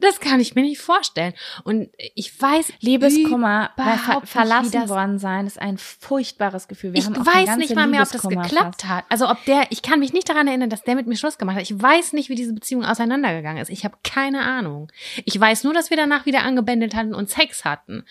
das 0.00 0.20
kann 0.20 0.38
ich 0.40 0.54
mir 0.54 0.62
nicht 0.62 0.80
vorstellen. 0.80 1.34
Und 1.64 1.90
ich 2.14 2.40
weiß, 2.40 2.72
Liebeskummer 2.80 3.70
bei 3.76 3.96
ver 3.96 4.22
verlassen 4.24 4.72
das- 4.72 4.88
worden 4.88 5.18
sein 5.18 5.46
ist 5.46 5.60
ein 5.60 5.78
furchtbares 5.78 6.68
Gefühl. 6.68 6.92
Wir 6.92 7.00
ich 7.00 7.08
weiß 7.08 7.56
nicht 7.56 7.74
mal 7.74 7.86
mehr, 7.86 8.02
ob 8.02 8.12
das 8.12 8.22
geklappt 8.22 8.84
hat. 8.84 9.04
Also 9.08 9.28
ob 9.28 9.44
der, 9.46 9.66
ich 9.70 9.82
kann 9.82 9.98
mich 9.98 10.12
nicht 10.12 10.28
daran 10.28 10.46
erinnern, 10.46 10.70
dass 10.70 10.82
der 10.82 10.94
mit 10.94 11.06
mir 11.06 11.16
Schluss 11.16 11.38
gemacht 11.38 11.56
hat. 11.56 11.62
Ich 11.62 11.80
weiß 11.80 12.12
nicht, 12.12 12.28
wie 12.28 12.34
diese 12.36 12.54
Beziehung 12.54 12.84
auseinandergegangen 12.84 13.60
ist. 13.60 13.70
Ich 13.70 13.84
habe 13.84 13.96
keine 14.04 14.42
Ahnung. 14.42 14.90
Ich 15.24 15.38
weiß 15.38 15.64
nur, 15.64 15.74
dass 15.74 15.90
wir 15.90 15.96
danach 15.96 16.26
wieder 16.26 16.42
angebändelt 16.44 16.94
hatten 16.94 17.14
und 17.14 17.28
Sex 17.28 17.64
hatten. 17.64 18.04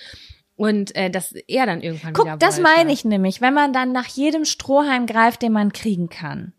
Und 0.55 0.95
äh, 0.95 1.11
dass 1.11 1.33
er 1.33 1.67
dann 1.67 1.81
irgendwann 1.81 2.15
wieder 2.15 2.31
Guck, 2.31 2.39
das 2.39 2.59
meine 2.59 2.91
ich 2.91 3.05
nämlich, 3.05 3.41
wenn 3.41 3.53
man 3.53 3.73
dann 3.73 3.91
nach 3.91 4.07
jedem 4.07 4.43
Strohhalm 4.43 5.05
greift, 5.05 5.43
den 5.43 5.51
man 5.53 5.71
kriegen 5.71 6.09
kann. 6.09 6.53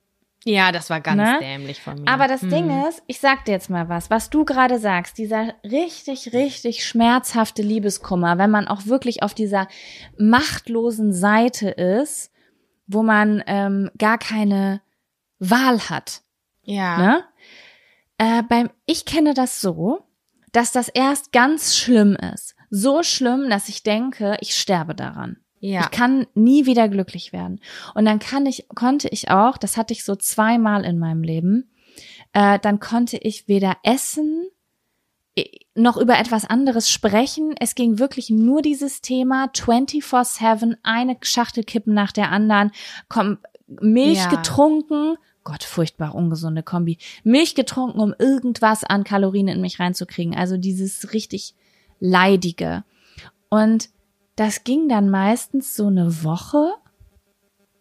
Ja, 0.45 0.73
das 0.73 0.89
war 0.89 1.01
ganz 1.01 1.21
Ne? 1.21 1.39
dämlich 1.41 1.81
von 1.83 2.01
mir. 2.01 2.09
Aber 2.09 2.29
das 2.29 2.43
Hm. 2.43 2.51
Ding 2.51 2.89
ist, 2.89 3.03
ich 3.07 3.19
sag 3.21 3.45
dir 3.45 3.53
jetzt 3.53 3.71
mal 3.71 3.89
was, 3.89 4.09
was 4.09 4.31
du 4.31 4.45
gerade 4.45 4.79
sagst, 4.79 5.19
dieser 5.19 5.55
richtig, 5.65 6.33
richtig 6.33 6.87
schmerzhafte 6.87 7.63
Liebeskummer, 7.63 8.39
wenn 8.39 8.51
man 8.51 8.69
auch 8.69 8.87
wirklich 8.87 9.23
auf 9.23 9.35
dieser 9.35 9.67
machtlosen 10.17 11.13
Seite 11.13 11.71
ist, 11.71 12.31
wo 12.87 13.03
man 13.03 13.43
ähm, 13.47 13.91
gar 13.99 14.19
keine 14.19 14.81
Wahl 15.39 15.81
hat. 15.91 16.23
Ja. 16.63 16.99
Ne? 16.99 17.25
Äh, 18.19 18.43
beim, 18.43 18.71
ich 18.87 19.05
kenne 19.05 19.35
das 19.35 19.61
so, 19.61 20.05
dass 20.53 20.73
das 20.73 20.89
erst 20.89 21.33
ganz 21.33 21.77
schlimm 21.77 22.17
ist. 22.35 22.55
So 22.71 23.03
schlimm, 23.03 23.49
dass 23.51 23.69
ich 23.69 23.83
denke, 23.83 24.37
ich 24.41 24.55
sterbe 24.55 24.95
daran. 24.95 25.39
Ja. 25.61 25.83
Ich 25.83 25.91
kann 25.91 26.27
nie 26.35 26.67
wieder 26.67 26.89
glücklich 26.89 27.33
werden. 27.33 27.61
Und 27.95 28.05
dann 28.05 28.19
kann 28.19 28.47
ich, 28.47 28.67
konnte 28.75 29.09
ich 29.09 29.31
auch, 29.31 29.57
das 29.59 29.77
hatte 29.77 29.93
ich 29.93 30.05
so 30.05 30.15
zweimal 30.17 30.85
in 30.85 30.99
meinem 30.99 31.23
Leben, 31.23 31.71
äh, 32.33 32.59
dann 32.61 32.81
konnte 32.81 33.17
ich 33.17 33.49
weder 33.49 33.77
essen 33.83 34.47
noch 35.75 35.97
über 35.97 36.19
etwas 36.19 36.45
anderes 36.45 36.91
sprechen. 36.91 37.55
Es 37.61 37.75
ging 37.77 37.99
wirklich 37.99 38.31
nur 38.31 38.63
dieses 38.63 39.01
Thema 39.01 39.47
24-7, 39.55 40.77
eine 40.83 41.17
Schachtel 41.23 41.63
Kippen 41.65 41.95
nach 41.95 42.13
der 42.13 42.33
anderen, 42.33 42.73
komm, 43.09 43.39
Milch 43.81 44.19
Ja. 44.19 44.29
getrunken. 44.31 45.17
Gott, 45.45 45.63
furchtbar 45.63 46.15
ungesunde 46.15 46.63
Kombi. 46.63 46.99
Milch 47.23 47.55
getrunken, 47.55 48.01
um 48.01 48.15
irgendwas 48.19 48.83
an 48.83 49.05
Kalorien 49.05 49.47
in 49.49 49.61
mich 49.61 49.79
reinzukriegen. 49.79 50.35
Also 50.35 50.57
dieses 50.57 51.13
richtig 51.13 51.55
leidige. 52.01 52.85
Und 53.49 53.91
das 54.39 54.65
ging 54.65 54.89
dann 54.89 55.11
meistens 55.11 55.75
so 55.75 55.89
eine 55.89 56.23
Woche, 56.23 56.75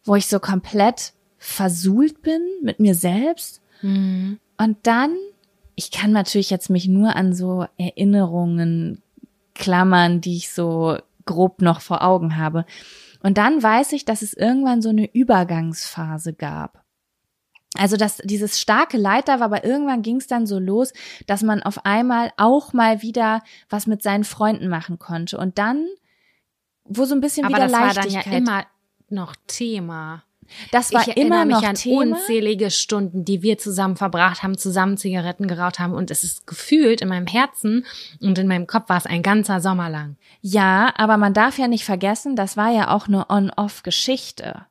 wo 0.03 0.15
ich 0.15 0.27
so 0.27 0.39
komplett 0.39 1.13
versuhlt 1.37 2.21
bin 2.21 2.41
mit 2.63 2.79
mir 2.79 2.95
selbst. 2.95 3.61
Mhm. 3.81 4.39
Und 4.57 4.77
dann, 4.83 5.15
ich 5.75 5.91
kann 5.91 6.11
natürlich 6.11 6.49
jetzt 6.49 6.69
mich 6.69 6.87
nur 6.87 7.15
an 7.15 7.33
so 7.33 7.65
Erinnerungen 7.77 9.03
klammern, 9.53 10.19
die 10.19 10.37
ich 10.37 10.51
so 10.51 10.97
grob 11.25 11.61
noch 11.61 11.81
vor 11.81 12.03
Augen 12.03 12.37
habe. 12.37 12.65
Und 13.21 13.37
dann 13.37 13.61
weiß 13.61 13.91
ich, 13.91 14.05
dass 14.05 14.23
es 14.23 14.33
irgendwann 14.33 14.81
so 14.81 14.89
eine 14.89 15.13
Übergangsphase 15.13 16.33
gab. 16.33 16.83
Also 17.75 17.97
dass 17.97 18.17
dieses 18.17 18.59
starke 18.59 18.97
Leid 18.97 19.27
da 19.27 19.39
war, 19.39 19.45
aber 19.45 19.63
irgendwann 19.63 20.01
ging 20.01 20.17
es 20.17 20.25
dann 20.25 20.47
so 20.47 20.57
los, 20.57 20.93
dass 21.27 21.43
man 21.43 21.61
auf 21.61 21.85
einmal 21.85 22.31
auch 22.37 22.73
mal 22.73 23.03
wieder 23.03 23.43
was 23.69 23.85
mit 23.85 24.01
seinen 24.01 24.23
Freunden 24.23 24.69
machen 24.69 24.97
konnte. 24.97 25.37
Und 25.37 25.59
dann, 25.59 25.85
wo 26.89 27.05
so 27.05 27.15
ein 27.15 27.21
bisschen 27.21 27.45
Aber 27.45 27.55
wieder 27.55 27.67
das 27.67 27.73
war 27.73 27.93
dann 27.93 28.09
ja 28.09 28.21
immer 28.21 28.65
noch 29.09 29.35
Thema. 29.47 30.23
das 30.71 30.93
war 30.93 31.07
ich 31.07 31.17
immer 31.17 31.45
noch 31.45 31.61
mich 31.61 31.69
an 31.69 31.75
Thema. 31.75 32.01
unzählige 32.01 32.71
Stunden, 32.71 33.25
die 33.25 33.41
wir 33.41 33.57
zusammen 33.57 33.95
verbracht 33.95 34.43
haben, 34.43 34.57
zusammen 34.57 34.97
Zigaretten 34.97 35.47
geraucht 35.47 35.79
haben 35.79 35.93
und 35.93 36.11
es 36.11 36.23
ist 36.23 36.47
gefühlt 36.47 37.01
in 37.01 37.09
meinem 37.09 37.27
Herzen 37.27 37.85
und 38.21 38.37
in 38.37 38.47
meinem 38.47 38.67
Kopf 38.67 38.89
war 38.89 38.97
es 38.97 39.05
ein 39.05 39.23
ganzer 39.23 39.61
Sommer 39.61 39.89
lang. 39.89 40.17
Ja, 40.41 40.93
aber 40.97 41.17
man 41.17 41.33
darf 41.33 41.57
ja 41.57 41.67
nicht 41.67 41.85
vergessen, 41.85 42.35
das 42.35 42.57
war 42.57 42.71
ja 42.71 42.89
auch 42.91 43.07
eine 43.07 43.29
On-Off-Geschichte. 43.29 44.65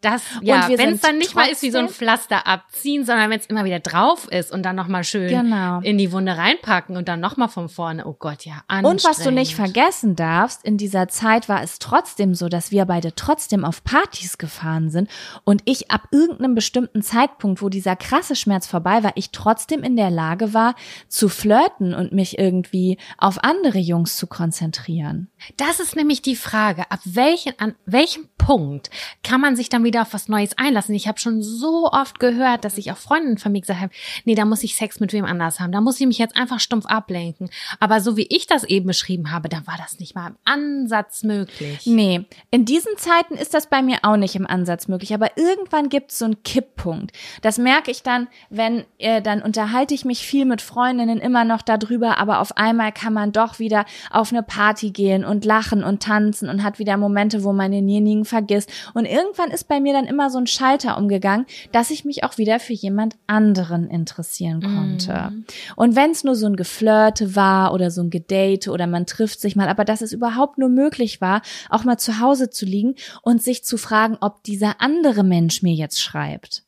Das, 0.00 0.22
ja, 0.40 0.66
wenn 0.76 0.94
es 0.94 1.02
dann 1.02 1.18
nicht 1.18 1.34
mal 1.34 1.48
ist 1.48 1.62
wie 1.62 1.70
so 1.70 1.78
ein 1.78 1.90
Pflaster 1.90 2.46
abziehen, 2.46 3.04
sondern 3.04 3.28
wenn 3.28 3.38
es 3.38 3.46
immer 3.46 3.64
wieder 3.66 3.80
drauf 3.80 4.28
ist 4.30 4.50
und 4.50 4.62
dann 4.62 4.74
nochmal 4.74 5.04
schön 5.04 5.28
Genau. 5.28 5.80
in 5.80 5.98
die 5.98 6.10
Wunde 6.10 6.38
reinpacken 6.38 6.96
und 6.96 7.06
dann 7.06 7.20
nochmal 7.20 7.48
von 7.48 7.68
vorne. 7.68 8.06
Oh 8.06 8.16
Gott, 8.18 8.46
ja, 8.46 8.62
anstrengend. 8.66 8.86
Und 9.04 9.04
was 9.10 9.22
du 9.22 9.30
nicht 9.30 9.54
vergessen 9.54 10.16
darfst, 10.16 10.64
in 10.64 10.78
dieser 10.78 11.08
Zeit 11.08 11.50
war 11.50 11.62
es 11.62 11.78
trotzdem 11.78 12.34
so, 12.34 12.48
dass 12.48 12.70
wir 12.70 12.86
beide 12.86 13.14
trotzdem 13.14 13.62
auf 13.64 13.84
Partys 13.84 14.38
gefahren 14.38 14.88
sind 14.90 15.10
und 15.44 15.60
ich 15.66 15.90
ab 15.90 16.08
irgendeinem 16.12 16.54
bestimmten 16.54 17.02
Zeitpunkt, 17.02 17.60
wo 17.60 17.68
dieser 17.68 17.94
krasse 17.94 18.36
Schmerz 18.36 18.66
vorbei 18.66 19.02
war, 19.02 19.12
ich 19.16 19.32
trotzdem 19.32 19.82
in 19.82 19.96
der 19.96 20.10
Lage 20.10 20.54
war 20.54 20.76
zu 21.08 21.28
flirten 21.28 21.92
und 21.92 22.12
mich 22.12 22.38
irgendwie 22.38 22.96
auf 23.18 23.44
andere 23.44 23.78
Jungs 23.78 24.16
zu 24.16 24.26
konzentrieren. 24.26 25.28
Das 25.58 25.78
ist 25.78 25.94
nämlich 25.94 26.22
die 26.22 26.36
Frage, 26.36 26.90
ab 26.90 27.00
welchen, 27.04 27.52
an 27.58 27.74
welchem 27.84 28.28
Punkt 28.38 28.88
kann 29.22 29.40
man 29.40 29.56
sich 29.56 29.68
dann 29.68 29.84
wieder 29.84 29.89
auf 29.98 30.12
was 30.14 30.28
Neues 30.28 30.56
einlassen? 30.56 30.94
Ich 30.94 31.08
habe 31.08 31.18
schon 31.18 31.42
so 31.42 31.90
oft 31.90 32.20
gehört, 32.20 32.64
dass 32.64 32.78
ich 32.78 32.92
auch 32.92 32.96
Freundinnen 32.96 33.38
von 33.38 33.52
mir 33.52 33.60
gesagt 33.60 33.80
habe, 33.80 33.92
nee, 34.24 34.34
da 34.34 34.44
muss 34.44 34.62
ich 34.62 34.76
Sex 34.76 35.00
mit 35.00 35.12
wem 35.12 35.24
anders 35.24 35.60
haben, 35.60 35.72
da 35.72 35.80
muss 35.80 36.00
ich 36.00 36.06
mich 36.06 36.18
jetzt 36.18 36.36
einfach 36.36 36.60
stumpf 36.60 36.86
ablenken. 36.86 37.50
Aber 37.78 38.00
so 38.00 38.16
wie 38.16 38.26
ich 38.28 38.46
das 38.46 38.64
eben 38.64 38.86
beschrieben 38.86 39.30
habe, 39.30 39.48
da 39.48 39.66
war 39.66 39.76
das 39.78 39.98
nicht 39.98 40.14
mal 40.14 40.28
im 40.28 40.36
Ansatz 40.44 41.22
möglich. 41.22 41.86
Nee, 41.86 42.26
in 42.50 42.64
diesen 42.64 42.96
Zeiten 42.96 43.34
ist 43.34 43.54
das 43.54 43.68
bei 43.68 43.82
mir 43.82 43.98
auch 44.02 44.16
nicht 44.16 44.36
im 44.36 44.46
Ansatz 44.46 44.88
möglich, 44.88 45.14
aber 45.14 45.36
irgendwann 45.36 45.88
gibt 45.88 46.12
es 46.12 46.18
so 46.18 46.24
einen 46.24 46.42
Kipppunkt. 46.42 47.12
Das 47.42 47.58
merke 47.58 47.90
ich 47.90 48.02
dann, 48.02 48.28
wenn, 48.48 48.84
äh, 48.98 49.22
dann 49.22 49.42
unterhalte 49.42 49.94
ich 49.94 50.04
mich 50.04 50.26
viel 50.26 50.44
mit 50.44 50.62
Freundinnen 50.62 51.18
immer 51.18 51.44
noch 51.44 51.62
darüber, 51.62 52.18
aber 52.18 52.40
auf 52.40 52.56
einmal 52.56 52.92
kann 52.92 53.12
man 53.12 53.32
doch 53.32 53.58
wieder 53.58 53.84
auf 54.10 54.32
eine 54.32 54.42
Party 54.42 54.90
gehen 54.90 55.24
und 55.24 55.44
lachen 55.44 55.84
und 55.84 56.02
tanzen 56.02 56.48
und 56.48 56.62
hat 56.62 56.78
wieder 56.78 56.96
Momente, 56.96 57.44
wo 57.44 57.52
man 57.52 57.72
denjenigen 57.72 58.24
vergisst. 58.24 58.70
Und 58.94 59.06
irgendwann 59.06 59.50
ist 59.50 59.68
bei 59.68 59.79
mir 59.80 59.92
dann 59.92 60.06
immer 60.06 60.30
so 60.30 60.38
ein 60.38 60.46
Schalter 60.46 60.96
umgegangen, 60.96 61.46
dass 61.72 61.90
ich 61.90 62.04
mich 62.04 62.24
auch 62.24 62.38
wieder 62.38 62.60
für 62.60 62.72
jemand 62.72 63.16
anderen 63.26 63.88
interessieren 63.88 64.62
konnte. 64.62 65.32
Und 65.76 65.96
wenn 65.96 66.10
es 66.10 66.24
nur 66.24 66.36
so 66.36 66.46
ein 66.46 66.56
Geflirte 66.56 67.34
war 67.36 67.72
oder 67.72 67.90
so 67.90 68.02
ein 68.02 68.10
Gedate 68.10 68.70
oder 68.70 68.86
man 68.86 69.06
trifft 69.06 69.40
sich 69.40 69.56
mal, 69.56 69.68
aber 69.68 69.84
dass 69.84 70.02
es 70.02 70.12
überhaupt 70.12 70.58
nur 70.58 70.68
möglich 70.68 71.20
war, 71.20 71.42
auch 71.68 71.84
mal 71.84 71.98
zu 71.98 72.20
Hause 72.20 72.50
zu 72.50 72.64
liegen 72.64 72.94
und 73.22 73.42
sich 73.42 73.64
zu 73.64 73.76
fragen, 73.76 74.16
ob 74.20 74.42
dieser 74.44 74.80
andere 74.80 75.24
Mensch 75.24 75.62
mir 75.62 75.74
jetzt 75.74 76.00
schreibt. 76.00 76.64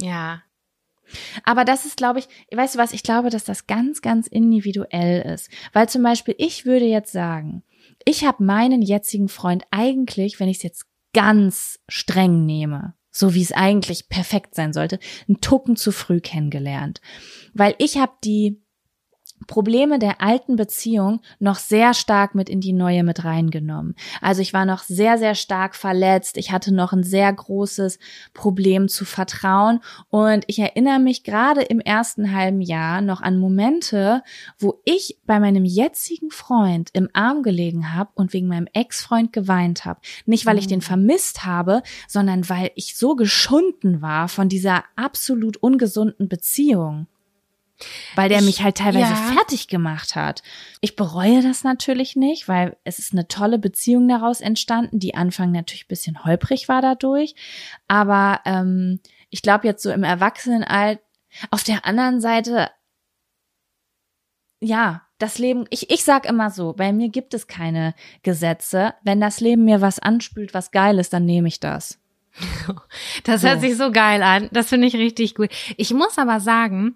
Ja. 0.00 0.42
Aber 1.44 1.64
das 1.64 1.86
ist, 1.86 1.96
glaube 1.96 2.20
ich, 2.20 2.28
weißt 2.56 2.76
du 2.76 2.78
was, 2.78 2.92
ich 2.92 3.02
glaube, 3.02 3.30
dass 3.30 3.44
das 3.44 3.66
ganz, 3.66 4.00
ganz 4.02 4.26
individuell 4.26 5.22
ist. 5.22 5.50
Weil 5.72 5.88
zum 5.88 6.02
Beispiel, 6.02 6.34
ich 6.38 6.66
würde 6.66 6.84
jetzt 6.84 7.12
sagen, 7.12 7.62
ich 8.04 8.24
habe 8.24 8.44
meinen 8.44 8.82
jetzigen 8.82 9.28
Freund 9.28 9.64
eigentlich, 9.70 10.40
wenn 10.40 10.48
ich 10.48 10.58
es 10.58 10.62
jetzt 10.62 10.86
ganz 11.12 11.78
streng 11.88 12.46
nehme, 12.46 12.94
so 13.10 13.34
wie 13.34 13.42
es 13.42 13.52
eigentlich 13.52 14.08
perfekt 14.08 14.54
sein 14.54 14.72
sollte, 14.72 14.98
einen 15.28 15.40
Tucken 15.40 15.76
zu 15.76 15.92
früh 15.92 16.20
kennengelernt. 16.20 17.00
Weil 17.54 17.74
ich 17.78 17.98
habe 17.98 18.12
die 18.24 18.62
Probleme 19.50 19.98
der 19.98 20.22
alten 20.22 20.54
Beziehung 20.54 21.22
noch 21.40 21.56
sehr 21.56 21.92
stark 21.92 22.36
mit 22.36 22.48
in 22.48 22.60
die 22.60 22.72
neue 22.72 23.02
mit 23.02 23.24
reingenommen. 23.24 23.96
Also 24.20 24.42
ich 24.42 24.52
war 24.52 24.64
noch 24.64 24.84
sehr, 24.84 25.18
sehr 25.18 25.34
stark 25.34 25.74
verletzt. 25.74 26.36
Ich 26.36 26.52
hatte 26.52 26.72
noch 26.72 26.92
ein 26.92 27.02
sehr 27.02 27.32
großes 27.32 27.98
Problem 28.32 28.86
zu 28.86 29.04
vertrauen. 29.04 29.80
Und 30.08 30.44
ich 30.46 30.60
erinnere 30.60 31.00
mich 31.00 31.24
gerade 31.24 31.62
im 31.62 31.80
ersten 31.80 32.32
halben 32.32 32.60
Jahr 32.60 33.00
noch 33.00 33.22
an 33.22 33.38
Momente, 33.38 34.22
wo 34.60 34.80
ich 34.84 35.18
bei 35.26 35.40
meinem 35.40 35.64
jetzigen 35.64 36.30
Freund 36.30 36.90
im 36.92 37.08
Arm 37.12 37.42
gelegen 37.42 37.92
habe 37.92 38.10
und 38.14 38.32
wegen 38.32 38.46
meinem 38.46 38.68
Ex-Freund 38.72 39.32
geweint 39.32 39.84
habe. 39.84 39.98
Nicht, 40.26 40.46
weil 40.46 40.58
ich 40.58 40.68
den 40.68 40.80
vermisst 40.80 41.44
habe, 41.44 41.82
sondern 42.06 42.48
weil 42.48 42.70
ich 42.76 42.96
so 42.96 43.16
geschunden 43.16 44.00
war 44.00 44.28
von 44.28 44.48
dieser 44.48 44.84
absolut 44.94 45.56
ungesunden 45.56 46.28
Beziehung 46.28 47.08
weil 48.14 48.28
der 48.28 48.38
Ich- 48.40 48.44
mich 48.46 48.62
halt 48.62 48.76
teilweise 48.78 49.12
ja. 49.12 49.32
fertig 49.34 49.68
gemacht 49.68 50.14
hat. 50.16 50.42
Ich 50.80 50.96
bereue 50.96 51.42
das 51.42 51.64
natürlich 51.64 52.16
nicht, 52.16 52.48
weil 52.48 52.76
es 52.84 52.98
ist 52.98 53.12
eine 53.12 53.28
tolle 53.28 53.58
Beziehung 53.58 54.08
daraus 54.08 54.40
entstanden, 54.40 54.98
die 54.98 55.14
Anfang 55.14 55.52
natürlich 55.52 55.84
ein 55.84 55.88
bisschen 55.88 56.24
holprig 56.24 56.68
war 56.68 56.82
dadurch. 56.82 57.34
Aber 57.88 58.40
ähm, 58.44 59.00
ich 59.30 59.42
glaube 59.42 59.66
jetzt 59.66 59.82
so 59.82 59.90
im 59.90 60.02
Erwachsenenalter, 60.04 61.00
auf 61.50 61.62
der 61.62 61.86
anderen 61.86 62.20
Seite, 62.20 62.68
ja, 64.60 65.02
das 65.18 65.38
Leben, 65.38 65.64
ich, 65.70 65.90
ich 65.90 66.04
sag 66.04 66.26
immer 66.26 66.50
so, 66.50 66.72
bei 66.72 66.92
mir 66.92 67.08
gibt 67.08 67.34
es 67.34 67.46
keine 67.46 67.94
Gesetze. 68.22 68.94
Wenn 69.02 69.20
das 69.20 69.40
Leben 69.40 69.64
mir 69.64 69.80
was 69.80 69.98
anspült, 69.98 70.54
was 70.54 70.70
geil 70.70 70.98
ist, 70.98 71.12
dann 71.12 71.24
nehme 71.24 71.48
ich 71.48 71.60
das. 71.60 71.98
Das 73.24 73.42
So. 73.42 73.48
hört 73.48 73.60
sich 73.60 73.76
so 73.76 73.90
geil 73.90 74.22
an. 74.22 74.48
Das 74.52 74.68
finde 74.68 74.86
ich 74.86 74.94
richtig 74.94 75.34
gut. 75.34 75.50
Ich 75.76 75.92
muss 75.92 76.16
aber 76.18 76.40
sagen, 76.40 76.94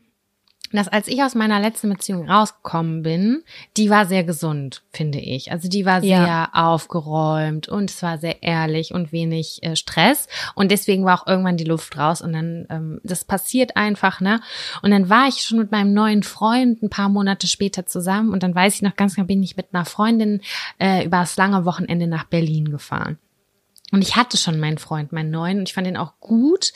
dass 0.77 0.89
als 0.89 1.09
ich 1.09 1.23
aus 1.23 1.35
meiner 1.35 1.61
letzten 1.61 1.89
Beziehung 1.91 2.29
rausgekommen 2.29 3.03
bin, 3.03 3.43
die 3.77 3.91
war 3.91 4.07
sehr 4.07 4.25
gesund, 4.25 4.83
finde 4.93 5.19
ich. 5.19 5.53
Also 5.53 5.69
die 5.69 5.85
war 5.87 6.01
sehr 6.01 6.09
Ja. 6.19 6.49
aufgeräumt 6.53 7.69
und 7.69 7.91
es 7.91 8.03
war 8.03 8.19
sehr 8.19 8.43
ehrlich 8.43 8.93
und 8.93 9.13
wenig 9.13 9.63
äh, 9.63 9.77
Stress. 9.77 10.29
Und 10.55 10.71
deswegen 10.71 11.05
war 11.05 11.21
auch 11.21 11.27
irgendwann 11.27 11.57
die 11.57 11.65
Luft 11.65 11.97
raus 11.97 12.23
und 12.23 12.33
dann, 12.33 12.67
ähm, 12.71 13.01
das 13.05 13.25
passiert 13.25 13.77
einfach, 13.77 14.21
ne? 14.21 14.41
Und 14.83 14.91
dann 14.91 15.09
war 15.09 15.29
ich 15.29 15.43
schon 15.43 15.59
mit 15.59 15.71
meinem 15.71 15.93
neuen 15.93 16.23
Freund 16.23 16.83
ein 16.83 16.91
paar 16.91 17.09
Monate 17.09 17.47
später 17.47 17.87
zusammen 17.87 18.33
und 18.33 18.43
dann 18.43 18.55
weiß 18.55 18.75
ich 18.75 18.83
noch 18.83 18.97
ganz 18.97 19.15
genau, 19.15 19.27
bin 19.27 19.43
ich 19.43 19.57
mit 19.57 19.69
einer 19.73 19.85
Freundin 19.85 20.41
äh, 20.79 21.05
über 21.05 21.19
das 21.19 21.37
lange 21.37 21.65
Wochenende 21.65 22.07
nach 22.07 22.25
Berlin 22.25 22.71
gefahren. 22.71 23.19
Und 23.93 24.03
ich 24.03 24.17
hatte 24.17 24.37
schon 24.37 24.59
meinen 24.59 24.79
Freund, 24.79 25.13
meinen 25.13 25.31
neuen, 25.31 25.59
und 25.61 25.69
ich 25.69 25.75
fand 25.75 25.87
ihn 25.87 25.97
auch 25.97 26.15
gut. 26.19 26.73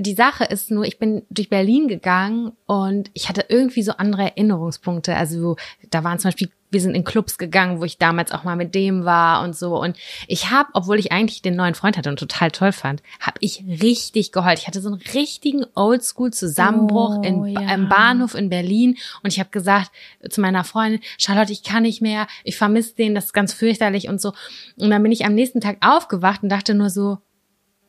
Die 0.00 0.14
Sache 0.14 0.44
ist 0.44 0.70
nur, 0.70 0.84
ich 0.84 0.98
bin 0.98 1.22
durch 1.28 1.50
Berlin 1.50 1.88
gegangen 1.88 2.52
und 2.66 3.10
ich 3.14 3.28
hatte 3.28 3.46
irgendwie 3.48 3.82
so 3.82 3.92
andere 3.92 4.22
Erinnerungspunkte. 4.22 5.16
Also 5.16 5.56
da 5.90 6.04
waren 6.04 6.20
zum 6.20 6.28
Beispiel, 6.28 6.50
wir 6.70 6.80
sind 6.80 6.94
in 6.94 7.02
Clubs 7.02 7.38
gegangen, 7.38 7.80
wo 7.80 7.84
ich 7.84 7.98
damals 7.98 8.30
auch 8.30 8.44
mal 8.44 8.54
mit 8.54 8.74
dem 8.74 9.04
war 9.04 9.42
und 9.42 9.56
so. 9.56 9.80
Und 9.80 9.96
ich 10.28 10.50
habe, 10.50 10.68
obwohl 10.74 10.98
ich 10.98 11.10
eigentlich 11.10 11.42
den 11.42 11.56
neuen 11.56 11.74
Freund 11.74 11.96
hatte 11.96 12.10
und 12.10 12.18
total 12.18 12.50
toll 12.50 12.72
fand, 12.72 13.02
habe 13.20 13.38
ich 13.40 13.64
richtig 13.66 14.30
geheult. 14.32 14.58
Ich 14.58 14.66
hatte 14.68 14.80
so 14.80 14.88
einen 14.88 15.00
richtigen 15.14 15.64
Oldschool-Zusammenbruch 15.74 17.18
Oh, 17.18 17.22
in, 17.22 17.44
ja. 17.46 17.74
im 17.74 17.88
Bahnhof 17.88 18.34
in 18.34 18.50
Berlin. 18.50 18.98
Und 19.22 19.32
ich 19.32 19.40
habe 19.40 19.50
gesagt 19.50 19.90
zu 20.28 20.40
meiner 20.40 20.62
Freundin, 20.62 21.00
Charlotte, 21.16 21.52
ich 21.52 21.62
kann 21.62 21.82
nicht 21.82 22.02
mehr, 22.02 22.26
ich 22.44 22.56
vermisse 22.56 22.94
den, 22.94 23.14
das 23.14 23.26
ist 23.26 23.32
ganz 23.32 23.52
fürchterlich 23.52 24.08
und 24.08 24.20
so. 24.20 24.32
Und 24.78 24.90
dann 24.90 25.02
bin 25.02 25.10
ich 25.10 25.24
am 25.24 25.34
nächsten 25.34 25.60
Tag 25.60 25.78
aufgewacht 25.80 26.42
und 26.42 26.50
dachte 26.50 26.74
nur 26.74 26.90
so, 26.90 27.18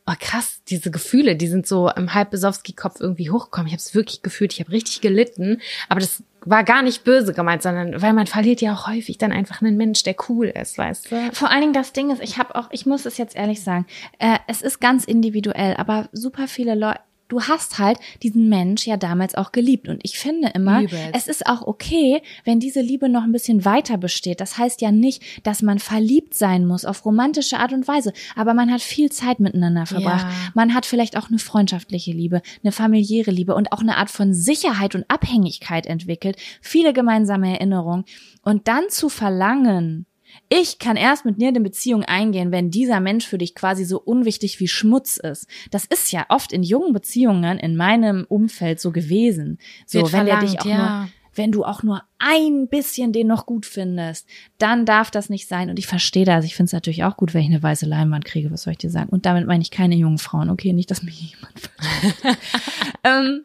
oh 0.10 0.16
krass, 0.20 0.62
diese 0.68 0.91
Gefühle, 0.91 1.36
die 1.36 1.47
sind 1.47 1.68
so 1.68 1.89
im 1.89 2.14
Halb-Besowski-Kopf 2.14 2.99
irgendwie 2.99 3.30
hochgekommen. 3.30 3.68
Ich 3.68 3.74
habe 3.74 3.82
es 3.82 3.93
wirklich 3.93 4.22
gefühlt, 4.22 4.53
ich 4.53 4.60
habe 4.60 4.72
richtig 4.72 5.01
gelitten. 5.01 5.62
Aber 5.88 5.99
das 5.99 6.24
war 6.45 6.64
gar 6.64 6.82
nicht 6.82 7.03
böse 7.03 7.34
gemeint, 7.34 7.62
sondern 7.62 8.01
weil 8.01 8.14
man 8.14 8.26
verliert 8.26 8.62
ja 8.62 8.74
auch 8.74 8.88
häufig 8.88 9.18
dann 9.18 9.32
einfach 9.32 9.62
einen 9.62 9.78
Mensch, 9.78 10.03
der 10.03 10.16
cool 10.30 10.47
ist, 10.47 10.78
weißt 10.78 11.12
du? 11.12 11.32
Vor 11.34 11.49
allen 11.49 11.62
Dingen 11.62 11.74
das 11.74 11.93
Ding 11.93 12.12
ist, 12.12 12.22
ich 12.22 12.38
habe 12.38 12.55
auch, 12.55 12.70
ich 12.72 12.86
muss 12.86 13.05
es 13.05 13.18
jetzt 13.18 13.36
ehrlich 13.36 13.62
sagen, 13.62 13.86
äh, 14.20 14.38
es 14.47 14.62
ist 14.62 14.80
ganz 14.80 15.03
individuell, 15.03 15.76
aber 15.76 16.10
super 16.12 16.47
viele 16.47 16.76
Leute, 16.76 17.01
du 17.30 17.42
hast 17.42 17.80
halt 17.80 17.98
diesen 18.22 18.50
Mensch 18.50 18.86
ja 18.86 18.98
damals 18.98 19.36
auch 19.36 19.54
geliebt. 19.54 19.88
Und 19.88 20.02
ich 20.04 20.20
finde 20.20 20.50
immer, 20.50 20.82
Übelst. 20.82 21.10
es 21.14 21.28
ist 21.28 21.48
auch 21.48 21.62
okay, 21.62 22.22
wenn 22.44 22.60
diese 22.60 22.82
Liebe 22.82 23.08
noch 23.08 23.24
ein 23.24 23.32
bisschen 23.32 23.64
weiter 23.64 23.98
besteht. 23.98 24.42
Das 24.42 24.58
heißt 24.58 24.82
ja 24.82 24.92
nicht, 24.92 25.24
dass 25.44 25.62
man 25.62 25.80
verliebt 25.80 26.34
sein 26.34 26.66
muss 26.66 26.84
auf 26.84 27.06
romantische 27.06 27.58
Art 27.58 27.72
und 27.72 27.88
Weise. 27.88 28.12
Aber 28.36 28.54
man 28.54 28.72
hat 28.72 28.82
viel 28.82 29.12
Zeit 29.12 29.40
miteinander 29.40 29.86
verbracht. 29.86 30.26
Ja. 30.28 30.52
Man 30.54 30.74
hat 30.74 30.86
vielleicht 30.86 31.16
auch 31.16 31.30
eine 31.30 31.40
freundschaftliche 31.40 32.12
Liebe, 32.12 32.42
eine 32.64 32.72
familiäre 32.72 33.32
Liebe 33.32 33.56
und 33.56 33.72
auch 33.72 33.82
eine 33.82 33.98
Art 33.98 34.10
von 34.10 34.34
Sicherheit 34.34 34.96
und 34.96 35.06
Abhängigkeit 35.08 35.86
entwickelt. 35.86 36.36
Viele 36.62 36.94
gemeinsame 36.94 37.54
Erinnerungen. 37.54 38.06
Und 38.42 38.68
dann 38.68 38.90
zu 38.90 39.10
verlangen, 39.10 40.08
ich 40.50 40.80
kann 40.80 40.98
erst 40.98 41.26
mit 41.26 41.40
dir 41.40 41.50
eine 41.50 41.62
Beziehung 41.62 42.04
eingehen, 42.04 42.52
wenn 42.52 42.72
dieser 42.72 43.00
Mensch 43.00 43.28
für 43.28 43.38
dich 43.38 43.54
quasi 43.54 43.86
so 43.86 44.00
unwichtig 44.00 44.60
wie 44.60 44.68
Schmutz 44.68 45.18
ist. 45.18 45.48
Das 45.70 45.86
ist 45.86 46.12
ja 46.12 46.26
oft 46.30 46.52
in 46.52 46.64
jungen 46.64 46.92
Beziehungen 46.92 47.60
in 47.60 47.76
meinem 47.76 48.26
Umfeld 48.28 48.80
so 48.80 48.92
gewesen. 48.92 49.60
So, 49.86 50.00
Wird 50.00 50.14
wenn 50.14 50.26
der 50.26 50.40
dich 50.40 50.52
verlangt, 50.52 50.62
auch 50.62 50.66
ja. 50.66 51.00
nur, 51.02 51.10
wenn 51.36 51.52
du 51.52 51.64
auch 51.64 51.84
nur 51.84 52.04
ein 52.18 52.68
bisschen 52.68 53.14
den 53.14 53.28
noch 53.28 53.46
gut 53.46 53.66
findest, 53.66 54.28
dann 54.58 54.86
darf 54.86 55.12
das 55.12 55.30
nicht 55.30 55.48
sein. 55.48 55.70
Und 55.70 55.78
ich 55.78 55.88
verstehe 55.88 56.26
das. 56.26 56.44
Ich 56.46 56.56
finde 56.56 56.68
es 56.70 56.74
natürlich 56.74 57.04
auch 57.04 57.16
gut, 57.16 57.34
wenn 57.34 57.42
ich 57.42 57.50
eine 57.50 57.62
weiße 57.62 57.86
Leinwand 57.86 58.26
kriege. 58.26 58.52
Was 58.52 58.64
soll 58.64 58.72
ich 58.72 58.80
dir 58.80 58.90
sagen? 58.90 59.10
Und 59.10 59.26
damit 59.26 59.46
meine 59.46 59.62
ich 59.62 59.72
keine 59.72 59.96
jungen 59.96 60.18
Frauen. 60.18 60.50
Okay, 60.50 60.74
nicht, 60.74 60.90
dass 60.90 61.04
mich 61.04 61.36
jemand 61.36 61.60
versteht. 61.60 62.38
ähm, 63.04 63.44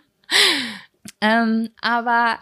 ähm, 1.20 1.68
aber 1.80 2.38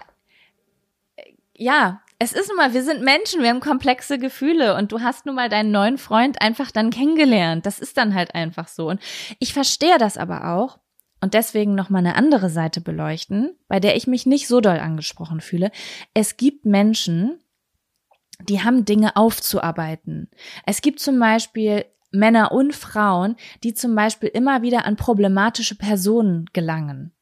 äh, 1.16 1.32
ja, 1.56 2.00
es 2.22 2.32
ist 2.32 2.48
nun 2.48 2.56
mal, 2.56 2.72
wir 2.72 2.84
sind 2.84 3.02
Menschen, 3.02 3.42
wir 3.42 3.48
haben 3.50 3.58
komplexe 3.60 4.16
Gefühle 4.18 4.76
und 4.76 4.92
du 4.92 5.00
hast 5.00 5.26
nun 5.26 5.34
mal 5.34 5.48
deinen 5.48 5.72
neuen 5.72 5.98
Freund 5.98 6.40
einfach 6.40 6.70
dann 6.70 6.90
kennengelernt. 6.90 7.66
Das 7.66 7.80
ist 7.80 7.96
dann 7.96 8.14
halt 8.14 8.34
einfach 8.36 8.68
so. 8.68 8.88
Und 8.88 9.00
ich 9.40 9.52
verstehe 9.52 9.98
das 9.98 10.16
aber 10.16 10.54
auch 10.54 10.78
und 11.20 11.34
deswegen 11.34 11.74
noch 11.74 11.90
mal 11.90 11.98
eine 11.98 12.14
andere 12.14 12.48
Seite 12.48 12.80
beleuchten, 12.80 13.56
bei 13.66 13.80
der 13.80 13.96
ich 13.96 14.06
mich 14.06 14.24
nicht 14.24 14.46
so 14.46 14.60
doll 14.60 14.78
angesprochen 14.78 15.40
fühle. 15.40 15.72
Es 16.14 16.36
gibt 16.36 16.64
Menschen, 16.64 17.40
die 18.48 18.62
haben 18.62 18.84
Dinge 18.84 19.16
aufzuarbeiten. 19.16 20.30
Es 20.64 20.80
gibt 20.80 21.00
zum 21.00 21.18
Beispiel 21.18 21.84
Männer 22.12 22.52
und 22.52 22.74
Frauen, 22.74 23.36
die 23.64 23.74
zum 23.74 23.94
Beispiel 23.94 24.28
immer 24.28 24.62
wieder 24.62 24.84
an 24.84 24.96
problematische 24.96 25.74
Personen 25.76 26.46
gelangen. 26.52 27.12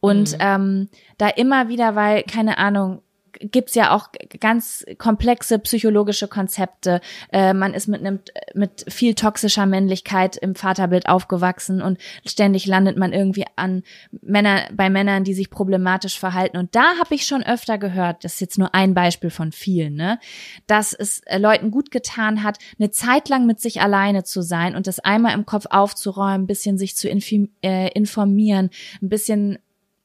Und 0.00 0.32
Mhm. 0.32 0.38
ähm, 0.40 0.88
da 1.18 1.28
immer 1.28 1.68
wieder, 1.68 1.94
weil, 1.96 2.22
keine 2.24 2.58
Ahnung, 2.58 3.02
gibt's 3.40 3.74
ja 3.74 3.94
auch 3.94 4.08
ganz 4.40 4.84
komplexe 4.98 5.58
psychologische 5.58 6.28
Konzepte. 6.28 7.00
Äh, 7.32 7.54
man 7.54 7.74
ist 7.74 7.88
mit 7.88 8.00
einem 8.00 8.20
mit 8.54 8.84
viel 8.88 9.14
toxischer 9.14 9.66
Männlichkeit 9.66 10.36
im 10.36 10.54
Vaterbild 10.54 11.08
aufgewachsen 11.08 11.82
und 11.82 11.98
ständig 12.24 12.66
landet 12.66 12.96
man 12.96 13.12
irgendwie 13.12 13.44
an 13.56 13.82
Männer 14.22 14.62
bei 14.72 14.90
Männern, 14.90 15.24
die 15.24 15.34
sich 15.34 15.50
problematisch 15.50 16.18
verhalten. 16.18 16.56
Und 16.56 16.74
da 16.74 16.98
habe 16.98 17.14
ich 17.14 17.26
schon 17.26 17.42
öfter 17.42 17.78
gehört, 17.78 18.24
das 18.24 18.34
ist 18.34 18.40
jetzt 18.40 18.58
nur 18.58 18.74
ein 18.74 18.94
Beispiel 18.94 19.30
von 19.30 19.52
vielen, 19.52 19.94
ne, 19.94 20.18
dass 20.66 20.92
es 20.92 21.20
äh, 21.20 21.38
Leuten 21.38 21.70
gut 21.70 21.90
getan 21.90 22.42
hat, 22.42 22.58
eine 22.78 22.90
Zeit 22.90 23.28
lang 23.28 23.46
mit 23.46 23.60
sich 23.60 23.80
alleine 23.80 24.24
zu 24.24 24.42
sein 24.42 24.76
und 24.76 24.86
das 24.86 25.00
einmal 25.00 25.34
im 25.34 25.46
Kopf 25.46 25.66
aufzuräumen, 25.70 26.42
ein 26.42 26.46
bisschen 26.46 26.78
sich 26.78 26.96
zu 26.96 27.08
äh, 27.08 27.88
informieren, 27.92 28.70
ein 29.02 29.08
bisschen 29.08 29.58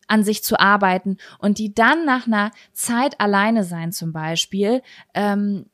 an 0.09 0.23
sich 0.23 0.43
zu 0.43 0.59
arbeiten 0.59 1.17
und 1.37 1.57
die 1.57 1.73
dann 1.73 2.05
nach 2.05 2.27
einer 2.27 2.51
Zeit 2.73 3.19
alleine 3.19 3.63
sein 3.63 3.91
zum 3.91 4.11
Beispiel 4.11 4.81
ähm, 5.13 5.65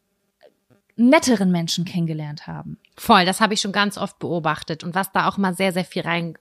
netteren 0.96 1.52
Menschen 1.52 1.86
kennengelernt 1.86 2.48
haben. 2.48 2.78
Voll, 2.98 3.26
das 3.26 3.42
habe 3.42 3.54
ich 3.54 3.62
schon 3.62 3.72
ganz 3.72 3.98
oft 3.98 4.20
beobachtet. 4.20 4.84
Und 4.84 4.96
was 4.96 5.12
da 5.12 5.28
auch 5.28 5.38
mal 5.38 5.54
sehr, 5.54 5.74
sehr 5.74 5.86
viel 5.86 6.04
rein 6.04 6.36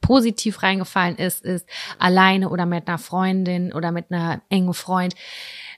positiv 0.00 0.62
reingefallen 0.62 1.16
ist, 1.16 1.44
ist 1.44 1.66
alleine 1.98 2.50
oder 2.50 2.66
mit 2.66 2.86
einer 2.86 2.98
Freundin 2.98 3.72
oder 3.72 3.90
mit 3.90 4.10
einer 4.10 4.40
engen 4.48 4.74
Freund 4.74 5.14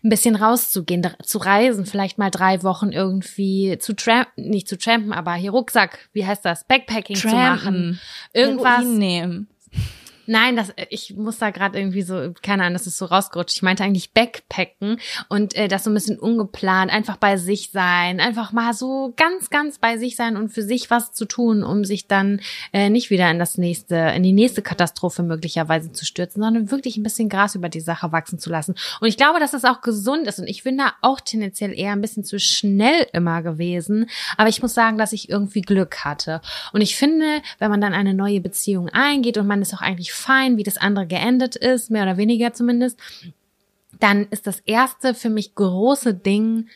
ein 0.05 0.11
bisschen 0.11 0.37
rauszugehen, 0.37 1.07
zu 1.23 1.39
reisen, 1.39 1.87
vielleicht 1.87 2.19
mal 2.19 2.31
drei 2.31 2.63
Wochen 2.63 2.93
irgendwie 2.93 3.79
zu 3.79 3.95
trampen, 3.95 4.49
nicht 4.49 4.69
zu 4.69 4.79
trampen, 4.79 5.13
aber 5.13 5.35
hier 5.35 5.51
Rucksack, 5.51 6.11
wie 6.13 6.27
heißt 6.27 6.45
das, 6.45 6.65
Backpacking 6.65 7.17
zu 7.17 7.29
machen. 7.29 8.01
Irgendwas. 8.33 8.85
Nehmen. 8.85 9.49
Nein, 10.31 10.55
das, 10.55 10.73
ich 10.91 11.17
muss 11.17 11.39
da 11.39 11.51
gerade 11.51 11.77
irgendwie 11.77 12.03
so, 12.03 12.33
keine 12.41 12.63
Ahnung, 12.63 12.75
das 12.75 12.87
ist 12.87 12.99
so 12.99 13.07
rausgerutscht. 13.07 13.57
Ich 13.57 13.63
meinte 13.63 13.83
eigentlich 13.83 14.13
Backpacken 14.13 15.01
und 15.29 15.57
äh, 15.57 15.67
das 15.67 15.83
so 15.83 15.91
ein 15.91 15.95
bisschen 15.95 16.21
ungeplant, 16.21 16.93
einfach 16.93 17.17
bei 17.17 17.37
sich 17.37 17.73
sein, 17.73 18.21
einfach 18.21 18.53
mal 18.53 18.73
so 18.73 19.13
ganz, 19.17 19.51
ganz 19.51 19.79
bei 19.79 19.99
sich 19.99 20.15
sein 20.15 20.37
und 20.37 20.51
für 20.51 20.63
sich 20.63 20.89
was 20.89 21.13
zu 21.13 21.25
tun, 21.25 21.65
um 21.65 21.85
sich 21.85 22.07
dann 22.07 22.41
äh, 22.73 22.91
nicht 22.91 23.11
wieder 23.11 23.29
in 23.29 23.41
das 23.41 23.59
nächste, 23.59 23.97
in 23.97 24.23
die 24.23 24.33
nächste 24.33 24.63
Katastrophe 24.63 25.25
möglicherweise 25.25 25.91
zu 25.91 26.07
stürzen, 26.07 26.41
sondern 26.41 26.71
wirklich 26.71 26.97
ein 26.97 27.03
bisschen 27.03 27.29
Gras 27.29 27.57
über 27.57 27.69
die 27.69 27.81
Sache 27.81 28.13
wachsen 28.13 28.39
zu 28.39 28.51
lassen. 28.51 28.77
Und 29.01 29.09
ich 29.09 29.17
glaube, 29.17 29.41
dass 29.41 29.53
es 29.53 29.65
auch 29.65 29.81
gesund 29.81 30.29
ist 30.29 30.39
und 30.39 30.47
ich 30.47 30.63
bin 30.63 30.79
da 30.79 30.93
auch 31.01 31.19
tendenziell 31.21 31.77
eher 31.77 31.91
ein 31.91 32.03
bisschen 32.03 32.23
zu 32.23 32.39
schnell 32.39 33.05
immer 33.13 33.43
gewesen, 33.43 34.09
aber 34.37 34.49
ich 34.49 34.63
muss 34.63 34.75
sagen, 34.75 34.97
dass 34.97 35.13
ich 35.13 35.29
irgendwie 35.29 35.63
Glück 35.63 36.05
hatte. 36.05 36.41
Und 36.73 36.83
ich 36.83 36.95
finde, 36.95 37.43
wenn 37.59 37.73
man 37.73 37.81
dann 37.81 37.95
eine 37.95 38.15
neue 38.15 38.41
Beziehung 38.41 38.91
eingeht 38.91 39.37
und 39.37 39.49
man 39.49 39.61
ist 39.61 39.75
auch 39.75 39.81
eigentlich 39.81 40.20
fein, 40.21 40.57
wie 40.57 40.63
das 40.63 40.77
andere 40.77 41.07
geendet 41.07 41.57
ist, 41.57 41.91
mehr 41.91 42.05
oder 42.05 42.17
weniger 42.17 42.53
zumindest, 42.53 42.99
dann 43.99 44.27
ist 44.31 44.47
das 44.47 44.61
erste 44.61 45.15
für 45.15 45.31
mich 45.31 45.55
große 45.55 46.15
Ding 46.15 46.69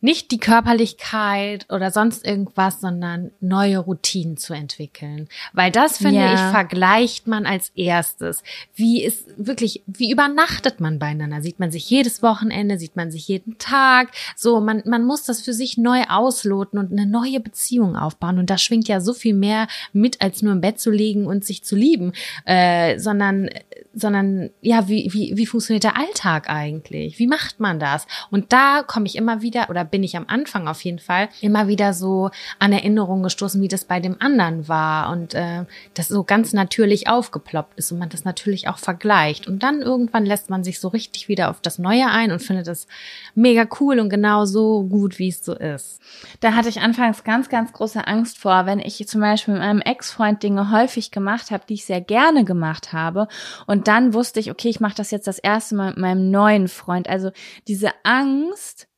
nicht 0.00 0.30
die 0.30 0.38
Körperlichkeit 0.38 1.66
oder 1.70 1.90
sonst 1.90 2.24
irgendwas, 2.24 2.80
sondern 2.80 3.32
neue 3.40 3.78
Routinen 3.78 4.36
zu 4.36 4.54
entwickeln. 4.54 5.28
Weil 5.52 5.72
das, 5.72 5.98
finde 5.98 6.20
Ja. 6.20 6.34
ich, 6.34 6.40
vergleicht 6.52 7.26
man 7.26 7.46
als 7.46 7.70
erstes. 7.74 8.42
Wie 8.74 9.02
ist 9.02 9.26
wirklich, 9.36 9.82
wie 9.86 10.12
übernachtet 10.12 10.80
man 10.80 10.98
beieinander? 10.98 11.42
Sieht 11.42 11.58
man 11.58 11.70
sich 11.72 11.90
jedes 11.90 12.22
Wochenende, 12.22 12.78
sieht 12.78 12.94
man 12.94 13.10
sich 13.10 13.26
jeden 13.26 13.58
Tag? 13.58 14.10
So, 14.36 14.60
man, 14.60 14.82
man 14.86 15.04
muss 15.04 15.24
das 15.24 15.40
für 15.42 15.52
sich 15.52 15.78
neu 15.78 16.04
ausloten 16.08 16.78
und 16.78 16.92
eine 16.92 17.06
neue 17.06 17.40
Beziehung 17.40 17.96
aufbauen. 17.96 18.38
Und 18.38 18.50
da 18.50 18.58
schwingt 18.58 18.86
ja 18.86 19.00
so 19.00 19.12
viel 19.14 19.34
mehr 19.34 19.66
mit, 19.92 20.20
als 20.22 20.42
nur 20.42 20.52
im 20.52 20.60
Bett 20.60 20.78
zu 20.78 20.90
liegen 20.90 21.26
und 21.26 21.44
sich 21.44 21.64
zu 21.64 21.74
lieben, 21.74 22.12
äh, 22.44 22.98
sondern, 22.98 23.50
sondern, 23.94 24.50
ja, 24.60 24.88
wie, 24.88 25.08
wie, 25.12 25.36
wie 25.36 25.46
funktioniert 25.46 25.82
der 25.84 25.96
Alltag 25.98 26.48
eigentlich? 26.48 27.18
Wie 27.18 27.26
macht 27.26 27.58
man 27.58 27.80
das? 27.80 28.06
Und 28.30 28.52
da 28.52 28.84
komme 28.86 29.06
ich 29.06 29.16
immer 29.16 29.42
wieder, 29.42 29.68
oder 29.70 29.87
bin 29.90 30.02
ich 30.02 30.16
am 30.16 30.26
Anfang 30.28 30.68
auf 30.68 30.82
jeden 30.82 30.98
Fall, 30.98 31.28
immer 31.40 31.68
wieder 31.68 31.92
so 31.92 32.30
an 32.58 32.72
Erinnerungen 32.72 33.22
gestoßen, 33.22 33.60
wie 33.60 33.68
das 33.68 33.84
bei 33.84 34.00
dem 34.00 34.20
anderen 34.20 34.68
war 34.68 35.10
und 35.10 35.34
äh, 35.34 35.64
das 35.94 36.08
so 36.08 36.24
ganz 36.24 36.52
natürlich 36.52 37.08
aufgeploppt 37.08 37.78
ist 37.78 37.92
und 37.92 37.98
man 37.98 38.08
das 38.08 38.24
natürlich 38.24 38.68
auch 38.68 38.78
vergleicht. 38.78 39.46
Und 39.46 39.62
dann 39.62 39.80
irgendwann 39.80 40.26
lässt 40.26 40.50
man 40.50 40.64
sich 40.64 40.80
so 40.80 40.88
richtig 40.88 41.28
wieder 41.28 41.50
auf 41.50 41.60
das 41.60 41.78
Neue 41.78 42.06
ein 42.08 42.32
und 42.32 42.42
findet 42.42 42.68
es 42.68 42.86
mega 43.34 43.66
cool 43.80 44.00
und 44.00 44.10
genau 44.10 44.44
so 44.44 44.82
gut, 44.84 45.18
wie 45.18 45.28
es 45.28 45.44
so 45.44 45.54
ist. 45.54 46.00
Da 46.40 46.54
hatte 46.54 46.68
ich 46.68 46.80
anfangs 46.80 47.24
ganz, 47.24 47.48
ganz 47.48 47.72
große 47.72 48.06
Angst 48.06 48.38
vor, 48.38 48.66
wenn 48.66 48.80
ich 48.80 49.06
zum 49.08 49.20
Beispiel 49.20 49.54
mit 49.54 49.62
meinem 49.62 49.80
Ex-Freund 49.80 50.42
Dinge 50.42 50.70
häufig 50.70 51.10
gemacht 51.10 51.50
habe, 51.50 51.64
die 51.68 51.74
ich 51.74 51.86
sehr 51.86 52.00
gerne 52.00 52.44
gemacht 52.44 52.92
habe. 52.92 53.28
Und 53.66 53.88
dann 53.88 54.14
wusste 54.14 54.40
ich, 54.40 54.50
okay, 54.50 54.68
ich 54.68 54.80
mache 54.80 54.96
das 54.96 55.10
jetzt 55.10 55.26
das 55.26 55.38
erste 55.38 55.74
Mal 55.74 55.90
mit 55.90 55.98
meinem 55.98 56.30
neuen 56.30 56.68
Freund. 56.68 57.08
Also 57.08 57.30
diese 57.66 57.92
Angst, 58.04 58.88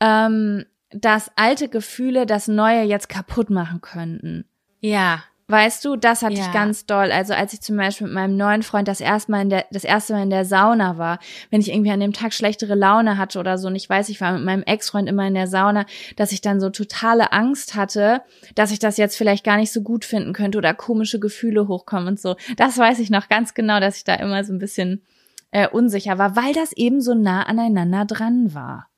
ähm, 0.00 0.64
dass 0.90 1.30
alte 1.36 1.68
Gefühle 1.68 2.26
das 2.26 2.48
Neue 2.48 2.82
jetzt 2.82 3.08
kaputt 3.08 3.50
machen 3.50 3.80
könnten. 3.80 4.44
Ja, 4.80 5.24
Weißt 5.46 5.84
du, 5.84 5.96
das 5.96 6.22
hatte 6.22 6.36
Ja. 6.36 6.46
ich 6.46 6.52
ganz 6.52 6.86
doll. 6.86 7.12
Also 7.12 7.34
als 7.34 7.52
ich 7.52 7.60
zum 7.60 7.76
Beispiel 7.76 8.06
mit 8.06 8.14
meinem 8.14 8.36
neuen 8.36 8.62
Freund 8.62 8.88
das 8.88 9.02
erste 9.02 9.30
Mal 9.30 9.42
in 9.42 9.50
der, 9.50 9.66
das 9.70 9.84
erste 9.84 10.14
Mal 10.14 10.22
in 10.22 10.30
der 10.30 10.46
Sauna 10.46 10.96
war, 10.96 11.18
wenn 11.50 11.60
ich 11.60 11.70
irgendwie 11.70 11.90
an 11.90 12.00
dem 12.00 12.14
Tag 12.14 12.32
schlechtere 12.32 12.74
Laune 12.74 13.18
hatte 13.18 13.38
oder 13.38 13.58
so, 13.58 13.68
und 13.68 13.76
ich 13.76 13.88
weiß, 13.88 14.08
ich 14.08 14.22
war 14.22 14.32
mit 14.32 14.42
meinem 14.44 14.62
Ex-Freund 14.62 15.06
immer 15.06 15.26
in 15.26 15.34
der 15.34 15.46
Sauna, 15.46 15.84
dass 16.16 16.32
ich 16.32 16.40
dann 16.40 16.60
so 16.60 16.70
totale 16.70 17.32
Angst 17.32 17.74
hatte, 17.74 18.22
dass 18.54 18.70
ich 18.70 18.78
das 18.78 18.96
jetzt 18.96 19.18
vielleicht 19.18 19.44
gar 19.44 19.58
nicht 19.58 19.70
so 19.70 19.82
gut 19.82 20.06
finden 20.06 20.32
könnte 20.32 20.56
oder 20.56 20.72
komische 20.72 21.20
Gefühle 21.20 21.68
hochkommen 21.68 22.08
und 22.08 22.20
so. 22.20 22.36
Das 22.56 22.78
weiß 22.78 22.98
ich 23.00 23.10
noch 23.10 23.28
ganz 23.28 23.52
genau, 23.52 23.80
dass 23.80 23.98
ich 23.98 24.04
da 24.04 24.14
immer 24.14 24.44
so 24.44 24.52
ein 24.54 24.58
bisschen 24.58 25.02
äh, 25.50 25.68
unsicher 25.68 26.16
war, 26.16 26.36
weil 26.36 26.54
das 26.54 26.72
eben 26.72 27.02
so 27.02 27.12
nah 27.14 27.42
aneinander 27.42 28.06
dran 28.06 28.54
war. 28.54 28.88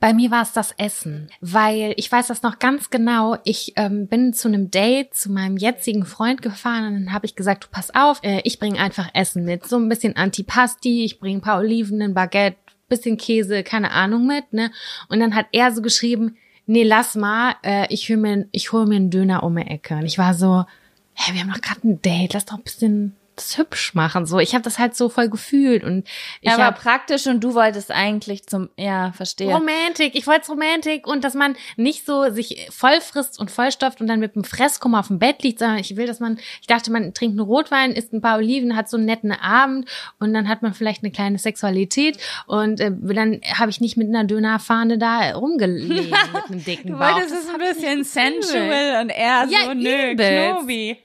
Bei 0.00 0.12
mir 0.12 0.30
war 0.30 0.42
es 0.42 0.52
das 0.52 0.72
Essen, 0.76 1.30
weil 1.40 1.94
ich 1.96 2.10
weiß 2.10 2.26
das 2.26 2.42
noch 2.42 2.58
ganz 2.58 2.90
genau. 2.90 3.36
Ich 3.44 3.74
ähm, 3.76 4.08
bin 4.08 4.32
zu 4.32 4.48
einem 4.48 4.70
Date 4.70 5.14
zu 5.14 5.30
meinem 5.30 5.56
jetzigen 5.56 6.04
Freund 6.04 6.42
gefahren 6.42 6.86
und 6.86 6.94
dann 6.94 7.12
habe 7.12 7.26
ich 7.26 7.36
gesagt, 7.36 7.64
du 7.64 7.68
pass 7.70 7.94
auf, 7.94 8.20
äh, 8.22 8.40
ich 8.44 8.58
bringe 8.58 8.80
einfach 8.80 9.08
Essen 9.14 9.44
mit, 9.44 9.66
so 9.66 9.76
ein 9.76 9.88
bisschen 9.88 10.16
Antipasti, 10.16 11.04
ich 11.04 11.20
bringe 11.20 11.38
ein 11.38 11.42
paar 11.42 11.58
Oliven, 11.58 12.02
ein 12.02 12.14
Baguette, 12.14 12.58
bisschen 12.88 13.18
Käse, 13.18 13.62
keine 13.62 13.92
Ahnung 13.92 14.26
mit, 14.26 14.52
ne? 14.52 14.70
Und 15.08 15.20
dann 15.20 15.34
hat 15.34 15.46
er 15.52 15.72
so 15.72 15.82
geschrieben, 15.82 16.36
nee, 16.66 16.84
lass 16.84 17.14
mal, 17.14 17.54
äh, 17.62 17.86
ich 17.92 18.08
hol 18.08 18.16
mir, 18.16 18.48
ich 18.52 18.72
hol 18.72 18.86
mir 18.86 18.96
einen 18.96 19.10
Döner 19.10 19.42
um 19.42 19.56
die 19.56 19.62
Ecke. 19.62 19.96
Und 19.96 20.06
ich 20.06 20.18
war 20.18 20.34
so, 20.34 20.64
hey, 21.12 21.34
wir 21.34 21.42
haben 21.42 21.52
doch 21.52 21.60
gerade 21.60 21.86
ein 21.86 22.02
Date, 22.02 22.34
lass 22.34 22.46
doch 22.46 22.56
ein 22.56 22.62
bisschen 22.62 23.16
das 23.38 23.58
hübsch 23.58 23.94
machen. 23.94 24.26
So, 24.26 24.38
ich 24.38 24.54
habe 24.54 24.62
das 24.62 24.78
halt 24.78 24.96
so 24.96 25.08
voll 25.08 25.28
gefühlt 25.28 25.84
und 25.84 26.06
ich 26.40 26.50
aber 26.50 26.66
hab 26.66 26.80
praktisch 26.80 27.26
und 27.26 27.40
du 27.42 27.54
wolltest 27.54 27.90
eigentlich 27.90 28.46
zum, 28.46 28.68
ja, 28.76 29.12
verstehe. 29.12 29.52
Romantik. 29.52 30.14
Ich 30.14 30.26
wollte 30.26 30.48
Romantik 30.48 31.06
und 31.06 31.24
dass 31.24 31.34
man 31.34 31.56
nicht 31.76 32.04
so 32.06 32.30
sich 32.30 32.68
voll 32.70 33.00
frisst 33.00 33.38
und 33.40 33.50
vollstopft 33.50 34.00
und 34.00 34.06
dann 34.06 34.20
mit 34.20 34.34
einem 34.34 34.44
Fresskummer 34.44 35.00
auf 35.00 35.08
dem 35.08 35.18
Bett 35.18 35.42
liegt, 35.42 35.58
sondern 35.60 35.78
ich 35.78 35.96
will, 35.96 36.06
dass 36.06 36.20
man, 36.20 36.38
ich 36.60 36.66
dachte, 36.66 36.90
man 36.92 37.14
trinkt 37.14 37.38
einen 37.38 37.46
Rotwein, 37.48 37.92
isst 37.92 38.12
ein 38.12 38.20
paar 38.20 38.38
Oliven, 38.38 38.76
hat 38.76 38.88
so 38.90 38.96
einen 38.96 39.06
netten 39.06 39.32
Abend 39.32 39.88
und 40.18 40.34
dann 40.34 40.48
hat 40.48 40.62
man 40.62 40.74
vielleicht 40.74 41.02
eine 41.02 41.12
kleine 41.12 41.38
Sexualität 41.38 42.18
und 42.46 42.80
äh, 42.80 42.90
dann 42.92 43.40
habe 43.54 43.70
ich 43.70 43.80
nicht 43.80 43.96
mit 43.96 44.08
einer 44.08 44.24
Dönerfahne 44.24 44.98
da 44.98 45.30
rumgelegen 45.32 46.10
mit 46.32 46.44
einem 46.50 46.64
dicken 46.64 46.88
Du 46.92 46.98
Bauch. 46.98 47.14
wolltest 47.14 47.32
Das 47.32 47.44
es 47.44 47.48
ein 47.48 47.58
bisschen 47.60 48.04
sensual 48.04 49.02
und 49.02 49.10
er 49.10 49.46
Ja, 49.48 49.64
so, 49.66 49.74
nö. 49.74 50.14
Knobi. 50.14 50.96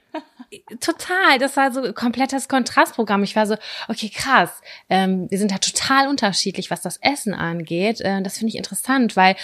Total, 0.80 1.38
das 1.38 1.56
war 1.56 1.72
so 1.72 1.92
komplettes 1.92 2.48
Kontrastprogramm. 2.48 3.22
Ich 3.22 3.36
war 3.36 3.46
so, 3.46 3.56
okay, 3.88 4.10
krass. 4.14 4.50
Ähm, 4.88 5.30
wir 5.30 5.38
sind 5.38 5.50
da 5.50 5.58
total 5.58 6.08
unterschiedlich, 6.08 6.70
was 6.70 6.82
das 6.82 6.98
Essen 6.98 7.34
angeht. 7.34 8.00
Äh, 8.00 8.22
das 8.22 8.38
finde 8.38 8.50
ich 8.50 8.56
interessant, 8.56 9.16
weil 9.16 9.36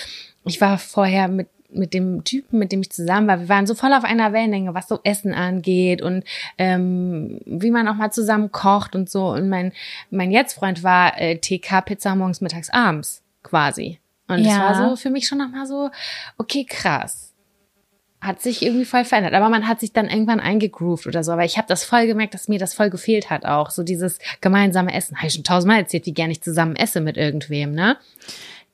ich 0.44 0.61
war 0.61 0.78
vorher 0.78 1.28
mit 1.28 1.48
mit 1.72 1.94
dem 1.94 2.24
Typen, 2.24 2.58
mit 2.58 2.72
dem 2.72 2.80
ich 2.80 2.90
zusammen 2.90 3.28
war, 3.28 3.38
wir 3.38 3.48
waren 3.48 3.64
so 3.64 3.76
voll 3.76 3.92
auf 3.92 4.02
einer 4.02 4.32
Wellenlänge, 4.32 4.74
was 4.74 4.88
so 4.88 4.98
Essen 5.04 5.32
angeht 5.32 6.02
und 6.02 6.24
ähm, 6.58 7.40
wie 7.46 7.70
man 7.70 7.86
auch 7.86 7.94
mal 7.94 8.11
zusammen 8.11 8.50
kocht 8.50 8.96
und 8.96 9.08
so. 9.08 9.28
Und 9.28 9.48
mein 9.48 9.72
mein 10.11 10.32
Jetzt-Freund 10.32 10.82
war 10.82 11.16
äh, 11.20 11.38
TK 11.38 11.82
Pizza 11.84 12.16
morgens, 12.16 12.40
mittags, 12.40 12.70
abends 12.70 13.22
quasi. 13.44 14.00
Und 14.26 14.38
das 14.44 14.52
Ja. 14.52 14.61
war 14.61 14.74
so 14.90 14.96
für 14.96 15.11
mich 15.11 15.28
schon 15.28 15.38
nochmal 15.38 15.64
so, 15.66 15.90
okay, 16.38 16.64
krass 16.68 17.29
hat 18.20 18.42
sich 18.42 18.62
irgendwie 18.62 18.84
voll 18.84 19.04
verändert. 19.04 19.34
Aber 19.34 19.48
man 19.48 19.66
hat 19.66 19.80
sich 19.80 19.92
dann 19.92 20.08
irgendwann 20.08 20.40
eingegroovt 20.40 21.06
oder 21.06 21.24
so. 21.24 21.32
Aber 21.32 21.44
ich 21.44 21.56
habe 21.56 21.68
das 21.68 21.84
voll 21.84 22.06
gemerkt, 22.06 22.34
dass 22.34 22.48
mir 22.48 22.58
das 22.58 22.74
voll 22.74 22.90
gefehlt 22.90 23.30
hat 23.30 23.46
auch. 23.46 23.70
So 23.70 23.82
dieses 23.82 24.18
gemeinsame 24.40 24.92
Essen. 24.92 25.16
Habe 25.16 25.28
ich 25.28 25.34
schon 25.34 25.44
tausendmal 25.44 25.78
erzählt, 25.78 26.06
wie 26.06 26.14
gerne 26.14 26.32
ich 26.32 26.42
zusammen 26.42 26.76
esse 26.76 27.00
mit 27.00 27.16
irgendwem, 27.16 27.72
ne? 27.72 27.96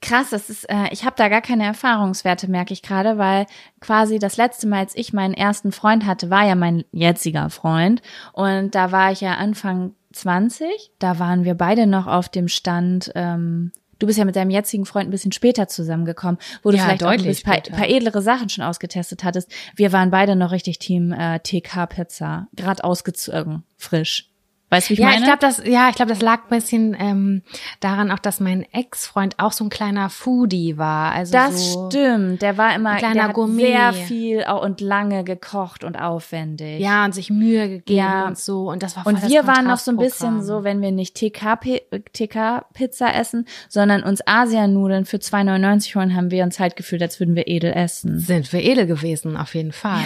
Krass, 0.03 0.31
das 0.31 0.51
ist, 0.51 0.65
äh, 0.69 0.89
ich 0.91 1.05
habe 1.05 1.17
da 1.17 1.29
gar 1.29 1.41
keine 1.41 1.65
Erfahrungswerte, 1.65 2.51
merke 2.51 2.75
ich 2.75 2.83
gerade, 2.83 3.17
weil 3.17 3.47
quasi 3.81 4.19
das 4.19 4.37
letzte 4.37 4.67
Mal, 4.67 4.81
als 4.81 4.95
ich 4.95 5.15
meinen 5.15 5.33
ersten 5.33 5.73
Freund 5.73 6.05
hatte, 6.05 6.29
war 6.29 6.47
ja 6.47 6.55
mein 6.55 6.85
jetziger 6.93 7.49
Freund. 7.49 8.03
Und 8.33 8.75
da 8.75 8.93
war 8.93 9.11
ich 9.11 9.23
ja 9.23 9.35
Anfang 9.35 9.95
20. 10.13 10.69
Da 10.99 11.19
waren 11.19 11.45
wir 11.45 11.55
beide 11.55 11.87
noch 11.87 12.07
auf 12.07 12.29
dem 12.29 12.49
Stand, 12.49 13.11
ähm, 13.15 13.73
du 13.99 14.07
bist 14.07 14.19
ja 14.19 14.25
mit 14.25 14.37
deinem 14.37 14.51
jetzigen 14.51 14.87
Freund 14.87 15.09
ein 15.09 15.11
bisschen 15.11 15.33
später 15.33 15.69
zusammengekommen, 15.69 16.39
wo 16.63 16.71
du 16.71 16.77
Ja, 16.77 16.85
vielleicht 16.85 17.05
auch 17.05 17.11
ein 17.11 17.37
paar, 17.43 17.61
paar 17.61 17.89
edlere 17.89 18.23
Sachen 18.23 18.49
schon 18.49 18.65
ausgetestet 18.65 19.25
hattest. 19.25 19.51
Wir 19.75 19.93
waren 19.93 20.11
beide 20.11 20.37
noch 20.37 20.53
richtig 20.53 20.79
Team 20.79 21.13
äh, 21.13 21.41
TK 21.41 21.87
Pizza, 21.87 22.49
gerade 22.55 22.85
ausgezogen, 22.85 23.65
frisch. 23.77 24.31
Weißt 24.69 24.87
du, 24.87 24.91
wie 24.91 24.95
ich 24.95 24.99
ja, 24.99 25.07
meine? 25.07 25.19
ich 25.19 25.25
glaube, 25.25 25.39
das, 25.41 25.63
ja, 25.65 25.89
ich 25.91 25.95
glaube, 25.95 26.11
das 26.11 26.21
lag 26.23 26.41
ein 26.43 26.49
bisschen 26.49 26.97
ähm, 26.99 27.43
daran 27.79 28.11
auch, 28.11 28.19
dass 28.19 28.41
mein 28.41 28.67
Ex-Freund 28.73 29.39
auch 29.39 29.53
so 29.53 29.63
ein 29.65 29.71
kleiner 29.71 30.11
Foodie 30.11 30.77
war. 30.77 31.13
Also 31.13 31.33
Das 31.33 31.73
so, 31.73 31.89
stimmt. 31.89 32.43
Der 32.43 32.59
war 32.59 32.75
immer 32.75 32.91
ein 32.91 32.99
kleiner 32.99 33.15
der 33.15 33.25
hat 33.29 33.35
Gourmet. 33.35 33.65
sehr 33.67 33.93
viel 33.93 34.45
und 34.63 34.81
lange 34.81 35.23
gekocht 35.23 35.85
und 35.85 35.97
aufwendig. 35.97 36.81
Ja, 36.81 37.05
und 37.05 37.15
sich 37.15 37.31
Mühe 37.31 37.69
gegeben 37.69 37.99
Ja. 37.99 38.27
und 38.27 38.39
so. 38.39 38.69
Und 38.69 38.83
das 38.83 38.97
war 38.97 39.05
voll 39.05 39.15
Und 39.15 39.29
wir 39.29 39.47
waren 39.47 39.67
noch 39.69 39.79
so 39.79 39.93
ein 39.93 39.99
bisschen 39.99 40.43
so, 40.43 40.65
wenn 40.65 40.83
wir 40.83 40.91
nicht 40.91 41.15
TK-Pizza 41.15 43.15
essen, 43.15 43.47
sondern 43.69 44.03
uns 44.03 44.21
Asianudeln 44.27 45.05
für 45.05 45.19
2,99 45.19 45.95
holen, 45.97 46.17
haben 46.17 46.31
wir 46.33 46.43
uns 46.43 46.59
halt 46.59 46.75
gefühlt, 46.77 47.03
als 47.03 47.21
würden 47.21 47.37
wir 47.37 47.47
edel 47.47 47.73
essen. 47.73 48.19
Sind 48.19 48.53
wir 48.53 48.63
edel 48.65 48.87
gewesen, 48.87 49.37
auf 49.37 49.55
jeden 49.55 49.73
Fall. 49.73 50.01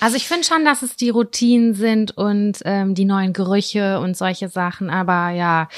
Also 0.00 0.16
ich 0.16 0.26
finde 0.26 0.44
schon, 0.46 0.64
dass 0.64 0.82
es 0.82 0.96
die 0.96 1.10
Routinen 1.10 1.74
sind 1.74 2.16
und 2.16 2.60
ähm, 2.64 2.94
die 2.94 3.04
neuen 3.04 3.32
Gerüche 3.32 4.00
und 4.00 4.16
solche 4.16 4.48
Sachen, 4.48 4.90
aber 4.90 5.30
ja, 5.30 5.68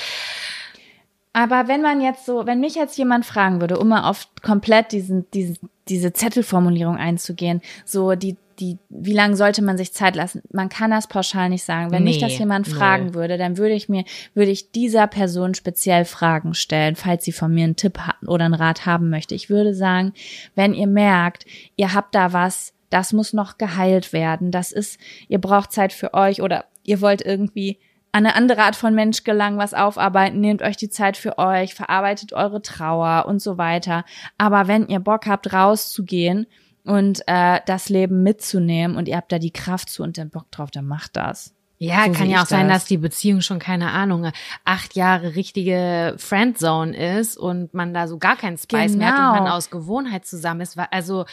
Aber 1.35 1.67
wenn 1.67 1.81
man 1.81 2.01
jetzt 2.01 2.27
so, 2.27 2.47
wenn 2.47 2.61
mich 2.61 2.75
jetzt 2.75 2.99
jemand 2.99 3.25
fragen 3.25 3.61
würde, 3.61 3.79
um 3.79 3.89
mal 3.89 4.09
auf 4.09 4.29
komplett 4.43 4.93
diesen, 4.93 5.31
diesen, 5.31 5.57
diese 5.89 6.13
Zettelformulierung 6.13 6.97
einzugehen, 6.97 7.63
so 7.87 8.15
die, 8.15 8.37
die, 8.59 8.77
wie 8.91 9.15
lange 9.15 9.35
sollte 9.37 9.63
man 9.63 9.79
sich 9.79 9.95
Zeit 9.95 10.15
lassen? 10.15 10.43
Man 10.53 10.69
kann 10.69 10.91
das 10.91 11.07
pauschal 11.07 11.49
nicht 11.49 11.65
sagen. 11.65 11.91
Wenn 11.91 12.05
mich 12.05 12.17
Nee, 12.17 12.29
das 12.29 12.39
jemand 12.39 12.69
fragen 12.69 13.15
würde, 13.15 13.39
dann 13.39 13.57
würde 13.57 13.75
ich 13.75 13.89
mir, 13.89 14.05
würde 14.35 14.51
ich 14.51 14.73
dieser 14.73 15.07
Person 15.07 15.55
speziell 15.55 16.05
Fragen 16.05 16.53
stellen, 16.53 16.97
falls 16.97 17.25
sie 17.25 17.33
von 17.33 17.53
mir 17.53 17.65
einen 17.65 17.77
Tipp 17.77 17.99
oder 18.27 18.45
einen 18.45 18.55
Rat 18.55 18.85
haben 18.85 19.09
möchte. 19.09 19.35
Ich 19.35 19.49
würde 19.49 19.75
sagen, 19.75 20.13
wenn 20.55 20.75
ihr 20.75 20.87
merkt, 20.87 21.47
ihr 21.77 21.95
habt 21.95 22.15
da 22.15 22.35
was, 22.35 22.75
das 22.93 23.13
muss 23.13 23.33
noch 23.33 23.59
geheilt 23.59 24.13
werden, 24.13 24.51
das 24.51 24.71
ist, 24.73 24.99
ihr 25.29 25.41
braucht 25.41 25.73
Zeit 25.73 25.93
für 25.93 26.15
euch 26.15 26.43
oder 26.43 26.65
ihr 26.85 27.01
wollt 27.01 27.23
irgendwie 27.23 27.79
an 28.15 28.27
eine 28.27 28.35
andere 28.35 28.63
Art 28.63 28.77
von 28.77 28.95
Mensch 28.95 29.25
gelangen, 29.25 29.57
was 29.59 29.73
aufarbeiten, 29.73 30.39
nehmt 30.41 30.61
euch 30.63 30.77
die 30.77 30.91
Zeit 30.91 31.17
für 31.17 31.39
euch, 31.39 31.75
verarbeitet 31.75 32.35
eure 32.35 32.61
Trauer 32.61 33.25
und 33.27 33.41
so 33.41 33.57
weiter. 33.57 34.05
Aber 34.37 34.69
wenn 34.69 34.87
ihr 34.89 35.01
Bock 35.01 35.27
habt, 35.27 35.53
rauszugehen 35.55 36.47
und 36.85 37.23
äh, 37.27 37.61
das 37.65 37.89
Leben 37.89 38.23
mitzunehmen 38.23 38.97
und 38.99 39.09
ihr 39.09 39.17
habt 39.17 39.33
da 39.33 39.39
die 39.39 39.53
Kraft 39.53 39.89
zu 39.89 40.03
und 40.03 40.19
den 40.19 40.29
Bock 40.29 40.51
drauf, 40.51 40.71
dann 40.71 40.85
macht 40.87 41.17
das. 41.17 41.55
Ja, 41.79 42.05
So 42.07 42.13
kann 42.13 42.29
ja 42.31 42.43
auch 42.43 42.47
sein, 42.47 42.69
das. 42.69 42.81
dass 42.83 42.85
die 42.85 42.99
Beziehung 42.99 43.41
schon, 43.41 43.59
keine 43.59 43.91
Ahnung, 43.91 44.31
acht 44.65 44.95
Jahre 44.95 45.35
richtige 45.35 46.15
Friendzone 46.19 47.19
ist 47.19 47.37
und 47.37 47.73
man 47.75 47.93
da 47.95 48.07
so 48.07 48.19
gar 48.19 48.37
keinen 48.37 48.57
Spice 48.59 48.95
mehr 48.95 49.09
hat 49.09 49.19
und 49.19 49.33
Genau. 49.33 49.45
man 49.45 49.53
aus 49.53 49.69
Gewohnheit 49.71 50.25
zusammen 50.27 50.61
ist. 50.61 50.77
Weil- 50.77 50.89
Also, 50.93 51.25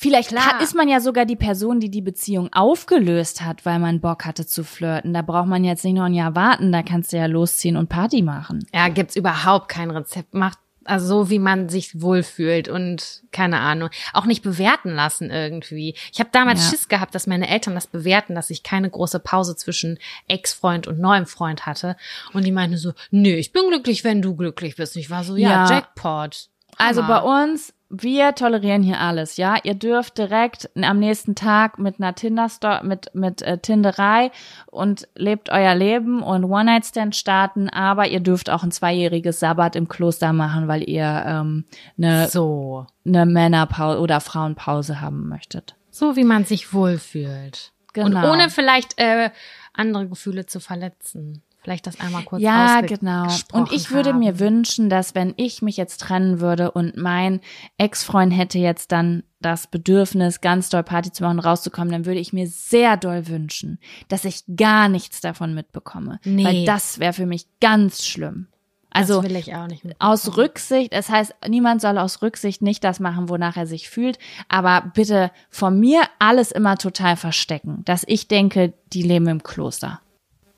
Vielleicht 0.00 0.28
Klar. 0.28 0.60
ist 0.62 0.76
man 0.76 0.88
ja 0.88 1.00
sogar 1.00 1.24
die 1.26 1.34
Person, 1.34 1.80
die 1.80 1.90
die 1.90 2.00
Beziehung 2.02 2.52
aufgelöst 2.52 3.40
hat, 3.42 3.66
weil 3.66 3.80
man 3.80 4.00
Bock 4.00 4.24
hatte 4.24 4.46
zu 4.46 4.62
flirten. 4.62 5.12
Da 5.12 5.22
braucht 5.22 5.48
man 5.48 5.64
jetzt 5.64 5.84
nicht 5.84 5.94
noch 5.94 6.04
ein 6.04 6.14
Jahr 6.14 6.36
warten, 6.36 6.70
da 6.70 6.84
kannst 6.84 7.12
du 7.12 7.16
ja 7.16 7.26
losziehen 7.26 7.76
und 7.76 7.88
Party 7.88 8.22
machen. 8.22 8.64
ja, 8.72 8.88
gibt's 8.90 9.16
überhaupt 9.16 9.68
kein 9.68 9.90
Rezept. 9.90 10.34
Macht 10.34 10.58
also 10.84 11.06
so, 11.06 11.30
wie 11.30 11.38
man 11.40 11.68
sich 11.68 12.00
wohlfühlt 12.00 12.68
und 12.68 13.22
keine 13.32 13.58
Ahnung, 13.60 13.90
auch 14.14 14.24
nicht 14.24 14.42
bewerten 14.42 14.90
lassen 14.94 15.30
irgendwie. 15.30 15.94
Ich 16.12 16.20
habe 16.20 16.30
damals 16.32 16.62
Ja. 16.64 16.70
Schiss 16.70 16.88
gehabt, 16.88 17.14
dass 17.14 17.26
meine 17.26 17.48
Eltern 17.48 17.74
das 17.74 17.86
bewerten, 17.88 18.34
dass 18.34 18.48
ich 18.50 18.62
keine 18.62 18.88
große 18.88 19.18
Pause 19.18 19.54
zwischen 19.56 19.98
Ex-Freund 20.28 20.86
und 20.86 20.98
neuem 20.98 21.26
Freund 21.26 21.66
hatte. 21.66 21.96
Und 22.32 22.46
die 22.46 22.52
meinten 22.52 22.78
so, 22.78 22.92
nö, 23.10 23.30
ich 23.30 23.52
bin 23.52 23.68
glücklich, 23.68 24.02
wenn 24.04 24.22
du 24.22 24.34
glücklich 24.34 24.76
bist. 24.76 24.94
Und 24.96 25.00
ich 25.02 25.10
war 25.10 25.24
so, 25.24 25.36
ja, 25.36 25.66
Ja. 25.66 25.70
Jackpot. 25.70 26.48
Also 26.78 27.02
bei 27.02 27.20
uns, 27.20 27.74
wir 27.90 28.34
tolerieren 28.34 28.82
hier 28.82 29.00
alles, 29.00 29.36
ja. 29.36 29.56
Ihr 29.62 29.74
dürft 29.74 30.18
direkt 30.18 30.70
am 30.80 30.98
nächsten 30.98 31.34
Tag 31.34 31.78
mit 31.78 32.00
einer 32.00 32.14
Tinder 32.14 32.48
mit 32.82 33.14
mit 33.14 33.42
äh, 33.42 33.58
Tinderei 33.58 34.30
und 34.66 35.08
lebt 35.14 35.50
euer 35.50 35.74
Leben 35.74 36.22
und 36.22 36.44
One 36.44 36.64
Night 36.66 36.86
Stand 36.86 37.16
starten, 37.16 37.68
aber 37.68 38.06
ihr 38.08 38.20
dürft 38.20 38.50
auch 38.50 38.62
ein 38.62 38.70
zweijähriges 38.70 39.40
Sabbat 39.40 39.74
im 39.74 39.88
Kloster 39.88 40.32
machen, 40.32 40.68
weil 40.68 40.88
ihr 40.88 41.24
ähm, 41.26 41.64
eine 41.96 42.28
so. 42.28 42.86
eine 43.06 43.26
Männerpause 43.26 44.00
oder 44.00 44.20
Frauenpause 44.20 45.00
haben 45.00 45.28
möchtet. 45.28 45.74
So 45.90 46.14
wie 46.14 46.24
man 46.24 46.44
sich 46.44 46.72
wohlfühlt. 46.72 47.72
Und 47.96 48.12
Genau. 48.12 48.30
ohne 48.32 48.50
vielleicht 48.50 49.00
äh, 49.00 49.30
andere 49.72 50.08
Gefühle 50.08 50.46
zu 50.46 50.60
verletzen. 50.60 51.42
Vielleicht 51.60 51.86
das 51.86 52.00
einmal 52.00 52.22
kurz 52.22 52.40
Ja, 52.42 52.80
genau. 52.82 53.26
Und 53.52 53.72
ich 53.72 53.90
würde 53.90 54.10
haben. 54.10 54.20
mir 54.20 54.38
wünschen, 54.38 54.88
dass 54.88 55.14
wenn 55.14 55.34
ich 55.36 55.60
mich 55.60 55.76
jetzt 55.76 56.00
trennen 56.00 56.40
würde 56.40 56.70
und 56.70 56.96
mein 56.96 57.40
Ex-Freund 57.78 58.32
hätte 58.32 58.58
jetzt 58.58 58.92
dann 58.92 59.24
das 59.40 59.66
Bedürfnis, 59.66 60.40
ganz 60.40 60.68
doll 60.68 60.82
Party 60.82 61.12
zu 61.12 61.24
machen, 61.24 61.40
rauszukommen, 61.40 61.92
dann 61.92 62.06
würde 62.06 62.20
ich 62.20 62.32
mir 62.32 62.46
sehr 62.46 62.96
doll 62.96 63.28
wünschen, 63.28 63.78
dass 64.08 64.24
ich 64.24 64.44
gar 64.56 64.88
nichts 64.88 65.20
davon 65.20 65.54
mitbekomme. 65.54 66.20
Nee. 66.24 66.44
Weil 66.44 66.64
das 66.64 67.00
wäre 67.00 67.12
für 67.12 67.26
mich 67.26 67.46
ganz 67.60 68.04
schlimm. 68.04 68.46
Also 68.90 69.20
das 69.20 69.30
will 69.30 69.36
ich 69.36 69.54
auch 69.54 69.66
nicht 69.66 69.84
mit. 69.84 69.96
aus 70.00 70.36
Rücksicht, 70.36 70.92
das 70.92 71.10
heißt, 71.10 71.34
niemand 71.48 71.80
soll 71.80 71.98
aus 71.98 72.22
Rücksicht 72.22 72.62
nicht 72.62 72.82
das 72.82 73.00
machen, 73.00 73.28
wonach 73.28 73.56
er 73.56 73.66
sich 73.66 73.90
fühlt, 73.90 74.18
aber 74.48 74.90
bitte 74.94 75.30
von 75.50 75.78
mir 75.78 76.02
alles 76.18 76.50
immer 76.52 76.78
total 76.78 77.16
verstecken, 77.16 77.82
dass 77.84 78.04
ich 78.06 78.28
denke, 78.28 78.72
die 78.92 79.02
leben 79.02 79.28
im 79.28 79.42
Kloster. 79.42 80.00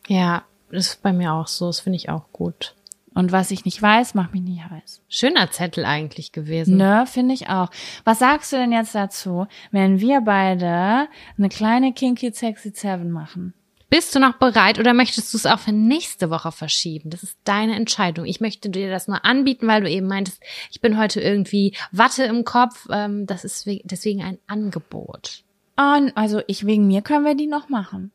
Ja, 0.06 0.44
das 0.70 0.86
ist 0.88 1.02
bei 1.02 1.12
mir 1.12 1.32
auch 1.32 1.46
so. 1.48 1.66
Das 1.66 1.80
finde 1.80 1.96
ich 1.96 2.08
auch 2.08 2.24
gut. 2.32 2.74
Und 3.12 3.32
was 3.32 3.50
ich 3.50 3.64
nicht 3.64 3.82
weiß, 3.82 4.14
macht 4.14 4.32
mich 4.32 4.42
nicht 4.42 4.62
heiß. 4.70 5.02
Schöner 5.08 5.50
Zettel 5.50 5.84
eigentlich 5.84 6.30
gewesen. 6.30 6.76
Ne, 6.76 7.04
finde 7.08 7.34
ich 7.34 7.48
auch. 7.48 7.68
Was 8.04 8.20
sagst 8.20 8.52
du 8.52 8.56
denn 8.56 8.70
jetzt 8.72 8.94
dazu, 8.94 9.46
wenn 9.72 9.98
wir 10.00 10.20
beide 10.20 11.08
eine 11.36 11.48
kleine 11.48 11.92
Kinky 11.92 12.32
Sexy 12.32 12.70
Seven 12.74 13.10
machen? 13.10 13.52
Bist 13.88 14.14
du 14.14 14.20
noch 14.20 14.34
bereit 14.34 14.78
oder 14.78 14.94
möchtest 14.94 15.34
du 15.34 15.36
es 15.38 15.46
auch 15.46 15.58
für 15.58 15.72
nächste 15.72 16.30
Woche 16.30 16.52
verschieben? 16.52 17.10
Das 17.10 17.24
ist 17.24 17.36
deine 17.42 17.74
Entscheidung. 17.74 18.24
Ich 18.24 18.40
möchte 18.40 18.70
dir 18.70 18.88
das 18.88 19.08
nur 19.08 19.24
anbieten, 19.24 19.66
weil 19.66 19.82
du 19.82 19.90
eben 19.90 20.06
meintest, 20.06 20.40
ich 20.70 20.80
bin 20.80 20.96
heute 20.96 21.20
irgendwie 21.20 21.74
Watte 21.90 22.22
im 22.22 22.44
Kopf. 22.44 22.86
Ähm, 22.92 23.26
das 23.26 23.44
ist 23.44 23.66
we- 23.66 23.80
deswegen 23.82 24.22
ein 24.22 24.38
Angebot. 24.46 25.42
Und 25.76 26.16
also 26.16 26.42
ich 26.46 26.64
wegen 26.66 26.86
mir 26.86 27.02
können 27.02 27.24
wir 27.24 27.34
die 27.34 27.48
noch 27.48 27.68
machen. 27.68 28.12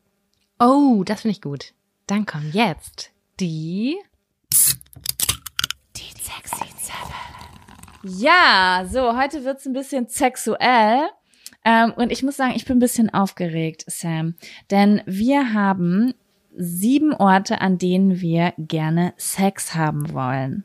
Oh, 0.58 1.02
das 1.04 1.20
finde 1.20 1.32
ich 1.32 1.42
gut. 1.42 1.74
Dann 2.06 2.24
kommen 2.24 2.52
jetzt 2.52 3.10
die 3.40 3.96
Die 5.96 6.22
Sexy 6.22 6.72
Seven. 6.78 8.20
Ja, 8.20 8.86
so, 8.88 9.16
heute 9.16 9.44
wird's 9.44 9.66
ein 9.66 9.72
bisschen 9.72 10.06
sexuell. 10.06 11.08
Ähm, 11.64 11.92
und 11.96 12.12
ich 12.12 12.22
muss 12.22 12.36
sagen, 12.36 12.52
ich 12.54 12.64
bin 12.64 12.76
ein 12.76 12.80
bisschen 12.80 13.12
aufgeregt, 13.12 13.84
Sam. 13.88 14.36
Denn 14.70 15.02
wir 15.04 15.52
haben 15.52 16.14
sieben 16.56 17.12
Orte, 17.12 17.60
an 17.60 17.76
denen 17.78 18.20
wir 18.20 18.54
gerne 18.56 19.12
Sex 19.16 19.74
haben 19.74 20.12
wollen. 20.12 20.62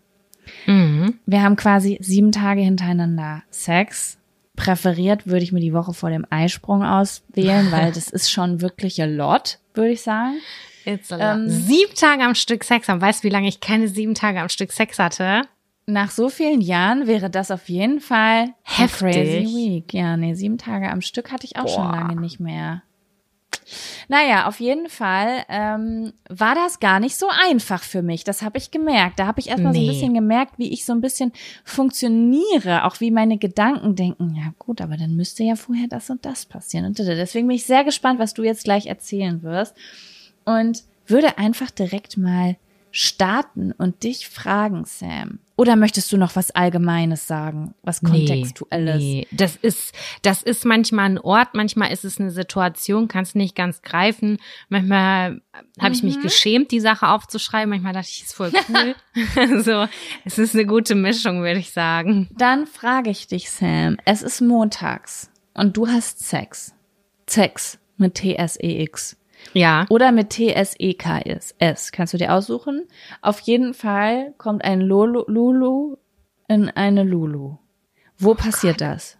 Mhm. 0.68 1.20
Wir 1.26 1.42
haben 1.42 1.56
quasi 1.56 1.98
sieben 2.02 2.32
Tage 2.32 2.62
hintereinander 2.62 3.42
Sex. 3.50 4.20
Präferiert 4.56 5.26
würde 5.26 5.44
ich 5.44 5.52
mir 5.52 5.60
die 5.60 5.74
Woche 5.74 5.96
vor 5.96 6.12
dem 6.12 6.28
Eisprung 6.30 6.84
auswählen, 6.84 7.72
weil 7.72 7.92
das 7.92 8.10
ist 8.10 8.30
schon 8.30 8.62
wirklich 8.62 9.02
a 9.02 9.06
lot, 9.06 9.58
würde 9.74 9.94
ich 9.94 10.04
sagen. 10.04 10.36
Ähm, 10.86 11.50
sieben 11.50 11.94
Tage 11.96 12.24
am 12.24 12.36
Stück 12.36 12.64
Sex 12.64 12.88
haben. 12.88 13.02
Weißt 13.02 13.24
du, 13.24 13.28
wie 13.28 13.32
lange 13.32 13.48
ich 13.48 13.60
keine 13.60 13.88
sieben 13.88 14.16
Tage 14.16 14.42
am 14.42 14.50
Stück 14.50 14.72
Sex 14.72 15.00
hatte? 15.00 15.42
Nach 15.88 16.12
so 16.12 16.30
vielen 16.30 16.62
Jahren 16.62 17.08
wäre 17.08 17.30
das 17.30 17.52
auf 17.52 17.68
jeden 17.68 18.00
Fall 18.00 18.50
Heftig. 18.64 19.00
Crazy 19.14 19.46
Week. 19.56 19.94
Ja, 19.94 20.16
nee, 20.16 20.34
sieben 20.36 20.58
Tage 20.58 20.90
am 20.90 21.02
Stück 21.02 21.32
hatte 21.32 21.46
ich 21.46 21.58
auch 21.58 21.68
schon 21.68 21.84
Boah. 21.90 21.96
lange 21.96 22.22
nicht 22.22 22.40
mehr. 22.40 22.84
Naja, 24.08 24.48
auf 24.48 24.60
jeden 24.60 24.90
Fall 24.90 25.44
ähm, 25.50 26.14
war 26.30 26.56
das 26.56 26.80
gar 26.80 27.00
nicht 27.00 27.16
so 27.16 27.28
einfach 27.50 27.84
für 27.84 28.02
mich. 28.02 28.24
Das 28.24 28.42
habe 28.42 28.58
ich 28.58 28.72
gemerkt. 28.72 29.20
Da 29.20 29.28
habe 29.28 29.40
ich 29.40 29.50
erstmal 29.50 29.74
so 29.74 29.80
ein 29.80 29.86
Nee. 29.86 29.92
bisschen 29.92 30.14
gemerkt, 30.14 30.58
wie 30.58 30.72
ich 30.74 30.86
so 30.86 30.94
ein 30.94 31.02
bisschen 31.02 31.32
funktioniere, 31.64 32.86
auch 32.86 33.00
wie 33.00 33.12
meine 33.12 33.38
Gedanken 33.38 33.96
denken. 33.96 34.36
Ja 34.36 34.54
gut, 34.58 34.82
aber 34.82 34.98
dann 34.98 35.16
müsste 35.16 35.44
ja 35.44 35.56
vorher 35.56 35.88
das 35.88 36.10
und 36.10 36.26
das 36.26 36.46
passieren. 36.46 36.86
Und 36.86 37.00
deswegen 37.00 37.48
bin 37.48 37.56
ich 37.56 37.66
sehr 37.66 37.84
gespannt, 37.84 38.20
was 38.20 38.34
du 38.34 38.44
jetzt 38.44 38.64
gleich 38.64 38.88
erzählen 38.88 39.42
wirst. 39.44 39.76
Und 40.60 40.84
würde 41.08 41.38
einfach 41.38 41.72
direkt 41.72 42.18
mal 42.18 42.58
starten 42.94 43.72
und 43.72 44.04
dich 44.04 44.28
fragen, 44.28 44.84
Sam. 44.86 45.40
Oder 45.56 45.76
möchtest 45.78 46.12
du 46.12 46.18
noch 46.18 46.36
was 46.36 46.52
Allgemeines 46.52 47.26
sagen, 47.28 47.74
was 47.84 48.02
Kontextuelles? 48.02 48.98
Nee, 48.98 49.28
das 49.32 49.56
ist, 49.56 49.94
das 50.24 50.42
ist 50.44 50.66
manchmal 50.66 51.06
ein 51.06 51.18
Ort, 51.20 51.50
manchmal 51.54 51.94
ist 51.94 52.04
es 52.04 52.20
eine 52.20 52.32
Situation, 52.32 53.08
kannst 53.08 53.36
nicht 53.36 53.56
ganz 53.56 53.82
greifen. 53.82 54.40
Manchmal 54.70 55.42
habe 55.80 55.94
ich 55.94 56.04
mich 56.04 56.18
Mhm. 56.18 56.22
geschämt, 56.22 56.72
die 56.72 56.80
Sache 56.82 57.08
aufzuschreiben. 57.08 57.70
Manchmal 57.70 57.94
dachte 57.94 58.10
ich, 58.10 58.24
ist 58.24 58.34
voll 58.34 58.52
cool. 58.70 58.96
so, 59.64 59.86
es 60.26 60.38
ist 60.38 60.54
eine 60.56 60.66
gute 60.66 60.96
Mischung, 60.96 61.44
würde 61.44 61.60
ich 61.60 61.72
sagen. 61.72 62.28
Dann 62.38 62.68
frage 62.68 63.10
ich 63.10 63.28
dich, 63.28 63.52
Sam. 63.52 63.98
Es 64.04 64.22
ist 64.22 64.42
montags 64.42 65.30
und 65.54 65.78
du 65.78 65.88
hast 65.88 66.20
Sex. 66.28 66.74
Sex 67.28 67.78
mit 67.98 68.16
T-S-E-X. 68.16 69.16
Ja. 69.54 69.86
Oder 69.90 70.12
mit 70.12 70.30
T-S-E-K-S. 70.32 71.56
S. 71.60 71.92
Kannst 71.92 72.14
du 72.14 72.18
dir 72.18 72.34
aussuchen? 72.34 72.88
Auf 73.22 73.40
jeden 73.42 73.74
Fall 73.74 74.34
kommt 74.38 74.64
ein 74.64 74.82
Lolo, 74.82 75.26
Lulu 75.28 75.98
in 76.48 76.70
eine 76.70 77.04
Lulu. 77.04 77.58
Wo 78.18 78.36
passiert 78.36 78.82
das? 78.82 79.18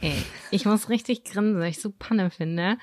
Ey, 0.00 0.20
ich 0.50 0.64
muss 0.64 0.88
richtig 0.88 1.22
grinsen, 1.24 1.60
weil 1.60 1.70
ich 1.70 1.80
so 1.80 1.92
Panne 1.96 2.30
finde. 2.30 2.76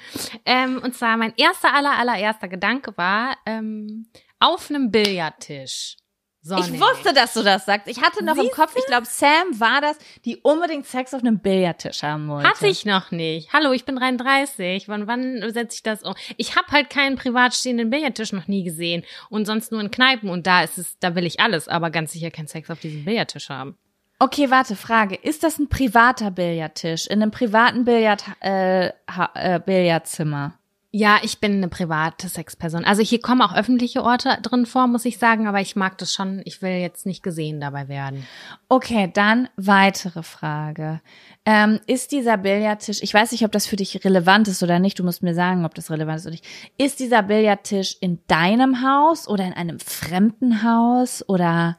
Ähm, 0.46 0.82
und 0.82 0.96
zwar 0.96 1.18
mein 1.18 1.34
erster, 1.36 1.74
aller, 1.74 1.98
allererster 1.98 2.48
Gedanke 2.48 2.94
war, 2.96 3.36
ähm, 3.46 4.08
auf 4.40 4.70
einem 4.70 4.90
Billardtisch. 4.90 5.98
Sonne. 6.42 6.66
Ich 6.74 6.80
wusste, 6.80 7.14
dass 7.14 7.34
du 7.34 7.44
das 7.44 7.66
sagst. 7.66 7.88
Ich 7.88 8.02
hatte 8.02 8.24
noch 8.24 8.38
im 8.38 8.50
Kopf, 8.52 8.74
ich 8.78 8.86
glaube, 8.86 9.06
Sam 9.06 9.60
war 9.60 9.82
das, 9.82 9.98
die 10.24 10.38
unbedingt 10.38 10.86
Sex 10.86 11.14
auf 11.14 11.22
einem 11.22 11.40
Billardtisch 11.40 12.02
haben 12.02 12.30
wollte. 12.30 12.48
Hatte 12.48 12.68
ich 12.68 12.86
noch 12.86 13.12
nicht. 13.12 13.52
Hallo, 13.52 13.74
ich 13.74 13.84
bin 13.84 13.98
33. 13.98 14.88
Wann, 14.88 15.08
wann 15.08 15.42
setze 15.52 15.76
ich 15.76 15.84
das 15.84 16.04
um? 16.04 16.16
Ich 16.38 16.56
habe 16.56 16.68
halt 16.72 16.90
keinen 16.90 17.18
privat 17.18 17.54
stehenden 17.54 17.90
Billardtisch 17.90 18.32
noch 18.32 18.48
nie 18.48 18.64
gesehen 18.64 19.04
und 19.30 19.46
sonst 19.46 19.74
nur 19.74 19.82
in 19.82 19.92
Kneipen 19.92 20.30
und 20.30 20.48
da 20.48 20.64
ist 20.64 20.78
es, 20.78 20.98
da 21.00 21.16
will 21.16 21.26
ich 21.26 21.42
alles, 21.42 21.68
aber 21.68 21.90
ganz 21.90 22.14
sicher 22.14 22.32
keinen 22.32 22.48
Sex 22.48 22.70
auf 22.70 22.80
diesem 22.80 23.04
Billardtisch 23.04 23.50
haben. 23.50 23.78
Okay, 24.22 24.52
warte, 24.52 24.76
Frage. 24.76 25.16
Ist 25.16 25.44
das 25.44 25.60
ein 25.60 25.70
privater 25.70 26.32
Billardtisch 26.32 27.08
in 27.08 27.22
einem 27.22 27.32
privaten 27.32 27.86
Billard, 27.86 28.24
äh, 28.42 28.92
ha, 29.10 29.30
äh, 29.34 29.60
Billardzimmer? 29.60 30.59
Ja, 30.92 31.20
ich 31.22 31.40
bin 31.40 31.58
eine 31.58 31.68
private 31.68 32.28
Sexperson. 32.28 32.84
Also 32.84 33.04
hier 33.04 33.22
kommen 33.22 33.44
auch 33.44 33.56
öffentliche 33.56 34.04
Orte 34.04 34.40
drin 34.42 34.66
vor, 34.66 34.88
muss 34.88 35.06
ich 35.06 35.20
sagen, 35.20 35.48
aber 35.48 35.62
ich 35.62 35.76
mag 35.76 36.00
das 36.00 36.12
schon. 36.12 36.42
Ich 36.46 36.64
will 36.64 36.72
jetzt 36.72 37.06
nicht 37.06 37.22
gesehen 37.22 37.60
dabei 37.60 37.88
werden. 37.88 38.26
Okay, 38.70 39.12
dann 39.14 39.50
weitere 39.56 40.24
Frage. 40.24 41.00
Ähm, 41.46 41.80
ist 41.86 42.12
dieser 42.12 42.38
Billardtisch, 42.38 43.04
ich 43.04 43.14
weiß 43.14 43.32
nicht, 43.34 43.46
ob 43.46 43.52
das 43.52 43.68
für 43.68 43.76
dich 43.76 44.04
relevant 44.04 44.48
ist 44.48 44.64
oder 44.64 44.80
nicht, 44.80 44.98
du 44.98 45.04
musst 45.04 45.22
mir 45.22 45.36
sagen, 45.36 45.64
ob 45.64 45.76
das 45.76 45.92
relevant 45.92 46.18
ist 46.22 46.26
oder 46.26 46.32
nicht. 46.32 46.48
Ist 46.80 47.00
dieser 47.00 47.22
Billardtisch 47.22 47.96
in 48.02 48.20
deinem 48.26 48.82
Haus 48.82 49.28
oder 49.28 49.46
in 49.46 49.54
einem 49.54 49.80
fremden 49.80 50.64
Haus 50.64 51.24
oder 51.30 51.78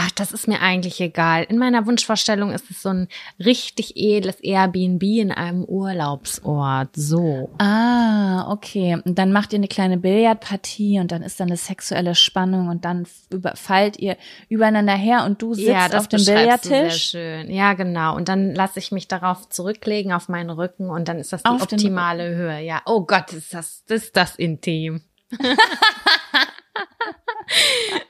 Ach, 0.00 0.12
das 0.12 0.30
ist 0.30 0.46
mir 0.46 0.60
eigentlich 0.60 1.00
egal. 1.00 1.42
In 1.42 1.58
meiner 1.58 1.84
Wunschvorstellung 1.84 2.52
ist 2.52 2.70
es 2.70 2.82
so 2.82 2.90
ein 2.90 3.08
richtig 3.44 3.96
edles 3.96 4.38
Airbnb 4.38 5.02
in 5.02 5.32
einem 5.32 5.64
Urlaubsort. 5.64 6.90
So. 6.94 7.50
Ah, 7.58 8.48
okay. 8.48 9.02
Und 9.04 9.18
dann 9.18 9.32
macht 9.32 9.52
ihr 9.52 9.58
eine 9.58 9.66
kleine 9.66 9.98
Billardpartie 9.98 11.00
und 11.00 11.10
dann 11.10 11.22
ist 11.22 11.40
da 11.40 11.44
eine 11.44 11.56
sexuelle 11.56 12.14
Spannung 12.14 12.68
und 12.68 12.84
dann 12.84 13.08
überfallt 13.30 13.98
ihr 13.98 14.16
übereinander 14.48 14.94
her 14.94 15.24
und 15.24 15.42
du 15.42 15.54
sitzt 15.54 15.96
auf 15.96 16.06
dem 16.06 16.24
Billardtisch. 16.24 17.10
Sehr 17.10 17.42
schön. 17.42 17.50
Ja, 17.50 17.72
genau. 17.72 18.14
Und 18.14 18.28
dann 18.28 18.54
lasse 18.54 18.78
ich 18.78 18.92
mich 18.92 19.08
darauf 19.08 19.48
zurücklegen 19.48 20.12
auf 20.12 20.28
meinen 20.28 20.50
Rücken 20.50 20.90
und 20.90 21.08
dann 21.08 21.18
ist 21.18 21.32
das 21.32 21.42
die 21.42 21.50
Auf 21.50 21.62
optimale 21.62 22.36
Höhe. 22.36 22.60
Ja. 22.60 22.82
Oh 22.86 23.00
Gott, 23.00 23.32
ist 23.32 23.52
das, 23.52 23.82
ist 23.88 24.16
das 24.16 24.36
intim. 24.36 25.00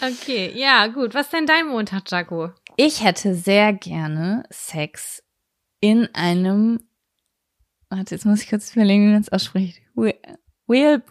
okay, 0.00 0.52
ja, 0.54 0.86
gut. 0.88 1.14
Was 1.14 1.26
ist 1.26 1.32
denn 1.32 1.46
dein 1.46 1.66
Montag, 1.66 2.10
Jaco? 2.10 2.50
Ich 2.76 3.02
hätte 3.04 3.34
sehr 3.34 3.72
gerne 3.72 4.44
Sex 4.50 5.22
in 5.80 6.08
einem. 6.14 6.80
Warte, 7.90 8.14
jetzt 8.14 8.24
muss 8.24 8.42
ich 8.42 8.48
kurz 8.48 8.74
überlegen, 8.74 9.08
wie 9.08 9.12
man 9.12 9.20
es 9.20 9.30
ausspricht. 9.32 9.80
Wheel, 9.94 10.14
Wheel, 10.66 11.02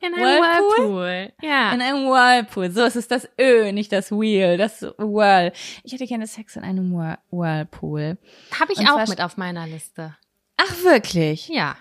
In 0.00 0.14
einem 0.14 0.22
Whirlpool? 0.42 0.76
Whirlpool. 1.00 1.32
Ja. 1.42 1.72
in 1.72 1.80
einem 1.80 2.06
Whirlpool. 2.06 2.70
So, 2.70 2.82
es 2.82 2.96
ist 2.96 3.10
das 3.10 3.28
Ö, 3.40 3.72
nicht 3.72 3.90
das 3.90 4.10
Wheel, 4.12 4.58
das 4.58 4.82
Whirl. 4.98 5.52
Ich 5.82 5.92
hätte 5.92 6.06
gerne 6.06 6.26
Sex 6.26 6.56
in 6.56 6.62
einem 6.64 6.92
Whir 6.92 7.18
Whirlpool. 7.30 8.18
Habe 8.60 8.72
ich 8.72 8.78
Und 8.80 8.90
auch 8.90 9.06
mit 9.08 9.20
auf 9.22 9.36
meiner 9.38 9.66
Liste. 9.66 10.14
Ach, 10.58 10.82
wirklich? 10.82 11.48
Ja. 11.48 11.76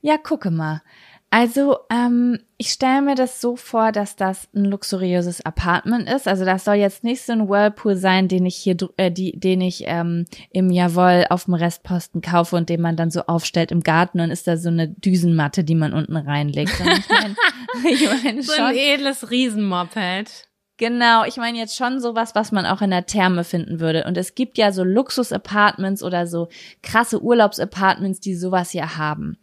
Ja, 0.00 0.18
gucke 0.18 0.50
mal. 0.50 0.82
Also, 1.30 1.76
ähm, 1.90 2.38
ich 2.56 2.70
stelle 2.70 3.02
mir 3.02 3.14
das 3.14 3.40
so 3.40 3.54
vor, 3.54 3.92
dass 3.92 4.16
das 4.16 4.48
ein 4.54 4.64
luxuriöses 4.64 5.44
Apartment 5.44 6.08
ist. 6.08 6.26
Also 6.26 6.46
das 6.46 6.64
soll 6.64 6.76
jetzt 6.76 7.04
nicht 7.04 7.22
so 7.22 7.32
ein 7.32 7.48
Whirlpool 7.48 7.96
sein, 7.96 8.28
den 8.28 8.46
ich 8.46 8.56
hier, 8.56 8.76
äh, 8.96 9.10
die, 9.10 9.38
den 9.38 9.60
ich 9.60 9.84
ähm, 9.86 10.24
im 10.50 10.70
Jawohl 10.70 11.26
auf 11.28 11.44
dem 11.44 11.54
Restposten 11.54 12.22
kaufe 12.22 12.56
und 12.56 12.70
den 12.70 12.80
man 12.80 12.96
dann 12.96 13.10
so 13.10 13.22
aufstellt 13.26 13.72
im 13.72 13.82
Garten 13.82 14.20
und 14.20 14.30
ist 14.30 14.46
da 14.46 14.56
so 14.56 14.70
eine 14.70 14.88
Düsenmatte, 14.88 15.64
die 15.64 15.74
man 15.74 15.92
unten 15.92 16.16
reinlegt. 16.16 16.72
Ich 16.72 17.08
meine, 17.08 17.36
ich 17.92 18.24
meine 18.24 18.42
So 18.42 18.62
ein 18.62 18.76
edles 18.76 19.30
Riesenmoped. 19.30 20.47
Genau, 20.78 21.24
ich 21.24 21.36
meine 21.36 21.58
jetzt 21.58 21.76
schon 21.76 22.00
sowas, 22.00 22.36
was 22.36 22.52
man 22.52 22.64
auch 22.64 22.80
in 22.80 22.90
der 22.90 23.04
Therme 23.04 23.42
finden 23.42 23.80
würde. 23.80 24.04
Und 24.04 24.16
es 24.16 24.36
gibt 24.36 24.56
ja 24.58 24.70
so 24.70 24.84
Luxus-Apartments 24.84 26.04
oder 26.04 26.28
so 26.28 26.48
krasse 26.84 27.20
Urlaubs-Apartments, 27.20 28.20
die 28.20 28.36
sowas 28.36 28.72
ja 28.72 28.96
haben. 28.96 29.38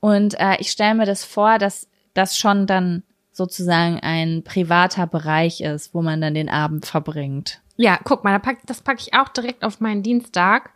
Und 0.00 0.38
äh, 0.38 0.56
ich 0.58 0.70
stelle 0.70 0.94
mir 0.94 1.06
das 1.06 1.24
vor, 1.24 1.58
dass 1.58 1.88
das 2.12 2.36
schon 2.36 2.66
dann 2.66 3.02
sozusagen 3.32 3.98
ein 4.00 4.44
privater 4.44 5.06
Bereich 5.06 5.62
ist, 5.62 5.94
wo 5.94 6.02
man 6.02 6.20
dann 6.20 6.34
den 6.34 6.50
Abend 6.50 6.84
verbringt. 6.84 7.62
Ja, 7.76 7.98
guck 8.04 8.22
mal, 8.22 8.40
das 8.66 8.82
packe 8.82 9.00
ich 9.00 9.14
auch 9.14 9.30
direkt 9.30 9.64
auf 9.64 9.80
meinen 9.80 10.02
Dienstag, 10.02 10.70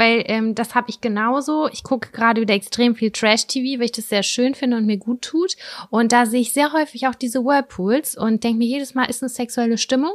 weil 0.00 0.24
ähm, 0.28 0.54
das 0.54 0.74
habe 0.74 0.88
ich 0.88 1.02
genauso. 1.02 1.68
Ich 1.68 1.82
gucke 1.82 2.10
gerade 2.10 2.40
wieder 2.40 2.54
extrem 2.54 2.94
viel 2.94 3.10
Trash-TV, 3.10 3.78
weil 3.78 3.84
ich 3.84 3.92
das 3.92 4.08
sehr 4.08 4.22
schön 4.22 4.54
finde 4.54 4.78
und 4.78 4.86
mir 4.86 4.96
gut 4.96 5.20
tut. 5.20 5.56
Und 5.90 6.12
da 6.12 6.24
sehe 6.24 6.40
ich 6.40 6.54
sehr 6.54 6.72
häufig 6.72 7.06
auch 7.06 7.14
diese 7.14 7.44
Whirlpools 7.44 8.16
und 8.16 8.42
denke 8.42 8.60
mir 8.60 8.66
jedes 8.66 8.94
Mal, 8.94 9.04
ist 9.10 9.22
eine 9.22 9.28
sexuelle 9.28 9.76
Stimmung. 9.76 10.12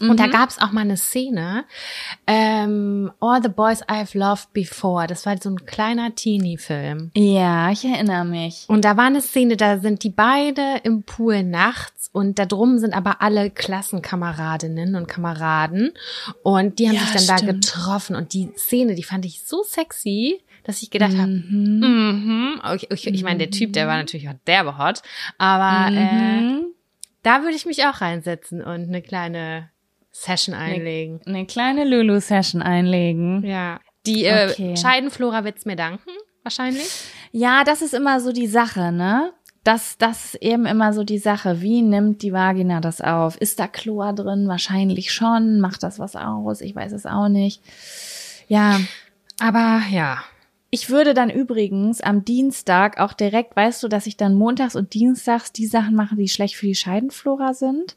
Und 0.00 0.20
da 0.20 0.26
gab 0.26 0.50
es 0.50 0.58
auch 0.60 0.72
mal 0.72 0.82
eine 0.82 0.96
Szene, 0.96 1.64
ähm, 2.26 3.10
All 3.20 3.42
the 3.42 3.48
Boys 3.48 3.82
I've 3.88 4.16
Loved 4.16 4.52
Before. 4.52 5.06
Das 5.06 5.24
war 5.26 5.36
so 5.40 5.48
ein 5.50 5.64
kleiner 5.64 6.14
Teenie-Film. 6.14 7.12
Ja, 7.16 7.70
ich 7.70 7.84
erinnere 7.84 8.24
mich. 8.24 8.64
Und 8.68 8.84
da 8.84 8.96
war 8.96 9.04
eine 9.06 9.22
Szene, 9.22 9.56
da 9.56 9.78
sind 9.78 10.02
die 10.02 10.10
beide 10.10 10.80
im 10.82 11.02
Pool 11.04 11.42
nachts 11.44 12.10
und 12.12 12.38
da 12.38 12.44
drum 12.46 12.78
sind 12.78 12.94
aber 12.94 13.22
alle 13.22 13.50
Klassenkameradinnen 13.50 14.94
und 14.96 15.06
Kameraden 15.08 15.92
und 16.42 16.78
die 16.78 16.88
haben 16.88 16.94
Ja, 16.96 17.00
sich 17.02 17.26
dann 17.26 17.26
da 17.26 17.38
stimmt. 17.38 17.64
getroffen 17.66 18.16
und 18.16 18.32
die 18.32 18.50
Szene, 18.56 18.94
die 18.94 19.02
fand 19.02 19.24
ich 19.24 19.42
so 19.44 19.62
sexy, 19.62 20.40
dass 20.64 20.82
ich 20.82 20.90
gedacht 20.90 21.16
habe, 21.16 21.28
Mhm. 21.28 21.80
mhm. 21.80 22.60
ich, 22.74 22.90
ich, 22.90 23.06
ich 23.06 23.22
meine, 23.22 23.38
der 23.38 23.50
Typ, 23.50 23.72
der 23.72 23.86
war 23.86 23.96
natürlich 23.96 24.28
auch 24.28 24.34
derbe 24.46 24.78
hot, 24.78 25.02
aber 25.38 25.94
äh, 25.94 26.40
Mhm. 26.40 26.64
da 27.22 27.42
würde 27.42 27.54
ich 27.56 27.66
mich 27.66 27.84
auch 27.86 28.00
reinsetzen 28.00 28.60
und 28.62 28.88
eine 28.88 29.02
kleine 29.02 29.70
Session 30.20 30.54
einlegen. 30.54 31.20
Eine 31.26 31.46
kleine 31.46 31.84
Lulu-Session 31.84 32.62
einlegen. 32.62 33.44
Ja. 33.44 33.80
Die 34.06 34.24
äh, 34.24 34.50
Okay. 34.50 34.76
Scheidenflora 34.76 35.44
wird's 35.44 35.64
mir 35.66 35.76
danken, 35.76 36.10
wahrscheinlich. 36.42 36.88
Ja, 37.32 37.64
das 37.64 37.82
ist 37.82 37.92
immer 37.94 38.20
so 38.20 38.32
die 38.32 38.46
Sache, 38.46 38.92
ne? 38.92 39.32
Das, 39.64 39.98
das 39.98 40.26
ist 40.34 40.42
eben 40.42 40.64
immer 40.64 40.92
so 40.92 41.02
die 41.02 41.18
Sache. 41.18 41.60
Wie 41.60 41.82
nimmt 41.82 42.22
die 42.22 42.32
Vagina 42.32 42.80
das 42.80 43.00
auf? 43.00 43.36
Ist 43.36 43.58
da 43.58 43.66
Chlor 43.66 44.12
drin? 44.12 44.46
Wahrscheinlich 44.46 45.12
schon. 45.12 45.58
Macht 45.60 45.82
das 45.82 45.98
was 45.98 46.14
aus? 46.14 46.60
Ich 46.60 46.74
weiß 46.76 46.92
es 46.92 47.04
auch 47.04 47.28
nicht. 47.28 47.60
Ja, 48.46 48.78
Aber 49.40 49.82
ja. 49.90 50.18
Ich 50.70 50.90
würde 50.90 51.14
dann 51.14 51.30
übrigens 51.30 52.00
am 52.00 52.24
Dienstag 52.24 52.98
auch 53.00 53.12
direkt, 53.12 53.56
weißt 53.56 53.82
du, 53.82 53.88
dass 53.88 54.06
ich 54.06 54.16
dann 54.16 54.34
montags 54.34 54.76
und 54.76 54.94
dienstags 54.94 55.52
die 55.52 55.66
Sachen 55.66 55.94
mache, 55.94 56.16
die 56.16 56.28
schlecht 56.28 56.54
für 56.56 56.66
die 56.66 56.74
Scheidenflora 56.74 57.54
sind, 57.54 57.96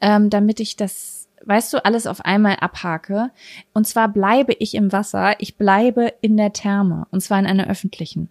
ähm, 0.00 0.28
damit 0.28 0.60
ich 0.60 0.76
das, 0.76 1.17
weißt 1.48 1.72
du, 1.72 1.84
alles 1.84 2.06
auf 2.06 2.24
einmal 2.24 2.56
abhake. 2.56 3.30
Und 3.72 3.86
zwar 3.86 4.08
bleibe 4.08 4.52
ich 4.52 4.74
im 4.74 4.92
Wasser, 4.92 5.40
ich 5.40 5.56
bleibe 5.56 6.12
in 6.20 6.36
der 6.36 6.52
Therme, 6.52 7.06
und 7.10 7.20
zwar 7.22 7.38
in 7.38 7.46
einer 7.46 7.68
öffentlichen. 7.68 8.28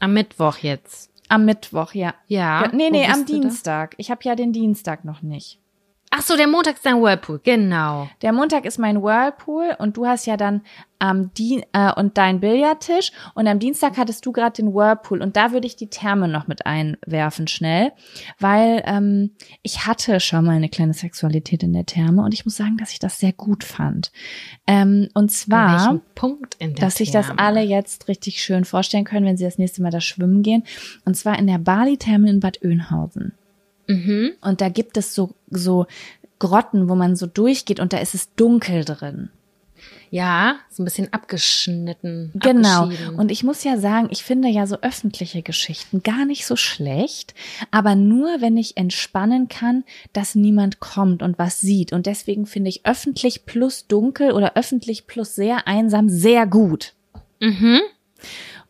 Am 0.00 0.12
Mittwoch 0.12 0.58
jetzt. 0.58 1.10
Am 1.28 1.44
Mittwoch, 1.44 1.94
ja. 1.94 2.14
Ja. 2.26 2.68
nee, 2.74 2.90
nee, 2.90 3.06
am? 3.06 3.24
Dienstag. 3.24 3.94
Ich 3.96 4.10
habe 4.10 4.20
ja 4.24 4.34
den 4.34 4.52
Dienstag 4.52 5.04
noch 5.04 5.22
nicht. 5.22 5.61
Ach 6.14 6.20
so, 6.20 6.36
der 6.36 6.46
Montag 6.46 6.74
ist 6.74 6.84
dein 6.84 7.00
Whirlpool. 7.00 7.40
Genau. 7.42 8.06
Der 8.20 8.34
Montag 8.34 8.66
ist 8.66 8.78
mein 8.78 9.02
Whirlpool 9.02 9.74
und 9.78 9.96
du 9.96 10.06
hast 10.06 10.26
ja 10.26 10.36
dann 10.36 10.60
am 10.98 11.32
Dien 11.32 11.62
äh, 11.72 11.90
und 11.94 12.18
dein 12.18 12.38
Billardtisch 12.38 13.12
und 13.34 13.48
am 13.48 13.58
Dienstag 13.58 13.96
hattest 13.96 14.26
du 14.26 14.30
gerade 14.30 14.52
den 14.62 14.74
Whirlpool 14.74 15.22
und 15.22 15.36
da 15.36 15.52
würde 15.52 15.66
ich 15.66 15.74
die 15.74 15.88
Therme 15.88 16.28
noch 16.28 16.46
mit 16.48 16.66
einwerfen 16.66 17.48
schnell, 17.48 17.92
weil 18.38 18.82
ähm, 18.84 19.30
ich 19.62 19.86
hatte 19.86 20.20
schon 20.20 20.44
mal 20.44 20.52
eine 20.52 20.68
kleine 20.68 20.92
Sexualität 20.92 21.62
in 21.62 21.72
der 21.72 21.86
Therme 21.86 22.22
und 22.22 22.34
ich 22.34 22.44
muss 22.44 22.56
sagen, 22.56 22.76
dass 22.76 22.92
ich 22.92 22.98
das 22.98 23.18
sehr 23.18 23.32
gut 23.32 23.64
fand. 23.64 24.12
Ähm, 24.66 25.08
und 25.14 25.32
zwar 25.32 25.98
Punkt 26.14 26.56
in 26.58 26.74
der 26.74 26.84
dass 26.84 26.96
sich 26.96 27.10
das 27.10 27.30
alle 27.38 27.62
jetzt 27.62 28.06
richtig 28.08 28.42
schön 28.42 28.66
vorstellen 28.66 29.04
können, 29.04 29.24
wenn 29.24 29.38
sie 29.38 29.44
das 29.44 29.56
nächste 29.56 29.80
Mal 29.80 29.90
da 29.90 30.02
schwimmen 30.02 30.42
gehen. 30.42 30.64
Und 31.06 31.16
zwar 31.16 31.38
in 31.38 31.46
der 31.46 31.58
Bali-Therme 31.58 32.28
in 32.28 32.40
Bad 32.40 32.62
Oeynhausen. 32.62 33.32
Mhm. 33.86 34.32
Und 34.40 34.60
da 34.60 34.68
gibt 34.68 34.96
es 34.96 35.14
so, 35.14 35.34
so 35.50 35.86
Grotten, 36.38 36.88
wo 36.88 36.94
man 36.94 37.16
so 37.16 37.26
durchgeht 37.26 37.80
und 37.80 37.92
da 37.92 37.98
ist 37.98 38.14
es 38.14 38.34
dunkel 38.34 38.84
drin. 38.84 39.30
Ja, 40.10 40.56
so 40.68 40.82
ein 40.82 40.84
bisschen 40.84 41.10
abgeschnitten. 41.12 42.32
Genau. 42.34 42.90
Und 43.16 43.30
ich 43.30 43.44
muss 43.44 43.64
ja 43.64 43.78
sagen, 43.78 44.08
ich 44.10 44.22
finde 44.22 44.48
ja 44.48 44.66
so 44.66 44.76
öffentliche 44.82 45.40
Geschichten 45.40 46.02
gar 46.02 46.26
nicht 46.26 46.44
so 46.44 46.54
schlecht, 46.54 47.34
aber 47.70 47.94
nur, 47.94 48.42
wenn 48.42 48.58
ich 48.58 48.76
entspannen 48.76 49.48
kann, 49.48 49.84
dass 50.12 50.34
niemand 50.34 50.80
kommt 50.80 51.22
und 51.22 51.38
was 51.38 51.62
sieht. 51.62 51.94
Und 51.94 52.04
deswegen 52.04 52.44
finde 52.44 52.68
ich 52.68 52.84
öffentlich 52.84 53.46
plus 53.46 53.86
dunkel 53.86 54.32
oder 54.32 54.54
öffentlich 54.54 55.06
plus 55.06 55.34
sehr 55.34 55.66
einsam 55.66 56.10
sehr 56.10 56.46
gut. 56.46 56.92
mhm. 57.40 57.80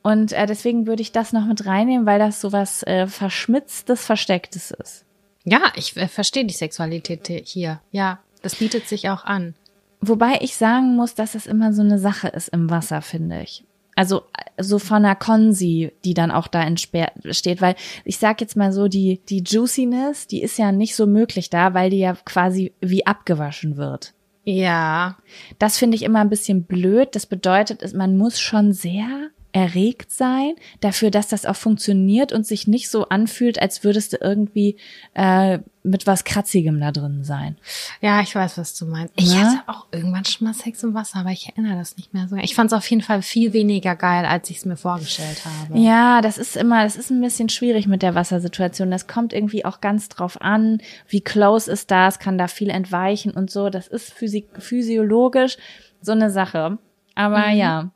Und 0.03 0.33
äh, 0.33 0.47
deswegen 0.47 0.87
würde 0.87 1.03
ich 1.03 1.13
das 1.13 1.33
noch 1.33 1.47
mit 1.47 1.65
reinnehmen, 1.65 2.07
weil 2.07 2.19
das 2.19 2.41
so 2.41 2.53
was 2.53 2.83
äh, 2.83 3.07
Verschmitztes, 3.07 4.05
Verstecktes 4.05 4.73
ist. 4.73 5.05
Ja, 5.45 5.73
ich 5.77 5.97
äh, 5.97 6.09
verstehe 6.09 6.45
die 6.45 6.55
Sexualität 6.55 7.29
hier. 7.47 7.81
Ja, 7.91 8.19
das 8.43 8.57
bietet 8.57 8.89
sich 8.89 9.09
auch 9.09 9.25
an. 9.25 9.55
Wobei 10.01 10.39
ich 10.41 10.57
sagen 10.57 10.97
muss, 10.97 11.15
dass 11.15 11.35
es 11.37 11.47
immer 11.47 11.73
so 11.73 11.83
eine 11.83 11.99
Sache 11.99 12.29
ist 12.29 12.49
im 12.49 12.69
Wasser, 12.71 13.03
finde 13.03 13.43
ich. 13.43 13.65
Also 13.95 14.23
äh, 14.37 14.63
so 14.63 14.79
von 14.79 15.05
einer 15.05 15.15
Konsi, 15.15 15.93
die 16.05 16.15
dann 16.15 16.33
auch 16.33 16.49
da 16.49 16.63
entsteht, 16.63 17.61
weil 17.61 17.77
ich 18.05 18.19
sag 18.19 18.41
jetzt 18.41 18.57
mal 18.57 18.73
so, 18.73 18.89
die, 18.89 19.21
die 19.29 19.43
Juiciness, 19.47 20.27
die 20.27 20.43
ist 20.43 20.59
ja 20.59 20.73
nicht 20.73 20.97
so 20.97 21.07
möglich 21.07 21.51
da, 21.51 21.75
weil 21.75 21.91
die 21.91 21.99
ja 21.99 22.15
quasi 22.25 22.73
wie 22.81 23.07
abgewaschen 23.07 23.77
wird. 23.77 24.15
Ja. 24.45 25.19
Das 25.61 25.79
finde 25.79 25.97
ich 25.97 26.03
immer 26.03 26.21
ein 26.21 26.31
bisschen 26.31 26.65
blöd. 26.65 27.15
Das 27.15 27.27
bedeutet, 27.27 27.95
man 27.95 28.17
muss 28.17 28.41
schon 28.41 28.73
sehr 28.73 29.31
erregt 29.53 30.11
sein 30.11 30.55
dafür, 30.81 31.11
dass 31.11 31.29
das 31.29 31.45
auch 31.47 31.57
funktioniert 31.57 32.33
und 32.33 32.47
sich 32.47 32.67
nicht 32.67 32.89
so 32.91 33.09
anfühlt, 33.09 33.61
als 33.61 33.85
würdest 33.85 34.15
du 34.15 34.17
irgendwie 34.21 34.77
äh, 35.15 35.59
mit 35.85 36.07
was 36.07 36.25
Kratzigem 36.25 36.81
da 36.81 36.93
drin 36.93 37.25
sein. 37.25 37.57
Ja, 38.01 38.21
ich 38.21 38.35
weiß, 38.35 38.57
was 38.57 38.75
du 38.79 38.87
meinst. 38.87 39.13
Ich 39.17 39.35
Ja? 39.35 39.41
hatte 39.41 39.63
auch 39.69 39.87
irgendwann 39.91 40.25
schon 40.25 40.47
mal 40.47 40.55
Sex 40.55 40.83
im 40.85 40.95
Wasser, 40.95 41.19
aber 41.19 41.31
ich 41.31 41.49
erinnere 41.49 41.77
das 41.77 41.97
nicht 41.97 42.15
mehr 42.15 42.29
so. 42.29 42.37
Ich 42.37 42.55
fand 42.55 42.71
es 42.73 42.79
auf 42.79 42.89
jeden 42.89 43.03
Fall 43.03 43.21
viel 43.21 43.53
weniger 43.53 43.97
geil, 43.97 44.25
als 44.25 44.49
ich 44.49 44.59
es 44.59 44.65
mir 44.65 44.77
vorgestellt 44.77 45.43
habe. 45.45 45.79
Ja, 45.79 46.21
das 46.21 46.39
ist 46.39 46.57
immer, 46.57 46.85
das 46.85 46.97
ist 46.97 47.11
ein 47.11 47.21
bisschen 47.21 47.49
schwierig 47.49 47.87
mit 47.89 48.03
der 48.03 48.15
Wassersituation. 48.15 48.91
Das 48.91 49.07
kommt 49.09 49.33
irgendwie 49.33 49.65
auch 49.65 49.81
ganz 49.81 50.09
drauf 50.09 50.41
an, 50.41 50.79
wie 51.09 51.21
close 51.21 51.71
ist 51.71 51.91
das, 51.91 52.19
kann 52.21 52.39
da 52.39 52.47
viel 52.49 52.71
entweichen 52.71 53.33
und 53.33 53.51
so. 53.51 53.69
Das 53.69 53.89
ist 53.89 54.13
physi 54.13 54.47
physiologisch 54.59 55.57
so 56.01 56.13
eine 56.13 56.31
Sache. 56.31 56.79
Aber 57.15 57.51
ja, 57.51 57.91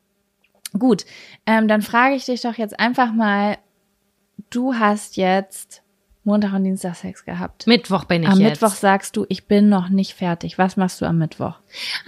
gut. 0.79 1.05
Ähm, 1.47 1.69
dann 1.69 1.83
frage 1.83 2.15
ich 2.15 2.25
dich 2.25 2.43
doch 2.43 2.55
jetzt 2.55 2.79
einfach 2.79 3.13
mal, 3.13 3.59
du 4.51 4.75
hast 4.75 5.17
jetzt 5.17 5.83
Montag 6.27 6.55
und 6.55 6.65
Dienstag 6.65 6.97
Sex 6.97 7.25
gehabt. 7.25 7.69
Mittwoch 7.69 8.05
bin 8.05 8.25
ich 8.25 8.29
am 8.29 8.41
jetzt. 8.41 8.61
Mittwoch 8.61 8.75
sagst 8.75 9.17
du, 9.17 9.27
ich 9.29 9.47
bin 9.47 9.69
noch 9.69 9.89
nicht 9.89 10.15
fertig. 10.15 10.59
Was 10.59 10.77
machst 10.77 11.01
du 11.01 11.07
am 11.07 11.19
Mittwoch? 11.19 11.55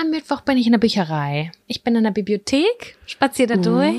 Am 0.01 0.11
Mittwoch 0.11 0.40
bin 0.40 0.59
ich 0.59 0.66
in 0.66 0.73
der 0.73 0.81
Bücherei. 0.81 1.53
Ich 1.69 1.85
bin 1.85 1.95
in 1.95 2.03
der 2.03 2.11
Bibliothek, 2.11 2.99
spaziere 3.07 3.55
da 3.55 3.62
durch 3.62 3.95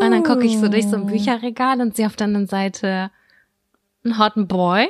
und 0.00 0.10
dann 0.12 0.22
gucke 0.22 0.44
ich 0.44 0.58
so 0.58 0.68
durch 0.68 0.86
so 0.86 0.96
ein 0.96 1.06
Bücherregal 1.06 1.80
und 1.80 1.96
sehe 1.96 2.06
auf 2.06 2.14
der 2.14 2.26
anderen 2.26 2.46
Seite 2.46 3.10
einen 4.04 4.18
hotten 4.18 4.46
Boy. 4.46 4.88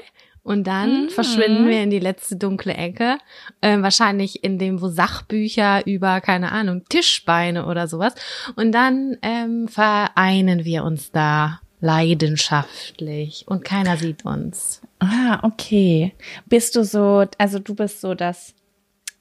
Und 0.48 0.66
dann 0.66 1.10
verschwinden 1.10 1.68
wir 1.68 1.82
in 1.82 1.90
die 1.90 1.98
letzte 1.98 2.36
dunkle 2.36 2.72
Ecke. 2.72 3.18
Ähm, 3.60 3.82
wahrscheinlich 3.82 4.42
in 4.42 4.58
dem, 4.58 4.80
wo 4.80 4.88
Sachbücher 4.88 5.86
über, 5.86 6.22
keine 6.22 6.52
Ahnung, 6.52 6.84
Tischbeine 6.88 7.66
oder 7.66 7.86
sowas. 7.86 8.14
Und 8.56 8.72
dann 8.72 9.18
ähm, 9.20 9.68
vereinen 9.68 10.64
wir 10.64 10.84
uns 10.84 11.12
da 11.12 11.60
leidenschaftlich 11.80 13.44
und 13.46 13.62
keiner 13.62 13.98
sieht 13.98 14.24
uns. 14.24 14.80
Ah, 15.00 15.38
okay. 15.42 16.14
Bist 16.46 16.76
du 16.76 16.82
so, 16.82 17.26
also 17.36 17.58
du 17.58 17.74
bist 17.74 18.00
so 18.00 18.14
das, 18.14 18.54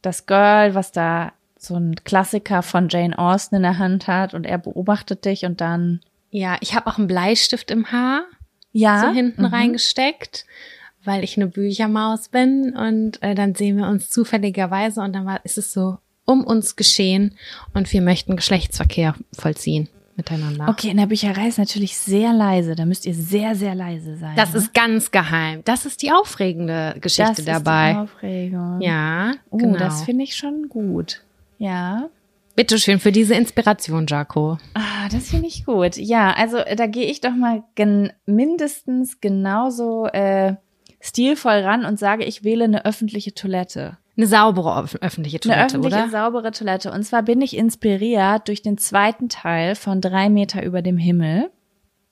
das 0.01 0.27
Girl, 0.27 0.75
was 0.75 0.93
da 0.93 1.33
so 1.57 1.75
ein 1.75 1.95
Klassiker 2.05 2.63
von 2.63 2.87
Jane 2.87 3.19
Austen 3.19 3.55
in 3.55 3.63
der 3.63 3.79
Hand 3.79 4.07
hat 4.07 4.33
und 4.33 4.45
er 4.45 4.59
beobachtet 4.59 5.25
dich 5.25 5.43
und 5.43 5.59
dann, 5.59 5.99
Ja, 6.29 6.55
ich 6.61 6.73
habe 6.73 6.87
auch 6.87 6.97
einen 6.97 7.07
Bleistift 7.07 7.69
im 7.69 7.91
Haar. 7.91 8.23
ja, 8.71 9.01
so 9.01 9.09
hinten 9.09 9.41
mhm. 9.41 9.47
reingesteckt, 9.47 10.45
weil 11.07 11.23
ich 11.23 11.37
eine 11.37 11.47
Büchermaus 11.47 12.29
bin 12.29 12.75
und 12.75 13.23
äh, 13.23 13.33
dann 13.33 13.55
sehen 13.55 13.77
wir 13.77 13.87
uns 13.87 14.09
zufälligerweise 14.09 15.01
und 15.01 15.13
dann 15.13 15.25
war, 15.25 15.43
ist 15.45 15.57
es 15.57 15.73
so 15.73 15.97
um 16.25 16.43
uns 16.43 16.75
geschehen 16.75 17.35
und 17.73 17.91
wir 17.93 18.01
möchten 18.01 18.35
Geschlechtsverkehr 18.35 19.15
vollziehen 19.33 19.87
miteinander. 20.17 20.67
Okay, 20.67 20.89
in 20.89 20.97
der 20.97 21.05
Bücherei 21.05 21.47
ist 21.47 21.59
natürlich 21.59 21.95
sehr 21.97 22.33
leise. 22.33 22.75
Da 22.75 22.85
müsst 22.85 23.05
ihr 23.05 23.13
sehr, 23.13 23.55
sehr 23.55 23.75
leise 23.75 24.17
sein. 24.17 24.35
Das 24.35 24.51
ne? 24.51 24.59
ist 24.59 24.73
ganz 24.73 25.11
geheim. 25.11 25.61
Das 25.63 25.85
ist 25.85 26.01
die 26.01 26.11
aufregende 26.11 26.95
Geschichte 26.99 27.43
das 27.43 27.63
dabei. 27.63 27.91
Ist 27.91 27.95
die 27.95 28.01
Aufregung. 28.01 28.81
ja, 28.81 29.33
Oh, 29.49 29.57
genau. 29.57 29.77
das 29.77 30.03
finde 30.03 30.23
ich 30.23 30.35
schon 30.35 30.67
gut. 30.69 31.21
Ja. 31.59 32.09
Bitteschön 32.55 32.99
für 32.99 33.11
diese 33.11 33.35
Inspiration, 33.35 34.07
Jaco. 34.07 34.57
Ah, 34.73 35.07
das 35.11 35.29
finde 35.29 35.47
ich 35.47 35.63
gut. 35.63 35.95
Ja, 35.95 36.33
also 36.33 36.57
äh, 36.57 36.75
da 36.75 36.87
gehe 36.87 37.05
ich 37.05 37.21
doch 37.21 37.35
mal 37.35 37.63
gen 37.75 38.11
mindestens 38.25 39.21
genauso 39.21 40.07
äh, 40.07 40.55
stilvoll 40.99 41.59
ran 41.59 41.85
und 41.85 41.99
sage, 41.99 42.23
ich 42.25 42.43
wähle 42.43 42.65
eine 42.65 42.85
öffentliche 42.85 43.33
Toilette. 43.33 43.97
Eine 44.17 44.27
saubere 44.27 44.69
öff- 44.71 44.99
öffentliche 45.01 45.39
Toilette, 45.39 45.59
Eine 45.59 45.67
öffentliche, 45.67 45.97
oder? 45.97 46.09
saubere 46.09 46.51
Toilette. 46.51 46.91
Und 46.91 47.03
zwar 47.03 47.21
bin 47.23 47.39
ich 47.41 47.55
inspiriert 47.55 48.47
durch 48.47 48.63
den 48.63 48.77
zweiten 48.79 49.29
Teil 49.29 49.75
von 49.75 50.01
Drei 50.01 50.29
Meter 50.29 50.63
über 50.63 50.81
dem 50.81 50.97
Himmel. 50.97 51.51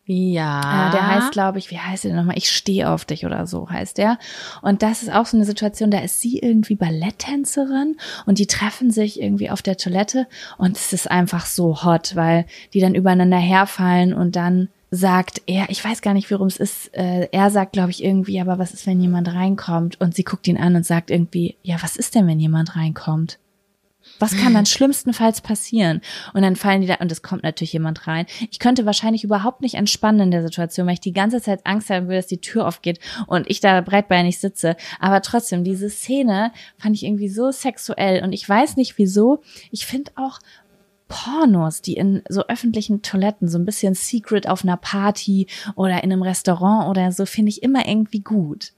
Ja. 0.08 0.90
Äh, 0.90 0.92
der 0.92 1.08
heißt, 1.08 1.32
glaube 1.32 1.58
ich, 1.58 1.72
wie 1.72 1.80
heißt 1.80 2.04
der 2.04 2.14
nochmal? 2.14 2.38
Ich 2.38 2.52
stehe 2.52 2.92
auf 2.92 3.06
dich 3.06 3.26
oder 3.26 3.48
so 3.48 3.68
heißt 3.72 3.98
der. 3.98 4.20
Und 4.62 4.84
das 4.84 5.02
ist 5.02 5.12
auch 5.12 5.26
so 5.26 5.36
eine 5.36 5.48
Situation, 5.48 5.90
da 5.90 5.98
ist 5.98 6.22
sie 6.22 6.38
irgendwie 6.38 6.76
Balletttänzerin 6.76 7.98
und 8.28 8.38
die 8.38 8.46
treffen 8.46 8.92
sich 8.92 9.20
irgendwie 9.20 9.50
auf 9.50 9.64
der 9.64 9.78
Toilette 9.78 10.28
und 10.60 10.78
es 10.78 10.94
ist 10.94 11.10
einfach 11.10 11.48
so 11.48 11.84
hot, 11.84 12.16
weil 12.16 12.46
die 12.76 12.82
dann 12.82 12.94
übereinander 12.94 13.38
herfallen 13.38 14.14
und 14.14 14.36
dann 14.36 14.70
sagt 14.96 15.42
er, 15.46 15.70
ich 15.70 15.84
weiß 15.84 16.02
gar 16.02 16.14
nicht, 16.14 16.30
worum 16.32 16.48
es 16.48 16.58
ist, 16.58 16.96
äh, 16.96 17.28
er 17.32 17.50
sagt, 17.50 17.74
glaube 17.74 17.92
ich, 17.92 18.04
irgendwie, 18.04 18.40
aber 18.40 18.60
was 18.60 18.74
ist, 18.74 18.88
wenn 18.88 19.02
jemand 19.02 19.34
reinkommt? 19.34 20.00
Und 20.02 20.16
sie 20.16 20.24
guckt 20.24 20.48
ihn 20.48 20.58
an 20.58 20.76
und 20.76 20.86
sagt 20.86 21.12
irgendwie, 21.12 21.58
ja, 21.64 21.78
was 21.82 21.98
ist 21.98 22.16
denn, 22.16 22.28
wenn 22.28 22.40
jemand 22.40 22.76
reinkommt? 22.76 23.40
Was 24.20 24.38
kann 24.38 24.54
dann 24.54 24.66
schlimmstenfalls 24.66 25.42
passieren? 25.42 26.02
Und 26.34 26.44
dann 26.44 26.56
fallen 26.56 26.82
die 26.82 26.88
da, 26.88 26.96
und 26.96 27.12
es 27.12 27.22
kommt 27.22 27.44
natürlich 27.44 27.74
jemand 27.74 28.08
rein. 28.08 28.26
Ich 28.50 28.60
könnte 28.60 28.86
wahrscheinlich 28.86 29.24
überhaupt 29.24 29.62
nicht 29.62 29.76
entspannen 29.76 30.22
in 30.22 30.32
der 30.32 30.44
Situation, 30.44 30.88
weil 30.88 30.94
ich 30.94 31.02
die 31.02 31.12
ganze 31.12 31.42
Zeit 31.42 31.66
Angst 31.66 31.90
haben 31.90 32.06
würde, 32.06 32.18
dass 32.18 32.28
die 32.28 32.40
Tür 32.40 32.68
aufgeht 32.68 33.00
und 33.28 33.50
ich 33.50 33.60
da 33.60 33.82
breitbeinig 33.82 34.40
sitze. 34.40 34.78
Aber 35.00 35.22
trotzdem, 35.22 35.64
diese 35.64 35.90
Szene 35.90 36.52
fand 36.78 36.96
ich 36.96 37.04
irgendwie 37.04 37.30
so 37.30 37.52
sexuell 37.52 38.24
und 38.24 38.32
ich 38.32 38.48
weiß 38.48 38.78
nicht 38.78 38.98
wieso. 38.98 39.42
Ich 39.72 39.86
finde 39.86 40.12
auch 40.16 40.40
Pornos, 41.08 41.82
die 41.82 41.94
in 41.94 42.24
so 42.30 42.46
öffentlichen 42.48 43.02
Toiletten, 43.02 43.48
so 43.48 43.58
ein 43.58 43.66
bisschen 43.66 43.94
secret 43.94 44.48
auf 44.50 44.64
einer 44.64 44.78
Party 44.78 45.48
oder 45.76 46.04
in 46.04 46.12
einem 46.12 46.22
Restaurant 46.24 46.90
oder 46.90 47.12
so, 47.12 47.26
finde 47.26 47.50
ich 47.50 47.62
immer 47.64 47.88
irgendwie 47.88 48.22
gut. 48.22 48.74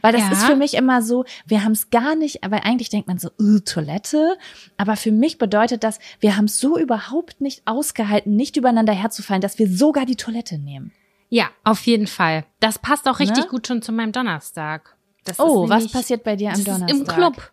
Weil 0.00 0.12
das 0.12 0.22
Ja. 0.22 0.32
ist 0.32 0.44
für 0.44 0.54
mich 0.54 0.74
immer 0.74 1.02
so, 1.02 1.24
wir 1.46 1.64
haben 1.64 1.72
es 1.72 1.90
gar 1.90 2.14
nicht, 2.14 2.44
aber 2.44 2.64
eigentlich 2.64 2.88
denkt 2.88 3.08
man 3.08 3.18
so, 3.18 3.28
äh, 3.40 3.60
Toilette. 3.64 4.36
Aber 4.76 4.94
für 4.96 5.10
mich 5.10 5.38
bedeutet 5.38 5.82
das, 5.82 5.98
wir 6.20 6.36
haben 6.36 6.44
es 6.44 6.60
so 6.60 6.78
überhaupt 6.78 7.40
nicht 7.40 7.62
ausgehalten, 7.64 8.36
nicht 8.36 8.56
übereinander 8.56 8.92
herzufallen, 8.92 9.40
dass 9.42 9.58
wir 9.58 9.68
sogar 9.68 10.06
die 10.06 10.14
Toilette 10.16 10.58
nehmen. 10.58 10.92
Ja, 11.30 11.48
auf 11.64 11.84
jeden 11.86 12.06
Fall. 12.06 12.44
Das 12.60 12.78
passt 12.78 13.08
auch 13.08 13.18
richtig 13.18 13.44
Ne? 13.44 13.50
gut 13.50 13.66
schon 13.66 13.82
zu 13.82 13.90
meinem 13.90 14.12
Donnerstag. 14.12 14.94
Das 15.24 15.40
Oh, 15.40 15.64
ist 15.64 15.70
was 15.70 15.78
nämlich- 15.78 15.92
passiert 15.92 16.22
bei 16.24 16.36
dir 16.36 16.52
am 16.52 16.62
Donnerstag? 16.62 16.90
Im 16.90 17.06
Club. 17.06 17.52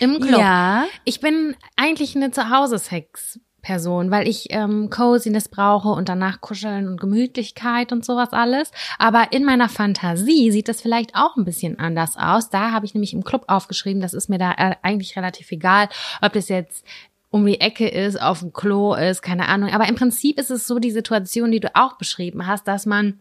Im 0.00 0.20
Club. 0.20 0.40
Ja. 0.40 0.84
Ich 1.04 1.20
bin 1.20 1.56
eigentlich 1.76 2.16
eine 2.16 2.30
Zuhause-Sex 2.30 3.40
Person, 3.64 4.10
weil 4.10 4.28
ich 4.28 4.48
ähm, 4.50 4.90
Coziness 4.90 5.48
brauche 5.48 5.88
und 5.88 6.08
danach 6.08 6.40
Kuscheln 6.40 6.86
und 6.86 7.00
Gemütlichkeit 7.00 7.90
und 7.90 8.04
sowas 8.04 8.28
alles. 8.32 8.70
Aber 8.98 9.32
in 9.32 9.44
meiner 9.44 9.68
Fantasie 9.68 10.52
sieht 10.52 10.68
das 10.68 10.82
vielleicht 10.82 11.16
auch 11.16 11.36
ein 11.36 11.44
bisschen 11.44 11.78
anders 11.80 12.16
aus. 12.16 12.50
Da 12.50 12.70
habe 12.70 12.86
ich 12.86 12.94
nämlich 12.94 13.14
im 13.14 13.24
Club 13.24 13.44
aufgeschrieben, 13.48 14.00
das 14.00 14.14
ist 14.14 14.28
mir 14.28 14.38
da 14.38 14.52
äh, 14.52 14.76
eigentlich 14.82 15.16
relativ 15.16 15.50
egal, 15.50 15.88
ob 16.20 16.34
das 16.34 16.48
jetzt 16.48 16.84
um 17.30 17.44
die 17.44 17.60
Ecke 17.60 17.88
ist, 17.88 18.20
auf 18.20 18.40
dem 18.40 18.52
Klo 18.52 18.94
ist, 18.94 19.22
keine 19.22 19.48
Ahnung. 19.48 19.70
Aber 19.70 19.88
im 19.88 19.96
Prinzip 19.96 20.38
ist 20.38 20.52
es 20.52 20.68
so 20.68 20.78
die 20.78 20.92
Situation, 20.92 21.50
die 21.50 21.58
du 21.58 21.74
auch 21.74 21.96
beschrieben 21.96 22.46
hast, 22.46 22.68
dass 22.68 22.86
man 22.86 23.18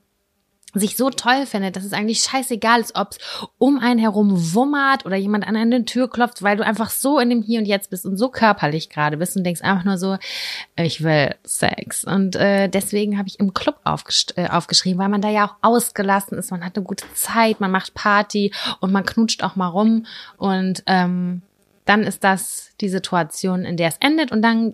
sich 0.74 0.98
so 0.98 1.10
toll 1.10 1.45
findet, 1.45 1.76
dass 1.76 1.84
es 1.84 1.94
eigentlich 1.94 2.20
scheißegal 2.20 2.82
ist, 2.82 2.95
ob 2.95 3.12
es 3.12 3.18
um 3.58 3.80
einen 3.80 4.00
herum 4.00 4.54
wummert 4.54 5.06
oder 5.06 5.16
jemand 5.16 5.48
an 5.48 5.56
eine 5.56 5.86
Tür 5.86 6.10
klopft, 6.10 6.41
weil 6.41 6.58
du 6.58 6.66
einfach 6.66 6.90
so 6.90 7.20
in 7.20 7.30
dem 7.30 7.41
Hier 7.41 7.60
und 7.60 7.66
Jetzt 7.66 7.90
bist 7.90 8.06
und 8.06 8.18
so 8.18 8.30
körperlich 8.30 8.90
gerade 8.90 9.18
bist 9.18 9.38
und 9.38 9.44
denkst 9.44 9.62
einfach 9.62 9.86
nur 9.86 9.98
so, 9.98 10.18
ich 10.76 11.04
will 11.04 11.36
Sex. 11.44 12.04
Und 12.04 12.36
äh, 12.36 12.68
deswegen 12.68 13.18
habe 13.18 13.28
ich 13.28 13.40
im 13.40 13.54
Club 13.54 13.80
aufgesch 13.84 14.26
äh, 14.36 14.48
aufgeschrieben, 14.48 15.00
weil 15.00 15.10
man 15.10 15.22
da 15.22 15.30
ja 15.30 15.45
auch 15.45 15.56
ausgelassen 15.62 16.38
ist, 16.38 16.52
man 16.52 16.66
hat 16.66 16.76
eine 16.76 16.86
gute 16.86 17.06
Zeit, 17.14 17.60
man 17.60 17.72
macht 17.72 17.94
Party 17.94 18.52
und 18.80 18.91
man 18.91 19.06
knutscht 19.06 19.44
auch 19.44 19.56
mal 19.56 19.68
rum. 19.68 20.06
Und 20.38 20.84
ähm, 20.88 21.41
dann 21.86 22.04
ist 22.04 22.24
das 22.24 22.72
die 22.82 22.90
Situation, 22.90 23.66
in 23.66 23.78
der 23.78 23.90
es 23.90 23.98
endet. 24.00 24.32
Und 24.32 24.41
dann 24.41 24.74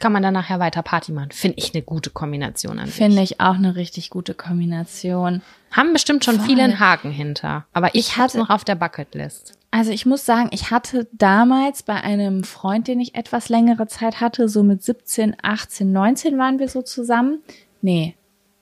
kann 0.00 0.12
man 0.12 0.22
dann 0.22 0.34
nachher 0.34 0.58
weiter 0.60 0.82
Party 0.82 1.12
machen. 1.12 1.30
Finde 1.32 1.58
ich 1.58 1.74
eine 1.74 1.82
gute 1.82 2.10
Kombination 2.10 2.78
an 2.78 2.86
sich. 2.86 2.94
Finde 2.96 3.20
ich 3.22 3.40
auch 3.40 3.54
eine 3.54 3.76
richtig 3.76 4.10
gute 4.10 4.34
Kombination. 4.34 5.42
Haben 5.72 5.92
bestimmt 5.92 6.24
schon 6.24 6.36
Voll. 6.36 6.46
viele 6.46 6.62
einen 6.62 6.80
Haken 6.80 7.10
hinter. 7.10 7.66
Aber 7.72 7.94
ich, 7.94 8.00
Ich 8.00 8.10
hatte 8.12 8.22
hatte- 8.22 8.38
noch 8.38 8.50
auf 8.50 8.64
der 8.64 8.74
Bucketlist. 8.76 9.54
Also 9.70 9.90
ich 9.90 10.06
muss 10.06 10.24
sagen, 10.24 10.48
ich 10.52 10.70
hatte 10.70 11.08
damals 11.12 11.82
bei 11.82 11.94
einem 11.96 12.42
Freund, 12.42 12.88
den 12.88 13.00
ich 13.00 13.14
etwas 13.14 13.50
längere 13.50 13.86
Zeit 13.86 14.20
hatte, 14.20 14.48
so 14.48 14.62
mit 14.62 14.82
17, 14.82 15.36
18, 15.42 15.92
19 15.92 16.38
waren 16.38 16.58
wir 16.58 16.68
so 16.68 16.80
zusammen. 16.80 17.40
Nee, 17.82 18.14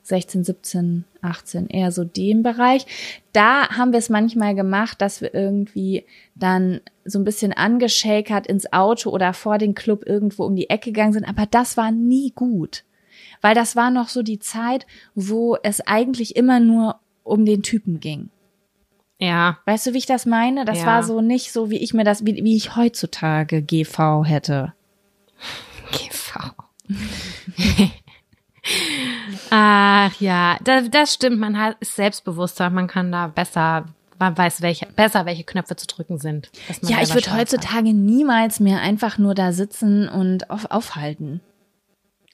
16, 0.03 0.43
17, 0.43 1.05
18, 1.27 1.67
eher 1.69 1.93
so 1.93 2.05
dem 2.05 2.43
Bereich. 2.43 2.87
Da 3.33 3.69
haben 3.71 3.93
wir 3.93 3.99
es 3.99 4.09
manchmal 4.09 4.55
gemacht, 4.55 5.01
dass 5.01 5.21
wir 5.21 5.35
irgendwie 5.35 6.05
dann 6.35 6.81
so 7.05 7.19
ein 7.19 7.25
bisschen 7.25 7.53
angeschakert 7.53 8.47
ins 8.47 8.73
Auto 8.73 9.11
oder 9.11 9.33
vor 9.33 9.59
den 9.59 9.75
Club 9.75 10.05
irgendwo 10.07 10.45
um 10.45 10.57
die 10.57 10.71
Ecke 10.71 10.93
gegangen 10.93 11.13
sind. 11.13 11.25
Aber 11.25 11.47
das 11.47 11.77
war 11.77 11.91
nie 11.91 12.33
gut. 12.35 12.85
Weil 13.43 13.55
das 13.55 13.77
war 13.77 13.91
noch 13.91 14.09
so 14.09 14.23
die 14.23 14.39
Zeit, 14.39 14.87
wo 15.15 15.57
es 15.63 15.81
eigentlich 15.81 16.37
immer 16.37 16.61
nur 16.61 17.01
um 17.23 17.45
den 17.45 17.63
Typen 17.63 18.01
ging. 18.01 18.31
Ja. 19.19 19.59
Weißt 19.67 19.87
du, 19.87 19.93
wie 19.95 19.99
ich 19.99 20.07
das 20.07 20.27
meine? 20.27 20.65
Das 20.65 20.81
Ja. 20.81 20.87
war 20.87 21.03
so 21.03 21.21
nicht 21.21 21.53
so, 21.53 21.71
wie 21.71 21.79
ich 21.79 21.95
mir 21.95 22.05
das, 22.05 22.25
wie, 22.27 22.43
wie 22.45 22.57
ich 22.57 22.77
heutzutage 22.77 23.63
GV 23.63 24.25
hätte. 24.25 24.75
GV. 25.93 26.39
Ach 29.51 30.13
ja, 30.21 30.57
das, 30.63 30.91
das 30.91 31.15
stimmt. 31.15 31.39
Man 31.39 31.59
hat, 31.59 31.77
ist 31.81 31.97
selbstbewusster. 31.97 32.71
Man 32.71 32.87
kann 32.87 33.13
da 33.13 33.29
besser, 33.29 33.87
man 34.19 34.37
weiß 34.37 34.63
welche, 34.63 34.87
besser, 34.87 35.27
welche 35.27 35.45
Knöpfe 35.45 35.77
zu 35.77 35.87
drücken 35.87 36.19
sind. 36.19 36.51
Ja, 36.83 37.03
ich 37.03 37.15
würde 37.15 37.33
heutzutage 37.35 37.93
niemals 37.93 38.61
mehr 38.61 38.81
einfach 38.81 39.19
nur 39.19 39.35
da 39.35 39.53
sitzen 39.53 40.09
und 40.09 40.51
auf, 40.51 40.71
aufhalten. 40.71 41.41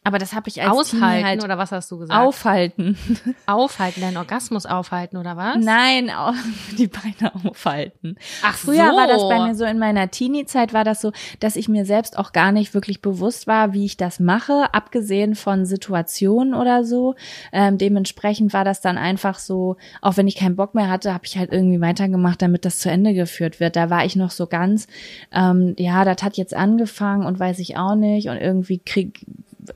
Aber 0.05 0.19
das 0.19 0.33
habe 0.33 0.49
ich 0.49 0.61
als 0.61 0.71
aushalten 0.71 1.25
halt 1.25 1.45
oder 1.45 1.59
was 1.59 1.71
hast 1.71 1.89
du 1.93 1.99
gesagt? 1.99 2.21
aufhalten. 2.21 2.99
aufhalten, 3.47 4.01
deinen 4.01 4.17
Orgasmus 4.17 4.67
aufhalten 4.67 5.17
oder 5.17 5.37
was? 5.37 5.57
Nein, 5.59 6.11
die 6.79 6.89
Beine 6.89 7.33
aufhalten. 7.45 8.17
Ach 8.43 8.57
Früher 8.57 8.91
so. 8.91 8.97
war 8.97 9.07
das 9.07 9.23
bei 9.29 9.47
mir 9.47 9.55
so 9.55 9.65
in 9.65 9.79
meiner 9.79 10.11
Teenie-Zeit 10.11 10.73
war 10.73 10.83
das 10.83 11.01
so, 11.01 11.13
dass 11.39 11.55
ich 11.55 11.69
mir 11.69 11.85
selbst 11.87 12.19
auch 12.19 12.33
gar 12.33 12.51
nicht 12.51 12.75
wirklich 12.75 13.01
bewusst 13.01 13.47
war, 13.47 13.75
wie 13.75 13.85
ich 13.85 13.97
das 13.97 14.19
mache, 14.19 14.75
abgesehen 14.75 15.37
von 15.37 15.67
Situationen 15.67 16.55
oder 16.55 16.85
so. 16.85 17.15
Ähm, 17.53 17.79
dementsprechend 17.79 18.53
war 18.53 18.65
das 18.65 18.81
dann 18.81 18.99
einfach 18.99 19.39
so, 19.39 19.77
auch 20.01 20.17
wenn 20.17 20.27
ich 20.27 20.35
keinen 20.35 20.57
Bock 20.57 20.75
mehr 20.75 20.91
hatte, 20.91 21.15
habe 21.15 21.27
ich 21.27 21.39
halt 21.39 21.53
irgendwie 21.53 21.81
weitergemacht, 21.81 22.43
damit 22.43 22.65
das 22.65 22.81
zu 22.81 22.91
Ende 22.91 23.15
geführt 23.15 23.61
wird. 23.61 23.77
Da 23.77 23.89
war 23.89 24.05
ich 24.05 24.17
noch 24.17 24.33
so 24.33 24.49
ganz, 24.49 24.89
ähm, 25.33 25.77
ja, 25.79 26.05
das 26.05 26.25
hat 26.25 26.37
jetzt 26.37 26.55
angefangen 26.55 27.25
und 27.25 27.39
weiß 27.39 27.61
ich 27.61 27.77
auch 27.77 27.95
nicht 27.95 28.29
und 28.29 28.39
irgendwie 28.39 28.81
krieg 28.81 29.25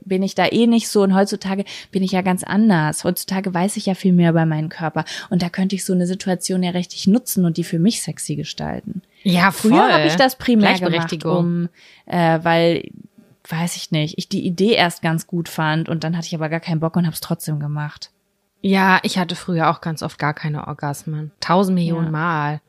bin 0.05 0.23
ich 0.23 0.35
da 0.35 0.47
eh 0.47 0.67
nicht 0.67 0.89
so 0.89 1.03
und 1.03 1.13
heutzutage 1.15 1.65
bin 1.91 2.03
ich 2.03 2.11
ja 2.11 2.21
ganz 2.21 2.43
anders. 2.43 3.03
Heutzutage 3.03 3.53
weiß 3.53 3.77
ich 3.77 3.85
ja 3.85 3.95
viel 3.95 4.13
mehr 4.13 4.31
über 4.31 4.45
meinen 4.45 4.69
Körper 4.69 5.05
und 5.29 5.41
da 5.41 5.49
könnte 5.49 5.75
ich 5.75 5.85
so 5.85 5.93
eine 5.93 6.07
Situation 6.07 6.63
ja 6.63 6.71
richtig 6.71 7.07
nutzen 7.07 7.45
und 7.45 7.57
die 7.57 7.63
für 7.63 7.79
mich 7.79 8.01
sexy 8.01 8.35
gestalten. 8.35 9.01
Ja, 9.23 9.51
voll. 9.51 9.71
Früher 9.71 9.93
habe 9.93 10.07
ich 10.07 10.15
das 10.15 10.37
primär 10.37 10.79
gemacht, 10.79 11.25
um, 11.25 11.69
äh, 12.05 12.39
weil 12.43 12.83
weiß 13.49 13.77
ich 13.77 13.91
nicht, 13.91 14.17
ich 14.17 14.27
die 14.29 14.45
Idee 14.45 14.73
erst 14.73 15.01
ganz 15.01 15.25
gut 15.27 15.47
fand 15.49 15.89
und 15.89 16.03
dann 16.03 16.17
hatte 16.17 16.27
ich 16.27 16.35
aber 16.35 16.49
gar 16.49 16.59
keinen 16.59 16.79
Bock 16.79 16.95
und 16.95 17.05
habe 17.05 17.13
es 17.13 17.21
trotzdem 17.21 17.59
gemacht. 17.59 18.11
Ja, 18.61 18.99
ich 19.03 19.17
hatte 19.17 19.35
früher 19.35 19.69
auch 19.69 19.81
ganz 19.81 20.03
oft 20.03 20.19
gar 20.19 20.33
keine 20.33 20.67
Orgasmen. 20.67 21.31
Tausend 21.39 21.75
Millionen 21.75 22.07
Ja. 22.07 22.11
Mal. 22.11 22.61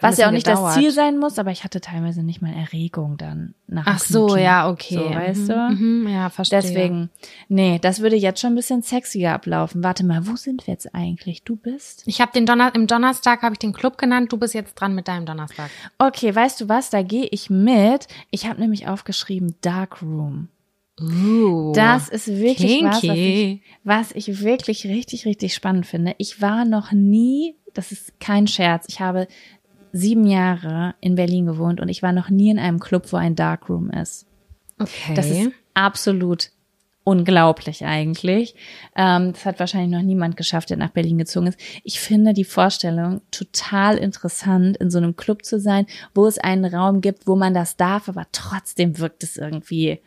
Was 0.00 0.18
ja 0.18 0.26
auch 0.28 0.30
nicht 0.32 0.46
gedauert. 0.46 0.68
das 0.68 0.74
Ziel 0.74 0.90
sein 0.90 1.18
muss, 1.18 1.38
aber 1.38 1.50
ich 1.50 1.64
hatte 1.64 1.80
teilweise 1.80 2.22
nicht 2.22 2.42
mal 2.42 2.52
Erregung 2.52 3.16
dann 3.16 3.54
nach 3.66 3.84
dem 3.84 3.92
Ach 3.94 3.98
so, 3.98 4.26
Knutschen. 4.26 4.44
ja, 4.44 4.68
okay. 4.70 4.94
So, 4.96 5.10
weißt 5.14 5.48
du? 5.48 5.54
Mhm, 5.74 6.08
ja, 6.08 6.28
verstehe. 6.30 6.60
Deswegen, 6.60 7.10
nee, 7.48 7.78
das 7.80 8.00
würde 8.00 8.16
jetzt 8.16 8.40
schon 8.40 8.52
ein 8.52 8.56
bisschen 8.56 8.82
sexier 8.82 9.32
ablaufen. 9.32 9.82
Warte 9.82 10.04
mal, 10.04 10.26
wo 10.26 10.36
sind 10.36 10.66
wir 10.66 10.72
jetzt 10.74 10.94
eigentlich? 10.94 11.42
Du 11.44 11.56
bist? 11.56 12.02
Ich 12.06 12.20
habe 12.20 12.32
den 12.32 12.46
Donner 12.46 12.74
im 12.74 12.86
Donnerstag 12.86 13.42
habe 13.42 13.54
ich 13.54 13.58
den 13.58 13.72
Club 13.72 13.98
genannt. 13.98 14.32
Du 14.32 14.36
bist 14.36 14.54
jetzt 14.54 14.74
dran 14.74 14.94
mit 14.94 15.08
deinem 15.08 15.26
Donnerstag. 15.26 15.70
Okay, 15.98 16.34
weißt 16.34 16.60
du 16.60 16.68
was? 16.68 16.90
Da 16.90 17.02
gehe 17.02 17.26
ich 17.30 17.48
mit. 17.50 18.08
Ich 18.30 18.46
habe 18.46 18.60
nämlich 18.60 18.88
aufgeschrieben 18.88 19.54
Dark 19.62 20.02
Room. 20.02 20.48
Uh, 21.00 21.72
Das 21.74 22.08
ist 22.10 22.28
wirklich 22.28 22.82
was, 22.84 22.94
was 22.96 23.00
kinky. 23.00 23.62
ich, 23.64 23.78
was 23.82 24.12
ich 24.12 24.42
wirklich 24.42 24.84
richtig, 24.86 25.24
richtig 25.24 25.54
spannend 25.54 25.86
finde. 25.86 26.14
Ich 26.18 26.42
war 26.42 26.66
noch 26.66 26.92
nie, 26.92 27.56
das 27.72 27.92
ist 27.92 28.20
kein 28.20 28.46
Scherz, 28.46 28.84
ich 28.88 29.00
habe 29.00 29.26
sieben 29.92 30.26
Jahre 30.26 30.94
in 31.00 31.14
Berlin 31.14 31.46
gewohnt 31.46 31.80
und 31.80 31.88
ich 31.88 32.02
war 32.02 32.12
noch 32.12 32.30
nie 32.30 32.50
in 32.50 32.58
einem 32.58 32.80
Club, 32.80 33.12
wo 33.12 33.16
ein 33.16 33.36
Darkroom 33.36 33.90
ist. 33.90 34.26
Okay. 34.78 35.14
Das 35.14 35.28
ist 35.30 35.50
absolut 35.74 36.50
unglaublich 37.04 37.84
eigentlich. 37.84 38.54
Ähm, 38.96 39.32
das 39.32 39.44
hat 39.44 39.58
wahrscheinlich 39.58 39.90
noch 39.90 40.02
niemand 40.02 40.36
geschafft, 40.36 40.70
der 40.70 40.76
nach 40.76 40.90
Berlin 40.90 41.18
gezogen 41.18 41.48
ist. 41.48 41.58
Ich 41.82 42.00
finde 42.00 42.32
die 42.32 42.44
Vorstellung 42.44 43.20
total 43.30 43.98
interessant, 43.98 44.76
in 44.76 44.90
so 44.90 44.98
einem 44.98 45.16
Club 45.16 45.44
zu 45.44 45.58
sein, 45.58 45.86
wo 46.14 46.26
es 46.26 46.38
einen 46.38 46.64
Raum 46.64 47.00
gibt, 47.00 47.26
wo 47.26 47.36
man 47.36 47.54
das 47.54 47.76
darf, 47.76 48.08
aber 48.08 48.26
trotzdem 48.32 48.98
wirkt 48.98 49.22
es 49.24 49.36
irgendwie 49.36 50.00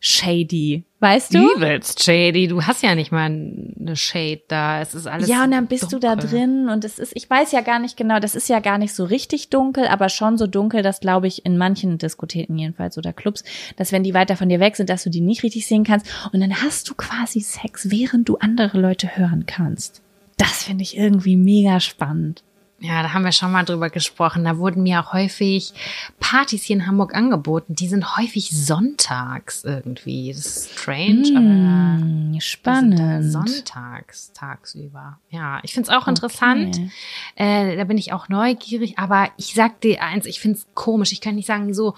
shady. 0.00 0.84
Weißt 1.02 1.34
du? 1.34 1.56
Übelst 1.56 2.00
shady. 2.00 2.46
Du 2.46 2.62
hast 2.62 2.80
ja 2.84 2.94
nicht 2.94 3.10
mal 3.10 3.24
eine 3.24 3.96
Shade 3.96 4.42
da. 4.46 4.80
Es 4.80 4.94
ist 4.94 5.08
alles. 5.08 5.28
Ja, 5.28 5.42
und 5.42 5.50
dann 5.50 5.66
bist 5.66 5.92
du 5.92 5.98
da 5.98 6.14
dunkel. 6.14 6.30
drin 6.30 6.68
und 6.68 6.84
es 6.84 7.00
ist, 7.00 7.10
ich 7.16 7.28
weiß 7.28 7.50
ja 7.50 7.60
gar 7.60 7.80
nicht 7.80 7.96
genau, 7.96 8.20
das 8.20 8.36
ist 8.36 8.48
ja 8.48 8.60
gar 8.60 8.78
nicht 8.78 8.94
so 8.94 9.04
richtig 9.04 9.50
dunkel, 9.50 9.88
aber 9.88 10.08
schon 10.08 10.38
so 10.38 10.46
dunkel, 10.46 10.82
dass 10.82 11.00
glaube 11.00 11.26
ich 11.26 11.44
in 11.44 11.58
manchen 11.58 11.98
Diskotheken 11.98 12.56
jedenfalls 12.56 12.96
oder 12.98 13.12
Clubs, 13.12 13.42
dass 13.76 13.90
wenn 13.90 14.04
die 14.04 14.14
weiter 14.14 14.36
von 14.36 14.48
dir 14.48 14.60
weg 14.60 14.76
sind, 14.76 14.90
dass 14.90 15.02
du 15.02 15.10
die 15.10 15.20
nicht 15.20 15.42
richtig 15.42 15.66
sehen 15.66 15.82
kannst 15.82 16.06
und 16.32 16.38
dann 16.38 16.62
hast 16.62 16.88
du 16.88 16.94
quasi 16.94 17.40
Sex, 17.40 17.90
während 17.90 18.28
du 18.28 18.36
andere 18.36 18.78
Leute 18.78 19.16
hören 19.16 19.44
kannst. 19.44 20.02
Das 20.36 20.62
finde 20.62 20.84
ich 20.84 20.96
irgendwie 20.96 21.36
mega 21.36 21.80
spannend. 21.80 22.44
Ja, 22.84 23.00
da 23.04 23.12
haben 23.12 23.24
wir 23.24 23.30
schon 23.30 23.52
mal 23.52 23.64
drüber 23.64 23.90
gesprochen. 23.90 24.42
Da 24.42 24.58
wurden 24.58 24.82
mir 24.82 25.00
auch 25.00 25.12
häufig 25.12 25.72
Partys 26.18 26.64
hier 26.64 26.74
in 26.74 26.86
Hamburg 26.88 27.14
angeboten. 27.14 27.76
Die 27.76 27.86
sind 27.86 28.16
häufig 28.16 28.50
sonntags 28.50 29.62
irgendwie. 29.62 30.32
Das 30.34 30.44
ist 30.44 30.78
strange, 30.80 31.30
aber 31.36 32.02
die 32.02 32.32
sind 32.32 32.42
spannend. 32.42 33.30
sonntags, 33.30 34.32
tagsüber. 34.32 35.20
Ja, 35.30 35.60
ich 35.62 35.74
find's 35.74 35.90
auch 35.90 36.08
interessant. 36.08 36.80
Äh, 37.36 37.76
da 37.76 37.84
bin 37.84 37.98
ich 37.98 38.12
auch 38.12 38.28
neugierig. 38.28 38.98
Aber 38.98 39.28
ich 39.36 39.54
sag 39.54 39.80
dir 39.80 40.02
eins, 40.02 40.26
ich 40.26 40.40
find's 40.40 40.66
komisch. 40.74 41.12
Ich 41.12 41.20
kann 41.20 41.36
nicht 41.36 41.46
sagen 41.46 41.72
so, 41.74 41.94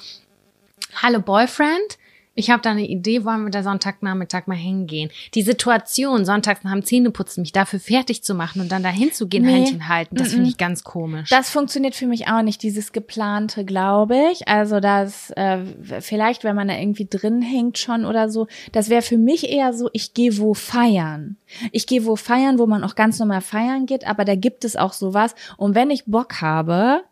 hallo 1.03 1.19
Boyfriend, 1.21 1.99
ich 2.35 2.51
habe 2.51 2.63
da 2.63 2.71
eine 2.71 2.87
Idee, 2.87 3.25
wollen 3.25 3.45
wir 3.45 3.51
da 3.51 3.63
Sonntagnachmittag 3.63 4.47
mal 4.47 4.57
hingehen. 4.57 5.11
Die 5.35 5.43
Situation, 5.43 6.25
sonntags 6.25 6.65
nach 6.65 6.73
dem 6.73 6.85
Zähneputzen, 6.85 7.43
mich 7.43 7.53
dafür 7.53 7.79
fertig 7.79 8.25
zu 8.25 8.35
machen 8.35 8.61
und 8.61 8.73
dann 8.73 8.83
da 8.83 8.89
hinzugehen, 8.89 9.45
Nee. 9.45 9.53
Händchen 9.53 9.89
halten, 9.89 10.17
das 10.17 10.33
finde 10.33 10.49
ich 10.49 10.57
ganz 10.57 10.83
komisch. 10.83 11.31
Das 11.31 11.51
funktioniert 11.51 11.95
für 11.95 12.07
mich 12.07 12.27
auch 12.29 12.43
nicht, 12.43 12.63
dieses 12.63 12.93
geplante, 12.93 13.65
glaube 13.65 14.17
ich. 14.33 14.49
Also 14.49 14.81
das, 14.81 15.31
äh, 15.31 15.65
vielleicht, 16.01 16.43
wenn 16.45 16.57
man 16.57 16.69
da 16.69 16.77
irgendwie 16.77 17.07
drin 17.07 17.41
hängt 17.41 17.79
schon 17.79 18.05
oder 18.05 18.29
so, 18.29 18.49
das 18.73 18.89
wäre 18.89 19.03
für 19.03 19.19
mich 19.19 19.51
eher 19.51 19.73
so, 19.73 19.89
ich 19.93 20.15
gehe 20.15 20.39
wo 20.39 20.55
feiern. 20.55 21.37
Ich 21.71 21.87
gehe 21.87 22.05
wo 22.05 22.17
feiern, 22.17 22.59
wo 22.59 22.67
man 22.67 22.83
auch 22.83 22.97
ganz 22.97 23.19
normal 23.19 23.43
feiern 23.43 23.87
geht, 23.87 24.07
aber 24.07 24.25
da 24.25 24.35
gibt 24.35 24.65
es 24.65 24.75
auch 24.77 24.93
sowas. 24.93 25.35
Und 25.57 25.75
wenn 25.75 25.91
ich 25.91 26.07
Bock 26.07 26.41
habe, 26.41 27.03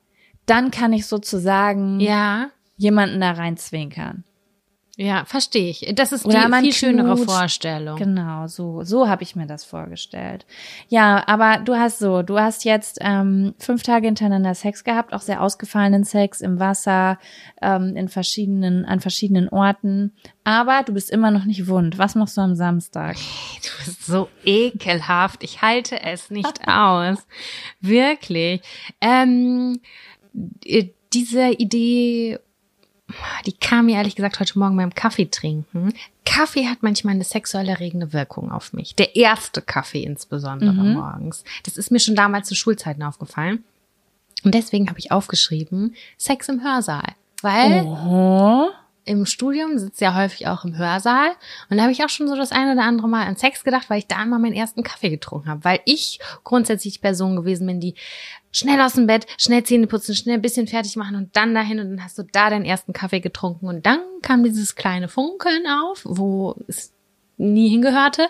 dann 0.47 0.73
kann 0.73 0.93
ich 0.93 1.07
sozusagen 1.07 2.01
ja, 2.01 2.51
jemanden 2.77 3.21
da 3.21 3.33
reinzwinkern. 3.33 4.25
Ja, 4.99 5.25
verstehe 5.25 5.71
ich. 5.71 5.91
Das 5.95 6.13
ist 6.13 6.27
Oder 6.27 6.49
die 6.51 6.65
viel 6.65 6.73
schönere 6.75 7.15
knutscht. 7.15 7.31
Vorstellung. 7.31 7.97
Genau, 7.97 8.47
so, 8.47 8.85
so 8.85 9.09
habe 9.09 9.23
ich 9.23 9.35
mir 9.35 9.47
das 9.47 9.65
vorgestellt. 9.65 10.45
Ja, 10.89 11.27
aber 11.27 11.61
du 11.65 11.75
hast 11.75 11.99
so, 11.99 12.21
du 12.23 12.39
hast 12.39 12.65
jetzt 12.65 12.99
ähm, 13.01 13.55
fünf 13.59 13.83
Tage 13.83 14.07
hintereinander 14.07 14.55
Sex 14.55 14.85
gehabt, 14.85 15.15
auch 15.15 15.23
sehr 15.23 15.41
ausgefallenen 15.41 16.05
Sex 16.05 16.43
im 16.43 16.61
Wasser, 16.61 17.19
ähm, 17.63 17.97
in 17.97 18.09
verschiedenen, 18.09 18.85
an 18.85 19.01
verschiedenen 19.01 19.49
Orten. 19.49 20.13
Aber 20.45 20.83
du 20.85 20.93
bist 20.93 21.11
immer 21.11 21.31
noch 21.31 21.47
nicht 21.47 21.69
wund. 21.69 21.97
Was 21.97 22.15
machst 22.15 22.37
du 22.37 22.43
am 22.43 22.55
Samstag? 22.55 23.17
Du 23.17 23.85
bist 23.87 24.05
so 24.05 24.29
ekelhaft. 24.45 25.43
Ich 25.43 25.63
halte 25.63 26.03
es 26.03 26.31
nicht 26.31 26.61
aus. 26.69 27.27
Wirklich. 27.81 28.61
Ähm, 29.01 29.81
äh, 30.67 30.89
diese 31.15 31.49
Idee, 31.49 32.39
die 33.47 33.53
kam 33.53 33.87
mir 33.87 33.97
ehrlich 33.97 34.17
gesagt 34.17 34.41
heute 34.41 34.59
Morgen 34.59 34.77
beim 34.77 34.95
Kaffee 34.95 35.27
trinken. 35.27 35.93
Kaffee 36.25 36.67
hat 36.67 36.83
manchmal 36.83 37.15
eine 37.15 37.25
sexuell 37.25 37.69
erregende 37.69 38.13
Wirkung 38.13 38.51
auf 38.51 38.73
mich. 38.73 38.95
Der 38.95 39.17
erste 39.17 39.63
Kaffee 39.63 40.03
insbesondere 40.03 40.73
morgens. 40.73 41.45
Das 41.65 41.77
ist 41.77 41.91
mir 41.91 42.01
schon 42.01 42.17
damals 42.17 42.49
zu 42.49 42.55
Schulzeiten 42.55 43.03
aufgefallen. 43.03 43.65
Und 44.45 44.55
deswegen 44.55 44.89
habe 44.89 44.99
ich 44.99 45.13
aufgeschrieben, 45.13 45.95
Sex 46.19 46.49
im 46.49 46.63
Hörsaal. 46.63 47.15
Weil 47.43 47.83
Oh. 47.85 48.69
Im 49.05 49.27
Studium 49.27 49.79
sitzt 49.79 50.01
ja 50.01 50.15
häufig 50.15 50.47
auch 50.47 50.65
im 50.65 50.77
Hörsaal. 50.77 51.31
Und 51.69 51.77
da 51.77 51.83
habe 51.83 51.93
ich 51.93 52.05
auch 52.05 52.09
schon 52.09 52.29
so 52.29 52.37
das 52.37 52.53
eine 52.53 52.73
oder 52.73 52.83
andere 52.83 53.09
Mal 53.09 53.27
an 53.27 53.37
Sex 53.37 53.65
gedacht, 53.65 53.91
weil 53.91 53.99
ich 53.99 54.07
da 54.07 54.25
mal 54.25 54.39
meinen 54.39 54.55
ersten 54.55 54.83
Kaffee 54.83 55.11
getrunken 55.11 55.49
habe, 55.49 55.65
weil 55.65 55.81
ich 55.85 56.21
grundsätzlich 56.45 56.95
die 56.95 57.01
Person 57.01 57.37
gewesen 57.37 57.67
bin, 57.67 57.81
die 57.81 57.95
schnell 58.53 58.81
aus 58.81 58.95
dem 58.95 59.07
Bett, 59.07 59.27
schnell 59.39 59.65
Zähne 59.65 59.87
putzen, 59.87 60.15
schnell 60.15 60.37
ein 60.37 60.43
bisschen 60.43 60.69
fertig 60.69 60.97
machen 60.97 61.17
und 61.17 61.37
dann 61.37 61.55
dahin 61.55 61.81
und 61.81 61.91
dann 61.91 62.05
hast 62.05 62.19
du 62.19 62.23
da 62.23 62.51
deinen 62.51 62.65
ersten 62.65 62.93
Kaffee 62.93 63.21
getrunken. 63.21 63.67
Und 63.67 63.87
dann 63.87 64.01
kam 64.23 64.45
dieses 64.45 64.75
kleine 64.75 65.09
Funkeln 65.09 65.67
auf, 65.67 66.03
wo 66.05 66.55
es 66.69 66.93
nie 67.39 67.69
hingehörte, 67.71 68.29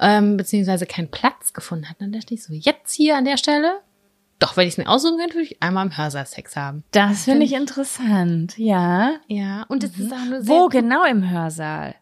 ähm, 0.00 0.36
beziehungsweise 0.36 0.86
keinen 0.86 1.10
Platz 1.10 1.52
gefunden 1.52 1.88
hat. 1.88 1.96
Dann 2.00 2.12
dachte 2.12 2.34
ich 2.34 2.42
so, 2.42 2.52
jetzt 2.52 2.92
hier 2.94 3.16
an 3.16 3.24
der 3.24 3.36
Stelle, 3.36 3.80
doch, 4.40 4.56
wenn 4.56 4.66
ich 4.66 4.74
es 4.74 4.78
mir 4.78 4.88
aussuchen 4.88 5.18
könnte, 5.18 5.34
würde 5.34 5.46
ich 5.46 5.62
einmal 5.62 5.86
im 5.86 5.96
Hörsaal 5.96 6.26
Sex 6.26 6.56
haben. 6.56 6.82
Das 6.90 7.24
finde 7.24 7.44
ich 7.44 7.52
interessant, 7.52 8.58
ja. 8.58 9.12
Ja, 9.28 9.64
und 9.68 9.84
es 9.84 9.96
ist 9.98 10.12
auch 10.12 10.24
nur 10.24 10.42
sehr 10.42 10.54
Wo 10.54 10.68
genau 10.68 11.04
im 11.04 11.30
Hörsaal? 11.30 11.94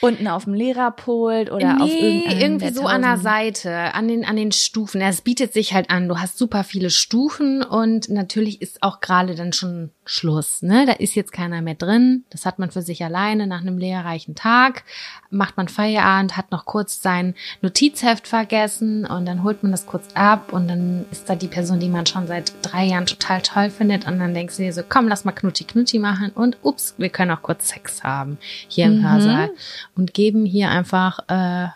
Unten 0.00 0.28
auf 0.28 0.44
dem 0.44 0.54
Lehrerpult 0.54 1.50
oder 1.50 1.80
auf 1.80 1.88
nee, 1.88 2.18
irgendeinem 2.18 2.40
irgendwie 2.40 2.70
so 2.70 2.86
an 2.86 3.02
der 3.02 3.18
Seite, 3.18 3.94
an 3.94 4.08
den, 4.08 4.24
an 4.24 4.36
den 4.36 4.52
Stufen. 4.52 5.00
Es 5.00 5.20
bietet 5.20 5.52
sich 5.52 5.72
halt 5.72 5.90
an. 5.90 6.08
Du 6.08 6.18
hast 6.18 6.38
super 6.38 6.64
viele 6.64 6.90
Stufen 6.90 7.62
und 7.62 8.08
natürlich 8.08 8.60
ist 8.60 8.82
auch 8.82 9.00
gerade 9.00 9.34
dann 9.34 9.52
schon 9.52 9.90
Schluss. 10.06 10.62
Ne? 10.62 10.86
Da 10.86 10.92
ist 10.92 11.14
jetzt 11.14 11.32
keiner 11.32 11.60
mehr 11.62 11.74
drin. 11.74 12.24
Das 12.30 12.46
hat 12.46 12.58
man 12.58 12.70
für 12.70 12.82
sich 12.82 13.04
alleine 13.04 13.46
nach 13.46 13.60
einem 13.60 13.78
lehrreichen 13.78 14.34
Tag. 14.34 14.84
Macht 15.30 15.56
man 15.56 15.68
Feierabend, 15.68 16.36
hat 16.36 16.50
noch 16.50 16.64
kurz 16.64 17.02
sein 17.02 17.34
Notizheft 17.60 18.26
vergessen 18.26 19.04
und 19.04 19.26
dann 19.26 19.42
holt 19.42 19.62
man 19.62 19.72
das 19.72 19.86
kurz 19.86 20.08
ab 20.14 20.52
und 20.52 20.68
dann 20.68 21.06
ist 21.10 21.28
da 21.28 21.34
die 21.34 21.48
Person, 21.48 21.80
die 21.80 21.88
man 21.88 22.06
schon 22.06 22.26
seit 22.26 22.52
drei 22.62 22.84
Jahren 22.84 23.06
total 23.06 23.42
toll 23.42 23.70
findet 23.70 24.06
und 24.06 24.18
dann 24.18 24.34
denkst 24.34 24.56
du 24.56 24.62
dir 24.62 24.72
so, 24.72 24.82
komm, 24.88 25.08
lass 25.08 25.24
mal 25.24 25.32
Knutschi 25.32 25.64
Knutschi 25.64 25.98
machen 25.98 26.30
und 26.30 26.58
ups, 26.62 26.94
wir 26.98 27.08
können 27.08 27.32
auch 27.32 27.42
kurz 27.42 27.68
Sex 27.68 28.02
haben 28.02 28.38
hier 28.68 28.86
im 28.86 29.02
Hörsaal 29.02 29.50
und 29.96 30.14
geben 30.14 30.44
hier 30.44 30.70
einfach 30.70 31.20
äh, 31.28 31.68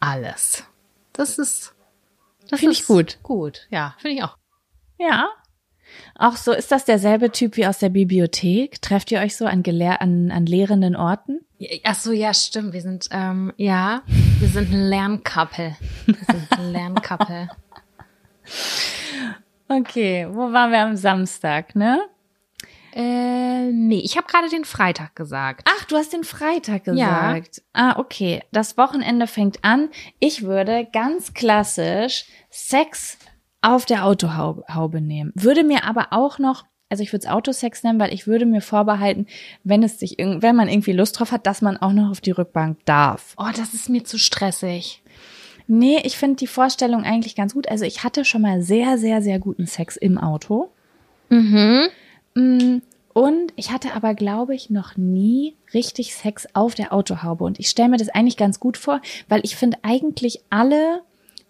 alles. 0.00 0.64
Das 1.12 1.38
ist 1.38 1.74
das 2.48 2.60
Finde 2.60 2.74
ich 2.74 2.80
ist 2.82 2.86
gut. 2.86 3.18
Gut, 3.22 3.66
ja, 3.70 3.94
finde 3.98 4.16
ich 4.16 4.22
auch. 4.22 4.36
Ja. 4.98 5.28
Auch 6.18 6.36
so, 6.36 6.52
ist 6.52 6.72
das 6.72 6.84
derselbe 6.84 7.30
Typ 7.30 7.56
wie 7.56 7.66
aus 7.66 7.78
der 7.78 7.88
Bibliothek? 7.90 8.80
Trefft 8.82 9.10
ihr 9.12 9.20
euch 9.20 9.36
so 9.36 9.46
an, 9.46 9.62
gelehr 9.62 10.00
an, 10.00 10.30
an 10.30 10.46
lehrenden 10.46 10.96
Orten? 10.96 11.40
Ach 11.84 11.94
so, 11.94 12.12
ja, 12.12 12.34
stimmt. 12.34 12.72
Wir 12.72 12.82
sind, 12.82 13.08
ähm, 13.10 13.52
ja, 13.56 14.02
wir 14.38 14.48
sind 14.48 14.72
ein 14.72 14.88
Lernkappel. 14.88 15.76
Wir 16.06 16.14
sind 16.14 16.52
ein 16.52 16.72
Lernkappel. 16.72 17.48
Okay, 19.68 20.28
wo 20.30 20.52
waren 20.52 20.70
wir 20.70 20.78
am 20.78 20.94
Samstag, 20.94 21.74
ne? 21.74 22.00
äh, 22.96 23.70
nee, 23.72 24.00
ich 24.02 24.16
habe 24.16 24.26
gerade 24.26 24.48
den 24.48 24.64
Freitag 24.64 25.14
gesagt. 25.14 25.68
Ach, 25.68 25.84
du 25.84 25.96
hast 25.96 26.14
den 26.14 26.24
Freitag 26.24 26.84
gesagt. 26.84 27.62
Ah, 27.74 27.98
okay. 27.98 28.42
Das 28.52 28.78
Wochenende 28.78 29.26
fängt 29.26 29.62
an. 29.62 29.90
Ich 30.18 30.44
würde 30.44 30.88
ganz 30.90 31.34
klassisch 31.34 32.24
Sex 32.48 33.18
auf 33.66 33.84
der 33.84 34.04
Autohaube 34.06 35.00
nehmen. 35.00 35.32
Würde 35.34 35.64
mir 35.64 35.84
aber 35.84 36.08
auch 36.12 36.38
noch, 36.38 36.64
also 36.88 37.02
ich 37.02 37.12
würde 37.12 37.26
es 37.26 37.32
Autosex 37.32 37.82
nennen, 37.82 37.98
weil 37.98 38.14
ich 38.14 38.26
würde 38.26 38.46
mir 38.46 38.60
vorbehalten, 38.60 39.26
wenn 39.64 39.82
es 39.82 39.98
sich, 39.98 40.16
wenn 40.18 40.54
man 40.56 40.68
irgendwie 40.68 40.92
Lust 40.92 41.18
drauf 41.18 41.32
hat, 41.32 41.46
dass 41.46 41.62
man 41.62 41.76
auch 41.76 41.92
noch 41.92 42.10
auf 42.10 42.20
die 42.20 42.30
Rückbank 42.30 42.78
darf. 42.84 43.34
Oh, 43.36 43.50
das 43.56 43.74
ist 43.74 43.88
mir 43.88 44.04
zu 44.04 44.18
stressig. 44.18 45.02
Nee, 45.66 46.00
ich 46.04 46.16
finde 46.16 46.36
die 46.36 46.46
Vorstellung 46.46 47.02
eigentlich 47.02 47.34
ganz 47.34 47.54
gut. 47.54 47.68
Also 47.68 47.84
ich 47.84 48.04
hatte 48.04 48.24
schon 48.24 48.42
mal 48.42 48.62
sehr, 48.62 48.98
sehr, 48.98 49.20
sehr 49.20 49.40
guten 49.40 49.66
Sex 49.66 49.96
im 49.96 50.16
Auto. 50.16 50.70
Mhm. 51.28 51.88
Mm, 52.34 52.82
Und 53.14 53.52
ich 53.56 53.72
hatte 53.72 53.94
aber, 53.94 54.14
glaube 54.14 54.54
ich, 54.54 54.70
noch 54.70 54.96
nie 54.96 55.56
richtig 55.74 56.14
Sex 56.14 56.46
auf 56.54 56.76
der 56.76 56.92
Autohaube. 56.92 57.42
Und 57.42 57.58
ich 57.58 57.68
stelle 57.68 57.88
mir 57.88 57.96
das 57.96 58.10
eigentlich 58.10 58.36
ganz 58.36 58.60
gut 58.60 58.76
vor, 58.76 59.00
weil 59.28 59.40
ich 59.42 59.56
finde 59.56 59.78
eigentlich 59.82 60.40
alle 60.50 61.02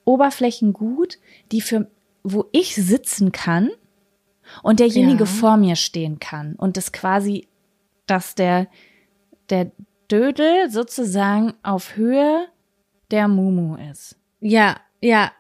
Oberflächen 0.06 0.72
gut, 0.72 1.18
die 1.52 1.60
für, 1.60 1.88
wo 2.28 2.46
ich 2.52 2.74
sitzen 2.74 3.32
kann 3.32 3.70
und 4.62 4.80
derjenige 4.80 5.24
Ja. 5.24 5.26
vor 5.26 5.56
mir 5.56 5.76
stehen 5.76 6.18
kann. 6.18 6.54
Und 6.56 6.76
das 6.76 6.92
quasi, 6.92 7.46
dass 8.06 8.34
der, 8.34 8.66
der 9.50 9.70
Dödel 10.10 10.70
sozusagen 10.70 11.54
auf 11.62 11.96
Höhe 11.96 12.46
der 13.10 13.28
Mumu 13.28 13.76
ist. 13.92 14.16
Ja, 14.40 14.76
ja. 15.00 15.30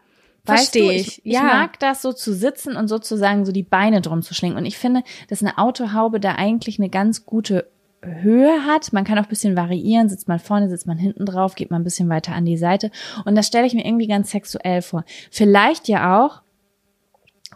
Verstehe 0.44 0.92
ich, 0.92 1.18
ich. 1.18 1.26
ich 1.26 1.32
Ja. 1.34 1.42
mag 1.42 1.78
das 1.80 2.02
so 2.02 2.12
zu 2.12 2.32
sitzen 2.32 2.76
und 2.76 2.86
sozusagen 2.86 3.44
so 3.44 3.50
die 3.50 3.64
Beine 3.64 4.00
drum 4.00 4.22
zu 4.22 4.32
schlingen. 4.32 4.56
Und 4.56 4.64
ich 4.64 4.78
finde, 4.78 5.02
dass 5.28 5.42
eine 5.42 5.58
Autohaube 5.58 6.20
da 6.20 6.36
eigentlich 6.36 6.78
eine 6.78 6.88
ganz 6.88 7.26
gute 7.26 7.68
Höhe 8.02 8.64
hat. 8.64 8.92
Man 8.92 9.02
kann 9.02 9.18
auch 9.18 9.24
ein 9.24 9.28
bisschen 9.28 9.56
variieren. 9.56 10.08
Sitzt 10.08 10.28
man 10.28 10.38
vorne, 10.38 10.68
sitzt 10.68 10.86
man 10.86 10.98
hinten 10.98 11.26
drauf, 11.26 11.56
geht 11.56 11.72
man 11.72 11.80
ein 11.80 11.84
bisschen 11.84 12.08
weiter 12.08 12.32
an 12.32 12.44
die 12.44 12.56
Seite. 12.56 12.92
Und 13.24 13.34
das 13.34 13.48
stelle 13.48 13.66
ich 13.66 13.74
mir 13.74 13.84
irgendwie 13.84 14.06
ganz 14.06 14.30
sexuell 14.30 14.82
vor. 14.82 15.04
Vielleicht 15.32 15.88
ja 15.88 16.22
auch, 16.24 16.42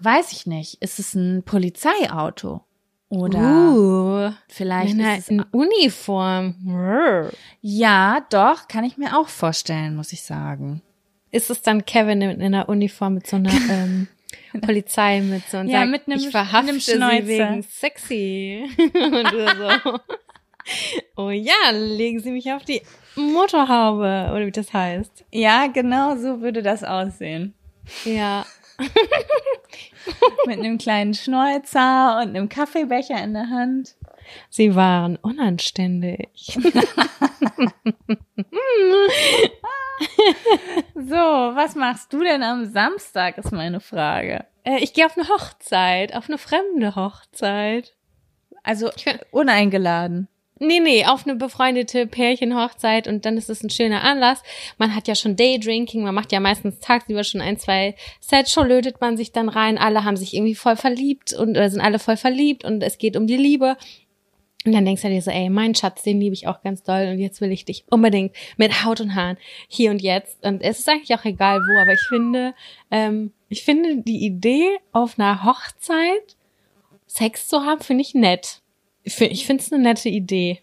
weiß 0.00 0.32
ich 0.32 0.46
nicht, 0.46 0.82
ist 0.82 0.98
es 0.98 1.14
ein 1.14 1.42
Polizeiauto? 1.44 2.64
Oder 3.08 3.72
uh, 3.74 4.30
vielleicht 4.48 4.92
in, 4.94 5.00
ist 5.00 5.18
es 5.18 5.28
in 5.28 5.42
Uniform. 5.50 6.54
Ja, 7.60 8.24
doch, 8.30 8.68
kann 8.68 8.84
ich 8.84 8.96
mir 8.96 9.18
auch 9.18 9.28
vorstellen, 9.28 9.96
muss 9.96 10.12
ich 10.12 10.22
sagen. 10.22 10.80
Ist 11.32 11.50
es 11.50 11.62
dann 11.62 11.84
Kevin 11.84 12.22
in, 12.22 12.30
in 12.40 12.54
einer 12.54 12.68
Uniform 12.68 13.14
mit 13.14 13.26
so 13.26 13.36
einer 13.36 13.50
ähm, 13.70 14.06
Polizei 14.60 15.20
mit 15.22 15.42
so 15.48 15.58
und 15.58 15.68
Ja, 15.68 15.80
sagt, 15.80 15.90
mit 15.90 16.06
einem- 16.06 16.18
ich 16.18 16.30
verhafte 16.30 16.70
einem 16.70 16.80
sie 16.80 17.26
wegen 17.26 17.62
sexy. 17.62 18.68
und 18.94 19.30
so. 19.30 19.98
Oh 21.16 21.30
ja, 21.30 21.70
legen 21.72 22.20
Sie 22.20 22.30
mich 22.30 22.52
auf 22.52 22.64
die 22.64 22.82
Motorhaube 23.16 24.30
oder 24.32 24.46
wie 24.46 24.52
das 24.52 24.72
heißt. 24.72 25.24
Ja, 25.32 25.66
genau 25.66 26.16
so 26.16 26.40
würde 26.42 26.62
das 26.62 26.84
aussehen. 26.84 27.54
Ja. 28.04 28.46
Mit 30.46 30.58
einem 30.58 30.78
kleinen 30.78 31.14
Schnäuzer 31.14 32.18
und 32.22 32.28
einem 32.28 32.48
Kaffeebecher 32.48 33.22
in 33.22 33.34
der 33.34 33.50
Hand. 33.50 33.96
Sie 34.48 34.74
waren 34.74 35.16
unanständig. 35.16 36.28
So, 40.94 41.16
was 41.16 41.74
machst 41.74 42.12
du 42.12 42.20
denn 42.20 42.42
am 42.42 42.66
Samstag, 42.66 43.38
ist 43.38 43.52
meine 43.52 43.80
Frage. 43.80 44.44
Äh, 44.64 44.78
ich 44.78 44.92
gehe 44.92 45.06
auf 45.06 45.16
eine 45.16 45.28
Hochzeit, 45.28 46.14
auf 46.14 46.28
eine 46.28 46.38
fremde 46.38 46.94
Hochzeit. 46.94 47.94
Also 48.62 48.90
uneingeladen. 49.30 50.28
Nee, 50.62 50.78
nee, 50.80 51.06
auf 51.06 51.26
eine 51.26 51.36
befreundete 51.36 52.06
Pärchenhochzeit 52.06 53.08
und 53.08 53.24
dann 53.24 53.38
ist 53.38 53.48
es 53.48 53.62
ein 53.62 53.70
schöner 53.70 54.04
Anlass. 54.04 54.42
Man 54.76 54.94
hat 54.94 55.08
ja 55.08 55.14
schon 55.14 55.34
Daydrinking, 55.34 56.02
man 56.02 56.14
macht 56.14 56.32
ja 56.32 56.40
meistens 56.40 56.78
tagsüber 56.80 57.24
schon 57.24 57.40
ein, 57.40 57.56
zwei 57.56 57.94
Sets, 58.20 58.52
schon 58.52 58.68
lötet 58.68 59.00
man 59.00 59.16
sich 59.16 59.32
dann 59.32 59.48
rein, 59.48 59.78
alle 59.78 60.04
haben 60.04 60.18
sich 60.18 60.34
irgendwie 60.34 60.54
voll 60.54 60.76
verliebt 60.76 61.32
und 61.32 61.52
oder 61.52 61.70
sind 61.70 61.80
alle 61.80 61.98
voll 61.98 62.18
verliebt 62.18 62.62
und 62.66 62.82
es 62.82 62.98
geht 62.98 63.16
um 63.16 63.26
die 63.26 63.38
Liebe. 63.38 63.78
Und 64.66 64.72
dann 64.72 64.84
denkst 64.84 65.00
du 65.00 65.08
dir 65.08 65.22
so, 65.22 65.30
ey, 65.30 65.48
mein 65.48 65.74
Schatz, 65.74 66.02
den 66.02 66.20
liebe 66.20 66.34
ich 66.34 66.46
auch 66.46 66.60
ganz 66.62 66.82
doll 66.82 67.08
und 67.10 67.18
jetzt 67.18 67.40
will 67.40 67.52
ich 67.52 67.64
dich 67.64 67.84
unbedingt 67.88 68.36
mit 68.58 68.84
Haut 68.84 69.00
und 69.00 69.14
Haaren 69.14 69.38
hier 69.66 69.90
und 69.90 70.02
jetzt. 70.02 70.44
Und 70.44 70.60
es 70.60 70.80
ist 70.80 70.88
eigentlich 70.90 71.18
auch 71.18 71.24
egal 71.24 71.60
wo, 71.60 71.80
aber 71.80 71.94
ich 71.94 72.06
finde, 72.06 72.54
ähm, 72.90 73.32
ich 73.48 73.64
finde 73.64 74.02
die 74.02 74.26
Idee 74.26 74.68
auf 74.92 75.18
einer 75.18 75.42
Hochzeit 75.42 76.36
Sex 77.06 77.48
zu 77.48 77.62
haben, 77.62 77.80
finde 77.80 78.02
ich 78.02 78.12
nett. 78.12 78.60
Ich 79.02 79.14
finde 79.14 79.32
ich 79.32 79.48
es 79.48 79.72
eine 79.72 79.82
nette 79.82 80.08
Idee. 80.08 80.60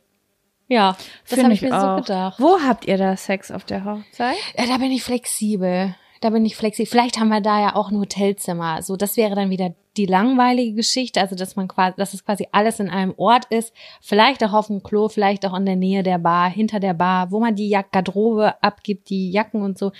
Ja, 0.67 0.97
das 1.29 1.41
habe 1.41 1.53
ich 1.53 1.61
mir 1.61 1.69
so 1.69 1.75
auch. 1.75 1.97
gedacht. 1.97 2.39
Wo 2.39 2.59
habt 2.59 2.85
ihr 2.85 2.97
da 2.97 3.15
Sex 3.15 3.51
auf 3.51 3.63
der 3.63 3.85
Hochzeit? 3.85 4.35
Ja, 4.57 4.65
da 4.67 4.77
bin 4.77 4.91
ich 4.91 5.03
flexibel. 5.03 5.95
da 6.21 6.29
bin 6.29 6.45
ich 6.45 6.55
flexibel. 6.55 6.89
Vielleicht 6.89 7.19
haben 7.19 7.29
wir 7.29 7.41
da 7.41 7.61
ja 7.61 7.75
auch 7.75 7.89
ein 7.89 7.99
Hotelzimmer. 7.99 8.81
So, 8.81 8.95
das 8.97 9.17
wäre 9.17 9.35
dann 9.35 9.49
wieder 9.49 9.73
die 9.95 10.05
langweilige 10.05 10.73
Geschichte, 10.73 11.19
also 11.21 11.35
dass 11.35 11.55
man 11.55 11.67
quasi, 11.67 11.95
dass 11.97 12.13
es 12.13 12.23
quasi 12.23 12.47
alles 12.51 12.79
in 12.79 12.89
einem 12.89 13.13
Ort 13.17 13.45
ist. 13.45 13.73
Vielleicht 14.01 14.43
auch 14.43 14.53
auf 14.53 14.67
dem 14.67 14.83
Klo, 14.83 15.09
vielleicht 15.09 15.45
auch 15.45 15.55
in 15.55 15.65
der 15.65 15.75
Nähe 15.75 16.03
der 16.03 16.19
Bar, 16.19 16.49
hinter 16.49 16.79
der 16.79 16.93
Bar, 16.93 17.31
wo 17.31 17.39
man 17.39 17.55
die 17.55 17.69
Garderobe 17.91 18.61
abgibt, 18.61 19.09
die 19.09 19.31
Jacken 19.31 19.61
und 19.61 19.77
so. 19.77 19.91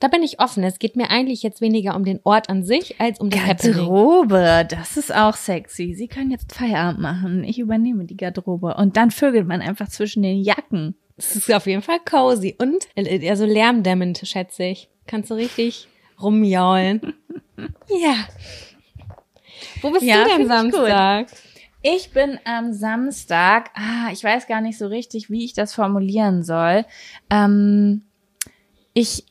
Da 0.00 0.08
bin 0.08 0.22
ich 0.22 0.40
offen. 0.40 0.64
Es 0.64 0.78
geht 0.78 0.96
mir 0.96 1.10
eigentlich 1.10 1.42
jetzt 1.42 1.60
weniger 1.60 1.94
um 1.94 2.04
den 2.04 2.20
Ort 2.24 2.48
an 2.48 2.64
sich 2.64 3.00
als 3.00 3.20
um 3.20 3.30
Happening. 3.30 3.76
Garderobe, 3.76 4.66
das 4.68 4.96
ist 4.96 5.14
auch 5.14 5.36
sexy. 5.36 5.94
Sie 5.94 6.08
können 6.08 6.30
jetzt 6.30 6.52
Feierabend 6.54 7.00
machen. 7.00 7.44
Ich 7.44 7.58
übernehme 7.58 8.06
die 8.06 8.16
Garderobe. 8.16 8.74
Und 8.74 8.96
dann 8.96 9.10
vögelt 9.10 9.46
man 9.46 9.60
einfach 9.60 9.88
zwischen 9.88 10.22
den 10.22 10.42
Jacken. 10.42 10.96
Es 11.18 11.36
ist 11.36 11.52
auf 11.52 11.66
jeden 11.66 11.82
Fall 11.82 12.00
cozy 12.00 12.56
und 12.58 12.88
also 12.96 13.44
lärmdämmend, 13.44 14.22
schätze 14.24 14.64
ich. 14.64 14.88
Kannst 15.06 15.30
du 15.30 15.34
richtig 15.34 15.86
rumjaulen. 16.20 17.12
ja. 17.88 18.14
Wo 19.82 19.90
bist 19.90 20.02
Ja, 20.02 20.24
du 20.24 20.30
denn 20.30 20.40
ich 20.42 20.48
Samstag? 20.48 21.26
Ich 21.82 22.10
bin 22.12 22.38
am 22.44 22.72
Samstag, 22.72 23.70
ah, 23.74 24.10
ich 24.12 24.24
weiß 24.24 24.46
gar 24.46 24.62
nicht 24.62 24.78
so 24.78 24.86
richtig, 24.86 25.30
wie 25.30 25.44
ich 25.44 25.52
das 25.52 25.74
formulieren 25.74 26.42
soll. 26.42 26.86
Ähm, 27.30 28.02
ich, 28.94 29.24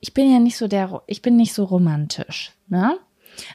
ich 0.00 0.14
bin 0.14 0.30
ja 0.30 0.38
nicht 0.38 0.56
so 0.56 0.68
der, 0.68 1.02
ich 1.06 1.22
bin 1.22 1.36
nicht 1.36 1.54
so 1.54 1.64
romantisch, 1.64 2.52
ne? 2.68 2.98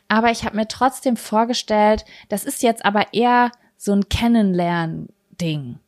Aber 0.08 0.30
ich 0.30 0.44
habe 0.44 0.56
mir 0.56 0.68
trotzdem 0.68 1.18
vorgestellt, 1.18 2.06
das 2.30 2.44
ist 2.44 2.62
jetzt 2.62 2.86
aber 2.86 3.14
eher 3.14 3.52
so 3.78 3.94
ein 3.94 4.10
Kennenlernen-Ding. 4.10 5.80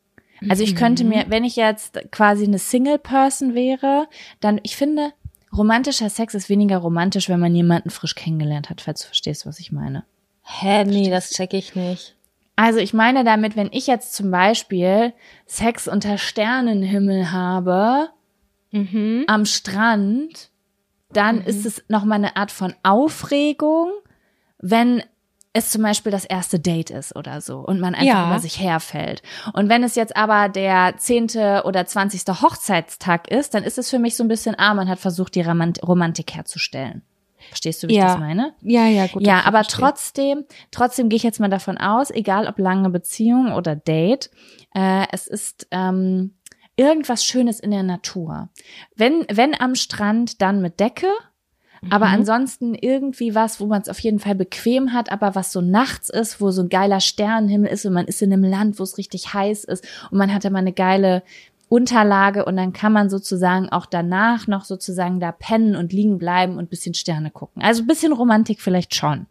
Also 0.50 0.64
ich 0.64 0.76
könnte 0.76 1.04
mir, 1.04 1.26
wenn 1.30 1.44
ich 1.44 1.56
jetzt 1.56 2.00
quasi 2.12 2.44
eine 2.44 2.60
Single-Person 2.60 3.54
wäre, 3.54 4.08
dann, 4.42 4.60
ich 4.64 4.76
finde, 4.76 5.14
romantischer 5.56 6.10
Sex 6.10 6.34
ist 6.34 6.50
weniger 6.50 6.78
romantisch, 6.78 7.30
wenn 7.30 7.40
man 7.40 7.56
jemanden 7.56 7.92
frisch 7.92 8.16
kennengelernt 8.16 8.70
hat, 8.70 8.82
falls 8.82 9.02
du 9.02 9.08
verstehst, 9.08 9.46
was 9.46 9.60
ich 9.60 9.72
meine. 9.72 10.04
Hä, 10.42 10.84
nee, 10.84 11.10
das 11.10 11.30
check 11.30 11.54
ich 11.54 11.76
nicht. 11.76 12.16
Also 12.56 12.80
ich 12.80 12.94
meine 12.94 13.24
damit, 13.24 13.56
wenn 13.56 13.70
ich 13.72 13.88
jetzt 13.88 14.14
zum 14.14 14.30
Beispiel 14.30 15.14
Sex 15.46 15.88
unter 15.88 16.18
Sternenhimmel 16.18 17.32
habe, 17.32 18.10
Mhm. 18.74 19.24
am 19.28 19.45
Strand, 19.45 20.50
dann 21.14 21.41
ist 21.41 21.66
es 21.66 21.84
nochmal 21.88 22.18
eine 22.18 22.36
Art 22.36 22.52
von 22.52 22.74
Aufregung, 22.84 23.91
wenn 24.58 25.04
es 25.56 25.70
zum 25.70 25.84
Beispiel 25.84 26.12
das 26.12 26.26
erste 26.26 26.60
Date 26.60 26.90
ist 26.90 27.16
oder 27.16 27.40
so 27.40 27.60
und 27.60 27.80
man 27.80 27.94
einfach 27.94 28.08
Ja. 28.08 28.28
über 28.28 28.40
sich 28.40 28.60
herfällt. 28.60 29.22
Und 29.54 29.70
wenn 29.70 29.84
es 29.84 29.94
jetzt 29.94 30.18
aber 30.18 30.50
der 30.50 30.95
zehnte 30.98 31.62
oder 31.66 31.86
zwanzigste 31.86 32.41
Hochzeitstag 32.41 33.30
ist, 33.30 33.54
dann 33.54 33.64
ist 33.64 33.78
es 33.78 33.91
für 33.91 34.00
mich 34.00 34.16
so 34.16 34.24
ein 34.24 34.28
bisschen, 34.28 34.56
ah, 34.58 34.74
man 34.74 34.90
hat 34.90 34.98
versucht, 35.00 35.36
die 35.36 35.41
Romant 35.44 35.84
Romantik 35.88 36.34
herzustellen. 36.34 37.04
Verstehst 37.50 37.84
du, 37.84 37.88
wie 37.88 37.91
ich 37.91 37.98
Ja. 38.00 38.08
das 38.08 38.18
meine? 38.20 38.54
Ja, 38.62 38.88
ja, 38.88 39.06
gut. 39.06 39.22
Ja, 39.28 39.41
aber 39.45 39.60
verstehe. 39.64 39.80
trotzdem, 39.82 40.45
trotzdem 40.72 41.10
gehe 41.10 41.18
ich 41.18 41.24
jetzt 41.24 41.40
mal 41.40 41.50
davon 41.50 41.78
aus, 41.78 42.10
egal 42.10 42.48
ob 42.48 42.58
lange 42.58 42.90
Beziehung 42.90 43.52
oder 43.54 43.76
Date, 43.76 44.32
äh, 44.74 45.06
es 45.12 45.28
ist 45.28 45.68
ähm, 45.70 46.34
irgendwas 46.76 47.24
Schönes 47.26 47.60
in 47.60 47.72
der 47.72 47.84
Natur. 47.84 48.50
Wenn, 48.95 49.26
wenn 49.32 49.60
am 49.60 49.76
Strand, 49.76 50.41
dann 50.41 50.62
mit 50.62 50.80
Decke. 50.80 51.08
Aber 51.90 52.06
Mhm. 52.08 52.14
ansonsten 52.14 52.76
irgendwie 52.76 53.36
was, 53.36 53.60
wo 53.60 53.66
man 53.66 53.82
es 53.82 53.90
auf 53.90 54.00
jeden 54.00 54.20
Fall 54.20 54.36
bequem 54.36 54.94
hat, 54.94 55.12
aber 55.12 55.36
was 55.36 55.52
so 55.52 55.60
nachts 55.60 56.10
ist, 56.10 56.40
wo 56.40 56.50
so 56.50 56.62
ein 56.62 56.70
geiler 56.70 57.02
Sternenhimmel 57.02 57.70
ist 57.70 57.86
und 57.86 57.91
man 57.91 58.06
ist 58.06 58.22
in 58.22 58.32
einem 58.32 58.45
Land, 58.45 58.80
wo 58.80 58.84
es 58.84 58.98
richtig 58.98 59.34
heiß 59.34 59.66
ist 59.66 59.86
und 60.10 60.18
man 60.18 60.34
hat 60.34 60.45
immer 60.45 60.60
eine 60.60 60.72
geile 60.72 61.24
Unterlage 61.68 62.45
und 62.45 62.56
dann 62.56 62.72
kann 62.72 62.94
man 62.94 63.10
sozusagen 63.10 63.68
auch 63.68 63.86
danach 63.86 64.48
noch 64.48 64.64
sozusagen 64.64 65.20
da 65.20 65.34
pennen 65.34 65.76
und 65.76 65.91
liegen 65.91 66.18
bleiben 66.20 66.58
und 66.58 66.70
bisschen 66.70 66.94
Sterne 66.94 67.32
gucken. 67.32 67.62
Also 67.62 67.84
ein 67.84 67.88
bisschen 67.88 68.14
Romantik 68.14 68.62
vielleicht 68.62 68.95
schon. 68.95 69.26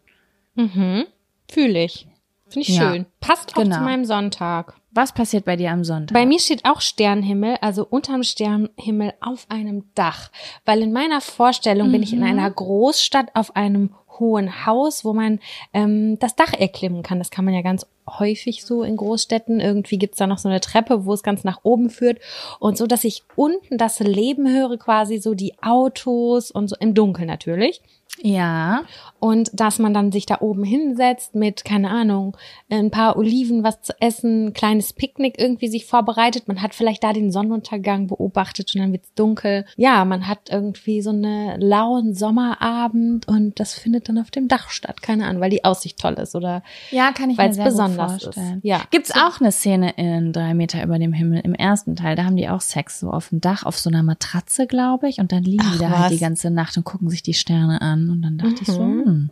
Mhm. 0.54 1.04
Fühle 1.50 1.84
ich. 1.84 2.06
Finde 2.52 2.68
ich 2.68 2.76
Ja. 2.76 2.92
schön. 2.92 3.06
Passt 3.20 3.52
auch 3.56 3.62
Genau. 3.62 3.76
zu 3.76 3.82
meinem 3.82 4.04
Sonntag. 4.04 4.74
Was 4.92 5.12
passiert 5.12 5.44
bei 5.46 5.56
dir 5.56 5.70
am 5.70 5.84
Sonntag? 5.84 6.12
Bei 6.14 6.26
mir 6.26 6.38
steht 6.38 6.64
auch 6.66 6.80
Sternhimmel, 6.82 7.56
also 7.62 7.86
unterm 7.88 8.22
Sternhimmel 8.22 9.14
auf 9.20 9.46
einem 9.48 9.84
Dach. 9.94 10.30
Weil 10.66 10.82
in 10.82 10.92
meiner 10.92 11.20
Vorstellung 11.22 11.90
bin 11.90 12.02
ich 12.02 12.12
in 12.12 12.22
einer 12.22 12.50
Großstadt 12.50 13.34
auf 13.34 13.56
einem 13.56 13.94
hohen 14.18 14.66
Haus, 14.66 15.04
wo 15.04 15.14
man 15.14 15.40
ähm, 15.72 16.18
das 16.18 16.36
Dach 16.36 16.52
erklimmen 16.52 17.02
kann. 17.02 17.18
Das 17.18 17.30
kann 17.30 17.44
man 17.46 17.54
ja 17.54 17.62
ganz 17.62 17.86
häufig 18.08 18.64
so 18.64 18.82
in 18.82 18.96
Großstädten. 18.96 19.60
Irgendwie 19.60 19.98
gibt's 19.98 20.18
da 20.18 20.26
noch 20.26 20.38
so 20.38 20.48
eine 20.48 20.60
Treppe, 20.60 21.04
wo 21.04 21.12
es 21.12 21.22
ganz 21.22 21.44
nach 21.44 21.60
oben 21.62 21.90
führt. 21.90 22.18
Und 22.58 22.76
so, 22.76 22.86
dass 22.86 23.04
ich 23.04 23.22
unten 23.36 23.78
das 23.78 24.00
Leben 24.00 24.48
höre, 24.48 24.76
quasi 24.78 25.18
so 25.18 25.34
die 25.34 25.54
Autos 25.62 26.50
und 26.50 26.68
so 26.68 26.76
im 26.80 26.94
Dunkeln 26.94 27.28
natürlich. 27.28 27.80
ja. 28.20 28.82
Und 29.20 29.50
dass 29.54 29.78
man 29.78 29.94
dann 29.94 30.10
sich 30.10 30.26
da 30.26 30.38
oben 30.40 30.64
hinsetzt 30.64 31.36
mit, 31.36 31.64
keine 31.64 31.90
Ahnung, 31.90 32.36
ein 32.68 32.90
paar 32.90 33.16
Oliven, 33.16 33.62
was 33.62 33.80
zu 33.82 33.92
essen, 34.00 34.46
ein 34.46 34.52
kleines 34.52 34.92
Picknick 34.92 35.38
irgendwie 35.38 35.68
sich 35.68 35.86
vorbereitet. 35.86 36.48
Man 36.48 36.60
hat 36.60 36.74
vielleicht 36.74 37.04
da 37.04 37.12
den 37.12 37.30
Sonnenuntergang 37.30 38.08
beobachtet 38.08 38.72
und 38.74 38.80
dann 38.80 38.90
wird's 38.92 39.14
dunkel. 39.14 39.64
Ja, 39.76 40.04
man 40.04 40.26
hat 40.26 40.50
irgendwie 40.50 41.02
so 41.02 41.10
eine 41.10 41.56
lauen 41.58 42.14
Sommerabend 42.14 43.28
und 43.28 43.60
das 43.60 43.74
findet 43.74 44.08
dann 44.08 44.18
auf 44.18 44.32
dem 44.32 44.48
Dach 44.48 44.70
statt. 44.70 45.02
Keine 45.02 45.26
Ahnung, 45.26 45.40
weil 45.40 45.50
die 45.50 45.64
Aussicht 45.64 46.00
toll 46.00 46.14
ist 46.14 46.34
oder 46.34 46.64
Ja, 46.90 47.12
kann 47.12 47.30
ich 47.30 47.38
Weil 47.38 47.46
mir 47.46 47.50
es 47.50 47.56
sehr 47.56 47.64
besonders 47.66 47.91
gut 47.96 48.10
vorstellen. 48.22 48.58
ist. 48.58 48.64
Ja. 48.64 48.82
Gibt's 48.90 49.12
auch 49.12 49.40
eine 49.40 49.52
Szene 49.52 49.90
in 49.96 50.32
Drei 50.32 50.54
Meter 50.54 50.82
über 50.82 50.98
dem 50.98 51.12
Himmel 51.12 51.40
im 51.40 51.54
ersten 51.54 51.96
Teil. 51.96 52.16
Da 52.16 52.24
haben 52.24 52.36
die 52.36 52.48
auch 52.48 52.60
Sex 52.60 53.00
so 53.00 53.10
auf 53.10 53.28
dem 53.30 53.40
Dach, 53.40 53.64
auf 53.64 53.78
so 53.78 53.90
einer 53.90 54.02
Matratze, 54.02 54.66
glaube 54.66 55.08
ich. 55.08 55.18
Und 55.18 55.32
dann 55.32 55.42
liegen 55.44 55.64
Ach, 55.66 55.72
die 55.72 55.78
da 55.78 55.90
halt 55.90 56.04
was. 56.04 56.12
die 56.12 56.18
ganze 56.18 56.50
Nacht 56.50 56.76
und 56.76 56.84
gucken 56.84 57.08
sich 57.10 57.22
die 57.22 57.34
Sterne 57.34 57.80
an. 57.80 58.10
Und 58.10 58.22
dann 58.22 58.38
dachte 58.38 58.62
ich 58.62 58.68
so, 58.68 58.82
Mhm. 58.82 59.04
hm, 59.04 59.30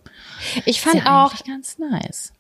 ich 0.67 0.79
ist 0.79 0.79
fand 0.79 0.97
ja 1.05 1.25
auch, 1.25 1.31
eigentlich 1.31 1.45
ganz 1.47 1.79
nice. 1.79 2.33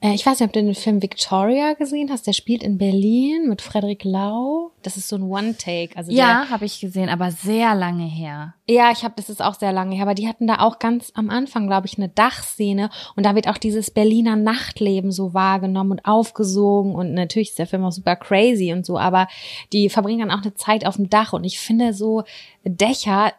Äh, 0.00 0.14
ich 0.14 0.24
weiß 0.24 0.40
nicht, 0.40 0.48
ob 0.48 0.52
du 0.52 0.62
den 0.62 0.74
Film 0.74 1.02
Victoria 1.02 1.74
gesehen 1.74 2.10
hast. 2.10 2.26
Der 2.26 2.32
spielt 2.32 2.62
in 2.62 2.78
Berlin 2.78 3.48
mit 3.48 3.62
Frederik 3.62 4.04
Lau. 4.04 4.72
Das 4.82 4.96
ist 4.96 5.08
so 5.08 5.16
ein 5.16 5.22
One-Take. 5.22 5.96
Also 5.96 6.12
Ja, 6.12 6.48
habe 6.50 6.64
ich 6.64 6.80
gesehen, 6.80 7.08
aber 7.08 7.30
sehr 7.30 7.74
lange 7.74 8.04
her. 8.04 8.54
Ja, 8.68 8.90
ich 8.90 9.04
habe, 9.04 9.14
das 9.16 9.30
ist 9.30 9.42
auch 9.42 9.54
sehr 9.54 9.72
lange 9.72 9.94
her, 9.94 10.02
aber 10.02 10.14
die 10.14 10.28
hatten 10.28 10.46
da 10.46 10.58
auch 10.60 10.78
ganz 10.78 11.12
am 11.14 11.30
Anfang, 11.30 11.66
glaube 11.66 11.86
ich, 11.86 11.98
eine 11.98 12.08
Dachszene 12.08 12.90
und 13.14 13.24
da 13.24 13.34
wird 13.34 13.48
auch 13.48 13.58
dieses 13.58 13.90
Berliner 13.90 14.34
Nachtleben 14.36 15.12
so 15.12 15.34
wahrgenommen 15.34 15.92
und 15.92 16.04
aufgesogen 16.04 16.94
und 16.94 17.14
natürlich 17.14 17.50
ist 17.50 17.58
der 17.58 17.68
Film 17.68 17.84
auch 17.84 17.92
super 17.92 18.16
crazy 18.16 18.72
und 18.72 18.84
so, 18.84 18.98
aber 18.98 19.28
die 19.72 19.88
verbringen 19.88 20.28
dann 20.28 20.36
auch 20.36 20.42
eine 20.42 20.54
Zeit 20.54 20.84
auf 20.84 20.96
dem 20.96 21.08
Dach 21.08 21.32
und 21.32 21.44
ich 21.44 21.60
finde 21.60 21.94
so 21.94 22.24
Dächer 22.64 23.32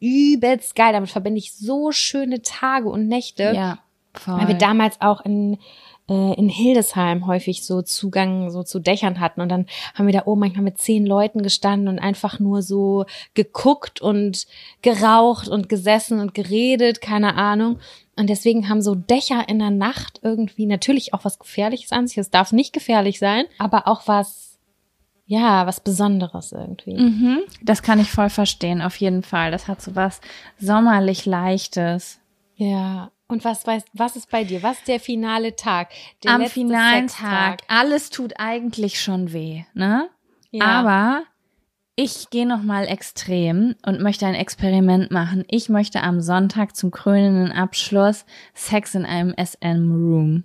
übelst 0.00 0.74
geil, 0.74 0.92
damit 0.92 1.10
verbinde 1.10 1.38
ich 1.38 1.54
so 1.54 1.90
schöne 1.92 2.42
Tage 2.42 2.88
und 2.88 3.08
Nächte. 3.08 3.52
Ja, 3.54 3.78
voll. 4.18 4.38
Weil 4.38 4.48
wir 4.48 4.54
damals 4.54 5.00
auch 5.00 5.20
in, 5.24 5.58
äh, 6.08 6.34
in 6.34 6.48
Hildesheim 6.48 7.26
häufig 7.26 7.64
so 7.64 7.82
Zugang 7.82 8.50
so 8.50 8.62
zu 8.62 8.78
Dächern 8.78 9.20
hatten. 9.20 9.40
Und 9.40 9.48
dann 9.48 9.66
haben 9.94 10.06
wir 10.06 10.12
da 10.12 10.26
oben 10.26 10.40
manchmal 10.40 10.64
mit 10.64 10.78
zehn 10.78 11.06
Leuten 11.06 11.42
gestanden 11.42 11.88
und 11.88 11.98
einfach 11.98 12.40
nur 12.40 12.62
so 12.62 13.06
geguckt 13.34 14.00
und 14.00 14.46
geraucht 14.82 15.48
und 15.48 15.68
gesessen 15.68 16.20
und 16.20 16.34
geredet, 16.34 17.00
keine 17.00 17.36
Ahnung. 17.36 17.78
Und 18.16 18.30
deswegen 18.30 18.68
haben 18.68 18.82
so 18.82 18.94
Dächer 18.94 19.48
in 19.48 19.58
der 19.58 19.70
Nacht 19.70 20.20
irgendwie 20.22 20.66
natürlich 20.66 21.14
auch 21.14 21.24
was 21.24 21.38
Gefährliches 21.38 21.92
an 21.92 22.06
sich. 22.06 22.18
Es 22.18 22.30
darf 22.30 22.52
nicht 22.52 22.72
gefährlich 22.72 23.18
sein, 23.18 23.46
aber 23.58 23.88
auch 23.88 24.06
was, 24.06 24.58
ja, 25.26 25.66
was 25.66 25.80
Besonderes 25.80 26.52
irgendwie. 26.52 26.96
Mhm, 26.96 27.40
das 27.62 27.82
kann 27.82 27.98
ich 27.98 28.10
voll 28.10 28.30
verstehen, 28.30 28.82
auf 28.82 28.96
jeden 28.96 29.22
Fall. 29.22 29.50
Das 29.50 29.66
hat 29.66 29.80
so 29.80 29.96
was 29.96 30.20
sommerlich 30.60 31.26
Leichtes. 31.26 32.20
Ja. 32.56 33.10
Und 33.34 33.44
was 33.44 33.66
weißt, 33.66 33.88
was 33.94 34.14
ist 34.14 34.30
bei 34.30 34.44
dir? 34.44 34.62
Was 34.62 34.78
ist 34.78 34.86
der 34.86 35.00
finale 35.00 35.56
Tag? 35.56 35.88
Der 36.22 36.34
Am 36.34 36.46
finalen? 36.46 37.08
Tag, 37.08 37.62
alles 37.66 38.10
tut 38.10 38.34
eigentlich 38.38 39.00
schon 39.00 39.32
weh, 39.32 39.64
ne? 39.74 40.08
Ja. 40.52 40.64
Aber 40.64 41.24
ich 41.96 42.30
gehe 42.30 42.46
noch 42.46 42.62
mal 42.62 42.84
extrem 42.84 43.74
und 43.84 44.00
möchte 44.00 44.24
ein 44.24 44.36
Experiment 44.36 45.10
machen. 45.10 45.44
Ich 45.48 45.68
möchte 45.68 46.04
am 46.04 46.20
Sonntag 46.20 46.76
zum 46.76 46.92
krönenden 46.92 47.50
Abschluss 47.50 48.24
Sex 48.54 48.94
in 48.94 49.04
einem 49.04 49.34
SM-Room 49.36 50.44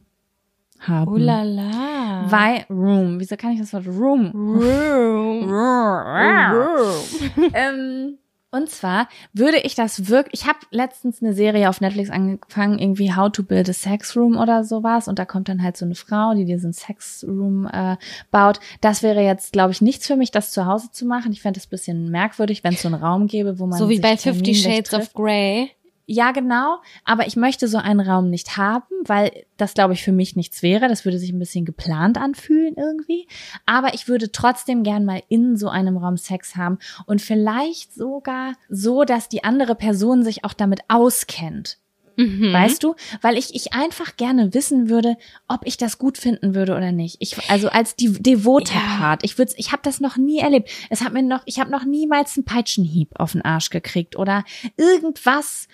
haben. 0.79 1.11
Oh 1.11 1.17
la 1.17 1.43
la. 1.43 2.31
Weil 2.31 2.65
Room, 2.71 3.19
wieso 3.19 3.37
kann 3.37 3.51
ich 3.51 3.59
das 3.59 3.71
Wort 3.71 3.85
Room? 3.85 4.31
Room. 4.33 5.47
ähm, 7.53 8.17
und 8.51 8.69
zwar 8.69 9.07
würde 9.33 9.57
ich 9.59 9.75
das 9.75 10.09
wirklich, 10.09 10.41
ich 10.41 10.47
habe 10.47 10.59
letztens 10.71 11.21
eine 11.21 11.33
Serie 11.33 11.69
auf 11.69 11.81
Netflix 11.81 12.09
angefangen, 12.09 12.79
irgendwie 12.79 13.13
How 13.13 13.31
to 13.31 13.43
Build 13.43 13.69
a 13.69 13.73
Sex 13.73 14.15
Room 14.15 14.37
oder 14.37 14.63
sowas 14.63 15.07
und 15.07 15.19
da 15.19 15.25
kommt 15.25 15.49
dann 15.49 15.61
halt 15.61 15.77
so 15.77 15.85
eine 15.85 15.95
Frau, 15.95 16.33
die 16.33 16.45
diesen 16.45 16.73
Sex 16.73 17.23
Room 17.27 17.67
äh, 17.71 17.97
baut. 18.31 18.59
Das 18.81 19.03
wäre 19.03 19.21
jetzt, 19.21 19.53
glaube 19.53 19.71
ich, 19.71 19.81
nichts 19.81 20.07
für 20.07 20.15
mich, 20.15 20.31
das 20.31 20.51
zu 20.51 20.65
Hause 20.65 20.91
zu 20.91 21.05
machen. 21.05 21.31
Ich 21.31 21.41
fände 21.41 21.59
es 21.59 21.67
ein 21.67 21.69
bisschen 21.69 22.09
merkwürdig, 22.09 22.63
wenn 22.63 22.73
es 22.73 22.81
so 22.81 22.87
einen 22.87 23.01
Raum 23.01 23.27
gäbe, 23.27 23.59
wo 23.59 23.67
man 23.67 23.77
So 23.77 23.89
wie 23.89 23.99
bei 23.99 24.17
Fifty 24.17 24.55
Shades 24.55 24.89
trifft. 24.89 25.09
of 25.09 25.13
Grey. 25.13 25.71
Ja, 26.11 26.31
genau, 26.31 26.79
aber 27.05 27.27
ich 27.27 27.35
möchte 27.35 27.67
so 27.67 27.77
einen 27.77 27.99
Raum 27.99 28.31
nicht 28.31 28.57
haben, 28.57 28.87
weil 29.05 29.45
das, 29.57 29.75
glaube 29.75 29.93
ich, 29.93 30.03
für 30.03 30.11
mich 30.11 30.35
nichts 30.35 30.63
wäre. 30.63 30.87
Das 30.87 31.05
würde 31.05 31.19
sich 31.19 31.31
ein 31.31 31.37
bisschen 31.37 31.65
geplant 31.65 32.17
anfühlen 32.17 32.73
irgendwie. 32.75 33.27
Aber 33.67 33.93
ich 33.93 34.07
würde 34.07 34.31
trotzdem 34.31 34.81
gern 34.81 35.05
mal 35.05 35.21
in 35.29 35.55
so 35.55 35.69
einem 35.69 35.97
Raum 35.97 36.17
Sex 36.17 36.55
haben 36.55 36.79
und 37.05 37.21
vielleicht 37.21 37.93
sogar 37.93 38.53
so, 38.69 39.03
dass 39.03 39.29
die 39.29 39.43
andere 39.43 39.75
Person 39.75 40.23
sich 40.23 40.43
auch 40.43 40.53
damit 40.53 40.79
auskennt. 40.87 41.77
Mhm. 42.19 42.51
Weißt 42.51 42.83
du? 42.83 42.95
Weil 43.21 43.37
ich, 43.37 43.55
ich 43.55 43.71
einfach 43.71 44.17
gerne 44.17 44.53
wissen 44.53 44.89
würde, 44.89 45.15
ob 45.47 45.61
ich 45.63 45.77
das 45.77 45.97
gut 45.97 46.17
finden 46.17 46.53
würde 46.53 46.75
oder 46.75 46.91
nicht. 46.91 47.15
Ich, 47.19 47.49
also 47.49 47.69
als 47.69 47.95
die 47.95 48.11
devote 48.11 48.73
Ja. 48.73 48.97
Part. 48.97 49.23
Ich 49.23 49.37
würde, 49.37 49.53
ich 49.55 49.71
habe 49.71 49.81
das 49.83 50.01
noch 50.01 50.17
nie 50.17 50.39
erlebt. 50.39 50.69
Es 50.89 51.01
hat 51.01 51.13
mir 51.13 51.23
noch, 51.23 51.43
ich 51.45 51.61
habe 51.61 51.71
noch 51.71 51.85
niemals 51.85 52.35
einen 52.35 52.43
Peitschenhieb 52.43 53.17
auf 53.17 53.31
den 53.31 53.41
Arsch 53.41 53.69
gekriegt 53.69 54.17
oder 54.17 54.43
irgendwas, 54.75 55.69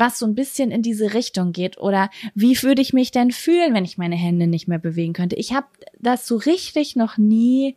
was 0.00 0.18
so 0.18 0.26
ein 0.26 0.34
bisschen 0.34 0.70
in 0.70 0.82
diese 0.82 1.14
Richtung 1.14 1.52
geht. 1.52 1.78
Oder 1.78 2.10
wie 2.34 2.60
würde 2.62 2.82
ich 2.82 2.92
mich 2.92 3.10
denn 3.12 3.30
fühlen, 3.30 3.74
wenn 3.74 3.84
ich 3.84 3.98
meine 3.98 4.16
Hände 4.16 4.46
nicht 4.46 4.66
mehr 4.66 4.78
bewegen 4.78 5.12
könnte? 5.12 5.36
Ich 5.36 5.52
habe 5.52 5.66
das 6.00 6.26
so 6.26 6.36
richtig 6.36 6.96
noch 6.96 7.18
nie. 7.18 7.76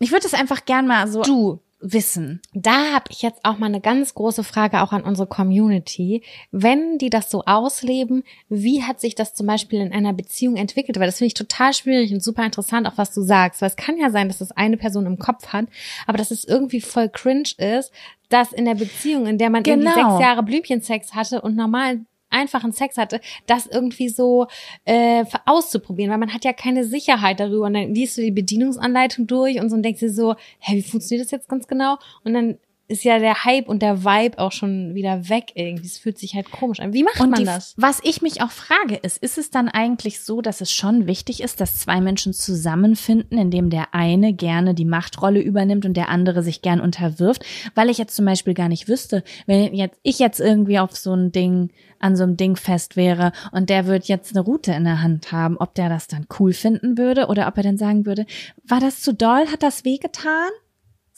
Ich 0.00 0.10
würde 0.10 0.26
es 0.26 0.34
einfach 0.34 0.64
gern 0.64 0.86
mal 0.86 1.06
so 1.06 1.22
Du, 1.22 1.60
wissen. 1.80 2.40
Da 2.54 2.92
habe 2.92 3.06
ich 3.10 3.22
jetzt 3.22 3.44
auch 3.44 3.58
mal 3.58 3.66
eine 3.66 3.80
ganz 3.80 4.14
große 4.14 4.42
Frage 4.44 4.82
auch 4.82 4.92
an 4.92 5.02
unsere 5.02 5.28
Community. 5.28 6.22
Wenn 6.50 6.98
die 6.98 7.10
das 7.10 7.30
so 7.30 7.44
ausleben, 7.44 8.24
wie 8.48 8.82
hat 8.82 9.00
sich 9.00 9.14
das 9.14 9.34
zum 9.34 9.46
Beispiel 9.46 9.80
in 9.80 9.92
einer 9.92 10.12
Beziehung 10.12 10.56
entwickelt? 10.56 10.98
Weil 10.98 11.06
das 11.06 11.18
finde 11.18 11.28
ich 11.28 11.34
total 11.34 11.72
schwierig 11.72 12.12
und 12.12 12.22
super 12.22 12.44
interessant, 12.44 12.86
auch 12.88 12.96
was 12.98 13.14
du 13.14 13.22
sagst. 13.22 13.62
Weil 13.62 13.68
es 13.70 13.76
kann 13.76 13.96
ja 13.96 14.10
sein, 14.10 14.28
dass 14.28 14.38
das 14.38 14.52
eine 14.52 14.76
Person 14.76 15.06
im 15.06 15.18
Kopf 15.18 15.48
hat, 15.48 15.66
aber 16.06 16.18
dass 16.18 16.30
es 16.30 16.44
irgendwie 16.44 16.80
voll 16.80 17.08
cringe 17.08 17.50
ist, 17.58 17.92
dass 18.28 18.52
in 18.52 18.64
der 18.64 18.74
Beziehung, 18.74 19.26
in 19.26 19.38
der 19.38 19.50
man 19.50 19.64
irgendwie 19.64 19.88
Genau. 19.88 20.10
sechs 20.10 20.20
Jahre 20.20 20.42
Blümchensex 20.42 21.14
hatte 21.14 21.40
und 21.40 21.56
normalen 21.56 22.06
einfachen 22.30 22.72
Sex 22.72 22.96
hatte, 22.96 23.20
das 23.46 23.66
irgendwie 23.66 24.08
so 24.08 24.46
äh, 24.84 25.24
auszuprobieren, 25.46 26.10
weil 26.10 26.18
man 26.18 26.32
hat 26.34 26.44
ja 26.44 26.52
keine 26.52 26.84
Sicherheit 26.84 27.40
darüber 27.40 27.66
und 27.66 27.74
dann 27.74 27.94
liest 27.94 28.16
du 28.18 28.22
die 28.22 28.30
Bedienungsanleitung 28.30 29.26
durch 29.26 29.60
und 29.60 29.70
so 29.70 29.76
und 29.76 29.82
denkst 29.82 30.00
dir 30.00 30.12
so, 30.12 30.34
hä, 30.58 30.76
wie 30.76 30.82
funktioniert 30.82 31.24
das 31.26 31.30
jetzt 31.30 31.48
ganz 31.48 31.66
genau? 31.66 31.96
Und 32.24 32.34
dann 32.34 32.58
ist 32.88 33.04
ja 33.04 33.18
der 33.18 33.44
Hype 33.44 33.68
und 33.68 33.82
der 33.82 34.02
Vibe 34.02 34.38
auch 34.38 34.50
schon 34.50 34.94
wieder 34.94 35.28
weg 35.28 35.52
irgendwie. 35.54 35.86
Es 35.86 35.98
fühlt 35.98 36.18
sich 36.18 36.34
halt 36.34 36.50
komisch 36.50 36.80
an. 36.80 36.94
Wie 36.94 37.04
macht 37.04 37.20
Und 37.20 37.30
man 37.30 37.38
die, 37.38 37.44
das? 37.44 37.74
was 37.76 38.00
ich 38.02 38.22
mich 38.22 38.40
auch 38.42 38.50
frage, 38.50 38.96
ist, 38.96 39.18
ist 39.18 39.36
es 39.36 39.50
dann 39.50 39.68
eigentlich 39.68 40.20
so, 40.20 40.40
dass 40.40 40.62
es 40.62 40.72
schon 40.72 41.06
wichtig 41.06 41.42
ist, 41.42 41.60
dass 41.60 41.78
zwei 41.78 42.00
Menschen 42.00 42.32
zusammenfinden, 42.32 43.36
indem 43.36 43.68
der 43.68 43.94
eine 43.94 44.32
gerne 44.32 44.72
die 44.72 44.86
Machtrolle 44.86 45.40
übernimmt 45.40 45.84
und 45.84 45.98
der 45.98 46.08
andere 46.08 46.42
sich 46.42 46.62
gern 46.62 46.80
unterwirft? 46.80 47.44
Weil 47.74 47.90
ich 47.90 47.98
jetzt 47.98 48.16
zum 48.16 48.24
Beispiel 48.24 48.54
gar 48.54 48.68
nicht 48.68 48.88
wüsste, 48.88 49.22
wenn 49.46 49.74
jetzt 49.74 49.98
ich 50.02 50.18
jetzt 50.18 50.40
irgendwie 50.40 50.78
auf 50.78 50.96
so 50.96 51.12
ein 51.12 51.30
Ding, 51.30 51.70
an 51.98 52.16
so 52.16 52.22
einem 52.22 52.38
Ding 52.38 52.56
fest 52.56 52.96
wäre 52.96 53.32
und 53.52 53.68
der 53.68 53.86
wird 53.86 54.06
jetzt 54.06 54.34
eine 54.34 54.44
Route 54.44 54.72
in 54.72 54.84
der 54.84 55.02
Hand 55.02 55.30
haben, 55.30 55.58
ob 55.58 55.74
der 55.74 55.90
das 55.90 56.06
dann 56.06 56.26
cool 56.38 56.54
finden 56.54 56.96
würde 56.96 57.26
oder 57.26 57.48
ob 57.48 57.56
er 57.58 57.64
dann 57.64 57.76
sagen 57.76 58.06
würde, 58.06 58.24
war 58.64 58.80
das 58.80 59.02
zu 59.02 59.12
doll, 59.12 59.46
hat 59.48 59.62
das 59.62 59.84
wehgetan? 59.84 60.48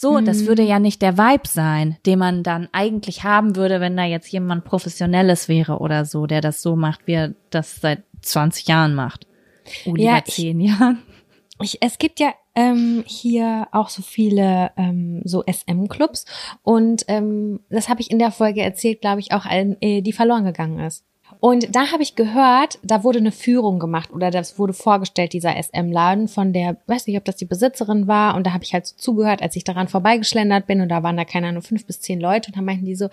So, 0.00 0.18
das 0.18 0.46
würde 0.46 0.62
ja 0.62 0.78
nicht 0.78 1.02
der 1.02 1.18
Vibe 1.18 1.46
sein, 1.46 1.98
den 2.06 2.18
man 2.18 2.42
dann 2.42 2.70
eigentlich 2.72 3.22
haben 3.22 3.54
würde, 3.54 3.82
wenn 3.82 3.98
da 3.98 4.04
jetzt 4.04 4.32
jemand 4.32 4.64
Professionelles 4.64 5.46
wäre 5.46 5.78
oder 5.78 6.06
so, 6.06 6.26
der 6.26 6.40
das 6.40 6.62
so 6.62 6.74
macht, 6.74 7.06
wie 7.06 7.12
er 7.12 7.34
das 7.50 7.82
seit 7.82 8.02
20 8.22 8.66
Jahren 8.66 8.94
macht. 8.94 9.26
Oder 9.84 10.02
Ja, 10.02 10.16
ja, 10.16 10.24
10 10.24 10.58
Jahren. 10.60 11.02
Ich, 11.60 11.82
es 11.82 11.98
gibt 11.98 12.18
ja 12.18 12.32
ähm, 12.54 13.04
hier 13.06 13.68
auch 13.72 13.90
so 13.90 14.00
viele 14.00 14.70
ähm, 14.78 15.20
so 15.26 15.44
SM-Clubs 15.46 16.24
und 16.62 17.04
ähm, 17.08 17.60
das 17.68 17.90
habe 17.90 18.00
ich 18.00 18.10
in 18.10 18.18
der 18.18 18.30
Folge 18.30 18.62
erzählt, 18.62 19.02
glaube 19.02 19.20
ich, 19.20 19.32
auch, 19.32 19.44
ein, 19.44 19.76
äh, 19.82 20.00
die 20.00 20.14
verloren 20.14 20.46
gegangen 20.46 20.80
ist. 20.80 21.04
Und 21.40 21.74
da 21.74 21.90
habe 21.90 22.02
ich 22.02 22.16
gehört, 22.16 22.78
da 22.82 23.02
wurde 23.02 23.18
eine 23.18 23.32
Führung 23.32 23.78
gemacht 23.78 24.12
oder 24.12 24.30
das 24.30 24.58
wurde 24.58 24.74
vorgestellt, 24.74 25.32
dieser 25.32 25.56
SM-Laden 25.56 26.28
von 26.28 26.52
der, 26.52 26.76
weiß 26.86 27.06
nicht, 27.06 27.16
ob 27.16 27.24
das 27.24 27.36
die 27.36 27.46
Besitzerin 27.46 28.06
war. 28.06 28.34
Und 28.36 28.46
da 28.46 28.52
habe 28.52 28.62
ich 28.62 28.74
halt 28.74 28.86
so 28.86 28.94
zugehört, 28.96 29.40
als 29.40 29.56
ich 29.56 29.64
daran 29.64 29.88
vorbeigeschlendert 29.88 30.66
bin. 30.66 30.82
Und 30.82 30.90
da 30.90 31.02
waren 31.02 31.16
da, 31.16 31.24
keine 31.24 31.48
Ahnung, 31.48 31.62
fünf 31.62 31.86
bis 31.86 32.00
zehn 32.00 32.20
Leute. 32.20 32.48
Und 32.48 32.58
da 32.58 32.62
meinten 32.62 32.84
die 32.84 32.94
so, 32.94 33.08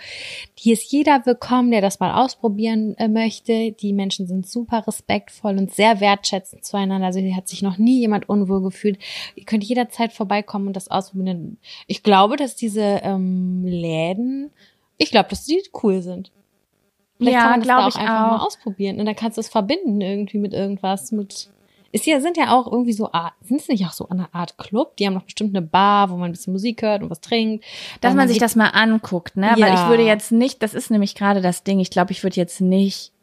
hier 0.56 0.74
ist 0.74 0.92
jeder 0.92 1.26
willkommen, 1.26 1.72
der 1.72 1.80
das 1.80 2.02
mal 2.02 2.22
ausprobieren 2.22 2.98
äh, 2.98 3.08
möchte. 3.08 3.72
Die 3.72 3.94
Menschen 3.94 4.28
sind 4.28 4.46
super 4.46 4.86
respektvoll 4.86 5.58
und 5.58 5.74
sehr 5.74 6.02
wertschätzend 6.02 6.66
zueinander. 6.66 7.08
Also 7.08 7.20
hier 7.20 7.36
hat 7.36 7.48
sich 7.48 7.62
noch 7.62 7.78
nie 7.78 8.00
jemand 8.02 8.28
unwohl 8.28 8.62
gefühlt. 8.62 9.00
Ihr 9.36 9.46
könnt 9.46 9.64
jederzeit 9.64 10.12
vorbeikommen 10.12 10.68
und 10.68 10.76
das 10.76 10.92
ausprobieren. 10.92 11.60
Ich 11.88 12.04
glaube, 12.04 12.36
dass 12.36 12.58
diese 12.58 12.82
ähm, 13.04 13.64
Läden, 13.64 14.52
ich 14.98 15.12
glaube, 15.12 15.30
dass 15.30 15.46
die 15.46 15.62
cool 15.82 16.02
sind. 16.02 16.32
Vielleicht 17.18 17.34
Ja, 17.36 17.42
kann 17.42 17.50
man 17.52 17.60
das 17.62 17.68
da 17.68 17.88
ich 17.88 17.96
auch 17.96 18.00
einfach 18.00 18.28
mal 18.32 18.38
auch. 18.38 18.46
ausprobieren. 18.46 19.00
Und 19.00 19.06
dann 19.06 19.16
kannst 19.16 19.38
du 19.38 19.42
es 19.42 19.50
verbinden 19.50 20.02
irgendwie 20.02 20.38
mit 20.38 20.54
irgendwas, 20.54 21.12
mit 21.12 21.50
ist 21.94 22.06
ja, 22.06 22.20
sind 22.20 22.36
ja 22.38 22.52
auch 22.54 22.70
irgendwie 22.70 22.92
so, 22.94 23.12
Art- 23.14 23.34
sind 23.42 23.62
es 23.62 23.70
nicht 23.70 23.86
auch 23.86 23.94
so 23.94 24.10
eine 24.10 24.28
Art 24.34 24.58
Club? 24.58 24.98
Die 24.98 25.08
haben 25.08 25.14
doch 25.16 25.24
bestimmt 25.24 25.56
eine 25.56 25.66
Bar, 25.66 26.10
wo 26.10 26.16
man 26.18 26.30
ein 26.30 26.32
bisschen 26.34 26.52
Musik 26.54 26.82
hört 26.82 27.02
und 27.02 27.10
was 27.10 27.22
trinkt. 27.22 27.64
Dass 28.02 28.10
Dann 28.12 28.18
man 28.18 28.28
sich 28.28 28.40
das 28.40 28.56
mal 28.58 28.68
anguckt, 28.68 29.38
ne? 29.38 29.52
Weil 29.54 29.60
Ja. 29.74 29.74
ich 29.84 29.90
würde 29.90 30.04
jetzt 30.04 30.32
nicht, 30.34 30.62
das 30.62 30.74
ist 30.74 30.92
nämlich 30.92 31.16
gerade 31.16 31.42
das 31.42 31.64
Ding, 31.64 31.80
ich 31.80 31.90
glaube, 31.90 32.12
ich 32.12 32.24
würde 32.24 32.36
jetzt 32.36 32.60
nicht. 32.62 33.14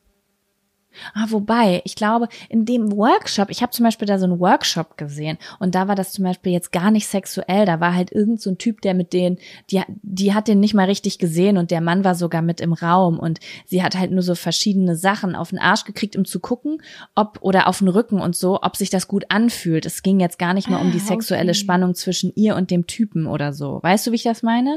Ah, 1.14 1.26
wobei, 1.28 1.82
ich 1.84 1.94
glaube, 1.94 2.28
in 2.48 2.64
dem 2.64 2.92
Workshop, 2.92 3.50
ich 3.50 3.62
habe 3.62 3.72
zum 3.72 3.84
Beispiel 3.84 4.06
da 4.06 4.18
so 4.18 4.24
einen 4.24 4.40
Workshop 4.40 4.96
gesehen 4.96 5.38
und 5.58 5.74
da 5.74 5.88
war 5.88 5.94
das 5.94 6.12
zum 6.12 6.24
Beispiel 6.24 6.52
jetzt 6.52 6.72
gar 6.72 6.90
nicht 6.90 7.06
sexuell. 7.06 7.66
Da 7.66 7.80
war 7.80 7.94
halt 7.94 8.12
irgend 8.12 8.40
so 8.40 8.50
ein 8.50 8.58
Typ, 8.58 8.80
der 8.82 8.94
mit 8.94 9.12
denen, 9.12 9.38
die, 9.70 9.82
die 10.02 10.34
hat 10.34 10.48
den 10.48 10.60
nicht 10.60 10.74
mal 10.74 10.86
richtig 10.86 11.18
gesehen 11.18 11.56
und 11.56 11.70
der 11.70 11.80
Mann 11.80 12.04
war 12.04 12.14
sogar 12.14 12.42
mit 12.42 12.60
im 12.60 12.72
Raum 12.72 13.18
und 13.18 13.40
sie 13.66 13.82
hat 13.82 13.96
halt 13.96 14.10
nur 14.10 14.22
so 14.22 14.34
verschiedene 14.34 14.96
Sachen 14.96 15.34
auf 15.34 15.50
den 15.50 15.58
Arsch 15.58 15.84
gekriegt, 15.84 16.16
um 16.16 16.24
zu 16.24 16.40
gucken, 16.40 16.82
ob 17.14 17.38
oder 17.40 17.68
auf 17.68 17.78
den 17.78 17.88
Rücken 17.88 18.20
und 18.20 18.36
so, 18.36 18.60
ob 18.62 18.76
sich 18.76 18.90
das 18.90 19.08
gut 19.08 19.24
anfühlt. 19.28 19.86
Es 19.86 20.02
ging 20.02 20.20
jetzt 20.20 20.38
gar 20.38 20.54
nicht 20.54 20.68
mal 20.68 20.80
um 20.80 20.92
die 20.92 20.98
Ah, 20.98 21.06
sexuelle. 21.06 21.54
Spannung 21.54 21.94
zwischen 21.94 22.32
ihr 22.34 22.56
und 22.56 22.70
dem 22.70 22.86
Typen 22.86 23.26
oder 23.26 23.52
so. 23.52 23.80
Weißt 23.82 24.06
du, 24.06 24.10
wie 24.10 24.16
ich 24.16 24.22
das 24.22 24.42
meine? 24.42 24.76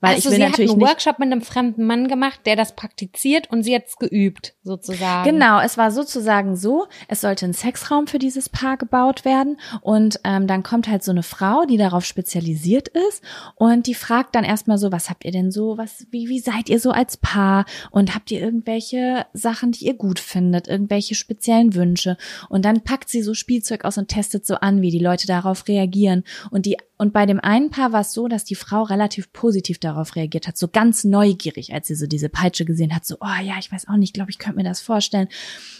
Weil 0.00 0.14
also 0.14 0.28
ich 0.28 0.32
will 0.32 0.44
sie 0.44 0.50
natürlich 0.50 0.70
hat 0.70 0.78
einen 0.78 0.88
Workshop 0.88 1.18
mit 1.18 1.32
einem 1.32 1.42
fremden 1.42 1.84
Mann 1.86 2.08
gemacht, 2.08 2.40
der 2.44 2.56
das 2.56 2.74
praktiziert 2.76 3.50
und 3.50 3.62
sie 3.62 3.74
hat's 3.74 3.96
geübt, 3.96 4.54
sozusagen. 4.62 5.30
Genau, 5.30 5.60
es 5.60 5.78
war 5.78 5.90
sozusagen 5.90 6.56
so, 6.56 6.86
es 7.08 7.22
sollte 7.22 7.46
ein 7.46 7.54
Sexraum 7.54 8.06
für 8.06 8.18
dieses 8.18 8.48
Paar 8.48 8.76
gebaut 8.76 9.24
werden 9.24 9.58
und 9.80 10.20
ähm, 10.24 10.46
dann 10.46 10.62
kommt 10.62 10.88
halt 10.88 11.02
so 11.02 11.12
eine 11.12 11.22
Frau, 11.22 11.64
die 11.64 11.76
darauf 11.76 12.04
spezialisiert 12.04 12.88
ist 12.88 13.22
und 13.54 13.86
die 13.86 13.94
fragt 13.94 14.34
dann 14.34 14.44
erstmal 14.44 14.78
so, 14.78 14.92
was 14.92 15.08
habt 15.08 15.24
ihr 15.24 15.32
denn 15.32 15.50
so, 15.50 15.78
was, 15.78 16.06
wie, 16.10 16.28
wie 16.28 16.40
seid 16.40 16.68
ihr 16.68 16.80
so 16.80 16.90
als 16.90 17.16
Paar 17.16 17.64
und 17.90 18.14
habt 18.14 18.30
ihr 18.30 18.40
irgendwelche 18.40 19.26
Sachen, 19.32 19.72
die 19.72 19.86
ihr 19.86 19.94
gut 19.94 20.18
findet, 20.18 20.68
irgendwelche 20.68 21.14
speziellen 21.14 21.74
Wünsche 21.74 22.16
und 22.48 22.64
dann 22.64 22.82
packt 22.82 23.08
sie 23.08 23.22
so 23.22 23.34
Spielzeug 23.34 23.84
aus 23.84 23.98
und 23.98 24.08
testet 24.08 24.46
so 24.46 24.56
an, 24.56 24.82
wie 24.82 24.90
die 24.90 24.98
Leute 24.98 25.26
darauf 25.26 25.66
reagieren 25.68 26.24
und 26.50 26.66
die 26.66 26.76
und 26.98 27.12
bei 27.12 27.26
dem 27.26 27.40
einen 27.40 27.70
Paar 27.70 27.92
war 27.92 28.00
es 28.00 28.12
so, 28.12 28.26
dass 28.26 28.44
die 28.44 28.54
Frau 28.54 28.82
relativ 28.82 29.32
positiv 29.32 29.78
darauf 29.86 30.16
reagiert 30.16 30.48
hat, 30.48 30.58
so 30.58 30.68
ganz 30.68 31.04
neugierig, 31.04 31.72
als 31.72 31.88
sie 31.88 31.94
so 31.94 32.06
diese 32.06 32.28
Peitsche 32.28 32.64
gesehen 32.64 32.94
hat, 32.94 33.06
so, 33.06 33.16
oh 33.20 33.42
ja, 33.42 33.54
ich 33.58 33.72
weiß 33.72 33.88
auch 33.88 33.96
nicht, 33.96 34.14
glaube 34.14 34.30
ich, 34.30 34.38
könnte 34.38 34.58
mir 34.58 34.64
das 34.64 34.80
vorstellen. 34.80 35.28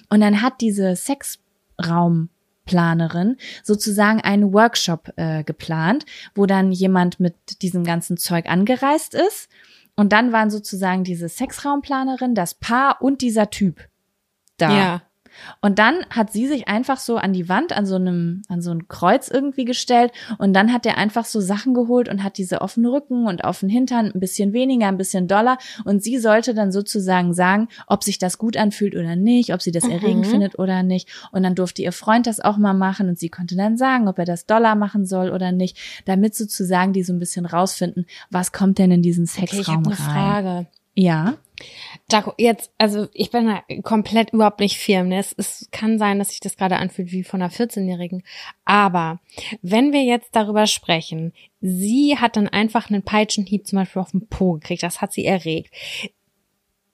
Und 0.09 0.21
dann 0.21 0.43
hat 0.43 0.61
diese 0.61 0.97
Sexraumplanerin 0.97 3.37
sozusagen 3.63 4.21
einen 4.21 4.53
Workshop 4.53 5.13
äh, 5.17 5.45
geplant, 5.45 6.05
wo 6.35 6.47
dann 6.47 6.73
jemand 6.73 7.21
mit 7.21 7.63
diesem 7.63 7.85
ganzen 7.85 8.17
Zeug 8.17 8.49
angereist 8.49 9.15
ist. 9.15 9.49
Und 9.97 10.13
dann 10.13 10.33
waren 10.33 10.51
sozusagen 10.51 11.05
diese 11.05 11.29
Sexraumplanerin, 11.29 12.35
das 12.35 12.55
Paar 12.55 13.01
und 13.01 13.23
dieser 13.23 13.51
Typ 13.51 13.89
da. 14.59 14.77
Ja. 14.77 15.03
Und 15.61 15.79
dann 15.79 16.05
hat 16.11 16.33
sie 16.33 16.47
sich 16.47 16.69
einfach 16.69 16.99
so 16.99 17.17
an 17.17 17.33
die 17.33 17.49
Wand, 17.49 17.73
an 17.73 17.87
so 17.87 17.97
einem, 17.97 18.43
an 18.49 18.63
so 18.63 18.71
ein 18.71 18.89
Kreuz 18.89 19.29
irgendwie 19.29 19.65
gestellt 19.65 20.13
und 20.39 20.53
dann 20.55 20.73
hat 20.73 20.87
er 20.87 20.99
einfach 20.99 21.25
so 21.25 21.41
Sachen 21.41 21.75
geholt 21.75 22.09
und 22.09 22.23
hat 22.23 22.39
diese 22.39 22.61
offenen 22.61 22.91
Rücken 22.91 23.27
und 23.27 23.45
auf 23.45 23.61
den 23.61 23.69
Hintern 23.69 24.13
ein 24.15 24.21
bisschen 24.21 24.53
weniger, 24.53 24.89
ein 24.89 24.97
bisschen 24.97 25.29
doller 25.29 25.59
und 25.85 26.03
sie 26.03 26.19
sollte 26.19 26.55
dann 26.55 26.73
sozusagen 26.73 27.35
sagen, 27.35 27.69
ob 27.87 28.05
sich 28.05 28.19
das 28.19 28.39
gut 28.39 28.57
anfühlt 28.57 28.95
oder 28.95 29.17
nicht, 29.17 29.53
ob 29.53 29.63
sie 29.63 29.73
das 29.73 29.85
erregend 29.85 30.27
findet 30.27 30.59
oder 30.59 30.83
nicht 30.83 31.09
und 31.33 31.43
dann 31.43 31.55
durfte 31.55 31.83
ihr 31.83 31.93
Freund 31.93 32.27
das 32.27 32.41
auch 32.41 32.57
mal 32.57 32.75
machen 32.75 33.09
und 33.09 33.19
sie 33.19 33.29
konnte 33.29 33.57
dann 33.57 33.77
sagen, 33.77 34.09
ob 34.09 34.19
er 34.19 34.25
das 34.25 34.47
doller 34.47 34.75
machen 34.75 35.07
soll 35.07 35.31
oder 35.31 35.53
nicht, 35.53 35.79
damit 36.05 36.35
sozusagen 36.35 36.93
die 36.93 37.03
so 37.03 37.13
ein 37.13 37.19
bisschen 37.19 37.47
rausfinden, 37.47 38.07
was 38.31 38.53
kommt 38.53 38.79
denn 38.79 38.91
in 38.91 39.03
diesen 39.03 39.25
Okay, 39.25 39.45
ich 39.45 39.51
Sexraum 39.51 39.77
habe 39.77 39.87
eine 39.87 39.99
rein. 39.99 40.45
Frage. 40.45 40.67
Ja. 40.95 41.35
Jaco, 42.11 42.35
jetzt, 42.39 42.71
also 42.79 43.09
ich 43.13 43.33
bin 43.33 43.47
da 43.47 43.63
komplett 43.83 44.33
überhaupt 44.33 44.61
nicht 44.61 44.79
firm. 44.79 45.09
ne? 45.09 45.19
Es, 45.19 45.35
es 45.37 45.69
kann 45.73 45.99
sein, 45.99 46.19
dass 46.21 46.29
sich 46.29 46.39
das 46.39 46.57
gerade 46.57 46.77
anfühlt 46.77 47.11
wie 47.11 47.25
von 47.25 47.43
einer 47.43 47.51
14-Jährigen. 47.51 48.23
Aber 48.65 49.21
wenn 49.61 49.93
wir 49.93 50.05
jetzt 50.05 50.37
darüber 50.37 50.69
sprechen, 50.69 51.33
sie 51.61 52.17
hat 52.17 52.37
dann 52.37 52.49
einfach 52.49 52.91
einen 52.91 53.03
Peitschenhieb 53.03 53.67
zum 53.67 53.81
Beispiel 53.81 54.03
auf 54.03 54.13
den 54.13 54.29
Po 54.29 54.53
gekriegt, 54.53 54.85
das 54.85 55.01
hat 55.01 55.13
sie 55.13 55.25
erregt. 55.25 55.75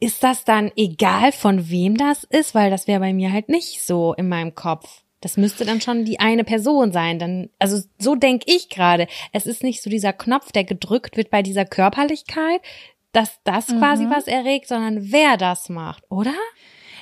Ist 0.00 0.24
das 0.24 0.44
dann 0.44 0.72
egal, 0.76 1.30
von 1.30 1.68
wem 1.68 1.96
das 1.96 2.24
ist? 2.24 2.54
Weil 2.54 2.70
das 2.70 2.86
wäre 2.86 3.00
bei 3.00 3.12
mir 3.12 3.32
halt 3.32 3.50
nicht 3.50 3.82
so 3.84 4.14
in 4.14 4.28
meinem 4.28 4.54
Kopf. 4.54 5.02
Das 5.20 5.36
müsste 5.36 5.64
dann 5.64 5.80
schon 5.80 6.04
die 6.04 6.18
eine 6.18 6.42
Person 6.42 6.90
sein. 6.90 7.18
Dann, 7.20 7.48
also 7.60 7.80
so 7.98 8.16
denk 8.16 8.42
ich 8.46 8.68
gerade. 8.68 9.06
Es 9.32 9.46
ist 9.46 9.62
nicht 9.62 9.80
so 9.80 9.88
dieser 9.88 10.12
Knopf, 10.12 10.50
der 10.50 10.64
gedrückt 10.64 11.16
wird 11.16 11.30
bei 11.30 11.42
dieser 11.42 11.64
Körperlichkeit, 11.64 12.60
dass 13.12 13.38
das 13.44 13.66
quasi 13.66 14.04
Mhm. 14.06 14.10
was 14.10 14.26
erregt, 14.26 14.68
sondern 14.68 15.12
wer 15.12 15.36
das 15.36 15.68
macht, 15.68 16.04
oder? 16.10 16.34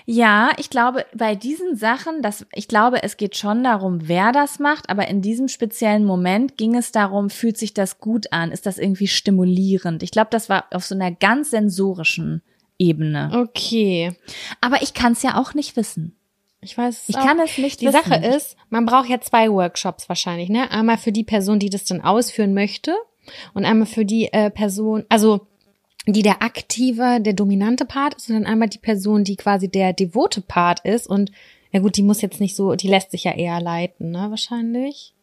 Ja, 0.06 0.50
ich 0.56 0.70
glaube, 0.70 1.04
bei 1.14 1.36
diesen 1.36 1.76
Sachen, 1.76 2.20
das, 2.22 2.44
ich 2.52 2.66
glaube, 2.66 3.02
es 3.02 3.16
geht 3.16 3.36
schon 3.36 3.62
darum, 3.62 4.08
wer 4.08 4.32
das 4.32 4.58
macht, 4.58 4.88
aber 4.90 5.06
in 5.06 5.22
diesem 5.22 5.46
speziellen 5.46 6.04
Moment 6.04 6.56
ging 6.56 6.74
es 6.74 6.90
darum, 6.90 7.30
fühlt 7.30 7.56
sich 7.58 7.74
das 7.74 8.00
gut 8.00 8.32
an? 8.32 8.50
Ist 8.50 8.66
das 8.66 8.78
irgendwie 8.78 9.06
stimulierend? 9.06 10.02
Ich 10.02 10.10
glaube, 10.10 10.28
das 10.30 10.48
war 10.48 10.64
auf 10.72 10.84
so 10.84 10.94
einer 10.96 11.12
ganz 11.12 11.50
sensorischen 11.50 12.42
Ebene. 12.78 13.30
Okay. 13.34 14.12
Aber 14.60 14.82
ich 14.82 14.94
kann 14.94 15.12
es 15.12 15.22
ja 15.22 15.36
auch 15.38 15.54
nicht 15.54 15.76
wissen. 15.76 16.16
Ich 16.62 16.76
weiß 16.76 17.02
es 17.02 17.08
Ich 17.10 17.16
auch. 17.16 17.24
kann 17.26 17.38
es 17.38 17.56
nicht 17.58 17.80
Die 17.80 17.86
wissen. 17.86 18.02
Sache 18.02 18.16
ist, 18.26 18.56
man 18.68 18.86
braucht 18.86 19.08
ja 19.08 19.20
zwei 19.20 19.50
Workshops 19.50 20.08
wahrscheinlich, 20.08 20.48
ne? 20.48 20.70
Einmal 20.70 20.98
für 20.98 21.12
die 21.12 21.24
Person, 21.24 21.58
die 21.58 21.70
das 21.70 21.84
dann 21.84 22.00
ausführen 22.00 22.52
möchte 22.54 22.94
und 23.54 23.64
einmal 23.64 23.86
für 23.86 24.04
die 24.04 24.32
äh, 24.32 24.50
Person, 24.50 25.04
also 25.08 25.46
die 26.06 26.22
der 26.22 26.42
aktive, 26.42 27.20
der 27.20 27.34
dominante 27.34 27.84
Part 27.84 28.14
ist 28.14 28.28
und 28.28 28.36
dann 28.36 28.46
einmal 28.46 28.68
die 28.68 28.78
Person, 28.78 29.24
die 29.24 29.36
quasi 29.36 29.68
der 29.68 29.92
devote 29.92 30.40
Part 30.40 30.80
ist 30.84 31.06
und 31.06 31.30
ja 31.72 31.80
gut, 31.80 31.96
die 31.96 32.02
muss 32.02 32.20
jetzt 32.20 32.40
nicht 32.40 32.56
so, 32.56 32.74
die 32.74 32.88
lässt 32.88 33.12
sich 33.12 33.24
ja 33.24 33.32
eher 33.32 33.60
leiten, 33.60 34.10
ne? 34.10 34.26
Wahrscheinlich. 34.30 35.14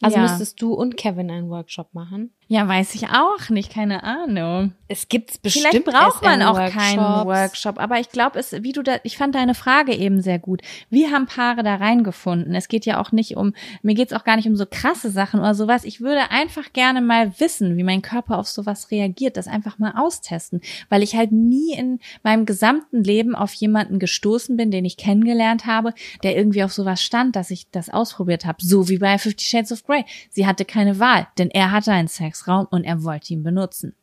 Also 0.00 0.16
Ja. 0.16 0.22
müsstest 0.22 0.60
du 0.60 0.72
und 0.74 0.96
Kevin 0.96 1.30
einen 1.30 1.50
Workshop 1.50 1.94
machen. 1.94 2.30
Ja, 2.46 2.68
weiß 2.68 2.94
ich 2.94 3.08
auch 3.08 3.48
nicht, 3.48 3.72
keine 3.72 4.02
Ahnung. 4.02 4.72
Es 4.86 5.08
gibt's 5.08 5.38
bestimmt. 5.38 5.68
Vielleicht 5.70 5.84
braucht 5.86 6.22
man 6.22 6.42
auch 6.42 6.56
keinen 6.70 6.98
Workshop, 6.98 7.80
aber 7.80 8.00
ich 8.00 8.10
glaube, 8.10 8.38
es, 8.38 8.52
wie 8.62 8.72
du 8.72 8.82
da, 8.82 8.98
ich 9.02 9.16
fand 9.16 9.34
deine 9.34 9.54
Frage 9.54 9.94
eben 9.94 10.20
sehr 10.20 10.38
gut. 10.38 10.60
Wie 10.90 11.08
haben 11.10 11.24
Paare 11.24 11.62
da 11.62 11.76
reingefunden? 11.76 12.54
Es 12.54 12.68
geht 12.68 12.84
ja 12.84 13.00
auch 13.00 13.10
nicht 13.10 13.36
um, 13.36 13.54
mir 13.82 13.94
geht's 13.94 14.12
auch 14.12 14.24
gar 14.24 14.36
nicht 14.36 14.46
um 14.46 14.56
so 14.56 14.66
krasse 14.70 15.10
Sachen 15.10 15.40
oder 15.40 15.54
sowas. 15.54 15.84
Ich 15.84 16.02
würde 16.02 16.30
einfach 16.30 16.72
gerne 16.74 17.00
mal 17.00 17.32
wissen, 17.40 17.78
wie 17.78 17.82
mein 17.82 18.02
Körper 18.02 18.38
auf 18.38 18.46
sowas 18.46 18.90
reagiert, 18.90 19.38
das 19.38 19.48
einfach 19.48 19.78
mal 19.78 19.94
austesten, 19.96 20.60
weil 20.90 21.02
ich 21.02 21.16
halt 21.16 21.32
nie 21.32 21.72
in 21.72 21.98
meinem 22.22 22.44
gesamten 22.44 23.02
Leben 23.02 23.34
auf 23.34 23.54
jemanden 23.54 23.98
gestoßen 23.98 24.54
bin, 24.56 24.70
den 24.70 24.84
ich 24.84 24.98
kennengelernt 24.98 25.64
habe, 25.64 25.94
der 26.22 26.36
irgendwie 26.36 26.62
auf 26.62 26.74
sowas 26.74 27.02
stand, 27.02 27.36
dass 27.36 27.50
ich 27.50 27.70
das 27.70 27.88
ausprobiert 27.88 28.44
habe. 28.44 28.58
So 28.60 28.88
wie 28.90 28.98
bei 28.98 29.16
Fifty 29.16 29.44
Shades 29.44 29.72
of 29.72 29.84
Grey. 29.84 30.04
Sie 30.28 30.46
hatte 30.46 30.66
keine 30.66 30.98
Wahl, 30.98 31.26
denn 31.38 31.50
er 31.50 31.70
hatte 31.70 31.90
einen 31.90 32.08
Sexraum 32.34 32.66
und 32.70 32.84
er 32.84 33.02
wollte 33.04 33.32
ihn 33.32 33.42
benutzen. 33.42 33.94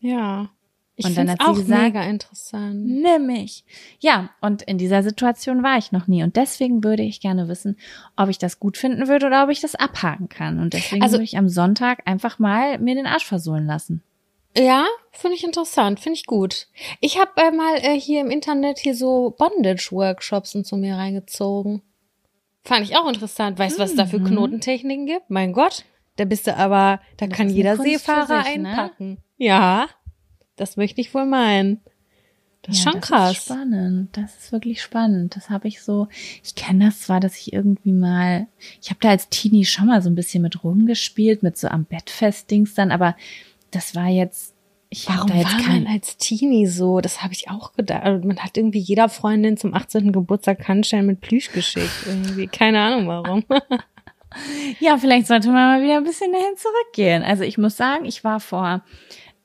Ja. 0.00 0.50
Ich 0.98 1.04
Und 1.04 1.16
dann 1.18 1.26
finde 1.28 1.32
hat 1.32 1.40
es 1.40 1.46
sie 1.46 1.50
auch 1.52 1.56
gesagt, 1.64 1.82
mega 1.82 2.02
interessant. 2.04 2.86
Nimm 2.86 3.26
mich. 3.26 3.64
Ja, 4.00 4.30
und 4.40 4.62
in 4.62 4.78
dieser 4.78 5.02
Situation 5.02 5.62
war 5.62 5.76
ich 5.76 5.92
noch 5.92 6.06
nie. 6.06 6.22
Und 6.22 6.36
deswegen 6.36 6.82
würde 6.84 7.02
ich 7.02 7.20
gerne 7.20 7.48
wissen, 7.48 7.76
ob 8.16 8.30
ich 8.30 8.38
das 8.38 8.60
gut 8.60 8.78
finden 8.78 9.06
würde 9.06 9.26
oder 9.26 9.44
ob 9.44 9.50
ich 9.50 9.60
das 9.60 9.74
abhaken 9.74 10.30
kann. 10.30 10.58
Und 10.58 10.72
deswegen 10.72 11.02
Also- 11.02 11.14
würde 11.14 11.24
ich 11.24 11.36
am 11.36 11.48
Sonntag 11.50 12.00
einfach 12.06 12.38
mal 12.38 12.78
mir 12.78 12.94
den 12.94 13.06
Arsch 13.06 13.26
versohlen 13.26 13.66
lassen. 13.66 14.02
Ja, 14.56 14.86
finde 15.12 15.36
ich 15.36 15.44
interessant, 15.44 16.00
finde 16.00 16.16
ich 16.18 16.24
gut. 16.24 16.66
Ich 17.00 17.18
habe 17.20 17.30
äh, 17.36 17.50
mal 17.50 17.76
äh, 17.76 18.00
hier 18.00 18.22
im 18.22 18.30
Internet 18.30 18.78
hier 18.78 18.94
so 18.94 19.34
Bondage-Workshops 19.38 20.54
und 20.54 20.66
so 20.66 20.76
mir 20.78 20.96
reingezogen. 20.96 21.82
Fand 22.64 22.84
ich 22.86 22.96
auch 22.96 23.06
interessant. 23.06 23.58
Weißt 23.58 23.76
du, 23.78 23.82
was 23.82 23.90
es 23.90 23.96
da 23.96 24.06
für 24.06 24.18
Knotentechniken 24.18 25.04
gibt? 25.04 25.28
Mein 25.28 25.52
Gott, 25.52 25.84
da 26.16 26.24
bist 26.24 26.46
du 26.46 26.56
aber, 26.56 27.00
da 27.16 27.26
Das 27.26 27.36
kann 27.36 27.48
jeder 27.50 27.76
Seefahrer 27.76 28.44
sich, 28.44 28.56
ne? 28.58 28.68
einpacken. 28.70 29.18
Ja, 29.38 29.86
das 30.56 30.76
möchte 30.76 31.00
ich 31.00 31.12
wohl 31.14 31.26
meinen. 31.26 31.80
Das 32.62 32.78
ist 32.78 32.84
Ja, 32.84 32.90
schon 32.92 33.00
das 33.00 33.08
krass. 33.10 33.32
Ist 33.32 33.44
spannend. 33.44 34.16
Das 34.16 34.36
ist 34.38 34.50
wirklich 34.52 34.82
spannend. 34.82 35.36
Das 35.36 35.50
habe 35.50 35.68
ich 35.68 35.82
so. 35.82 36.08
Ich 36.42 36.54
kenne 36.56 36.86
das 36.86 37.00
zwar, 37.02 37.20
dass 37.20 37.36
ich 37.36 37.52
irgendwie 37.52 37.92
mal. 37.92 38.48
Ich 38.82 38.88
habe 38.90 38.98
da 39.00 39.10
als 39.10 39.28
Teenie 39.28 39.64
schon 39.64 39.86
mal 39.86 40.02
so 40.02 40.10
ein 40.10 40.14
bisschen 40.16 40.42
mit 40.42 40.64
rumgespielt, 40.64 41.42
mit 41.44 41.56
so 41.56 41.68
am 41.68 41.84
Bett 41.84 42.10
fest-Dings 42.10 42.74
dann, 42.74 42.90
aber 42.90 43.14
das 43.70 43.94
war 43.94 44.08
jetzt. 44.08 44.54
Ich 44.88 45.08
Warum 45.08 45.28
da 45.30 45.36
jetzt 45.36 45.52
war 45.52 45.60
kein, 45.60 45.82
man 45.84 45.92
als 45.92 46.16
Teenie 46.16 46.66
so? 46.66 47.00
Das 47.00 47.22
habe 47.22 47.32
ich 47.34 47.50
auch 47.50 47.72
gedacht. 47.72 48.02
Also 48.04 48.26
Man 48.26 48.38
hat 48.38 48.56
irgendwie 48.56 48.78
jeder 48.78 49.08
Freundin 49.08 49.56
zum 49.56 49.74
18. 49.74 50.12
Geburtstag 50.12 50.66
Handstellen 50.66 51.06
mit 51.06 51.20
Plüsch 51.20 51.50
geschickt. 51.52 51.90
Irgendwie. 52.06 52.46
Keine 52.46 52.80
Ahnung 52.80 53.06
warum. 53.08 53.44
Ja, 54.80 54.98
vielleicht 54.98 55.26
sollte 55.26 55.48
man 55.48 55.54
mal 55.78 55.82
wieder 55.82 55.96
ein 55.96 56.04
bisschen 56.04 56.32
dahin 56.32 56.56
zurückgehen. 56.56 57.22
Also 57.22 57.42
ich 57.44 57.58
muss 57.58 57.76
sagen, 57.76 58.04
ich 58.04 58.24
war 58.24 58.40
vor, 58.40 58.82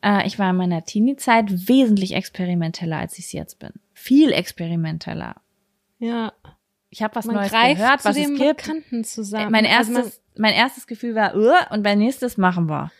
äh, 0.03 0.25
ich 0.27 0.37
war 0.39 0.49
in 0.49 0.55
meiner 0.57 0.83
Teenie-Zeit 0.83 1.67
wesentlich 1.67 2.13
experimenteller, 2.13 2.97
als 2.97 3.17
ich 3.17 3.25
es 3.25 3.31
jetzt 3.33 3.59
bin. 3.59 3.71
Viel 3.93 4.31
experimenteller. 4.31 5.35
ja. 5.99 6.33
Ich 6.93 7.01
habe 7.01 7.15
was 7.15 7.25
Man 7.25 7.37
Neues 7.37 7.51
gehört, 7.51 8.01
zu 8.01 8.09
was 8.09 8.17
es 8.17 8.25
dem 8.25 8.35
gibt. 8.35 8.63
Bekannten 8.63 9.05
zusammen. 9.05 9.49
Mein 9.49 9.65
Also 9.65 9.93
erstes, 9.93 10.21
mein 10.35 10.53
erstes 10.53 10.87
Gefühl 10.87 11.15
war, 11.15 11.37
uh, 11.37 11.53
und 11.73 11.83
beim 11.83 11.99
nächstes 11.99 12.35
machen 12.37 12.67
wir. 12.69 12.91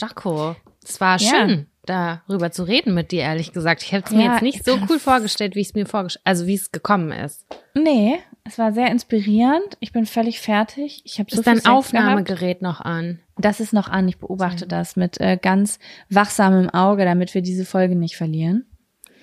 Jaco, 0.00 0.54
es 0.84 1.00
war 1.00 1.18
Ja. 1.18 1.28
schön, 1.48 1.66
darüber 1.84 2.52
zu 2.52 2.62
reden 2.62 2.94
mit 2.94 3.10
dir, 3.10 3.22
ehrlich 3.22 3.52
gesagt. 3.52 3.82
Ich 3.82 3.90
hätte 3.90 4.04
es 4.06 4.12
mir 4.12 4.26
Ja, 4.26 4.32
jetzt 4.34 4.42
nicht 4.42 4.58
ich 4.60 4.62
so 4.64 4.78
cool 4.88 5.00
vorgestellt, 5.00 5.56
wie 5.56 5.62
es 5.62 5.74
mir 5.74 5.84
vorgestellt, 5.86 6.22
also 6.24 6.46
wie 6.46 6.54
es 6.54 6.70
gekommen 6.70 7.10
ist. 7.10 7.44
Nee, 7.74 8.20
es 8.50 8.58
war 8.58 8.72
sehr 8.72 8.90
inspirierend. 8.90 9.76
Ich 9.78 9.92
bin 9.92 10.06
völlig 10.06 10.40
fertig. 10.40 11.02
Ich 11.04 11.20
habe 11.20 11.30
so 11.30 11.38
Ist 11.40 11.46
dein. 11.46 11.64
Aufnahmegerät 11.64 12.62
noch 12.62 12.80
an? 12.80 13.20
Das 13.38 13.60
ist 13.60 13.72
noch 13.72 13.88
an. 13.88 14.08
Ich 14.08 14.18
beobachte 14.18 14.66
das 14.66 14.96
mit 14.96 15.20
äh, 15.20 15.38
ganz 15.40 15.78
wachsamem 16.08 16.68
Auge, 16.68 17.04
damit 17.04 17.32
wir 17.32 17.42
diese 17.42 17.64
Folge 17.64 17.94
nicht 17.94 18.16
verlieren. 18.16 18.66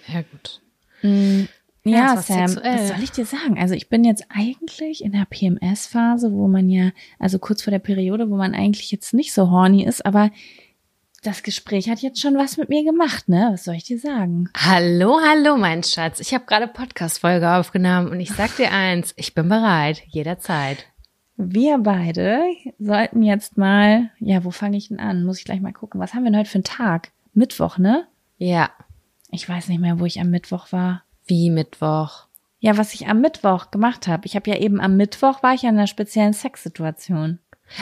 Ja, 0.08 0.22
gut. 0.22 0.62
Ja, 1.02 1.46
Ja, 1.84 2.16
war 2.16 2.22
Sam, 2.22 2.48
sexuell. 2.48 2.74
was 2.80 2.88
soll 2.88 3.04
ich 3.04 3.12
dir 3.12 3.26
sagen? 3.26 3.60
Also 3.60 3.74
ich 3.76 3.90
bin 3.90 4.06
jetzt 4.06 4.26
eigentlich 4.30 5.04
in 5.04 5.12
der 5.12 5.26
PMS-Phase, 5.30 6.32
wo 6.32 6.48
man 6.48 6.70
ja, 6.70 6.92
also 7.20 7.38
kurz 7.38 7.62
vor 7.62 7.72
der 7.72 7.80
Periode, 7.80 8.30
wo 8.30 8.38
man 8.38 8.56
eigentlich 8.56 8.92
jetzt 8.92 9.14
nicht 9.14 9.34
so 9.34 9.52
horny 9.52 9.84
ist, 9.84 10.06
aber 10.06 10.32
das 11.24 11.44
Gespräch 11.44 11.90
hat 11.90 12.00
jetzt 12.00 12.22
schon 12.22 12.36
was 12.38 12.58
mit 12.58 12.70
mir 12.70 12.84
gemacht, 12.84 13.28
ne? 13.28 13.50
Was 13.52 13.64
soll 13.66 13.76
ich 13.76 13.84
dir 13.84 14.00
sagen? 14.00 14.50
Hallo, 14.56 15.20
hallo, 15.22 15.58
mein 15.58 15.84
Schatz. 15.84 16.20
Ich 16.20 16.34
habe 16.34 16.46
gerade 16.46 16.68
Podcast-Folge 16.68 17.50
aufgenommen 17.56 18.10
und 18.10 18.20
ich 18.20 18.32
sag 18.32 18.56
dir 18.56 18.72
eins, 18.72 19.14
ich 19.18 19.34
bin 19.34 19.50
bereit, 19.50 20.04
jederzeit. 20.08 20.86
Wir 21.36 21.78
beide 21.80 22.42
sollten 22.80 23.22
jetzt 23.24 23.58
mal, 23.58 24.10
ja, 24.20 24.44
wo 24.44 24.52
fange 24.52 24.78
ich 24.78 24.88
denn 24.90 25.00
an? 25.00 25.24
Muss 25.24 25.40
ich 25.40 25.46
gleich 25.46 25.62
mal 25.62 25.74
gucken. 25.74 26.00
Was 26.00 26.14
haben 26.14 26.24
wir 26.24 26.32
denn 26.32 26.40
heute 26.40 26.50
für 26.50 26.56
einen 26.56 26.64
Tag? 26.64 27.12
Mittwoch, 27.34 27.78
ne? 27.78 28.08
Ja, 28.38 28.70
Ich 29.30 29.48
weiß 29.48 29.68
nicht 29.68 29.80
mehr, 29.82 30.00
wo 30.00 30.06
ich 30.06 30.20
am 30.20 30.30
Mittwoch 30.30 30.72
war. 30.72 31.04
wie 31.26 31.50
Mittwoch. 31.50 32.26
Ja, 32.60 32.78
was 32.78 32.94
ich 32.96 33.08
am 33.08 33.22
Mittwoch 33.22 33.70
gemacht 33.70 34.08
habe. 34.08 34.26
Ich 34.26 34.36
habe 34.36 34.50
ja 34.50 34.58
eben 34.58 34.80
am 34.80 34.96
Mittwoch 34.98 35.44
war 35.44 35.54
ich 35.54 35.64
ja 35.64 35.70
in 35.70 35.78
einer 35.78 35.86
speziellen 35.88 36.34
Sexsituation. 36.34 37.40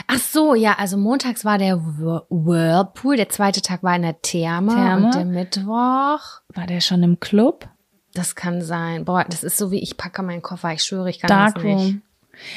Ach 0.08 0.18
so, 0.18 0.54
ja, 0.54 0.74
also 0.78 0.96
montags 0.96 1.44
war 1.44 1.58
der 1.58 1.76
Whir- 1.78 2.26
Whirlpool, 2.28 3.16
der 3.16 3.28
zweite 3.28 3.62
Tag 3.62 3.82
war 3.82 3.94
in 3.96 4.02
der 4.02 4.20
Therme, 4.20 4.74
Therme. 4.74 5.06
und 5.06 5.14
der 5.14 5.24
Mittwoch, 5.24 6.40
War 6.54 6.66
der 6.68 6.80
schon 6.80 7.02
im 7.02 7.20
Club? 7.20 7.68
das 8.14 8.34
kann 8.34 8.62
sein. 8.62 9.04
Boah, 9.04 9.24
das 9.28 9.44
ist 9.44 9.58
so 9.58 9.70
wie 9.70 9.78
ich 9.80 9.98
packe 9.98 10.22
meinen 10.22 10.40
Koffer, 10.40 10.72
ich 10.72 10.82
schwöre, 10.82 11.10
ich 11.10 11.20
kann 11.20 11.28
das 11.28 11.54
nicht. 11.62 11.66
Darkroom. 11.66 12.02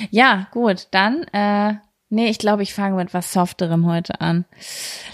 Ja, 0.10 0.47
gut, 0.51 0.88
dann, 0.91 1.23
äh, 1.34 1.73
nee, 2.10 2.30
ich 2.30 2.39
glaube, 2.39 2.64
ich 2.64 2.73
fange 2.73 2.95
mit 2.95 3.14
was 3.14 3.34
Softerem 3.34 3.85
heute 3.85 4.22
an. 4.22 4.45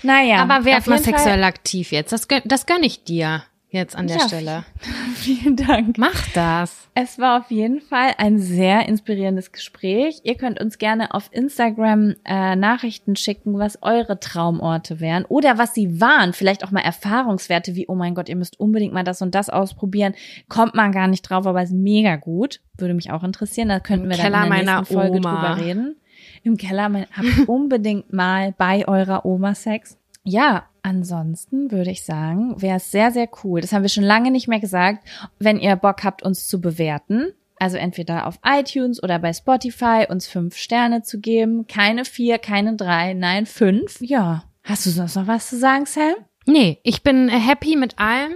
Naja. 0.04 0.38
Aber 0.44 0.60
auf 0.60 0.88
mal 0.88 1.00
sexuell 1.00 1.44
aktiv 1.44 1.92
jetzt. 1.92 2.12
Das 2.12 2.28
gönn, 2.28 2.42
das 2.46 2.66
gönn 2.68 2.84
ich 2.84 3.04
dir 3.04 3.42
jetzt 3.76 3.96
an 3.96 4.08
der 4.08 4.18
Ja, 4.18 4.28
Stelle. 4.28 4.64
Vielen 5.16 5.56
Dank. 5.56 5.98
Mach 5.98 6.28
das. 6.34 6.88
Es 6.96 7.20
war 7.20 7.40
auf 7.40 7.52
jeden 7.52 7.82
Fall 7.82 8.14
ein 8.18 8.40
sehr 8.40 8.88
inspirierendes 8.88 9.52
Gespräch. 9.52 10.22
Ihr 10.24 10.36
könnt 10.36 10.60
uns 10.62 10.78
gerne 10.78 11.14
auf 11.14 11.30
Instagram 11.32 12.16
äh, 12.26 12.56
Nachrichten 12.56 13.16
schicken, 13.16 13.60
was 13.60 13.84
eure 13.84 14.20
Traumorte 14.20 15.00
wären 15.00 15.26
oder 15.26 15.58
was 15.58 15.74
sie 15.74 16.00
waren. 16.02 16.34
Vielleicht 16.34 16.64
auch 16.64 16.72
mal 16.72 16.82
Erfahrungswerte 16.82 17.76
wie, 17.76 17.88
oh 17.88 17.96
mein 17.96 18.16
Gott, 18.16 18.30
ihr 18.30 18.36
müsst 18.36 18.60
unbedingt 18.60 18.94
mal 18.94 19.04
das 19.04 19.22
und 19.22 19.36
das 19.36 19.50
ausprobieren. 19.50 20.16
Kommt 20.50 20.74
man 20.76 20.92
gar 20.92 21.08
nicht 21.08 21.22
drauf, 21.24 21.46
aber 21.46 21.62
ist 21.62 21.74
mega 21.74 22.16
gut. 22.16 22.62
Würde 22.78 22.94
mich 22.94 23.12
auch 23.12 23.24
interessieren. 23.24 23.70
Da 23.70 23.80
könnten 23.80 24.06
Im 24.06 24.12
wir 24.12 24.18
Keller 24.18 24.42
dann 24.48 24.60
in 24.60 24.66
der 24.66 24.78
nächsten 24.80 24.94
Folge 24.96 25.18
Oma. 25.18 25.36
drüber 25.56 25.66
reden. 25.66 25.96
Im 26.44 26.58
Keller 26.58 26.90
mein, 26.90 27.06
habt 27.12 27.28
unbedingt 27.48 28.14
mal 28.14 28.54
bei 28.58 28.88
eurer 28.88 29.26
Oma 29.26 29.56
Sex. 29.56 29.98
Ja, 30.24 30.66
ansonsten 30.86 31.72
würde 31.72 31.90
ich 31.90 32.04
sagen, 32.04 32.62
wäre 32.62 32.78
es 32.78 32.92
sehr, 32.92 33.12
sehr 33.12 33.28
cool. 33.44 33.60
Das 33.60 33.74
haben 33.74 33.82
wir 33.82 33.90
schon 33.90 34.04
lange 34.04 34.30
nicht 34.30 34.48
mehr 34.48 34.60
gesagt. 34.60 35.04
Wenn 35.40 35.60
ihr 35.60 35.76
Bock 35.76 36.04
habt, 36.04 36.22
uns 36.22 36.48
zu 36.48 36.62
bewerten, 36.62 37.34
also 37.58 37.78
entweder 37.78 38.28
auf 38.28 38.40
iTunes 38.46 39.02
oder 39.02 39.18
bei 39.18 39.34
Spotify, 39.34 40.06
uns 40.08 40.28
fünf 40.28 40.58
Sterne 40.58 41.02
zu 41.02 41.20
geben. 41.20 41.68
Keine 41.68 42.06
vier, 42.06 42.38
keine 42.38 42.76
drei, 42.76 43.14
nein, 43.14 43.46
fünf. 43.46 44.00
Ja. 44.00 44.44
Hast 44.64 44.86
du 44.86 44.92
sonst 44.92 45.16
noch 45.16 45.28
was 45.28 45.50
zu 45.50 45.58
sagen, 45.58 45.86
Sam? 45.86 46.16
Nee, 46.46 46.80
ich 46.84 47.02
bin 47.02 47.30
äh, 47.30 47.40
happy 47.40 47.76
mit 47.76 47.98
allem. 47.98 48.34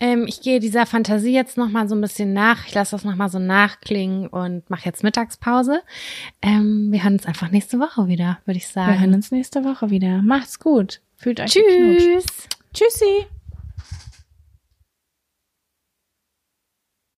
Ähm, 0.00 0.26
ich 0.26 0.40
gehe 0.40 0.58
dieser 0.60 0.86
Fantasie 0.86 1.32
jetzt 1.32 1.56
noch 1.56 1.68
mal 1.68 1.88
so 1.88 1.94
ein 1.94 2.00
bisschen 2.00 2.32
nach. 2.32 2.66
Ich 2.66 2.74
lasse 2.74 2.92
das 2.92 3.04
noch 3.04 3.14
mal 3.14 3.28
so 3.28 3.38
nachklingen 3.38 4.26
und 4.26 4.68
mache 4.68 4.86
jetzt 4.86 5.04
Mittagspause. 5.04 5.82
Ähm, 6.42 6.88
wir 6.90 7.04
hören 7.04 7.14
uns 7.14 7.26
einfach 7.26 7.50
nächste 7.50 7.78
Woche 7.78 8.08
wieder, 8.08 8.38
würde 8.44 8.58
ich 8.58 8.68
sagen. 8.68 8.92
Wir 8.92 9.00
hören 9.00 9.14
uns 9.14 9.30
nächste 9.30 9.64
Woche 9.64 9.90
wieder. 9.90 10.22
Macht's 10.22 10.58
gut. 10.58 11.00
Fühlt 11.26 11.40
euch. 11.40 11.50
Tschüss. 11.50 12.24
Tschüssi. 12.72 13.26